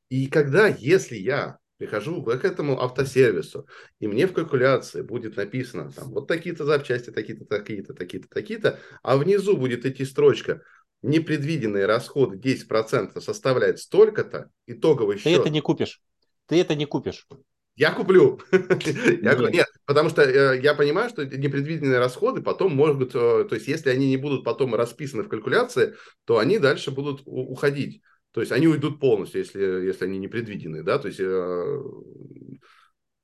И 0.09 0.27
когда, 0.27 0.69
если 0.69 1.17
я 1.17 1.59
прихожу 1.83 2.23
к 2.23 2.45
этому 2.45 2.81
автосервису, 2.81 3.67
и 3.99 4.07
мне 4.07 4.29
в 4.29 4.33
калькуляции 4.33 5.03
будет 5.03 5.37
написано 5.37 5.91
там 5.91 6.11
вот 6.13 6.29
такие-то 6.29 6.65
запчасти, 6.65 7.11
такие-то, 7.11 7.45
такие-то, 7.45 7.93
такие-то, 7.93 8.29
такие-то, 8.29 8.79
а 9.03 9.17
внизу 9.17 9.57
будет 9.57 9.85
идти 9.85 10.05
строчка 10.05 10.63
непредвиденные 11.03 11.87
расходы 11.87 12.37
10% 12.37 13.21
составляет 13.21 13.81
столько-то, 13.81 14.51
итоговый 14.69 15.17
счет. 15.17 15.25
Ты 15.25 15.33
это 15.33 15.51
не 15.51 15.61
купишь. 15.61 16.01
Ты 16.47 16.61
это 16.61 16.77
не 16.77 16.87
купишь. 16.87 17.27
Я 17.75 17.91
куплю. 17.91 18.39
я, 18.53 19.35
нет. 19.35 19.53
нет, 19.53 19.67
потому 19.85 20.09
что 20.09 20.23
э, 20.23 20.61
я 20.61 20.75
понимаю, 20.75 21.09
что 21.09 21.27
непредвиденные 21.27 21.99
расходы 21.99 22.43
потом 22.43 22.77
могут, 22.77 23.13
э, 23.17 23.45
то 23.49 23.55
есть 23.57 23.67
если 23.67 23.91
они 23.91 24.09
не 24.09 24.19
будут 24.19 24.45
потом 24.45 24.77
расписаны 24.77 25.25
в 25.25 25.29
калькуляции, 25.29 25.95
то 26.27 26.39
они 26.39 26.61
дальше 26.61 26.93
будут 26.93 27.23
уходить. 27.25 28.03
То 28.33 28.41
есть 28.41 28.53
они 28.53 28.67
уйдут 28.67 28.99
полностью, 28.99 29.41
если, 29.41 29.61
если 29.61 30.07
они 30.07 30.19
непредвиденные, 30.19 30.83
да, 30.83 30.99
то 30.99 31.09
есть 31.09 31.21
э, 31.21 31.83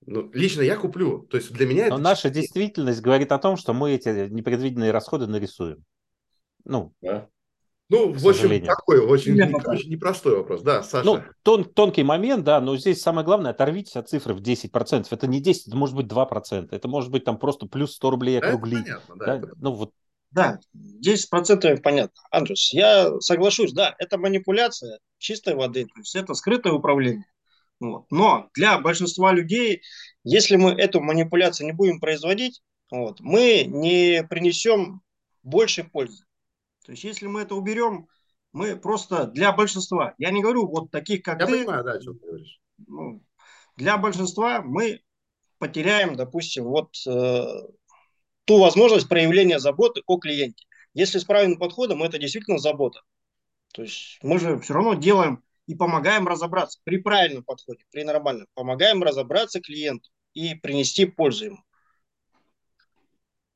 ну, 0.07 0.31
лично 0.33 0.63
я 0.63 0.77
куплю. 0.77 1.27
То 1.31 1.37
есть 1.37 1.53
для 1.53 1.67
меня... 1.67 1.89
Но 1.89 1.95
это... 1.95 1.99
наша 1.99 2.31
действительность 2.31 3.01
говорит 3.01 3.33
о 3.33 3.39
том, 3.39 3.57
что 3.57 3.75
мы 3.75 3.93
эти 3.93 4.29
непредвиденные 4.29 4.91
расходы 4.91 5.27
нарисуем. 5.27 5.85
Ну, 6.65 6.95
да. 7.03 7.29
Ну, 7.91 8.13
в 8.13 8.29
общем, 8.29 8.65
такой 8.67 9.01
очень, 9.01 9.35
не, 9.35 9.51
очень 9.67 9.91
непростой 9.91 10.37
вопрос. 10.37 10.61
Да, 10.61 10.83
Саша. 10.83 11.07
Ну, 11.07 11.23
тон, 11.43 11.65
тонкий 11.65 12.03
момент, 12.03 12.45
да, 12.45 12.61
но 12.61 12.77
здесь 12.77 13.01
самое 13.01 13.25
главное, 13.25 13.53
оторвитесь 13.53 13.97
от 13.97 14.11
цифры 14.11 14.35
в 14.35 14.43
10%. 14.43 15.07
Это 15.11 15.27
не 15.27 15.41
10, 15.41 15.69
это 15.69 15.77
может 15.77 15.97
быть 15.97 16.07
2%. 16.07 16.69
Это 16.71 16.89
может 16.89 17.11
быть 17.11 17.25
там 17.25 17.39
просто 17.39 17.67
плюс 17.67 17.95
100 17.95 18.11
рублей 18.11 18.39
округлить. 18.39 18.85
Да, 18.85 19.01
понятно, 19.09 19.17
да, 19.17 19.27
да? 19.27 19.37
Это... 19.37 19.53
Ну, 19.57 19.73
вот 19.73 19.93
да, 20.31 20.61
10% 20.75 21.81
понятно. 21.83 22.23
Андрюс, 22.31 22.73
я 22.73 23.19
соглашусь, 23.21 23.73
да, 23.73 23.95
это 23.99 24.19
манипуляция 24.19 24.99
чистой 25.19 25.55
воды, 25.55 25.85
то 25.87 26.01
есть 26.01 26.15
это 26.15 26.35
скрытое 26.35 26.73
управление. 26.73 27.25
Вот. 27.81 28.07
Но 28.11 28.49
для 28.55 28.79
большинства 28.79 29.33
людей, 29.33 29.83
если 30.25 30.57
мы 30.57 30.73
эту 30.73 31.01
манипуляцию 31.01 31.67
не 31.67 31.73
будем 31.73 32.01
производить, 32.01 32.63
вот, 32.91 33.21
мы 33.21 33.65
не 33.65 34.27
принесем 34.29 35.03
больше 35.43 35.85
пользы. 35.85 36.25
То 36.85 36.93
есть 36.93 37.05
если 37.05 37.27
мы 37.27 37.43
это 37.43 37.55
уберем, 37.55 38.09
мы 38.53 38.77
просто 38.77 39.27
для 39.27 39.53
большинства, 39.53 40.15
я 40.19 40.31
не 40.31 40.43
говорю 40.43 40.67
вот 40.67 40.91
таких, 40.91 41.23
как 41.23 41.41
я 41.41 41.47
ты. 41.47 41.53
Я 41.53 41.59
понимаю, 41.59 41.85
да, 41.85 41.93
о 41.93 42.01
чем 42.01 42.19
ты 42.19 42.27
говоришь. 42.27 42.61
Ну, 42.87 43.23
для 43.77 43.97
большинства 43.97 44.63
мы 44.63 45.03
потеряем, 45.59 46.17
допустим, 46.17 46.65
вот 46.65 46.95
э, 47.07 47.45
ту 48.49 48.59
возможность 48.59 49.11
проявления 49.11 49.59
заботы 49.59 50.01
о 50.07 50.17
клиенте. 50.17 50.65
Если 50.95 51.19
с 51.19 51.25
правильным 51.25 51.59
подходом, 51.59 52.03
это 52.03 52.19
действительно 52.19 52.57
забота. 52.57 53.03
То 53.75 53.83
есть 53.83 54.19
мы 54.23 54.39
же 54.39 54.59
все 54.61 54.73
равно 54.73 54.95
делаем 54.95 55.45
и 55.67 55.75
помогаем 55.75 56.27
разобраться 56.27 56.81
при 56.83 56.97
правильном 56.97 57.45
подходе, 57.45 57.85
при 57.91 58.05
нормальном. 58.05 58.47
Помогаем 58.55 59.03
разобраться 59.03 59.61
клиенту 59.61 60.09
и 60.33 60.55
принести 60.55 61.05
пользу 61.05 61.45
ему. 61.45 61.59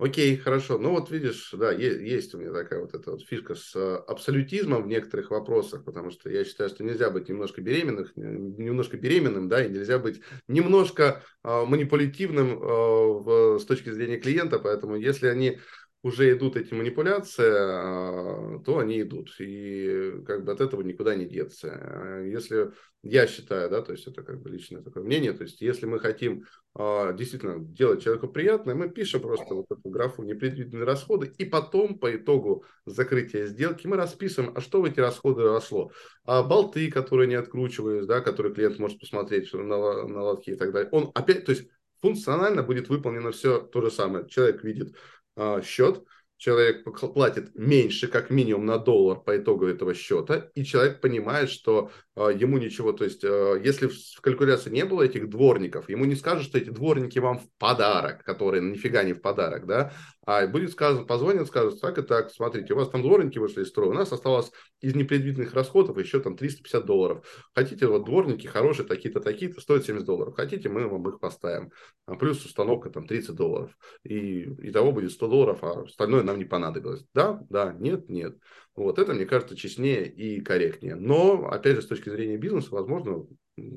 Окей, 0.03 0.37
хорошо. 0.37 0.79
Ну 0.79 0.91
вот 0.91 1.13
видишь, 1.13 1.51
да, 1.53 1.71
есть, 1.71 2.35
у 2.35 2.39
меня 2.39 2.53
такая 2.53 2.81
вот 2.81 2.93
эта 2.93 3.13
вот 3.13 3.23
фишка 3.25 3.55
с 3.55 3.73
э, 3.77 3.95
абсолютизмом 4.09 4.83
в 4.83 4.89
некоторых 4.89 5.31
вопросах, 5.31 5.85
потому 5.85 6.11
что 6.11 6.29
я 6.29 6.45
считаю, 6.45 6.71
что 6.71 6.83
нельзя 6.83 7.09
быть 7.09 7.29
немножко 7.29 7.61
беременным, 7.61 8.09
немножко 8.17 8.97
беременным, 8.97 9.49
да, 9.49 9.65
и 9.65 9.71
нельзя 9.71 10.01
быть 10.01 10.21
немножко 10.49 11.23
э, 11.45 11.65
манипулятивным 11.67 12.59
э, 12.61 13.59
с 13.61 13.65
точки 13.65 13.91
зрения 13.91 14.19
клиента, 14.19 14.59
поэтому 14.59 14.97
если 14.97 15.29
они 15.29 15.61
уже 16.03 16.33
идут 16.33 16.57
эти 16.57 16.75
манипуляции, 16.75 17.49
а, 17.49 18.59
то 18.65 18.79
они 18.79 19.01
идут. 19.01 19.35
И 19.39 20.23
как 20.27 20.45
бы 20.45 20.53
от 20.53 20.61
этого 20.61 20.83
никуда 20.83 21.15
не 21.15 21.27
деться. 21.27 22.21
Если 22.25 22.73
я 23.03 23.27
считаю, 23.27 23.71
да, 23.71 23.83
то 23.83 23.93
есть 23.93 24.07
это 24.07 24.23
как 24.23 24.41
бы 24.43 24.51
личное 24.51 24.83
такое 24.83 25.03
мнение, 25.03 25.33
то 25.33 25.43
есть 25.43 25.61
если 25.61 25.87
мы 25.87 25.99
хотим 26.01 26.45
а, 26.75 27.13
действительно 27.13 27.59
делать 27.59 28.03
человеку 28.03 28.29
приятное, 28.29 28.75
мы 28.75 28.91
пишем 28.91 29.21
просто 29.21 29.55
вот 29.55 29.67
эту 29.71 29.89
графу 29.91 30.23
непредвиденные 30.23 30.85
расходы, 30.85 31.33
и 31.39 31.45
потом 31.45 31.99
по 31.99 32.15
итогу 32.15 32.65
закрытия 32.85 33.47
сделки 33.47 33.87
мы 33.87 33.97
расписываем, 33.97 34.53
а 34.57 34.61
что 34.61 34.81
в 34.81 34.85
эти 34.85 34.99
расходы 34.99 35.43
росло. 35.43 35.93
А 36.25 36.43
болты, 36.43 36.91
которые 36.91 37.29
не 37.29 37.35
откручивались, 37.37 38.07
да, 38.07 38.21
которые 38.21 38.55
клиент 38.55 38.79
может 38.79 38.99
посмотреть 38.99 39.53
на, 39.53 39.63
на 40.07 40.23
лотки 40.23 40.51
и 40.51 40.57
так 40.57 40.73
далее. 40.73 40.89
Он 40.91 41.11
опять, 41.15 41.45
то 41.45 41.53
есть 41.53 41.69
функционально 42.01 42.63
будет 42.63 42.89
выполнено 42.89 43.31
все 43.31 43.61
то 43.61 43.81
же 43.81 43.91
самое. 43.91 44.29
Человек 44.29 44.63
видит 44.65 44.95
а, 44.95 45.22
счет, 45.63 46.05
человек 46.43 46.83
платит 47.15 47.55
меньше, 47.55 48.09
как 48.09 48.31
минимум 48.31 48.67
на 48.67 48.77
доллар 48.79 49.21
по 49.21 49.37
итогу 49.37 49.67
этого 49.67 49.95
счета, 49.95 50.51
и 50.57 50.65
человек 50.65 51.01
понимает, 51.01 51.51
что 51.51 51.93
э, 52.17 52.33
ему 52.37 52.59
ничего, 52.59 52.93
то 52.93 53.05
есть 53.05 53.23
э, 53.23 53.61
если 53.63 53.87
в, 53.87 54.21
калькуляции 54.21 54.69
не 54.71 54.85
было 54.85 55.03
этих 55.03 55.31
дворников, 55.31 55.89
ему 55.89 56.05
не 56.05 56.17
скажут, 56.17 56.47
что 56.47 56.59
эти 56.59 56.71
дворники 56.71 57.21
вам 57.21 57.39
в 57.39 57.45
подарок, 57.59 58.25
которые 58.25 58.61
нифига 58.61 59.05
не 59.05 59.13
в 59.13 59.23
подарок, 59.23 59.67
да, 59.67 59.93
а 60.25 60.47
будет 60.47 60.71
сказано, 60.71 61.05
позвонят, 61.05 61.49
скажут, 61.49 61.81
так 61.81 61.99
и 61.99 62.03
так, 62.03 62.31
смотрите, 62.31 62.75
у 62.75 62.77
вас 62.77 62.89
там 62.89 63.03
дворники 63.03 63.39
вышли 63.39 63.63
из 63.63 63.69
строя, 63.69 63.91
у 63.91 63.93
нас 63.93 64.13
осталось 64.13 64.53
из 64.81 64.95
непредвиденных 64.95 65.53
расходов 65.53 65.99
еще 65.99 66.21
там 66.21 66.37
350 66.37 66.87
долларов. 66.87 67.47
Хотите, 67.55 67.87
вот 67.89 68.05
дворники 68.05 68.47
хорошие, 68.47 68.87
такие-то, 68.87 69.21
такие-то, 69.21 69.61
стоят 69.61 69.85
70 69.85 70.07
долларов. 70.07 70.35
Хотите, 70.37 70.69
мы 70.69 70.87
вам 70.87 71.09
их 71.09 71.19
поставим. 71.19 71.73
А 72.07 72.15
плюс 72.15 72.45
установка 72.45 72.91
там 72.91 73.07
30 73.07 73.35
долларов. 73.35 73.77
И 74.05 74.43
итого 74.69 74.93
будет 74.93 75.13
100 75.13 75.29
долларов, 75.29 75.59
а 75.63 75.83
остальное 75.83 76.23
нам 76.23 76.39
не 76.39 76.45
понадобилось. 76.45 77.05
Да, 77.15 77.45
да, 77.51 77.73
нет, 77.73 78.09
нет. 78.09 78.37
Вот 78.75 78.99
это, 78.99 79.15
мне 79.15 79.27
кажется, 79.27 79.57
честнее 79.57 80.07
и 80.11 80.41
корректнее. 80.41 80.95
Но, 80.95 81.49
опять 81.49 81.77
же, 81.77 81.83
с 81.83 81.87
точки 81.87 82.09
зрения 82.09 82.39
бизнеса, 82.39 82.69
возможно, 82.71 83.27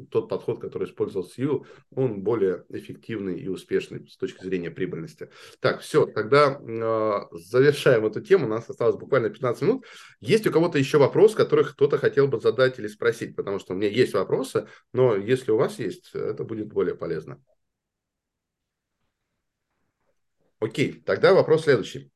тот 0.10 0.30
подход, 0.30 0.60
который 0.60 0.88
использовал 0.88 1.28
Сью, 1.28 1.66
он 1.94 2.22
более 2.22 2.66
эффективный 2.70 3.40
и 3.40 3.48
успешный 3.48 4.08
с 4.08 4.18
точки 4.18 4.44
зрения 4.44 4.72
прибыльности. 4.72 5.30
Так, 5.60 5.82
все, 5.82 6.06
тогда 6.06 6.60
э, 6.60 7.38
завершаем 7.38 8.06
эту 8.06 8.22
тему. 8.22 8.46
У 8.46 8.50
нас 8.50 8.70
осталось 8.70 8.96
буквально 8.96 9.30
15 9.30 9.62
минут. 9.62 9.86
Есть 10.20 10.48
у 10.48 10.52
кого-то 10.52 10.78
еще 10.78 10.98
вопрос, 10.98 11.36
который 11.36 11.66
кто-то 11.66 11.98
хотел 11.98 12.28
бы 12.28 12.40
задать 12.40 12.80
или 12.80 12.88
спросить? 12.88 13.36
Потому 13.36 13.60
что 13.60 13.74
у 13.74 13.78
меня 13.78 13.90
есть 13.90 14.14
вопросы, 14.14 14.68
но 14.94 15.16
если 15.16 15.52
у 15.52 15.58
вас 15.58 15.80
есть, 15.80 16.12
это 16.14 16.44
будет 16.44 16.68
более 16.68 16.96
полезно. 16.96 17.42
Окей, 20.60 20.94
тогда 21.06 21.34
вопрос 21.34 21.64
следующий. 21.64 22.12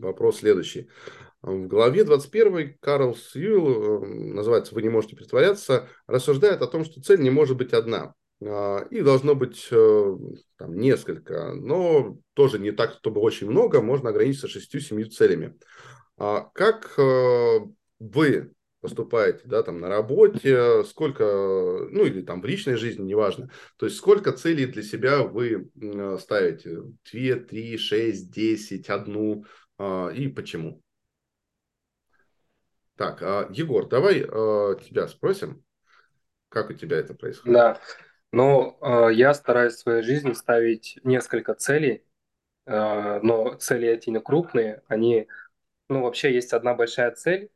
Вопрос 0.00 0.38
следующий. 0.38 0.88
В 1.42 1.66
главе 1.66 2.04
21 2.04 2.78
Карл 2.80 3.14
Сьюэлл, 3.14 4.02
э, 4.02 4.06
называется 4.06 4.74
«Вы 4.74 4.82
не 4.82 4.88
можете 4.88 5.16
притворяться», 5.16 5.88
рассуждает 6.06 6.62
о 6.62 6.66
том, 6.66 6.84
что 6.84 7.02
цель 7.02 7.20
не 7.20 7.30
может 7.30 7.56
быть 7.56 7.74
одна. 7.74 8.14
А, 8.42 8.86
и 8.90 9.00
должно 9.02 9.34
быть 9.34 9.68
э, 9.70 10.16
там, 10.56 10.74
несколько, 10.74 11.52
но 11.54 12.18
тоже 12.34 12.58
не 12.58 12.72
так, 12.72 12.92
чтобы 12.92 13.20
очень 13.20 13.50
много, 13.50 13.80
можно 13.80 14.10
ограничиться 14.10 14.48
шестью-семью 14.48 15.10
целями. 15.10 15.56
А 16.16 16.48
как 16.54 16.98
э, 16.98 17.58
вы 17.98 18.52
поступаете, 18.80 19.40
да, 19.44 19.62
там 19.62 19.80
на 19.80 19.88
работе, 19.88 20.84
сколько, 20.84 21.24
ну 21.90 22.04
или 22.04 22.20
там 22.20 22.42
в 22.42 22.44
личной 22.44 22.76
жизни, 22.76 23.02
неважно, 23.02 23.50
то 23.78 23.86
есть 23.86 23.96
сколько 23.96 24.32
целей 24.32 24.66
для 24.66 24.82
себя 24.82 25.22
вы 25.22 25.70
ставите, 26.20 26.82
две, 27.10 27.36
три, 27.36 27.78
шесть, 27.78 28.30
десять, 28.30 28.90
одну, 28.90 29.46
и 29.78 30.28
почему? 30.28 30.80
Так, 32.96 33.22
а, 33.22 33.48
Егор, 33.50 33.88
давай 33.88 34.22
а, 34.22 34.76
тебя 34.76 35.08
спросим, 35.08 35.64
как 36.48 36.70
у 36.70 36.74
тебя 36.74 36.98
это 36.98 37.14
происходит? 37.14 37.52
Да, 37.52 37.80
ну, 38.30 38.78
а, 38.80 39.08
я 39.08 39.34
стараюсь 39.34 39.74
в 39.74 39.78
своей 39.80 40.02
жизни 40.02 40.32
ставить 40.32 40.98
несколько 41.02 41.54
целей, 41.54 42.04
но 42.66 43.54
цели 43.58 43.86
эти 43.88 44.08
не 44.08 44.20
крупные, 44.20 44.82
они, 44.88 45.28
ну, 45.90 46.02
вообще 46.02 46.32
есть 46.32 46.54
одна 46.54 46.72
большая 46.72 47.10
цель, 47.10 47.50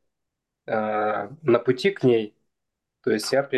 на 0.67 1.59
пути 1.65 1.91
к 1.93 2.03
ней, 2.03 2.37
то 3.03 3.11
есть 3.11 3.33
я 3.33 3.49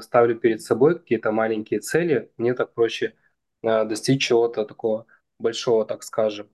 ставлю 0.00 0.34
перед 0.38 0.62
собой 0.62 0.98
какие-то 0.98 1.30
маленькие 1.30 1.80
цели, 1.80 2.32
мне 2.38 2.54
так 2.54 2.72
проще 2.72 3.14
достичь 3.60 4.26
чего-то 4.26 4.64
такого 4.64 5.04
большого, 5.38 5.84
так 5.84 6.02
скажем. 6.02 6.48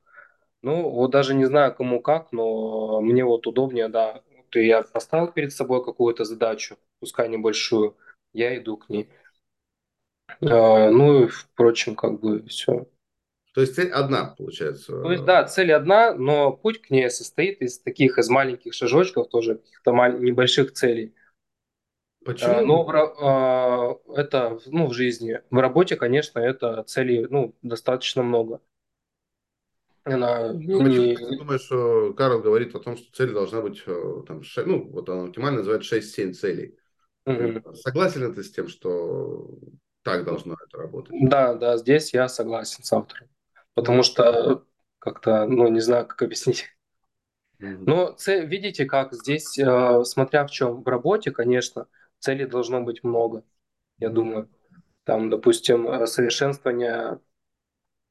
Ну, 0.62 0.90
вот 0.90 1.10
даже 1.10 1.34
не 1.34 1.46
знаю, 1.46 1.74
кому 1.74 2.00
как, 2.00 2.32
но 2.32 3.00
мне 3.00 3.24
вот 3.24 3.46
удобнее, 3.46 3.88
да, 3.88 4.22
ты 4.50 4.64
я 4.66 4.82
поставил 4.82 5.28
перед 5.28 5.52
собой 5.52 5.84
какую-то 5.84 6.24
задачу, 6.24 6.76
пускай 6.98 7.28
небольшую, 7.28 7.96
я 8.32 8.56
иду 8.56 8.76
к 8.76 8.88
ней. 8.88 9.08
А, 10.42 10.90
ну 10.90 11.24
и, 11.24 11.26
впрочем, 11.28 11.94
как 11.94 12.20
бы 12.20 12.42
все. 12.46 12.86
То 13.54 13.62
есть 13.62 13.74
цель 13.74 13.90
одна, 13.90 14.34
получается? 14.38 14.92
То 15.02 15.10
есть, 15.10 15.24
да, 15.24 15.44
цель 15.44 15.72
одна, 15.72 16.14
но 16.14 16.52
путь 16.52 16.82
к 16.82 16.90
ней 16.90 17.10
состоит 17.10 17.60
из 17.62 17.80
таких, 17.80 18.18
из 18.18 18.28
маленьких 18.28 18.72
шажочков, 18.74 19.28
тоже 19.28 19.56
каких-то 19.56 19.92
небольших 19.92 20.72
целей. 20.72 21.14
Почему? 22.24 22.52
А, 22.52 22.60
но 22.60 22.84
в, 22.84 22.90
а, 22.90 23.98
это, 24.14 24.58
ну, 24.66 24.86
в 24.86 24.92
жизни. 24.92 25.40
В 25.50 25.58
работе, 25.58 25.96
конечно, 25.96 26.38
это 26.38 26.82
целей, 26.84 27.26
ну, 27.28 27.54
достаточно 27.62 28.22
много. 28.22 28.60
Она 30.04 30.52
ну, 30.52 30.86
не... 30.86 31.14
Ты 31.14 31.36
думаешь, 31.36 31.62
что 31.62 32.14
Карл 32.14 32.40
говорит 32.40 32.74
о 32.74 32.80
том, 32.80 32.96
что 32.96 33.12
цель 33.12 33.32
должна 33.32 33.60
быть 33.60 33.82
э, 33.86 34.22
там, 34.26 34.42
6, 34.42 34.66
ну, 34.66 34.88
вот 34.90 35.08
она 35.08 35.24
оптимально 35.24 35.58
называет 35.58 35.82
6-7 35.82 36.32
целей. 36.32 36.78
Угу. 37.26 37.74
Согласен 37.74 38.26
ли 38.26 38.34
ты 38.34 38.42
с 38.42 38.50
тем, 38.50 38.68
что 38.68 39.58
так 40.02 40.24
должно 40.24 40.54
это 40.54 40.78
работать? 40.78 41.12
Да, 41.28 41.54
да, 41.54 41.76
здесь 41.76 42.14
я 42.14 42.28
согласен 42.28 42.82
с 42.82 42.92
автором. 42.92 43.28
Потому 43.74 44.02
что 44.02 44.64
как-то, 44.98 45.46
ну, 45.46 45.68
не 45.68 45.80
знаю, 45.80 46.06
как 46.06 46.22
объяснить. 46.22 46.66
Угу. 47.60 47.84
Но 47.86 48.12
цель, 48.12 48.46
видите, 48.46 48.86
как 48.86 49.12
здесь, 49.12 49.58
э, 49.58 50.04
смотря 50.04 50.46
в 50.46 50.50
чем, 50.50 50.82
в 50.82 50.88
работе, 50.88 51.30
конечно, 51.30 51.86
целей 52.18 52.46
должно 52.46 52.80
быть 52.82 53.04
много, 53.04 53.44
я 53.98 54.08
думаю. 54.08 54.48
Там, 55.04 55.28
допустим, 55.28 55.88
э, 55.88 56.06
совершенствование 56.06 57.20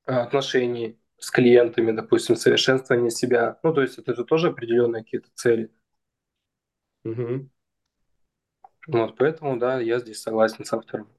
отношений, 0.05 0.99
с 1.19 1.31
клиентами, 1.31 1.91
допустим, 1.91 2.35
совершенствование 2.35 3.11
себя. 3.11 3.59
Ну, 3.63 3.73
то 3.73 3.81
есть 3.81 3.97
это 3.97 4.15
же 4.15 4.23
тоже 4.23 4.49
определенные 4.49 5.03
какие-то 5.03 5.29
цели. 5.35 5.71
Угу. 7.03 7.49
Вот, 8.87 9.17
поэтому, 9.17 9.57
да, 9.57 9.79
я 9.79 9.99
здесь 9.99 10.21
согласен 10.21 10.65
с 10.65 10.73
автором. 10.73 11.09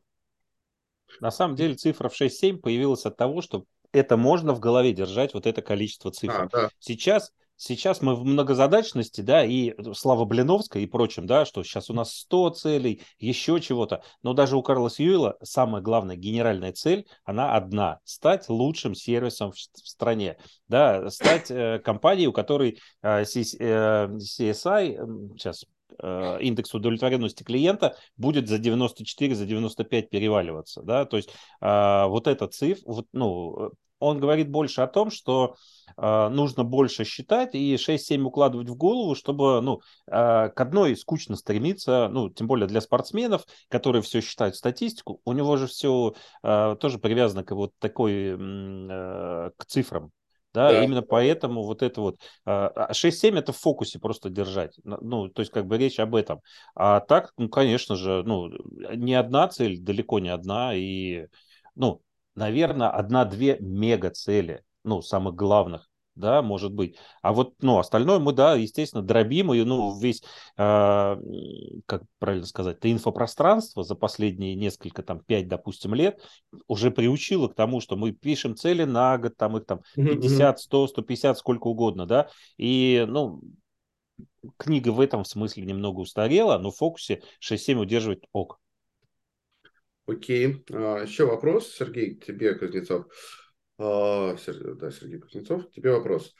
На 1.20 1.30
самом 1.30 1.56
деле 1.56 1.74
цифра 1.74 2.08
в 2.08 2.20
6-7 2.20 2.58
появилась 2.58 3.04
от 3.04 3.16
того, 3.16 3.42
что 3.42 3.64
это 3.92 4.16
можно 4.16 4.54
в 4.54 4.60
голове 4.60 4.92
держать, 4.92 5.34
вот 5.34 5.46
это 5.46 5.62
количество 5.62 6.10
цифр. 6.10 6.42
А, 6.42 6.48
да. 6.48 6.70
Сейчас 6.78 7.32
Сейчас 7.62 8.00
мы 8.00 8.14
в 8.14 8.24
многозадачности, 8.24 9.20
да, 9.20 9.44
и 9.44 9.74
Слава 9.92 10.24
Блиновская 10.24 10.82
и 10.82 10.86
прочим, 10.86 11.26
да, 11.26 11.44
что 11.44 11.62
сейчас 11.62 11.90
у 11.90 11.92
нас 11.92 12.14
100 12.14 12.50
целей, 12.50 13.02
еще 13.18 13.60
чего-то. 13.60 14.02
Но 14.22 14.32
даже 14.32 14.56
у 14.56 14.62
Карла 14.62 14.88
Сьюэла 14.88 15.36
самая 15.42 15.82
главная 15.82 16.16
генеральная 16.16 16.72
цель, 16.72 17.06
она 17.22 17.54
одна– 17.54 17.98
стать 18.04 18.48
лучшим 18.48 18.94
сервисом 18.94 19.52
в, 19.52 19.56
в 19.56 19.86
стране, 19.86 20.38
да, 20.68 21.10
стать 21.10 21.50
э, 21.50 21.80
компанией, 21.80 22.28
у 22.28 22.32
которой 22.32 22.78
э, 23.02 23.24
CSI, 23.24 23.46
э, 23.58 24.08
сейчас 25.36 25.66
э, 25.98 26.38
индекс 26.40 26.72
удовлетворенности 26.72 27.42
клиента 27.42 27.94
будет 28.16 28.48
за 28.48 28.56
94, 28.56 29.34
за 29.34 29.44
95 29.44 30.08
переваливаться, 30.08 30.80
да, 30.80 31.04
то 31.04 31.18
есть 31.18 31.28
э, 31.60 32.04
вот 32.06 32.26
эта 32.26 32.46
цифра, 32.46 32.90
вот, 32.90 33.06
ну, 33.12 33.72
он 34.00 34.18
говорит 34.18 34.50
больше 34.50 34.80
о 34.80 34.86
том, 34.86 35.10
что 35.10 35.54
э, 35.96 36.28
нужно 36.28 36.64
больше 36.64 37.04
считать 37.04 37.54
и 37.54 37.76
6-7 37.76 38.22
укладывать 38.22 38.68
в 38.68 38.76
голову, 38.76 39.14
чтобы 39.14 39.60
ну, 39.60 39.80
э, 40.06 40.48
к 40.48 40.60
одной 40.60 40.96
скучно 40.96 41.36
стремиться, 41.36 42.08
ну, 42.10 42.30
тем 42.30 42.46
более 42.46 42.66
для 42.66 42.80
спортсменов, 42.80 43.44
которые 43.68 44.02
все 44.02 44.20
считают 44.20 44.56
статистику, 44.56 45.20
у 45.24 45.32
него 45.32 45.56
же 45.56 45.66
все 45.66 46.14
э, 46.42 46.76
тоже 46.80 46.98
привязано 46.98 47.44
к 47.44 47.52
вот 47.52 47.72
такой, 47.78 48.36
э, 48.36 49.50
к 49.56 49.64
цифрам. 49.66 50.10
Да, 50.52 50.72
да, 50.72 50.82
именно 50.84 51.02
поэтому 51.02 51.62
вот 51.62 51.80
это 51.80 52.00
вот 52.00 52.16
6-7 52.44 53.38
это 53.38 53.52
в 53.52 53.56
фокусе 53.56 54.00
просто 54.00 54.30
держать. 54.30 54.80
Ну, 54.82 55.28
то 55.28 55.42
есть 55.42 55.52
как 55.52 55.66
бы 55.66 55.78
речь 55.78 56.00
об 56.00 56.16
этом. 56.16 56.40
А 56.74 56.98
так, 56.98 57.32
ну, 57.36 57.48
конечно 57.48 57.94
же, 57.94 58.24
ну, 58.24 58.50
не 58.96 59.14
одна 59.14 59.46
цель, 59.46 59.78
далеко 59.78 60.18
не 60.18 60.28
одна. 60.28 60.74
И, 60.74 61.28
ну, 61.76 62.02
наверное, 62.34 62.88
одна-две 62.88 63.56
мега 63.60 64.10
цели, 64.10 64.62
ну, 64.84 65.02
самых 65.02 65.34
главных, 65.34 65.88
да, 66.14 66.42
может 66.42 66.72
быть. 66.72 66.96
А 67.22 67.32
вот, 67.32 67.54
ну, 67.60 67.78
остальное 67.78 68.18
мы, 68.18 68.32
да, 68.32 68.54
естественно, 68.54 69.02
дробим, 69.02 69.52
и, 69.52 69.62
ну, 69.62 69.98
весь, 69.98 70.22
э, 70.56 71.16
как 71.86 72.02
правильно 72.18 72.46
сказать, 72.46 72.76
это 72.78 72.90
инфопространство 72.90 73.82
за 73.82 73.94
последние 73.94 74.54
несколько, 74.54 75.02
там, 75.02 75.20
пять, 75.20 75.48
допустим, 75.48 75.94
лет 75.94 76.20
уже 76.66 76.90
приучило 76.90 77.48
к 77.48 77.54
тому, 77.54 77.80
что 77.80 77.96
мы 77.96 78.12
пишем 78.12 78.56
цели 78.56 78.84
на 78.84 79.16
год, 79.18 79.36
там, 79.36 79.56
их 79.56 79.66
там 79.66 79.80
50, 79.94 80.60
100, 80.60 80.86
150, 80.88 81.38
сколько 81.38 81.68
угодно, 81.68 82.06
да, 82.06 82.28
и, 82.56 83.04
ну, 83.08 83.40
книга 84.56 84.90
в 84.90 85.00
этом 85.00 85.24
смысле 85.24 85.64
немного 85.64 86.00
устарела, 86.00 86.58
но 86.58 86.70
в 86.70 86.76
фокусе 86.76 87.22
6-7 87.40 87.78
удерживать 87.78 88.24
ок. 88.32 88.58
Окей. 90.10 90.64
А, 90.72 91.02
еще 91.02 91.24
вопрос, 91.24 91.72
Сергей, 91.72 92.16
тебе, 92.16 92.54
Кузнецов. 92.54 93.06
А, 93.78 94.34
да, 94.34 94.90
Сергей 94.90 95.20
Кузнецов, 95.20 95.70
тебе 95.70 95.92
вопрос. 95.92 96.34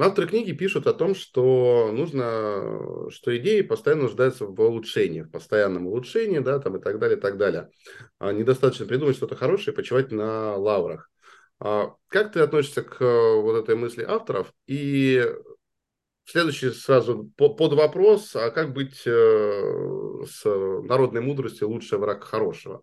авторы 0.00 0.28
книги 0.28 0.52
пишут 0.52 0.86
о 0.86 0.94
том, 0.94 1.14
что 1.14 1.90
нужно, 1.92 3.10
что 3.10 3.36
идеи 3.36 3.60
постоянно 3.60 4.04
нуждаются 4.04 4.46
в 4.46 4.58
улучшении, 4.60 5.22
в 5.22 5.30
постоянном 5.30 5.88
улучшении, 5.88 6.38
да, 6.38 6.58
там 6.58 6.76
и 6.76 6.80
так 6.80 6.98
далее, 6.98 7.18
и 7.18 7.20
так 7.20 7.36
далее. 7.36 7.68
А 8.18 8.32
недостаточно 8.32 8.86
придумать 8.86 9.16
что-то 9.16 9.36
хорошее 9.36 9.74
и 9.74 9.76
почивать 9.76 10.10
на 10.10 10.56
лаврах. 10.56 11.10
Как 11.58 12.32
ты 12.32 12.40
относишься 12.40 12.82
к 12.82 13.02
э, 13.02 13.40
вот 13.40 13.56
этой 13.56 13.74
мысли 13.74 14.04
авторов? 14.04 14.54
И 14.68 15.26
следующий 16.28 16.70
сразу 16.70 17.30
под 17.36 17.72
вопрос, 17.72 18.36
а 18.36 18.50
как 18.50 18.72
быть 18.74 19.06
э, 19.06 20.24
с 20.26 20.44
народной 20.44 21.22
мудростью 21.22 21.68
лучший 21.68 21.98
враг 21.98 22.24
хорошего? 22.24 22.82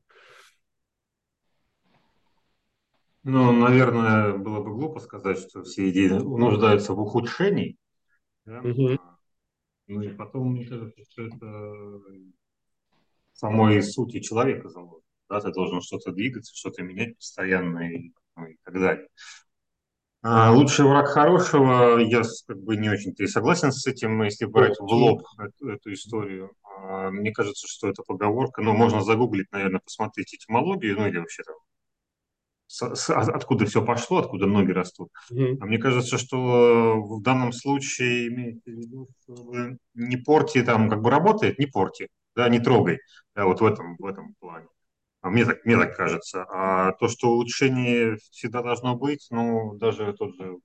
Ну, 3.24 3.52
наверное, 3.52 4.34
было 4.34 4.62
бы 4.62 4.72
глупо 4.74 5.00
сказать, 5.00 5.40
что 5.40 5.64
все 5.64 5.90
идеи 5.90 6.10
нуждаются 6.10 6.94
в 6.94 7.00
ухудшении. 7.00 7.78
Да? 8.46 8.60
Угу. 8.62 8.98
Ну 9.88 10.02
и 10.02 10.10
потом, 10.10 10.52
мне 10.52 10.66
кажется, 10.66 11.04
что 11.10 11.24
это 11.24 12.02
самой 13.34 13.82
сути 13.82 14.20
человека 14.20 14.70
заложено. 14.70 15.02
Да? 15.30 15.42
Ты 15.42 15.52
должен 15.52 15.82
что-то 15.82 16.12
двигаться, 16.12 16.56
что-то 16.56 16.84
менять 16.84 17.18
постоянно 17.18 17.92
и, 17.92 18.12
ну, 18.36 18.46
и 18.46 18.58
так 18.64 18.74
далее. 18.74 19.08
А 20.28 20.52
лучший 20.52 20.86
враг 20.86 21.08
хорошего, 21.08 22.00
я 22.00 22.24
как 22.48 22.58
бы 22.64 22.78
не 22.78 22.90
очень-то 22.90 23.24
и 23.24 23.28
согласен 23.28 23.72
с 23.72 23.86
этим, 23.86 24.24
если 24.24 24.46
брать 24.46 24.76
в 24.80 24.92
лоб 24.92 25.22
эту, 25.38 25.70
эту 25.70 25.94
историю. 25.94 26.52
А, 26.64 27.12
мне 27.12 27.32
кажется, 27.32 27.68
что 27.70 27.88
это 27.88 28.02
поговорка, 28.02 28.64
ну, 28.64 28.74
можно 28.74 29.02
загуглить, 29.02 29.52
наверное, 29.52 29.82
посмотреть 29.82 30.34
этимологию, 30.34 30.98
ну, 30.98 31.06
или 31.06 31.20
вообще 31.20 31.44
там 31.44 31.56
откуда 33.08 33.68
все 33.68 33.86
пошло, 33.86 34.18
откуда 34.18 34.48
ноги 34.48 34.72
растут. 34.72 35.10
Mm-hmm. 35.32 35.58
А 35.62 35.66
мне 35.68 35.78
кажется, 35.78 36.18
что 36.18 37.00
в 37.00 37.22
данном 37.22 37.54
случае 37.54 38.28
имеется 38.30 38.72
в 38.72 38.74
виду, 38.74 39.08
что 39.22 39.78
не 39.94 40.18
порти 40.18 40.64
там, 40.64 40.90
как 40.90 41.04
бы 41.04 41.12
работает, 41.12 41.60
не 41.60 41.68
порти, 41.68 42.08
да, 42.36 42.50
не 42.50 42.60
трогай, 42.60 42.98
да, 43.36 43.46
вот 43.46 43.62
в 43.62 43.66
этом, 43.66 43.96
в 44.00 44.06
этом 44.06 44.34
плане. 44.40 44.66
А 45.26 45.32
мне 45.32 45.44
так, 45.44 45.66
мне 45.66 45.76
так 45.76 45.98
кажется. 45.98 46.46
А 46.50 46.92
то, 46.92 47.08
что 47.08 47.32
улучшение 47.32 48.18
всегда 48.30 48.62
должно 48.62 48.96
быть, 48.96 49.26
ну, 49.32 49.74
даже 49.76 50.14
тот 50.14 50.36
же 50.36 50.58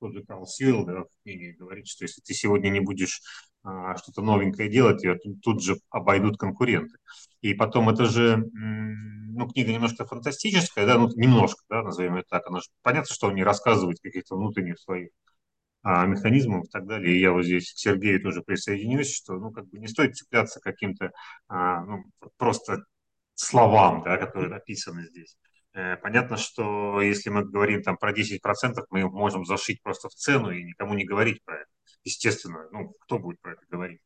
тот 0.00 0.14
же 0.14 0.24
Карл 0.24 0.46
Сьюэлл 0.46 0.86
да, 0.86 1.02
в 1.02 1.08
книге 1.24 1.52
говорит, 1.58 1.86
что 1.86 2.04
если 2.04 2.22
ты 2.22 2.32
сегодня 2.32 2.70
не 2.70 2.80
будешь 2.80 3.20
а, 3.64 3.98
что-то 3.98 4.22
новенькое 4.22 4.70
делать, 4.70 5.04
ее 5.04 5.18
тут, 5.42 5.62
же 5.62 5.76
обойдут 5.90 6.38
конкуренты. 6.38 6.96
И 7.42 7.52
потом 7.52 7.90
это 7.90 8.06
же, 8.06 8.42
ну, 8.54 9.46
книга 9.46 9.72
немножко 9.74 10.06
фантастическая, 10.06 10.86
да, 10.86 10.96
ну, 10.96 11.10
немножко, 11.14 11.62
да, 11.68 11.82
назовем 11.82 12.16
это 12.16 12.28
так. 12.30 12.46
Она 12.46 12.60
же, 12.60 12.68
понятно, 12.80 13.12
что 13.14 13.26
он 13.26 13.34
не 13.34 13.44
рассказывает 13.44 14.00
каких-то 14.00 14.36
внутренних 14.36 14.78
своих 14.78 15.10
а, 15.82 16.06
механизмов 16.06 16.64
и 16.64 16.70
так 16.70 16.86
далее. 16.86 17.14
И 17.14 17.20
я 17.20 17.32
вот 17.32 17.44
здесь 17.44 17.74
к 17.74 17.76
Сергею 17.76 18.22
тоже 18.22 18.40
присоединюсь, 18.40 19.14
что, 19.14 19.34
ну, 19.34 19.50
как 19.50 19.68
бы 19.68 19.78
не 19.78 19.86
стоит 19.86 20.16
цепляться 20.16 20.60
каким-то, 20.60 21.10
а, 21.48 21.84
ну, 21.84 22.04
просто 22.38 22.84
словам, 23.40 24.02
да, 24.02 24.16
которые 24.16 24.50
написаны 24.50 25.04
здесь. 25.04 25.36
Э, 25.74 25.96
понятно, 25.96 26.36
что 26.36 27.00
если 27.00 27.30
мы 27.30 27.44
говорим 27.44 27.82
там 27.82 27.96
про 27.96 28.12
10%, 28.12 28.38
мы 28.90 29.08
можем 29.10 29.44
зашить 29.44 29.82
просто 29.82 30.08
в 30.08 30.14
цену 30.14 30.50
и 30.50 30.64
никому 30.64 30.94
не 30.94 31.04
говорить 31.04 31.42
про 31.44 31.56
это. 31.56 31.70
Естественно, 32.04 32.68
ну, 32.72 32.92
кто 33.00 33.18
будет 33.18 33.40
про 33.40 33.52
это 33.52 33.62
говорить? 33.68 34.00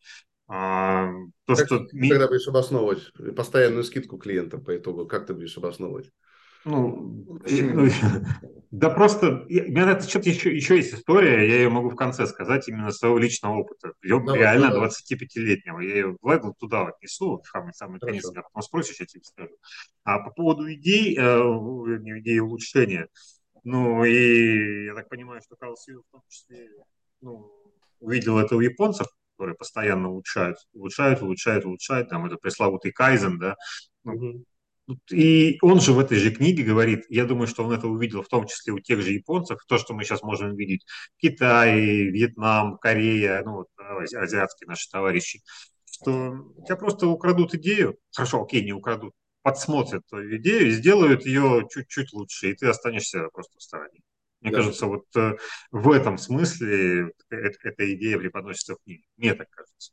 А, 0.48 1.10
то, 1.46 1.54
как, 1.54 1.66
что... 1.66 1.86
Когда 1.86 2.28
будешь 2.28 2.48
обосновывать 2.48 3.12
постоянную 3.34 3.84
скидку 3.84 4.18
клиентам 4.18 4.62
по 4.62 4.76
итогу, 4.76 5.06
как 5.06 5.26
ты 5.26 5.34
будешь 5.34 5.56
обосновывать? 5.56 6.10
Ну, 6.64 7.26
ну 7.44 7.88
да 8.70 8.90
просто, 8.90 9.42
у 9.42 9.48
меня 9.48 9.90
этот 9.90 10.08
счет 10.08 10.24
еще, 10.26 10.54
еще 10.54 10.76
есть 10.76 10.94
история, 10.94 11.48
я 11.48 11.56
ее 11.56 11.68
могу 11.68 11.90
в 11.90 11.96
конце 11.96 12.26
сказать 12.26 12.68
именно 12.68 12.90
своего 12.92 13.18
личного 13.18 13.56
опыта. 13.56 13.94
Давай, 14.02 14.38
реально 14.38 14.70
давай. 14.70 14.88
25-летнего. 14.88 15.80
Я 15.80 15.94
ее 15.94 16.16
в 16.20 16.54
туда 16.58 16.86
отнесу, 16.86 17.42
в 17.42 17.48
самый, 17.48 17.72
самый 17.74 17.98
конец, 18.00 18.30
я 18.34 18.42
потом 18.42 18.62
спросишь, 18.62 19.00
я 19.00 19.06
тебе 19.06 19.24
скажу. 19.24 19.54
А 20.04 20.20
по 20.20 20.30
поводу 20.30 20.72
идей, 20.72 21.16
э, 21.18 21.22
идеи 21.22 22.38
улучшения, 22.38 23.08
ну 23.64 24.04
и 24.04 24.86
я 24.86 24.94
так 24.94 25.08
понимаю, 25.08 25.40
что 25.44 25.56
Карл 25.56 25.76
Сью 25.76 26.02
в 26.08 26.12
том 26.12 26.22
числе 26.28 26.68
ну, 27.20 27.50
увидел 28.00 28.38
это 28.38 28.56
у 28.56 28.60
японцев, 28.60 29.06
которые 29.36 29.56
постоянно 29.56 30.10
улучшают, 30.10 30.58
улучшают, 30.72 31.22
улучшают, 31.22 31.64
улучшают, 31.64 32.08
там 32.08 32.26
это 32.26 32.36
пресловутый 32.36 32.92
кайзен, 32.92 33.38
да, 33.38 33.56
ну. 34.04 34.44
И 35.10 35.58
он 35.62 35.80
же 35.80 35.92
в 35.92 35.98
этой 35.98 36.18
же 36.18 36.30
книге 36.30 36.62
говорит, 36.64 37.04
я 37.08 37.24
думаю, 37.24 37.46
что 37.46 37.64
он 37.64 37.72
это 37.72 37.86
увидел 37.86 38.22
в 38.22 38.28
том 38.28 38.46
числе 38.46 38.72
у 38.72 38.78
тех 38.78 39.00
же 39.02 39.12
японцев, 39.12 39.60
то, 39.66 39.78
что 39.78 39.94
мы 39.94 40.04
сейчас 40.04 40.22
можем 40.22 40.54
видеть, 40.54 40.84
Китай, 41.16 41.80
Вьетнам, 41.80 42.78
Корея, 42.78 43.42
ну, 43.44 43.66
азиатские 43.76 44.68
наши 44.68 44.90
товарищи, 44.90 45.42
что 45.90 46.52
тебя 46.64 46.76
просто 46.76 47.06
украдут 47.06 47.54
идею, 47.54 47.96
хорошо, 48.14 48.42
окей, 48.42 48.64
не 48.64 48.72
украдут, 48.72 49.12
подсмотрят 49.42 50.06
твою 50.08 50.36
идею 50.38 50.68
и 50.68 50.72
сделают 50.72 51.26
ее 51.26 51.66
чуть-чуть 51.70 52.12
лучше, 52.12 52.50
и 52.50 52.54
ты 52.54 52.66
останешься 52.66 53.28
просто 53.32 53.58
в 53.58 53.62
стороне. 53.62 54.00
Мне 54.40 54.50
да. 54.50 54.58
кажется, 54.58 54.86
вот 54.86 55.04
э, 55.16 55.36
в 55.70 55.90
этом 55.90 56.18
смысле 56.18 57.12
эта 57.30 57.94
идея 57.94 58.18
преподносится 58.18 58.74
в 58.74 58.82
книге. 58.82 59.04
Мне 59.16 59.34
так 59.34 59.48
кажется 59.50 59.92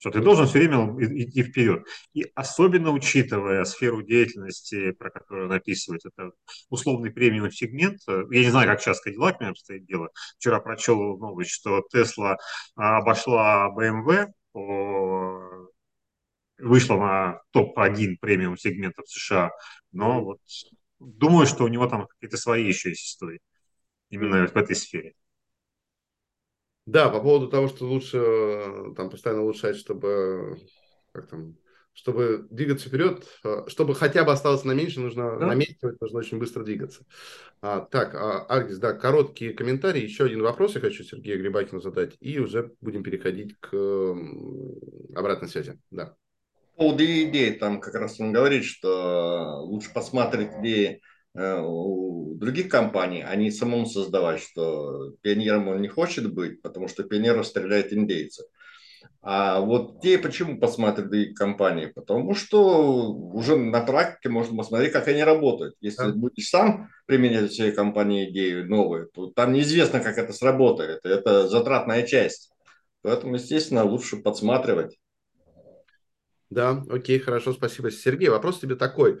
что 0.00 0.10
ты 0.10 0.20
должен 0.20 0.46
все 0.46 0.58
время 0.58 0.96
идти 0.98 1.42
вперед. 1.42 1.86
И 2.14 2.24
особенно 2.34 2.90
учитывая 2.90 3.64
сферу 3.64 4.02
деятельности, 4.02 4.92
про 4.92 5.10
которую 5.10 5.46
он 5.46 5.52
описывает, 5.52 6.00
это 6.06 6.32
условный 6.70 7.10
премиум 7.10 7.50
сегмент. 7.50 8.00
Я 8.06 8.40
не 8.40 8.50
знаю, 8.50 8.66
как 8.66 8.80
сейчас 8.80 9.00
Cadillac 9.06 9.36
обстоит 9.42 9.84
дело. 9.84 10.08
Вчера 10.38 10.58
прочел 10.60 11.18
новость, 11.18 11.50
что 11.50 11.84
Tesla 11.94 12.36
а, 12.76 12.98
обошла 12.98 13.72
BMW 13.76 14.28
по 14.52 15.68
вышла 16.58 16.96
на 16.96 17.40
топ-1 17.52 18.16
премиум 18.20 18.56
сегментов 18.56 19.08
США, 19.08 19.50
но 19.92 20.22
вот 20.22 20.40
думаю, 20.98 21.46
что 21.46 21.64
у 21.64 21.68
него 21.68 21.86
там 21.86 22.06
какие-то 22.06 22.36
свои 22.36 22.66
еще 22.66 22.90
есть 22.90 23.06
истории 23.06 23.40
именно 24.10 24.46
в 24.46 24.56
этой 24.56 24.76
сфере. 24.76 25.14
Да, 26.90 27.08
по 27.08 27.20
поводу 27.20 27.46
того, 27.46 27.68
что 27.68 27.86
лучше 27.86 28.18
э, 28.18 28.94
там 28.96 29.10
постоянно 29.10 29.42
улучшать, 29.42 29.76
чтобы 29.76 30.58
как 31.12 31.28
там, 31.28 31.56
чтобы 31.92 32.48
двигаться 32.50 32.88
вперед, 32.88 33.24
э, 33.44 33.64
чтобы 33.68 33.94
хотя 33.94 34.24
бы 34.24 34.32
осталось 34.32 34.64
на 34.64 34.72
меньше, 34.72 34.98
нужно 34.98 35.38
да. 35.38 35.46
наметивать, 35.46 36.00
нужно 36.00 36.18
очень 36.18 36.40
быстро 36.40 36.64
двигаться. 36.64 37.04
А, 37.62 37.80
так, 37.80 38.16
а, 38.16 38.44
Агдис, 38.46 38.78
да, 38.78 38.92
короткие 38.92 39.52
комментарии. 39.52 40.02
Еще 40.02 40.24
один 40.24 40.42
вопрос 40.42 40.74
я 40.74 40.80
хочу 40.80 41.04
Сергею 41.04 41.38
Грибакину 41.38 41.80
задать, 41.80 42.16
и 42.18 42.40
уже 42.40 42.72
будем 42.80 43.04
переходить 43.04 43.54
к 43.60 43.72
обратной 45.14 45.48
связи. 45.48 45.78
Да. 45.92 46.16
По 46.74 46.86
поводу 46.86 47.04
идей, 47.04 47.52
там 47.52 47.80
как 47.80 47.94
раз 47.94 48.18
он 48.18 48.32
говорит, 48.32 48.64
что 48.64 49.60
лучше 49.62 49.92
посмотреть 49.94 50.50
идеи 50.58 50.88
Э, 50.96 51.09
у 51.34 52.34
других 52.36 52.68
компаний, 52.68 53.22
а 53.26 53.36
не 53.36 53.50
самому 53.50 53.86
создавать, 53.86 54.40
что 54.40 55.12
пионером 55.22 55.68
он 55.68 55.80
не 55.80 55.88
хочет 55.88 56.32
быть, 56.32 56.60
потому 56.62 56.88
что 56.88 57.04
пионеров 57.04 57.46
стреляет 57.46 57.92
индейцы. 57.92 58.44
А 59.22 59.60
вот 59.60 60.00
те 60.00 60.18
почему 60.18 60.58
посмотрят 60.58 61.08
другие 61.10 61.34
компании? 61.34 61.86
Потому 61.86 62.34
что 62.34 63.12
уже 63.12 63.56
на 63.56 63.82
практике 63.82 64.30
можно 64.30 64.56
посмотреть, 64.56 64.92
как 64.92 65.08
они 65.08 65.22
работают. 65.22 65.74
Если 65.80 66.04
да. 66.04 66.12
будешь 66.12 66.48
сам 66.48 66.88
применять 67.06 67.50
в 67.50 67.54
своей 67.54 67.72
компании 67.72 68.30
идею 68.30 68.68
новые, 68.68 69.06
то 69.06 69.26
там 69.30 69.52
неизвестно, 69.52 70.00
как 70.00 70.16
это 70.16 70.32
сработает. 70.32 71.04
Это 71.04 71.48
затратная 71.48 72.06
часть. 72.06 72.50
Поэтому, 73.02 73.34
естественно, 73.34 73.84
лучше 73.84 74.16
подсматривать. 74.16 74.98
Да, 76.48 76.82
окей, 76.90 77.18
хорошо, 77.18 77.52
спасибо. 77.52 77.90
Сергей, 77.90 78.28
вопрос 78.28 78.58
тебе 78.58 78.74
такой. 78.74 79.20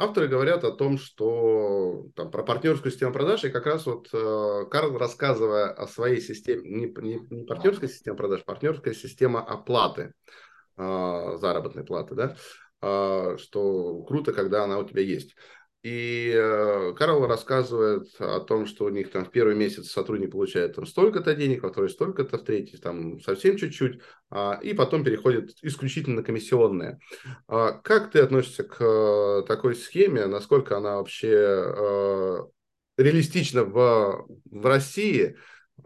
Авторы 0.00 0.28
говорят 0.28 0.62
о 0.62 0.70
том, 0.70 0.96
что 0.96 2.06
там, 2.14 2.30
про 2.30 2.44
партнерскую 2.44 2.92
систему 2.92 3.12
продаж, 3.12 3.44
и 3.44 3.50
как 3.50 3.66
раз 3.66 3.84
вот 3.84 4.08
э, 4.12 4.64
Карл, 4.70 4.96
рассказывая 4.96 5.72
о 5.72 5.88
своей 5.88 6.20
системе, 6.20 6.62
не, 6.68 6.86
не, 6.86 7.18
не 7.30 7.44
партнерская 7.44 7.88
система 7.88 8.16
продаж, 8.16 8.44
партнерская 8.44 8.94
система 8.94 9.40
оплаты, 9.40 10.12
а, 10.76 11.36
заработной 11.38 11.84
платы, 11.84 12.14
да, 12.14 12.36
а, 12.80 13.36
что 13.38 14.02
круто, 14.04 14.32
когда 14.32 14.62
она 14.62 14.78
у 14.78 14.84
тебя 14.84 15.02
есть. 15.02 15.34
И 15.82 16.32
э, 16.34 16.92
Карл 16.96 17.26
рассказывает 17.26 18.08
о 18.18 18.40
том, 18.40 18.66
что 18.66 18.86
у 18.86 18.88
них 18.88 19.12
там 19.12 19.24
в 19.24 19.30
первый 19.30 19.54
месяц 19.54 19.90
сотрудник 19.90 20.32
получает 20.32 20.74
там 20.74 20.86
столько-то 20.86 21.36
денег, 21.36 21.62
во 21.62 21.70
второй 21.70 21.88
столько-то, 21.88 22.36
в 22.36 22.42
третий 22.42 22.78
там 22.78 23.20
совсем 23.20 23.56
чуть-чуть, 23.56 24.00
а, 24.28 24.58
и 24.60 24.74
потом 24.74 25.04
переходит 25.04 25.52
исключительно 25.62 26.16
на 26.16 26.22
комиссионные. 26.24 26.98
А, 27.46 27.72
как 27.72 28.10
ты 28.10 28.18
относишься 28.18 28.64
к 28.64 29.44
такой 29.46 29.76
схеме? 29.76 30.26
Насколько 30.26 30.76
она 30.76 30.96
вообще 30.96 31.30
э, 31.30 32.38
реалистична 32.96 33.62
в, 33.64 34.26
в 34.50 34.66
России? 34.66 35.36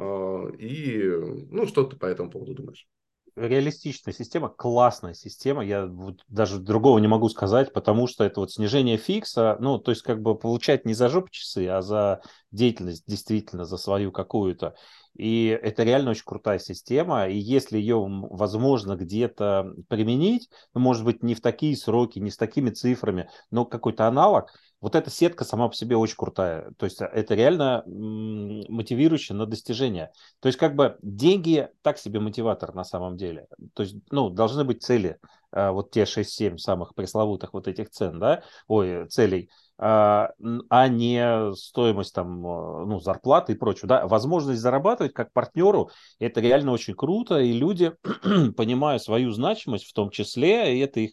И 0.00 1.02
ну, 1.50 1.66
что 1.66 1.84
ты 1.84 1.96
по 1.96 2.06
этому 2.06 2.30
поводу 2.30 2.54
думаешь? 2.54 2.88
Реалистичная 3.36 4.12
система, 4.12 4.48
классная 4.48 5.14
система. 5.14 5.64
Я 5.64 5.86
вот 5.86 6.20
даже 6.28 6.58
другого 6.58 6.98
не 6.98 7.08
могу 7.08 7.28
сказать, 7.28 7.72
потому 7.72 8.06
что 8.06 8.24
это 8.24 8.40
вот 8.40 8.52
снижение 8.52 8.96
фикса, 8.96 9.56
ну, 9.60 9.78
то 9.78 9.90
есть 9.90 10.02
как 10.02 10.20
бы 10.20 10.36
получать 10.36 10.84
не 10.84 10.94
за 10.94 11.08
жоп 11.08 11.30
часы, 11.30 11.66
а 11.68 11.82
за 11.82 12.20
деятельность 12.50 13.04
действительно, 13.06 13.64
за 13.64 13.76
свою 13.76 14.12
какую-то. 14.12 14.74
И 15.16 15.46
это 15.46 15.82
реально 15.82 16.12
очень 16.12 16.24
крутая 16.24 16.58
система. 16.58 17.28
И 17.28 17.36
если 17.36 17.78
ее 17.78 18.04
возможно 18.08 18.96
где-то 18.96 19.74
применить, 19.88 20.48
ну, 20.74 20.80
может 20.80 21.04
быть, 21.04 21.22
не 21.22 21.34
в 21.34 21.40
такие 21.40 21.76
сроки, 21.76 22.18
не 22.18 22.30
с 22.30 22.36
такими 22.36 22.70
цифрами, 22.70 23.28
но 23.50 23.64
какой-то 23.64 24.06
аналог, 24.06 24.50
вот 24.80 24.96
эта 24.96 25.10
сетка 25.10 25.44
сама 25.44 25.68
по 25.68 25.74
себе 25.74 25.96
очень 25.96 26.16
крутая. 26.16 26.72
То 26.76 26.86
есть 26.86 27.00
а, 27.00 27.06
это 27.06 27.34
реально 27.34 27.84
мотивирующее 27.86 29.36
на 29.36 29.46
достижение. 29.46 30.10
То 30.40 30.48
есть 30.48 30.58
как 30.58 30.74
бы 30.74 30.98
деньги 31.02 31.68
так 31.82 31.98
себе 31.98 32.18
мотиватор 32.18 32.74
на 32.74 32.84
самом 32.84 33.16
деле. 33.16 33.46
То 33.74 33.84
есть, 33.84 33.96
ну, 34.10 34.28
должны 34.28 34.64
быть 34.64 34.82
цели. 34.82 35.18
А, 35.52 35.70
вот 35.70 35.92
те 35.92 36.04
6-7 36.04 36.58
самых 36.58 36.94
пресловутых 36.94 37.52
вот 37.52 37.68
этих 37.68 37.90
цен, 37.90 38.18
да, 38.18 38.42
ой, 38.66 39.06
целей, 39.08 39.50
а, 39.78 40.30
а 40.68 40.88
не 40.88 41.54
стоимость 41.54 42.14
там, 42.14 42.42
ну, 42.42 43.00
зарплаты 43.00 43.52
и 43.52 43.56
прочего, 43.56 43.88
да, 43.88 44.06
возможность 44.06 44.60
зарабатывать 44.60 45.12
как 45.12 45.32
партнеру, 45.32 45.90
это 46.18 46.40
реально 46.40 46.72
очень 46.72 46.94
круто, 46.94 47.38
и 47.38 47.52
люди, 47.52 47.92
понимая 48.56 48.98
свою 48.98 49.30
значимость 49.32 49.86
в 49.86 49.92
том 49.92 50.10
числе, 50.10 50.76
и 50.76 50.80
это 50.80 51.00
их 51.00 51.12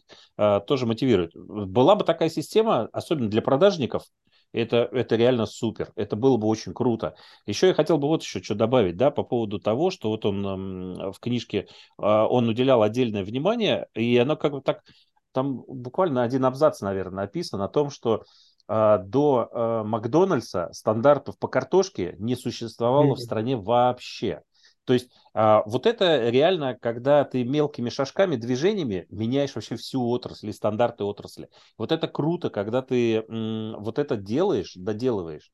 тоже 0.66 0.86
мотивирует. 0.86 1.32
Была 1.34 1.94
бы 1.96 2.04
такая 2.04 2.28
система, 2.28 2.88
особенно 2.92 3.28
для 3.28 3.42
продажников, 3.42 4.04
это, 4.52 4.88
это 4.92 5.16
реально 5.16 5.46
супер. 5.46 5.92
Это 5.94 6.16
было 6.16 6.36
бы 6.36 6.46
очень 6.46 6.74
круто. 6.74 7.14
Еще 7.46 7.68
я 7.68 7.74
хотел 7.74 7.98
бы 7.98 8.08
вот 8.08 8.22
еще 8.22 8.42
что 8.42 8.54
добавить, 8.54 8.96
да, 8.96 9.10
по 9.10 9.22
поводу 9.22 9.60
того, 9.60 9.90
что 9.90 10.10
вот 10.10 10.24
он 10.24 11.12
в 11.12 11.20
книжке, 11.20 11.68
а, 11.98 12.26
он 12.26 12.48
уделял 12.48 12.82
отдельное 12.82 13.24
внимание, 13.24 13.86
и 13.94 14.16
оно 14.16 14.36
как 14.36 14.52
бы 14.52 14.60
так, 14.60 14.82
там 15.32 15.62
буквально 15.68 16.22
один 16.22 16.44
абзац, 16.44 16.80
наверное, 16.80 17.26
написан 17.26 17.60
о 17.62 17.68
том, 17.68 17.90
что 17.90 18.14
а, 18.14 18.24
до 18.98 19.48
а, 19.50 19.82
Макдональдса 19.82 20.68
стандартов 20.72 21.38
по 21.38 21.48
картошке 21.48 22.14
не 22.18 22.36
существовало 22.36 23.16
в 23.16 23.20
стране 23.20 23.56
вообще. 23.56 24.42
То 24.84 24.92
есть 24.92 25.10
а, 25.34 25.62
вот 25.66 25.86
это 25.86 26.30
реально, 26.30 26.76
когда 26.80 27.24
ты 27.24 27.44
мелкими 27.44 27.90
шажками, 27.90 28.36
движениями 28.36 29.06
меняешь 29.10 29.54
вообще 29.54 29.74
всю 29.74 30.06
отрасль 30.08 30.50
и 30.50 30.52
стандарты 30.52 31.02
отрасли. 31.02 31.48
Вот 31.78 31.90
это 31.90 32.06
круто, 32.06 32.48
когда 32.48 32.80
ты 32.80 33.24
вот 33.28 33.98
это 33.98 34.16
делаешь, 34.16 34.74
доделываешь. 34.76 35.50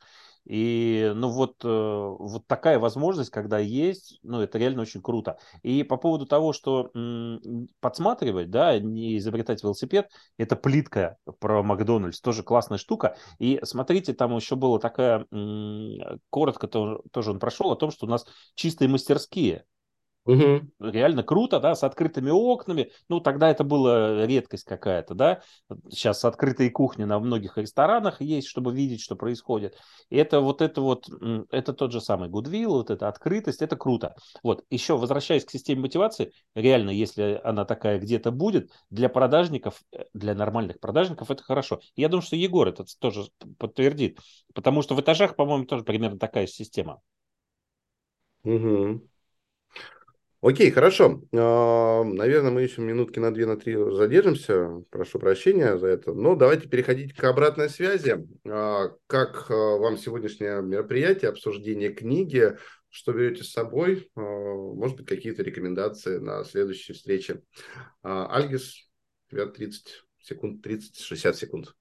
И, 0.47 1.12
ну, 1.14 1.28
вот, 1.31 1.56
э, 1.64 1.68
вот 1.68 2.47
такая 2.47 2.78
возможность, 2.78 3.31
когда 3.31 3.59
есть, 3.59 4.18
ну, 4.23 4.40
это 4.40 4.59
реально 4.59 4.82
очень 4.82 5.02
круто. 5.02 5.39
И 5.62 5.82
по 5.82 5.97
поводу 5.97 6.27
того, 6.27 6.52
что 6.52 6.90
м, 6.94 7.68
подсматривать, 7.81 8.51
да, 8.51 8.78
не 8.78 9.18
изобретать 9.18 9.62
велосипед, 9.62 10.09
это 10.39 10.56
плитка 10.56 11.16
про 11.40 11.62
Макдональдс, 11.62 12.20
тоже 12.20 12.43
классная 12.43 12.78
штука. 12.78 13.16
И 13.39 13.60
смотрите, 13.64 14.14
там 14.14 14.35
еще 14.36 14.56
было 14.56 14.78
такая, 14.78 15.27
м, 15.32 16.20
коротко 16.31 16.68
тоже 16.68 17.31
он 17.31 17.39
прошел 17.40 17.73
о 17.73 17.77
том, 17.77 17.90
что 17.90 18.06
у 18.06 18.09
нас 18.09 18.27
чистые 18.55 18.89
мастерские. 18.89 19.64
Угу. 20.27 20.73
Реально 20.81 21.23
круто, 21.23 21.61
да, 21.61 21.77
с 21.77 21.85
открытыми 21.85 22.31
окнами. 22.31 22.90
Ну, 23.09 23.20
тогда 23.20 23.48
это 23.48 23.62
была 23.62 24.27
редкость 24.27 24.65
какая-то, 24.65 25.15
да. 25.15 25.40
Сейчас 25.89 26.24
открытые 26.24 26.70
кухни 26.70 27.05
на 27.05 27.20
многих 27.20 27.57
ресторанах 27.57 28.20
есть, 28.20 28.48
чтобы 28.48 28.74
видеть, 28.74 29.01
что 29.01 29.15
происходит. 29.15 29.78
И 30.11 30.16
это 30.16 30.40
вот 30.40 30.62
это 30.62 30.81
вот, 30.81 31.09
это 31.51 31.73
тот 31.73 31.93
же 31.93 32.01
самый 32.01 32.28
Goodwill, 32.28 32.66
вот 32.66 32.90
эта 32.90 33.07
открытость, 33.07 33.62
это 33.62 33.77
круто. 33.77 34.16
Вот, 34.43 34.65
еще 34.69 34.97
возвращаясь 34.97 35.44
к 35.44 35.51
системе 35.51 35.82
мотивации, 35.82 36.32
реально, 36.57 36.90
если 36.90 37.40
она 37.44 37.65
такая 37.65 38.01
где-то 38.01 38.32
будет, 38.32 38.73
для 38.90 39.09
продажников, 39.09 39.81
э, 39.93 40.07
для 40.12 40.35
нормальных 40.35 40.81
продажников 40.81 41.31
это 41.31 41.44
хорошо. 41.44 41.78
Я 41.94 42.09
думаю, 42.09 42.23
что 42.23 42.35
Егор 42.35 42.66
это 42.66 42.85
тоже 42.98 43.28
подтвердит, 43.59 44.19
потому 44.55 44.82
что 44.82 44.97
в 44.97 45.01
этажах, 45.01 45.36
по-моему, 45.36 45.66
тоже 45.66 45.85
примерно 45.85 46.19
такая 46.19 46.48
система. 46.48 47.01
Угу. 48.43 49.03
Окей, 50.47 50.70
хорошо. 50.70 51.23
А, 51.32 52.05
наверное, 52.05 52.52
мы 52.52 52.62
еще 52.62 52.81
минутки 52.81 53.18
на 53.18 53.35
две, 53.35 53.47
на 53.47 53.56
три 53.56 53.74
задержимся. 53.74 54.85
Прошу 54.90 55.18
прощения 55.18 55.77
за 55.77 55.89
это. 55.89 56.12
Но 56.12 56.36
давайте 56.36 56.68
переходить 56.68 57.16
к 57.16 57.24
обратной 57.24 57.68
связи. 57.68 58.24
А, 58.48 58.90
как 59.09 59.51
а, 59.51 59.55
вам 59.55 59.98
сегодняшнее 59.98 60.62
мероприятие, 60.62 61.31
обсуждение 61.31 61.93
книги? 61.93 62.56
Что 62.90 63.12
берете 63.12 63.43
с 63.43 63.51
собой? 63.51 64.09
Может 64.14 64.98
быть, 64.98 65.09
какие-то 65.09 65.43
рекомендации 65.43 66.18
на 66.18 66.44
следующей 66.44 66.93
встрече? 66.93 67.43
Альгис, 68.05 68.89
тебя 69.28 69.47
30 69.47 70.05
секунд, 70.20 70.64
30-60 70.64 71.35
секунд. 71.35 71.74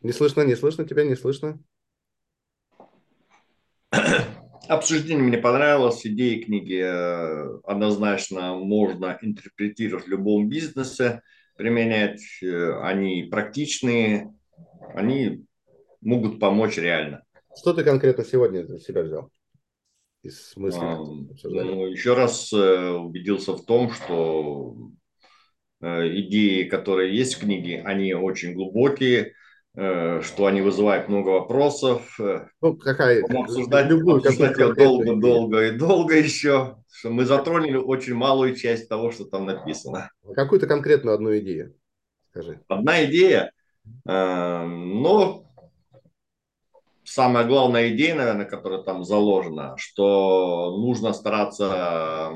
Не 0.00 0.12
слышно, 0.12 0.40
не 0.40 0.56
слышно 0.56 0.88
тебя, 0.88 1.04
не 1.04 1.14
слышно? 1.14 1.62
Обсуждение 4.68 5.22
мне 5.22 5.38
понравилось, 5.38 6.06
идеи 6.06 6.40
книги 6.40 6.80
э, 6.82 7.58
однозначно 7.64 8.54
можно 8.54 9.18
интерпретировать 9.20 10.06
в 10.06 10.08
любом 10.08 10.48
бизнесе, 10.48 11.22
применять, 11.56 12.22
э, 12.42 12.80
они 12.80 13.24
практичные, 13.30 14.32
они 14.94 15.44
могут 16.00 16.40
помочь 16.40 16.78
реально. 16.78 17.24
Что 17.56 17.74
ты 17.74 17.84
конкретно 17.84 18.24
сегодня 18.24 18.64
для 18.64 18.78
себя 18.78 19.02
взял? 19.02 19.30
Из 20.22 20.56
мыслей, 20.56 20.80
а, 20.82 20.96
ну, 20.96 21.86
еще 21.86 22.14
раз 22.14 22.50
э, 22.52 22.90
убедился 22.90 23.52
в 23.52 23.64
том, 23.64 23.90
что 23.90 24.76
идеи, 25.82 26.64
которые 26.64 27.14
есть 27.14 27.34
в 27.34 27.40
книге, 27.40 27.82
они 27.84 28.14
очень 28.14 28.54
глубокие, 28.54 29.34
что 29.74 30.46
они 30.46 30.60
вызывают 30.60 31.08
много 31.08 31.30
вопросов. 31.30 32.18
Э, 32.20 32.46
ну, 32.60 32.76
какая, 32.76 33.24
обсуждать, 33.24 33.88
любую, 33.88 34.18
обсуждать 34.18 34.56
ее 34.56 34.72
долго, 34.72 35.16
долго 35.16 35.66
и 35.66 35.70
долго 35.72 36.16
еще. 36.16 36.76
Что 36.92 37.10
мы 37.10 37.24
затронули 37.24 37.76
очень 37.76 38.14
малую 38.14 38.54
часть 38.54 38.88
того, 38.88 39.10
что 39.10 39.24
там 39.24 39.46
написано. 39.46 40.10
Какую-то 40.34 40.68
конкретную 40.68 41.14
одну 41.14 41.36
идею 41.38 41.74
скажи. 42.34 42.60
Одна 42.68 43.04
идея, 43.04 43.52
э, 44.06 44.64
но 44.66 45.44
самая 47.04 47.46
главная 47.46 47.90
идея, 47.90 48.14
наверное, 48.16 48.44
которая 48.46 48.82
там 48.82 49.04
заложена, 49.04 49.74
что 49.76 50.76
нужно 50.78 51.12
стараться 51.12 52.32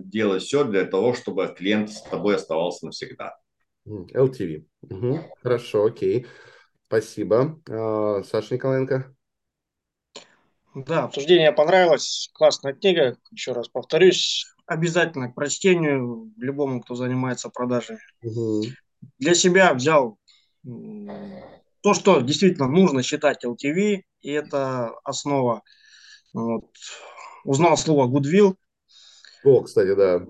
делать 0.00 0.42
все 0.42 0.64
для 0.64 0.84
того, 0.84 1.14
чтобы 1.14 1.54
клиент 1.56 1.90
с 1.90 2.02
тобой 2.02 2.36
оставался 2.36 2.86
навсегда. 2.86 3.36
LTV. 3.86 4.64
Угу. 4.82 5.18
Хорошо, 5.42 5.86
окей. 5.86 6.26
Спасибо. 6.92 7.58
А, 7.70 8.22
Саша 8.22 8.52
Николаенко. 8.52 9.16
Да, 10.74 11.04
обсуждение 11.04 11.50
понравилось. 11.50 12.28
Классная 12.34 12.74
книга. 12.74 13.16
Еще 13.30 13.52
раз 13.52 13.68
повторюсь. 13.68 14.44
Обязательно 14.66 15.32
к 15.32 15.34
прочтению 15.34 16.30
любому, 16.36 16.82
кто 16.82 16.94
занимается 16.94 17.48
продажей. 17.48 17.96
Угу. 18.22 18.64
Для 19.18 19.34
себя 19.34 19.72
взял 19.72 20.18
то, 20.62 21.94
что 21.94 22.20
действительно 22.20 22.68
нужно 22.68 23.02
считать 23.02 23.42
LTV, 23.42 24.02
и 24.20 24.30
это 24.30 24.90
основа. 25.02 25.62
Вот. 26.34 26.66
Узнал 27.44 27.78
слово 27.78 28.06
goodwill. 28.06 28.54
О, 29.44 29.62
кстати, 29.62 29.94
да. 29.94 30.26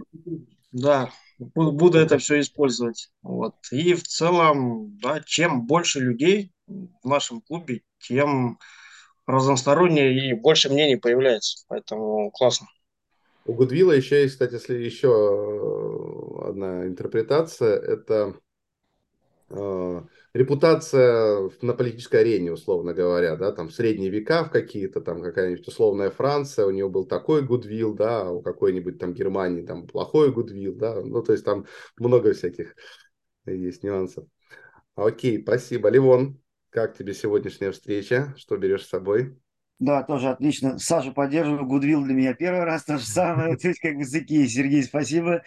Да, 0.70 1.10
буду 1.54 1.98
это 1.98 2.18
все 2.18 2.40
использовать. 2.40 3.10
Вот. 3.22 3.54
И 3.70 3.94
в 3.94 4.02
целом, 4.04 4.98
да, 5.02 5.20
чем 5.24 5.66
больше 5.66 6.00
людей 6.00 6.52
в 6.66 7.08
нашем 7.08 7.40
клубе, 7.40 7.82
тем 8.00 8.58
разностороннее 9.26 10.30
и 10.30 10.32
больше 10.34 10.68
мнений 10.68 10.96
появляется. 10.96 11.64
Поэтому 11.68 12.30
классно. 12.30 12.68
У 13.44 13.54
Гудвилла 13.54 13.92
еще 13.92 14.22
есть, 14.22 14.34
кстати, 14.34 14.54
если 14.54 14.76
еще 14.76 15.08
э, 15.08 16.48
одна 16.48 16.86
интерпретация, 16.86 17.76
это 17.76 18.34
э, 19.50 20.02
репутация 20.34 21.50
на 21.60 21.74
политической 21.74 22.20
арене, 22.20 22.52
условно 22.52 22.94
говоря, 22.94 23.36
да, 23.36 23.52
там 23.52 23.70
средние 23.70 24.10
века 24.10 24.44
в 24.44 24.50
какие-то, 24.50 25.00
там 25.00 25.22
какая-нибудь 25.22 25.66
условная 25.68 26.10
Франция, 26.10 26.66
у 26.66 26.70
нее 26.70 26.88
был 26.88 27.04
такой 27.04 27.42
гудвилл, 27.42 27.94
да, 27.94 28.30
у 28.30 28.42
какой-нибудь 28.42 28.98
там 28.98 29.12
Германии 29.12 29.66
там 29.66 29.86
плохой 29.86 30.32
гудвилл, 30.32 30.74
да, 30.74 31.00
ну, 31.02 31.22
то 31.22 31.32
есть 31.32 31.44
там 31.44 31.66
много 31.98 32.32
всяких 32.32 32.74
есть 33.46 33.82
нюансов. 33.82 34.26
Окей, 34.94 35.42
спасибо. 35.42 35.88
Ливон, 35.88 36.40
как 36.70 36.96
тебе 36.96 37.14
сегодняшняя 37.14 37.72
встреча? 37.72 38.34
Что 38.36 38.56
берешь 38.56 38.84
с 38.84 38.90
собой? 38.90 39.36
Да, 39.78 40.02
тоже 40.04 40.28
отлично. 40.28 40.78
Саша, 40.78 41.10
поддерживаю. 41.10 41.66
Гудвилл 41.66 42.04
для 42.04 42.14
меня 42.14 42.34
первый 42.34 42.64
раз 42.64 42.84
то 42.84 42.98
же 42.98 43.04
самое. 43.04 43.56
То 43.58 43.68
есть 43.68 43.80
как 43.80 43.94
Сергей, 44.04 44.46
Сергей, 44.46 44.82
спасибо. 44.82 45.42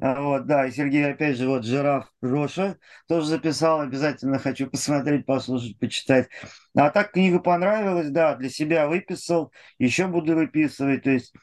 А, 0.00 0.20
вот, 0.20 0.46
да, 0.46 0.66
и 0.66 0.70
Сергей, 0.70 1.10
опять 1.10 1.36
же, 1.36 1.48
вот 1.48 1.64
жираф 1.64 2.12
Роша 2.20 2.78
тоже 3.08 3.26
записал. 3.26 3.80
Обязательно 3.80 4.38
хочу 4.38 4.68
посмотреть, 4.70 5.26
послушать, 5.26 5.78
почитать. 5.78 6.28
А 6.76 6.90
так 6.90 7.12
книга 7.12 7.40
понравилась, 7.40 8.10
да, 8.10 8.36
для 8.36 8.48
себя 8.48 8.86
выписал. 8.86 9.52
Еще 9.78 10.06
буду 10.06 10.36
выписывать. 10.36 11.02
То 11.02 11.10
есть 11.10 11.34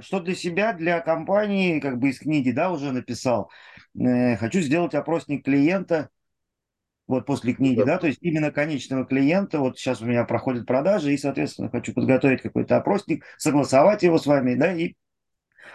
что 0.00 0.20
для 0.20 0.34
себя, 0.34 0.72
для 0.72 1.00
компании, 1.00 1.78
как 1.78 1.98
бы 1.98 2.08
из 2.08 2.18
книги, 2.18 2.50
да, 2.50 2.70
уже 2.72 2.90
написал. 2.90 3.50
Э, 4.00 4.36
хочу 4.36 4.60
сделать 4.60 4.94
опросник 4.94 5.44
клиента, 5.44 6.08
вот 7.06 7.26
после 7.26 7.52
книги, 7.52 7.78
да. 7.78 7.84
да, 7.84 7.98
то 7.98 8.06
есть 8.06 8.18
именно 8.22 8.50
конечного 8.50 9.04
клиента, 9.04 9.58
вот 9.60 9.78
сейчас 9.78 10.00
у 10.00 10.06
меня 10.06 10.24
проходят 10.24 10.66
продажи, 10.66 11.12
и, 11.12 11.18
соответственно, 11.18 11.70
хочу 11.70 11.92
подготовить 11.92 12.42
какой-то 12.42 12.76
опросник, 12.76 13.24
согласовать 13.36 14.02
его 14.02 14.18
с 14.18 14.26
вами, 14.26 14.54
да, 14.54 14.72
и 14.72 14.94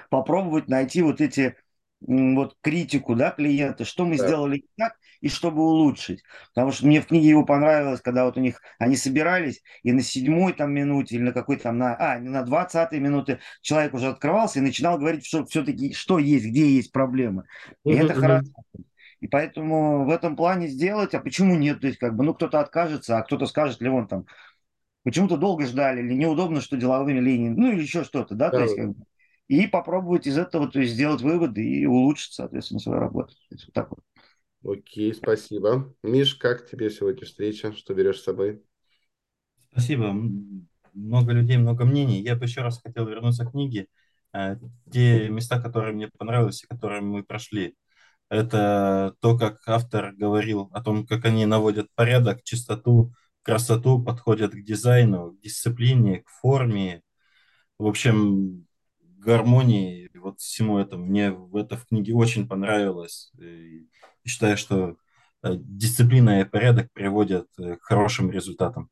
попробовать 0.09 0.67
найти 0.67 1.01
вот 1.01 1.21
эти 1.21 1.55
вот 2.05 2.57
критику, 2.61 3.15
да, 3.15 3.31
клиента, 3.31 3.85
что 3.85 4.05
мы 4.05 4.17
да. 4.17 4.27
сделали 4.27 4.65
так 4.77 4.93
и 5.21 5.29
чтобы 5.29 5.61
улучшить. 5.61 6.21
Потому 6.53 6.71
что 6.71 6.85
мне 6.85 7.01
в 7.01 7.07
книге 7.07 7.29
его 7.29 7.45
понравилось, 7.45 8.01
когда 8.01 8.25
вот 8.25 8.35
у 8.35 8.41
них 8.41 8.61
они 8.77 8.97
собирались, 8.97 9.63
и 9.81 9.93
на 9.93 10.01
седьмой 10.01 10.51
там 10.53 10.73
минуте 10.73 11.15
или 11.15 11.23
на 11.23 11.31
какой-то 11.31 11.63
там, 11.63 11.77
на, 11.77 11.95
а, 11.97 12.19
на 12.19 12.43
двадцатой 12.43 12.99
минуте 12.99 13.39
человек 13.61 13.93
уже 13.93 14.09
открывался 14.09 14.59
и 14.59 14.63
начинал 14.63 14.97
говорить, 14.97 15.25
что 15.25 15.45
все-таки 15.45 15.93
что 15.93 16.19
есть, 16.19 16.45
где 16.45 16.75
есть 16.75 16.91
проблемы. 16.91 17.45
И 17.85 17.91
uh-huh, 17.91 18.03
это 18.03 18.13
хорошо. 18.15 18.47
И 19.21 19.27
поэтому 19.27 20.03
в 20.03 20.09
этом 20.09 20.35
плане 20.35 20.67
сделать, 20.67 21.13
а 21.13 21.21
почему 21.21 21.55
нет? 21.55 21.79
То 21.79 21.87
есть, 21.87 21.99
как 21.99 22.13
бы, 22.17 22.25
ну, 22.25 22.33
кто-то 22.33 22.59
откажется, 22.59 23.17
а 23.17 23.21
кто-то 23.21 23.45
скажет, 23.45 23.79
ли 23.79 23.87
он 23.87 24.05
там, 24.05 24.25
почему-то 25.05 25.37
долго 25.37 25.65
ждали, 25.65 26.01
или 26.01 26.13
неудобно, 26.13 26.59
что 26.59 26.75
деловыми 26.75 27.21
линиями, 27.21 27.55
ну, 27.55 27.71
или 27.71 27.83
еще 27.83 28.03
что-то, 28.03 28.35
да, 28.35 28.49
да. 28.49 28.57
то 28.57 28.63
есть, 28.63 28.75
как 28.75 28.89
бы, 28.89 29.05
и 29.47 29.67
попробовать 29.67 30.27
из 30.27 30.37
этого, 30.37 30.67
то 30.69 30.79
есть, 30.79 30.93
сделать 30.93 31.21
выводы 31.21 31.63
и 31.63 31.85
улучшить, 31.85 32.33
соответственно, 32.33 32.79
свою 32.79 32.99
работу. 32.99 33.33
То 33.49 33.55
есть, 33.55 33.65
вот 33.65 33.73
так 33.73 33.89
вот. 33.89 33.99
Окей, 34.65 35.13
спасибо. 35.13 35.93
Миш, 36.03 36.35
как 36.35 36.69
тебе 36.69 36.89
сегодня 36.89 37.25
встреча? 37.25 37.73
Что 37.73 37.93
берешь 37.93 38.19
с 38.19 38.23
собой? 38.23 38.63
Спасибо. 39.71 40.15
Много 40.93 41.33
людей, 41.33 41.57
много 41.57 41.85
мнений. 41.85 42.21
Я 42.21 42.35
бы 42.35 42.45
еще 42.45 42.61
раз 42.61 42.81
хотел 42.81 43.07
вернуться 43.07 43.45
к 43.45 43.51
книге. 43.51 43.87
Э, 44.33 44.55
те 44.91 45.27
места, 45.29 45.61
которые 45.61 45.93
мне 45.93 46.09
понравились 46.17 46.63
и 46.63 46.67
которые 46.67 47.01
мы 47.01 47.23
прошли. 47.23 47.75
Это 48.29 49.15
то, 49.19 49.37
как 49.37 49.61
автор 49.67 50.13
говорил 50.13 50.69
о 50.71 50.81
том, 50.81 51.05
как 51.05 51.25
они 51.25 51.45
наводят 51.45 51.87
порядок, 51.93 52.43
чистоту, 52.43 53.13
красоту, 53.41 54.01
подходят 54.01 54.53
к 54.53 54.63
дизайну, 54.63 55.31
к 55.33 55.41
дисциплине, 55.41 56.21
к 56.21 56.29
форме. 56.29 57.01
В 57.77 57.85
общем, 57.85 58.65
гармонии, 59.23 60.09
вот 60.15 60.39
всему 60.39 60.77
этому. 60.79 61.05
Мне 61.05 61.31
в 61.31 61.55
это 61.55 61.77
в 61.77 61.85
книге 61.87 62.13
очень 62.13 62.47
понравилось. 62.47 63.31
И 63.39 63.87
считаю, 64.25 64.57
что 64.57 64.97
э, 65.43 65.53
дисциплина 65.57 66.41
и 66.41 66.45
порядок 66.45 66.91
приводят 66.93 67.47
э, 67.59 67.75
к 67.77 67.83
хорошим 67.83 68.31
результатам. 68.31 68.89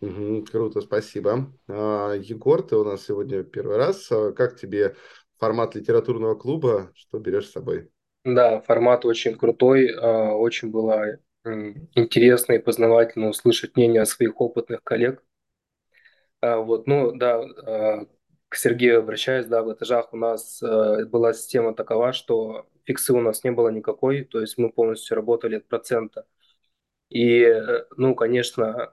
Угу, 0.00 0.46
круто, 0.50 0.80
спасибо. 0.80 1.52
А, 1.68 2.14
Егор, 2.14 2.62
ты 2.62 2.76
у 2.76 2.84
нас 2.84 3.04
сегодня 3.06 3.44
первый 3.44 3.76
раз. 3.76 4.10
А 4.10 4.32
как 4.32 4.58
тебе 4.58 4.96
формат 5.38 5.74
литературного 5.76 6.34
клуба? 6.34 6.90
Что 6.94 7.18
берешь 7.18 7.46
с 7.48 7.52
собой? 7.52 7.90
Да, 8.24 8.60
формат 8.60 9.04
очень 9.04 9.36
крутой, 9.36 9.94
а, 9.94 10.32
очень 10.34 10.70
было 10.70 11.18
интересно 11.94 12.52
и 12.52 12.58
познавательно 12.58 13.28
услышать 13.28 13.76
мнение 13.76 14.04
своих 14.06 14.40
опытных 14.40 14.82
коллег. 14.84 15.22
Вот, 16.40 16.86
ну 16.88 17.12
да, 17.12 17.40
к 18.52 18.56
Сергею 18.56 18.98
обращаюсь, 18.98 19.46
да, 19.46 19.62
в 19.62 19.72
этажах 19.72 20.12
у 20.12 20.18
нас 20.18 20.60
была 20.60 21.32
система 21.32 21.74
такова, 21.74 22.12
что 22.12 22.68
фиксы 22.84 23.14
у 23.14 23.20
нас 23.22 23.44
не 23.44 23.50
было 23.50 23.70
никакой, 23.70 24.24
то 24.24 24.40
есть 24.42 24.58
мы 24.58 24.70
полностью 24.70 25.16
работали 25.16 25.56
от 25.56 25.66
процента. 25.66 26.26
И, 27.08 27.46
ну, 27.96 28.14
конечно, 28.14 28.92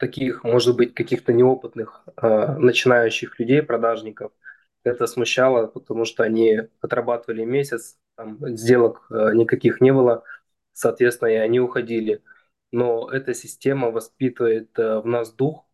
таких, 0.00 0.42
может 0.42 0.76
быть, 0.76 0.92
каких-то 0.94 1.32
неопытных 1.32 2.04
начинающих 2.16 3.38
людей, 3.38 3.62
продажников, 3.62 4.32
это 4.82 5.06
смущало, 5.06 5.68
потому 5.68 6.04
что 6.04 6.24
они 6.24 6.62
отрабатывали 6.80 7.44
месяц, 7.44 7.96
там, 8.16 8.38
сделок 8.56 9.06
э, 9.10 9.34
никаких 9.34 9.80
не 9.80 9.92
было, 9.92 10.24
соответственно, 10.72 11.28
и 11.28 11.34
они 11.36 11.60
уходили. 11.60 12.24
Но 12.72 13.08
эта 13.10 13.34
система 13.34 13.90
воспитывает 13.92 14.76
э, 14.78 14.98
в 15.00 15.06
нас 15.06 15.32
дух, 15.32 15.64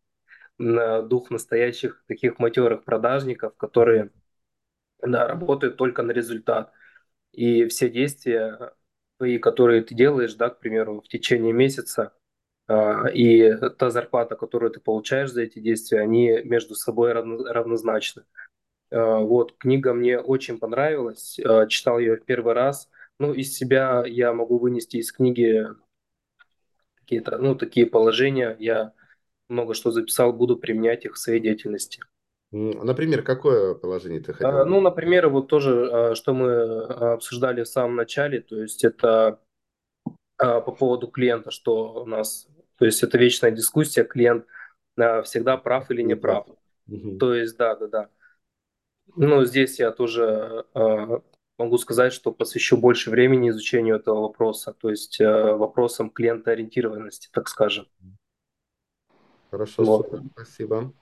дух 0.59 1.31
настоящих 1.31 2.05
таких 2.07 2.39
матерых 2.39 2.85
продажников, 2.85 3.57
которые 3.57 4.11
да, 5.03 5.27
работают 5.27 5.77
только 5.77 6.03
на 6.03 6.13
результат. 6.13 6.73
И 7.33 7.67
все 7.67 7.91
действия 7.91 8.73
твои, 9.17 9.39
которые 9.39 9.83
ты 9.83 9.95
делаешь, 9.95 10.35
да, 10.35 10.51
к 10.51 10.61
примеру, 10.61 11.01
в 11.01 11.09
течение 11.09 11.53
месяца, 11.53 12.13
э, 12.69 13.13
и 13.13 13.53
та 13.79 13.91
зарплата, 13.91 14.37
которую 14.37 14.71
ты 14.71 14.81
получаешь 14.81 15.31
за 15.33 15.43
эти 15.43 15.59
действия, 15.59 16.01
они 16.01 16.43
между 16.45 16.75
собой 16.75 17.13
равнозначны. 17.13 18.25
Э, 18.91 19.19
вот, 19.19 19.57
книга 19.59 19.95
мне 19.95 20.19
очень 20.19 20.59
понравилась, 20.59 21.39
э, 21.39 21.67
читал 21.69 21.99
ее 21.99 22.17
в 22.17 22.25
первый 22.25 22.55
раз. 22.55 22.89
Ну, 23.19 23.33
из 23.33 23.57
себя 23.57 24.05
я 24.07 24.33
могу 24.33 24.59
вынести 24.59 24.97
из 24.99 25.13
книги 25.13 25.67
какие-то, 26.97 27.39
ну, 27.39 27.55
такие 27.55 27.87
положения. 27.87 28.57
Я 28.59 28.93
много 29.55 29.73
что 29.73 29.91
записал, 29.91 30.33
буду 30.33 30.57
применять 30.59 31.07
их 31.07 31.15
в 31.15 31.19
своей 31.19 31.41
деятельности. 31.41 32.01
Например, 32.53 33.23
какое 33.23 33.75
положение 33.75 34.21
ты 34.21 34.33
хотел? 34.33 34.59
А, 34.59 34.65
ну, 34.65 34.81
например, 34.81 35.29
вот 35.29 35.49
тоже, 35.49 36.15
что 36.15 36.35
мы 36.35 36.83
обсуждали 37.15 37.63
в 37.63 37.69
самом 37.69 37.97
начале, 37.97 38.41
то 38.41 38.61
есть 38.61 38.85
это 38.85 39.41
по 40.37 40.61
поводу 40.61 41.09
клиента, 41.09 41.51
что 41.51 42.03
у 42.03 42.07
нас, 42.07 42.47
то 42.79 42.85
есть 42.85 43.03
это 43.03 43.19
вечная 43.19 43.51
дискуссия, 43.51 44.05
клиент 44.05 44.47
всегда 45.25 45.57
прав 45.57 45.91
или 45.91 46.03
не 46.03 46.15
прав. 46.15 46.47
Угу. 46.87 47.19
То 47.19 47.35
есть, 47.35 47.57
да, 47.57 47.75
да, 47.75 47.87
да. 47.89 48.09
Ну, 49.17 49.45
здесь 49.45 49.81
я 49.81 49.91
тоже 49.91 50.67
могу 51.59 51.79
сказать, 51.79 52.13
что 52.13 52.33
посвящу 52.33 52.77
больше 52.77 53.11
времени 53.11 53.51
изучению 53.51 53.97
этого 53.97 54.23
вопроса, 54.23 54.75
то 54.77 54.91
есть 54.91 55.21
э, 55.21 55.53
вопросам 55.55 56.11
клиентоориентированности, 56.11 57.29
так 57.33 57.49
скажем. 57.49 57.87
Хорошо, 59.55 59.85
вот. 59.85 60.07
супер, 60.07 60.23
спасибо. 60.33 60.93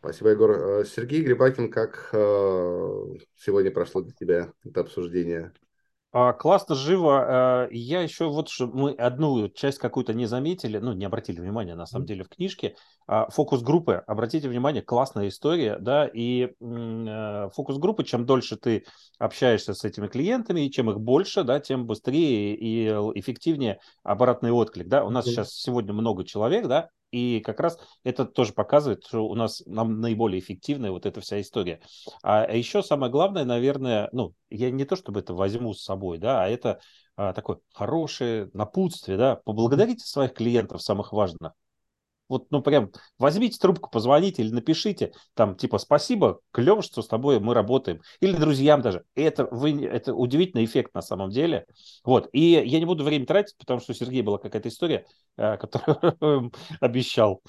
Спасибо, 0.00 0.30
Егор. 0.30 0.50
Э, 0.50 0.84
Сергей 0.84 1.22
Грибакин, 1.22 1.70
как 1.70 2.10
э, 2.12 3.04
сегодня 3.36 3.70
прошло 3.70 4.02
для 4.02 4.12
тебя 4.12 4.52
это 4.64 4.80
обсуждение? 4.80 5.52
А, 6.10 6.32
классно, 6.32 6.74
живо. 6.74 7.24
А, 7.26 7.68
я 7.70 8.00
еще 8.00 8.28
вот, 8.28 8.48
что 8.48 8.66
мы 8.66 8.94
одну 8.94 9.48
часть 9.48 9.78
какую-то 9.78 10.12
не 10.12 10.26
заметили, 10.26 10.78
ну, 10.78 10.92
не 10.92 11.04
обратили 11.04 11.40
внимания, 11.40 11.76
на 11.76 11.86
самом 11.86 12.06
деле, 12.06 12.24
в 12.24 12.28
книжке. 12.28 12.74
А, 13.06 13.28
фокус-группы, 13.28 14.02
обратите 14.06 14.48
внимание, 14.48 14.82
классная 14.82 15.28
история, 15.28 15.76
да, 15.78 16.06
и 16.06 16.54
э, 16.58 17.48
фокус-группы, 17.54 18.04
чем 18.04 18.24
дольше 18.24 18.56
ты 18.56 18.84
общаешься 19.18 19.74
с 19.74 19.84
этими 19.84 20.08
клиентами, 20.08 20.62
и 20.62 20.70
чем 20.70 20.90
их 20.90 21.00
больше, 21.00 21.44
да, 21.44 21.60
тем 21.60 21.86
быстрее 21.86 22.54
и 22.54 22.88
эффективнее 23.18 23.78
обратный 24.02 24.52
отклик, 24.52 24.88
да. 24.88 25.04
У 25.04 25.10
нас 25.10 25.26
сейчас 25.26 25.52
сегодня 25.52 25.92
много 25.92 26.24
человек, 26.24 26.66
да, 26.66 26.88
и 27.14 27.40
как 27.40 27.60
раз 27.60 27.78
это 28.02 28.24
тоже 28.24 28.52
показывает, 28.52 29.04
что 29.06 29.26
у 29.26 29.34
нас 29.34 29.62
нам 29.66 30.00
наиболее 30.00 30.40
эффективная 30.40 30.90
вот 30.90 31.06
эта 31.06 31.20
вся 31.20 31.40
история. 31.40 31.80
А, 32.22 32.44
а 32.44 32.52
еще 32.54 32.82
самое 32.82 33.12
главное, 33.12 33.44
наверное, 33.44 34.08
ну, 34.12 34.34
я 34.50 34.70
не 34.70 34.84
то 34.84 34.96
чтобы 34.96 35.20
это 35.20 35.32
возьму 35.34 35.74
с 35.74 35.84
собой, 35.84 36.18
да, 36.18 36.42
а 36.42 36.48
это 36.48 36.80
а, 37.16 37.32
такое 37.32 37.58
хорошее 37.72 38.50
напутствие, 38.52 39.16
да, 39.16 39.36
поблагодарите 39.36 40.04
своих 40.04 40.34
клиентов, 40.34 40.82
самых 40.82 41.12
важных, 41.12 41.52
вот, 42.34 42.50
ну, 42.50 42.62
прям 42.62 42.90
возьмите 43.18 43.58
трубку, 43.58 43.88
позвоните 43.90 44.42
или 44.42 44.52
напишите, 44.52 45.12
там, 45.34 45.56
типа, 45.56 45.78
спасибо, 45.78 46.40
клево, 46.50 46.82
что 46.82 47.00
с 47.00 47.06
тобой 47.06 47.40
мы 47.40 47.54
работаем. 47.54 48.00
Или 48.20 48.36
друзьям 48.36 48.82
даже. 48.82 49.04
И 49.14 49.22
это, 49.22 49.46
вы, 49.50 49.84
это 49.84 50.14
удивительный 50.14 50.64
эффект 50.64 50.94
на 50.94 51.02
самом 51.02 51.30
деле. 51.30 51.66
Вот. 52.04 52.28
И 52.32 52.40
я 52.40 52.78
не 52.78 52.86
буду 52.86 53.04
время 53.04 53.26
тратить, 53.26 53.56
потому 53.56 53.80
что 53.80 53.92
у 53.92 53.94
Сергея 53.94 54.22
была 54.22 54.38
какая-то 54.38 54.68
история, 54.68 55.06
э, 55.36 55.56
которую 55.56 56.52
обещал. 56.80 57.40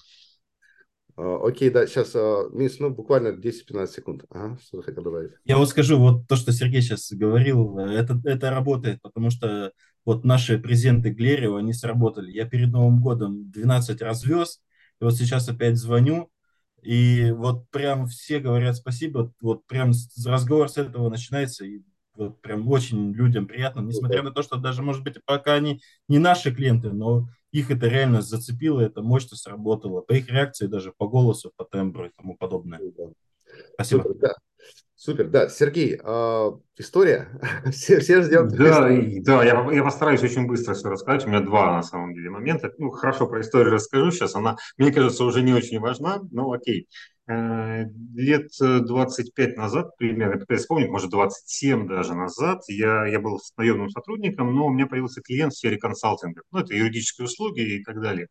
А, 1.18 1.38
окей, 1.48 1.70
да, 1.70 1.88
сейчас, 1.88 2.12
а, 2.16 2.50
Мисс, 2.52 2.80
ну, 2.80 2.90
буквально 2.90 3.30
10-15 3.30 3.88
секунд. 3.88 4.26
Ага, 4.30 4.60
что 4.62 4.78
ты 4.78 4.84
хотел 4.84 5.04
добавить? 5.04 5.32
Я 5.46 5.58
вот 5.58 5.70
скажу, 5.70 5.98
вот 5.98 6.28
то, 6.28 6.36
что 6.36 6.52
Сергей 6.52 6.82
сейчас 6.82 7.12
говорил, 7.12 7.80
это, 7.80 8.20
это 8.26 8.52
работает, 8.52 9.02
потому 9.02 9.30
что 9.30 9.72
вот 10.06 10.24
наши 10.24 10.60
презенты 10.60 11.10
Глерио, 11.10 11.56
они 11.56 11.74
сработали. 11.74 12.32
Я 12.32 12.46
перед 12.46 12.70
Новым 12.70 13.02
годом 13.02 13.50
12 13.50 14.02
раз 14.02 14.24
вез, 14.24 14.62
и 15.00 15.04
вот 15.04 15.16
сейчас 15.16 15.48
опять 15.50 15.78
звоню, 15.78 16.30
и 16.82 17.32
вот 17.32 17.70
прям 17.70 18.08
все 18.08 18.40
говорят 18.40 18.76
спасибо, 18.76 19.34
вот 19.42 19.66
прям 19.66 19.92
разговор 20.26 20.70
с 20.70 20.78
этого 20.78 21.10
начинается, 21.10 21.66
и 21.66 21.82
вот 22.16 22.42
прям 22.42 22.68
очень 22.70 23.12
людям 23.12 23.48
приятно, 23.48 23.82
несмотря 23.82 24.24
на 24.24 24.32
то, 24.32 24.42
что 24.42 24.58
даже, 24.58 24.82
может 24.82 25.04
быть, 25.04 25.18
пока 25.26 25.54
они 25.56 25.82
не 26.08 26.20
наши 26.20 26.54
клиенты, 26.54 26.92
но 26.92 27.28
их 27.52 27.72
это 27.72 27.88
реально 27.88 28.22
зацепило, 28.22 28.82
это 28.82 29.02
мощно 29.02 29.36
сработало, 29.38 30.02
по 30.02 30.14
их 30.14 30.30
реакции 30.30 30.68
даже, 30.68 30.94
по 30.96 31.08
голосу, 31.08 31.52
по 31.56 31.66
тембру 31.66 32.08
и 32.08 32.12
тому 32.16 32.38
подобное. 32.38 32.80
Спасибо. 33.74 34.04
Супер, 34.04 34.16
да. 34.20 34.34
Супер, 35.06 35.28
да. 35.28 35.50
Сергей, 35.50 36.00
э, 36.04 36.52
история. 36.78 37.28
все, 37.72 38.00
все 38.00 38.24
ждем. 38.24 38.48
Да, 38.48 38.92
и, 38.92 39.20
да 39.20 39.44
я, 39.44 39.72
я 39.72 39.84
постараюсь 39.84 40.24
очень 40.24 40.48
быстро 40.48 40.74
все 40.74 40.90
рассказать. 40.90 41.24
У 41.26 41.30
меня 41.30 41.42
два, 41.42 41.74
на 41.74 41.84
самом 41.84 42.16
деле, 42.16 42.32
момента. 42.32 42.72
Ну, 42.80 42.90
хорошо, 42.90 43.28
про 43.28 43.42
историю 43.42 43.72
расскажу 43.72 44.10
сейчас. 44.10 44.34
Она, 44.34 44.56
мне 44.80 44.92
кажется, 44.92 45.24
уже 45.24 45.44
не 45.44 45.54
очень 45.54 45.80
важна, 45.80 46.22
но 46.32 46.52
окей. 46.52 46.88
Э, 47.28 47.84
лет 48.16 48.50
25 48.60 49.58
назад, 49.58 49.96
примерно, 49.98 50.40
пытаюсь 50.40 50.62
вспомнить, 50.62 50.90
может, 50.90 51.12
27 51.12 51.88
даже 51.88 52.16
назад, 52.16 52.64
я, 52.68 53.06
я 53.06 53.20
был 53.20 53.40
наемным 53.58 53.92
сотрудником, 53.92 54.56
но 54.56 54.66
у 54.66 54.72
меня 54.72 54.88
появился 54.88 55.22
клиент 55.22 55.54
в 55.54 55.58
сфере 55.58 55.78
консалтинга. 55.78 56.42
Ну, 56.52 56.62
это 56.62 56.74
юридические 56.74 57.26
услуги 57.26 57.62
и 57.62 57.84
так 57.84 58.02
далее. 58.02 58.28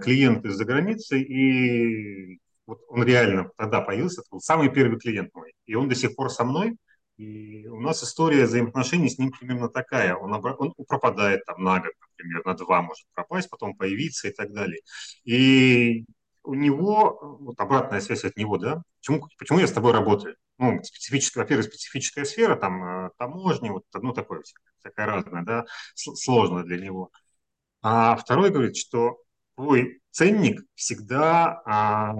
Клиент 0.00 0.46
из-за 0.46 0.64
границы, 0.64 1.20
и 1.20 2.38
вот 2.68 2.82
он 2.88 3.02
реально 3.02 3.50
тогда 3.56 3.80
появился, 3.80 4.20
это 4.20 4.28
был 4.30 4.40
самый 4.40 4.68
первый 4.68 4.98
клиент 4.98 5.34
мой. 5.34 5.54
И 5.64 5.74
он 5.74 5.88
до 5.88 5.94
сих 5.94 6.14
пор 6.14 6.30
со 6.30 6.44
мной, 6.44 6.76
и 7.16 7.66
у 7.66 7.80
нас 7.80 8.04
история 8.04 8.44
взаимоотношений 8.44 9.08
с 9.08 9.18
ним 9.18 9.32
примерно 9.32 9.70
такая. 9.70 10.14
Он, 10.14 10.34
он 10.34 10.74
пропадает 10.86 11.44
там 11.46 11.64
на 11.64 11.80
год, 11.80 11.92
например, 12.12 12.44
на 12.44 12.54
два 12.54 12.82
может 12.82 13.06
пропасть, 13.14 13.48
потом 13.48 13.74
появиться 13.74 14.28
и 14.28 14.32
так 14.32 14.52
далее. 14.52 14.82
И 15.24 16.04
у 16.44 16.54
него, 16.54 17.38
вот 17.40 17.58
обратная 17.58 18.00
связь 18.00 18.24
от 18.24 18.36
него, 18.36 18.58
да, 18.58 18.82
почему, 19.00 19.26
почему 19.38 19.60
я 19.60 19.66
с 19.66 19.72
тобой 19.72 19.92
работаю? 19.92 20.36
Ну, 20.58 20.82
специфическая, 20.82 21.44
во-первых, 21.44 21.66
специфическая 21.66 22.26
сфера, 22.26 22.54
там, 22.54 23.06
э, 23.06 23.10
таможни, 23.16 23.70
вот, 23.70 23.84
ну, 23.94 24.12
такое, 24.12 24.42
всякое 24.78 25.06
разное, 25.06 25.42
да, 25.42 25.64
сложно 25.94 26.64
для 26.64 26.78
него. 26.78 27.10
А 27.80 28.14
второй 28.16 28.50
говорит, 28.50 28.76
что 28.76 29.18
твой 29.56 30.00
ценник 30.10 30.60
всегда 30.74 31.62
а, 31.64 32.14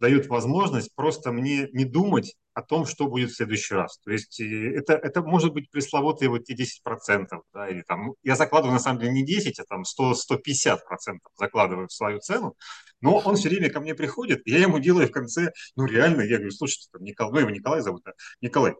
дает 0.00 0.26
возможность 0.28 0.94
просто 0.94 1.30
мне 1.30 1.68
не 1.72 1.84
думать 1.84 2.34
о 2.54 2.62
том, 2.62 2.86
что 2.86 3.06
будет 3.06 3.30
в 3.30 3.36
следующий 3.36 3.74
раз. 3.74 3.98
То 3.98 4.10
есть 4.10 4.40
э, 4.40 4.74
это, 4.74 4.94
это 4.94 5.22
может 5.22 5.52
быть 5.52 5.70
пресловутые 5.70 6.30
вот 6.30 6.44
те 6.44 6.54
10%, 6.54 7.26
да, 7.52 7.68
или 7.68 7.82
там, 7.82 8.06
ну, 8.06 8.16
я 8.22 8.34
закладываю 8.34 8.72
на 8.72 8.80
самом 8.80 9.00
деле 9.00 9.12
не 9.12 9.24
10, 9.24 9.60
а 9.60 9.64
там 9.64 9.82
100-150% 9.82 10.78
закладываю 11.38 11.88
в 11.88 11.92
свою 11.92 12.18
цену, 12.18 12.56
но 13.00 13.18
он 13.18 13.36
все 13.36 13.48
время 13.48 13.70
ко 13.70 13.80
мне 13.80 13.94
приходит, 13.94 14.40
и 14.46 14.50
я 14.50 14.58
ему 14.58 14.78
делаю 14.78 15.06
в 15.06 15.12
конце, 15.12 15.52
ну 15.76 15.84
реально, 15.84 16.22
я 16.22 16.36
говорю, 16.36 16.50
слушайте, 16.50 16.88
там, 16.92 17.02
Николай, 17.02 17.32
ну 17.32 17.40
его 17.40 17.50
Николай 17.50 17.80
зовут, 17.82 18.02
да, 18.04 18.12
Николай, 18.40 18.74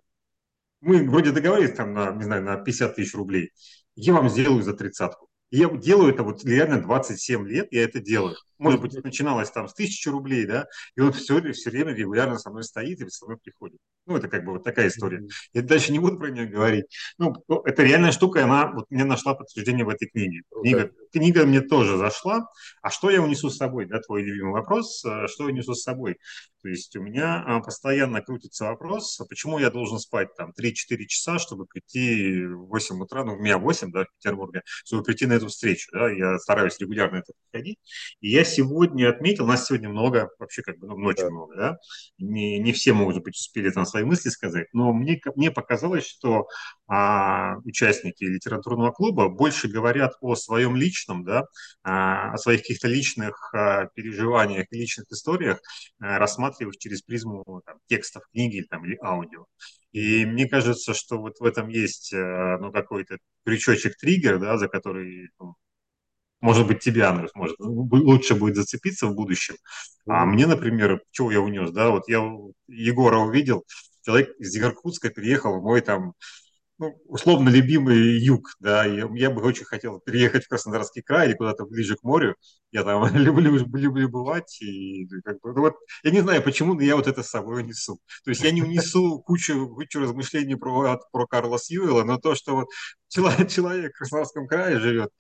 мы 0.81 1.09
вроде 1.09 1.31
договорились 1.31 1.75
там 1.75 1.93
на, 1.93 2.11
не 2.13 2.25
знаю, 2.25 2.43
на 2.43 2.57
50 2.57 2.97
тысяч 2.97 3.15
рублей, 3.15 3.51
я 3.95 4.15
вам 4.15 4.29
сделаю 4.29 4.63
за 4.63 4.73
тридцатку. 4.73 5.29
Я 5.51 5.69
делаю 5.69 6.13
это 6.13 6.23
вот 6.23 6.45
реально 6.45 6.81
27 6.81 7.47
лет, 7.49 7.69
я 7.73 7.83
это 7.83 8.01
делаю. 8.01 8.37
Может 8.61 8.81
быть, 8.83 9.05
начиналось 9.05 9.51
там 9.51 9.69
с 9.69 9.75
тысячи 9.75 10.09
рублей, 10.09 10.47
да, 10.47 10.67
и 10.95 11.01
он 11.01 11.13
все, 11.13 11.41
все 11.53 11.71
время 11.71 11.93
регулярно 11.93 12.39
со 12.39 12.51
мной 12.51 12.63
стоит 12.63 13.01
и 13.01 13.09
со 13.09 13.25
мной 13.25 13.39
приходит. 13.43 13.79
Ну, 14.07 14.17
это 14.17 14.29
как 14.29 14.45
бы 14.45 14.53
вот 14.53 14.65
такая 14.65 14.89
история. 14.89 15.23
Я 15.55 15.63
дальше 15.63 15.93
не 15.93 15.99
буду 15.99 16.19
про 16.19 16.31
нее 16.31 16.47
говорить. 16.47 16.85
Ну, 17.17 17.35
это 17.65 17.83
реальная 17.83 18.13
штука, 18.13 18.45
она 18.45 18.71
вот 18.71 18.85
мне 18.91 19.05
нашла 19.05 19.35
подтверждение 19.35 19.85
в 19.85 19.89
этой 19.89 20.09
книге. 20.09 20.43
Книга, 20.63 20.91
книга 21.13 21.47
мне 21.47 21.63
тоже 21.63 21.97
зашла. 21.97 22.49
А 22.83 22.91
что 22.91 23.11
я 23.11 23.23
унесу 23.23 23.49
с 23.49 23.57
собой, 23.57 23.87
да, 23.87 24.01
твой 24.01 24.23
любимый 24.23 24.53
вопрос, 24.53 25.05
э, 25.05 25.27
что 25.29 25.45
я 25.45 25.55
унесу 25.55 25.75
с 25.75 25.83
собой? 25.83 26.19
То 26.63 26.69
есть 26.69 26.95
у 26.97 27.03
меня 27.03 27.43
а, 27.47 27.61
постоянно 27.61 28.21
крутится 28.21 28.67
вопрос, 28.67 29.19
а 29.21 29.25
почему 29.25 29.59
я 29.59 29.71
должен 29.71 29.99
спать 29.99 30.35
там 30.37 30.53
3-4 30.59 31.07
часа, 31.07 31.39
чтобы 31.39 31.67
прийти 31.67 32.45
в 32.45 32.67
8 32.67 33.01
утра, 33.01 33.25
ну, 33.25 33.35
у 33.35 33.39
меня 33.39 33.59
8, 33.59 33.91
да, 33.91 34.05
в 34.05 34.09
Петербурге, 34.19 34.63
чтобы 34.85 35.03
прийти 35.03 35.27
на 35.27 35.35
эту 35.35 35.49
встречу, 35.49 35.89
да, 35.93 36.11
я 36.11 36.39
стараюсь 36.39 36.79
регулярно 36.79 37.19
это 37.19 37.33
приходить. 37.51 37.79
И 38.21 38.31
я 38.31 38.45
сегодня 38.51 39.09
отметил, 39.09 39.47
нас 39.47 39.67
сегодня 39.67 39.89
много, 39.89 40.31
вообще 40.39 40.63
как 40.63 40.79
бы, 40.79 40.87
ну, 40.87 40.95
очень 41.07 41.25
да. 41.25 41.31
много, 41.31 41.57
да, 41.57 41.79
не, 42.19 42.59
не 42.59 42.73
все, 42.73 42.93
может 42.93 43.23
быть, 43.23 43.37
успели 43.37 43.71
там 43.71 43.87
свои 43.87 44.05
мысли 44.05 44.29
сказать, 44.29 44.67
но 44.73 44.93
мне, 44.93 45.21
мне 45.37 45.51
показалось, 45.51 46.07
что 46.07 46.47
а, 46.87 47.57
участники 47.65 48.25
литературного 48.25 48.91
клуба 48.91 49.29
больше 49.29 49.69
говорят 49.69 50.15
о 50.21 50.35
своем 50.35 50.77
личном, 50.77 51.25
да, 51.25 51.45
а, 51.83 52.33
о 52.33 52.39
своих 52.39 52.61
каких-то 52.61 52.89
личных 52.89 53.55
а, 53.55 53.87
переживаниях 53.95 54.67
и 54.71 54.79
личных 54.79 55.07
историях, 55.11 55.61
а, 56.01 56.19
рассматривая 56.19 56.73
их 56.73 56.79
через 56.79 57.03
призму 57.03 57.63
там, 57.65 57.79
текстов 57.87 58.25
книги 58.33 58.67
там, 58.69 58.85
или 58.85 58.99
аудио. 59.03 59.47
И 59.93 60.25
мне 60.25 60.49
кажется, 60.49 60.95
что 60.95 61.19
вот 61.19 61.41
в 61.41 61.45
этом 61.45 61.69
есть 61.69 62.13
ну, 62.13 62.71
какой-то 62.71 63.19
крючочек-триггер, 63.45 64.39
да, 64.39 64.57
за 64.57 64.69
который 64.69 65.31
ну, 65.41 65.57
может 66.41 66.67
быть, 66.67 66.81
тебе, 66.81 67.05
Андрес, 67.05 67.31
может, 67.35 67.57
лучше 67.59 68.35
будет 68.35 68.57
зацепиться 68.57 69.07
в 69.07 69.15
будущем. 69.15 69.57
А 70.07 70.25
мне, 70.25 70.47
например, 70.47 71.03
чего 71.11 71.31
я 71.31 71.41
унес, 71.41 71.71
да, 71.71 71.91
вот 71.91 72.09
я 72.09 72.23
Егора 72.69 73.19
увидел, 73.19 73.65
человек 74.03 74.35
из 74.39 74.57
Иркутска 74.57 75.11
переехал 75.11 75.61
в 75.61 75.63
мой 75.63 75.81
там 75.81 76.15
ну, 76.81 76.99
условно 77.05 77.51
любимый 77.51 78.19
юг, 78.19 78.55
да, 78.59 78.87
я, 78.87 79.07
я 79.15 79.31
бы 79.31 79.43
очень 79.43 79.67
хотел 79.67 80.01
переехать 80.01 80.45
в 80.45 80.49
Краснодарский 80.49 81.03
край 81.03 81.29
или 81.29 81.37
куда-то 81.37 81.67
ближе 81.67 81.95
к 81.95 82.03
морю, 82.03 82.37
я 82.73 82.85
там 82.85 83.05
люблю, 83.15 83.55
люблю 83.75 84.09
бывать, 84.09 84.63
и 84.63 85.07
как 85.23 85.41
бы, 85.43 85.53
ну, 85.53 85.61
вот, 85.61 85.75
я 86.03 86.11
не 86.11 86.21
знаю, 86.21 86.43
почему, 86.43 86.73
но 86.73 86.81
я 86.81 86.97
вот 86.97 87.07
это 87.07 87.23
с 87.23 87.29
собой 87.29 87.65
несу. 87.65 88.01
То 88.25 88.31
есть 88.31 88.43
я 88.43 88.51
не 88.51 88.63
унесу 88.63 89.19
кучу, 89.21 89.69
кучу 89.69 90.01
размышлений 90.01 90.55
про, 90.55 90.99
про 91.13 91.27
Карла 91.27 91.59
Сьюэлла, 91.59 92.05
но 92.05 92.17
то, 92.17 92.35
что 92.35 92.57
вот 92.57 92.69
человек, 93.09 93.49
человек 93.51 93.95
в 93.95 93.99
Краснодарском 93.99 94.47
крае 94.47 94.81
живет, 94.81 95.11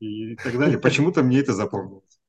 и 0.00 0.36
так 0.36 0.58
далее. 0.58 0.78
Почему-то 0.78 1.22
мне 1.22 1.40
это 1.40 1.52
запомнилось. 1.54 2.20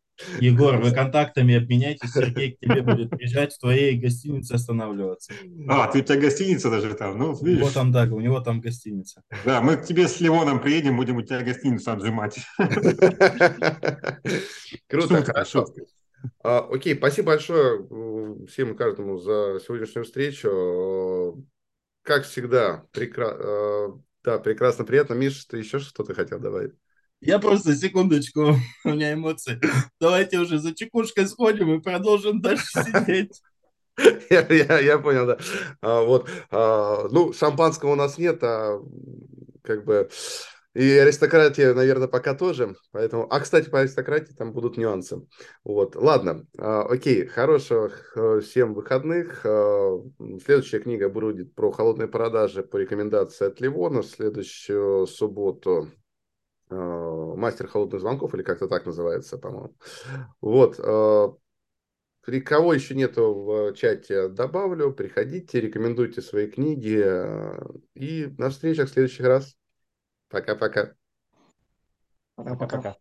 Егор, 0.42 0.76
вы 0.78 0.92
контактами 0.92 1.56
обменяйтесь, 1.56 2.12
Сергей 2.12 2.52
к 2.52 2.60
тебе 2.60 2.82
будет 2.82 3.10
приезжать 3.10 3.54
в 3.54 3.60
твоей 3.60 3.98
гостинице 3.98 4.54
останавливаться. 4.54 5.32
А, 5.70 5.88
ты 5.88 6.00
у 6.00 6.02
тебя 6.02 6.20
гостиница 6.20 6.70
даже 6.70 6.94
там, 6.94 7.18
ну, 7.18 7.38
видишь. 7.42 7.62
Вот 7.62 7.74
там, 7.74 7.92
да, 7.94 8.04
у 8.04 8.20
него 8.20 8.42
там 8.42 8.60
гостиница. 8.60 9.22
Да, 9.46 9.62
мы 9.62 9.78
к 9.78 9.86
тебе 9.86 10.10
с 10.10 10.20
Лимоном 10.20 10.62
приедем, 10.62 10.98
будем 10.98 11.16
у 11.16 11.22
тебя 11.22 11.42
гостиницу 11.42 11.92
отжимать. 11.92 12.38
Круто, 14.88 15.24
хорошо. 15.24 15.66
А, 16.44 16.68
окей, 16.70 16.96
спасибо 16.96 17.28
большое 17.28 18.46
всем 18.48 18.74
и 18.74 18.78
каждому 18.78 19.20
за 19.20 19.60
сегодняшнюю 19.66 20.04
встречу. 20.04 21.46
Как 22.02 22.26
всегда, 22.26 22.84
прекра... 22.92 23.30
А, 23.30 23.98
да, 24.26 24.38
прекрасно, 24.40 24.84
приятно. 24.84 25.14
Миша, 25.14 25.48
ты 25.48 25.60
еще 25.60 25.80
что-то 25.80 26.14
хотел 26.14 26.40
добавить? 26.40 26.74
Я 27.22 27.40
просто, 27.40 27.76
секундочку, 27.76 28.56
у 28.86 28.90
меня 28.90 29.14
эмоции. 29.14 29.60
Давайте 30.00 30.40
уже 30.40 30.60
за 30.60 30.74
чекушкой 30.74 31.28
сходим 31.28 31.74
и 31.74 31.82
продолжим 31.82 32.42
дальше 32.42 32.68
сидеть. 32.72 33.42
Я, 34.30 34.48
я, 34.48 34.80
я 34.80 34.98
понял, 34.98 35.26
да. 35.26 35.38
А, 35.82 36.02
вот, 36.04 36.30
а, 36.52 37.10
ну, 37.12 37.34
шампанского 37.34 37.92
у 37.92 37.96
нас 37.96 38.18
нет, 38.18 38.42
а 38.44 38.80
как 39.62 39.84
бы 39.84 40.10
и 40.74 40.98
аристократия, 40.98 41.74
наверное, 41.74 42.08
пока 42.08 42.34
тоже. 42.34 42.76
Поэтому, 42.92 43.28
а 43.30 43.42
кстати, 43.42 43.70
по 43.70 43.82
аристократии 43.82 44.32
там 44.32 44.54
будут 44.54 44.78
нюансы. 44.78 45.22
Вот, 45.66 45.98
ладно, 45.98 46.46
а, 46.58 46.84
окей, 46.84 47.26
хороших 47.26 48.16
всем 48.42 48.74
выходных. 48.74 49.42
А, 49.44 50.02
следующая 50.46 50.80
книга 50.80 51.10
будет 51.10 51.54
про 51.54 51.70
холодные 51.72 52.08
продажи 52.08 52.64
по 52.64 52.78
рекомендации 52.78 53.48
от 53.48 53.60
Ливона. 53.60 54.02
Следующую 54.02 55.08
субботу 55.08 55.90
мастер 56.70 57.68
холодных 57.68 58.02
звонков, 58.02 58.34
или 58.34 58.44
как-то 58.44 58.68
так 58.68 58.86
называется, 58.86 59.38
по-моему. 59.38 59.76
Вот. 60.42 60.80
Э, 60.80 61.30
кого 62.46 62.74
еще 62.74 62.96
нету 62.96 63.34
в 63.34 63.74
чате, 63.74 64.30
добавлю. 64.30 64.94
Приходите, 64.94 65.60
рекомендуйте 65.60 66.22
свои 66.22 66.48
книги. 66.48 67.02
Э, 67.04 67.60
и 67.96 68.34
на 68.38 68.50
встречах 68.50 68.90
в 68.90 68.94
следующий 68.94 69.24
раз. 69.24 69.58
Пока-пока. 70.30 70.94
Пока-пока. 72.36 72.98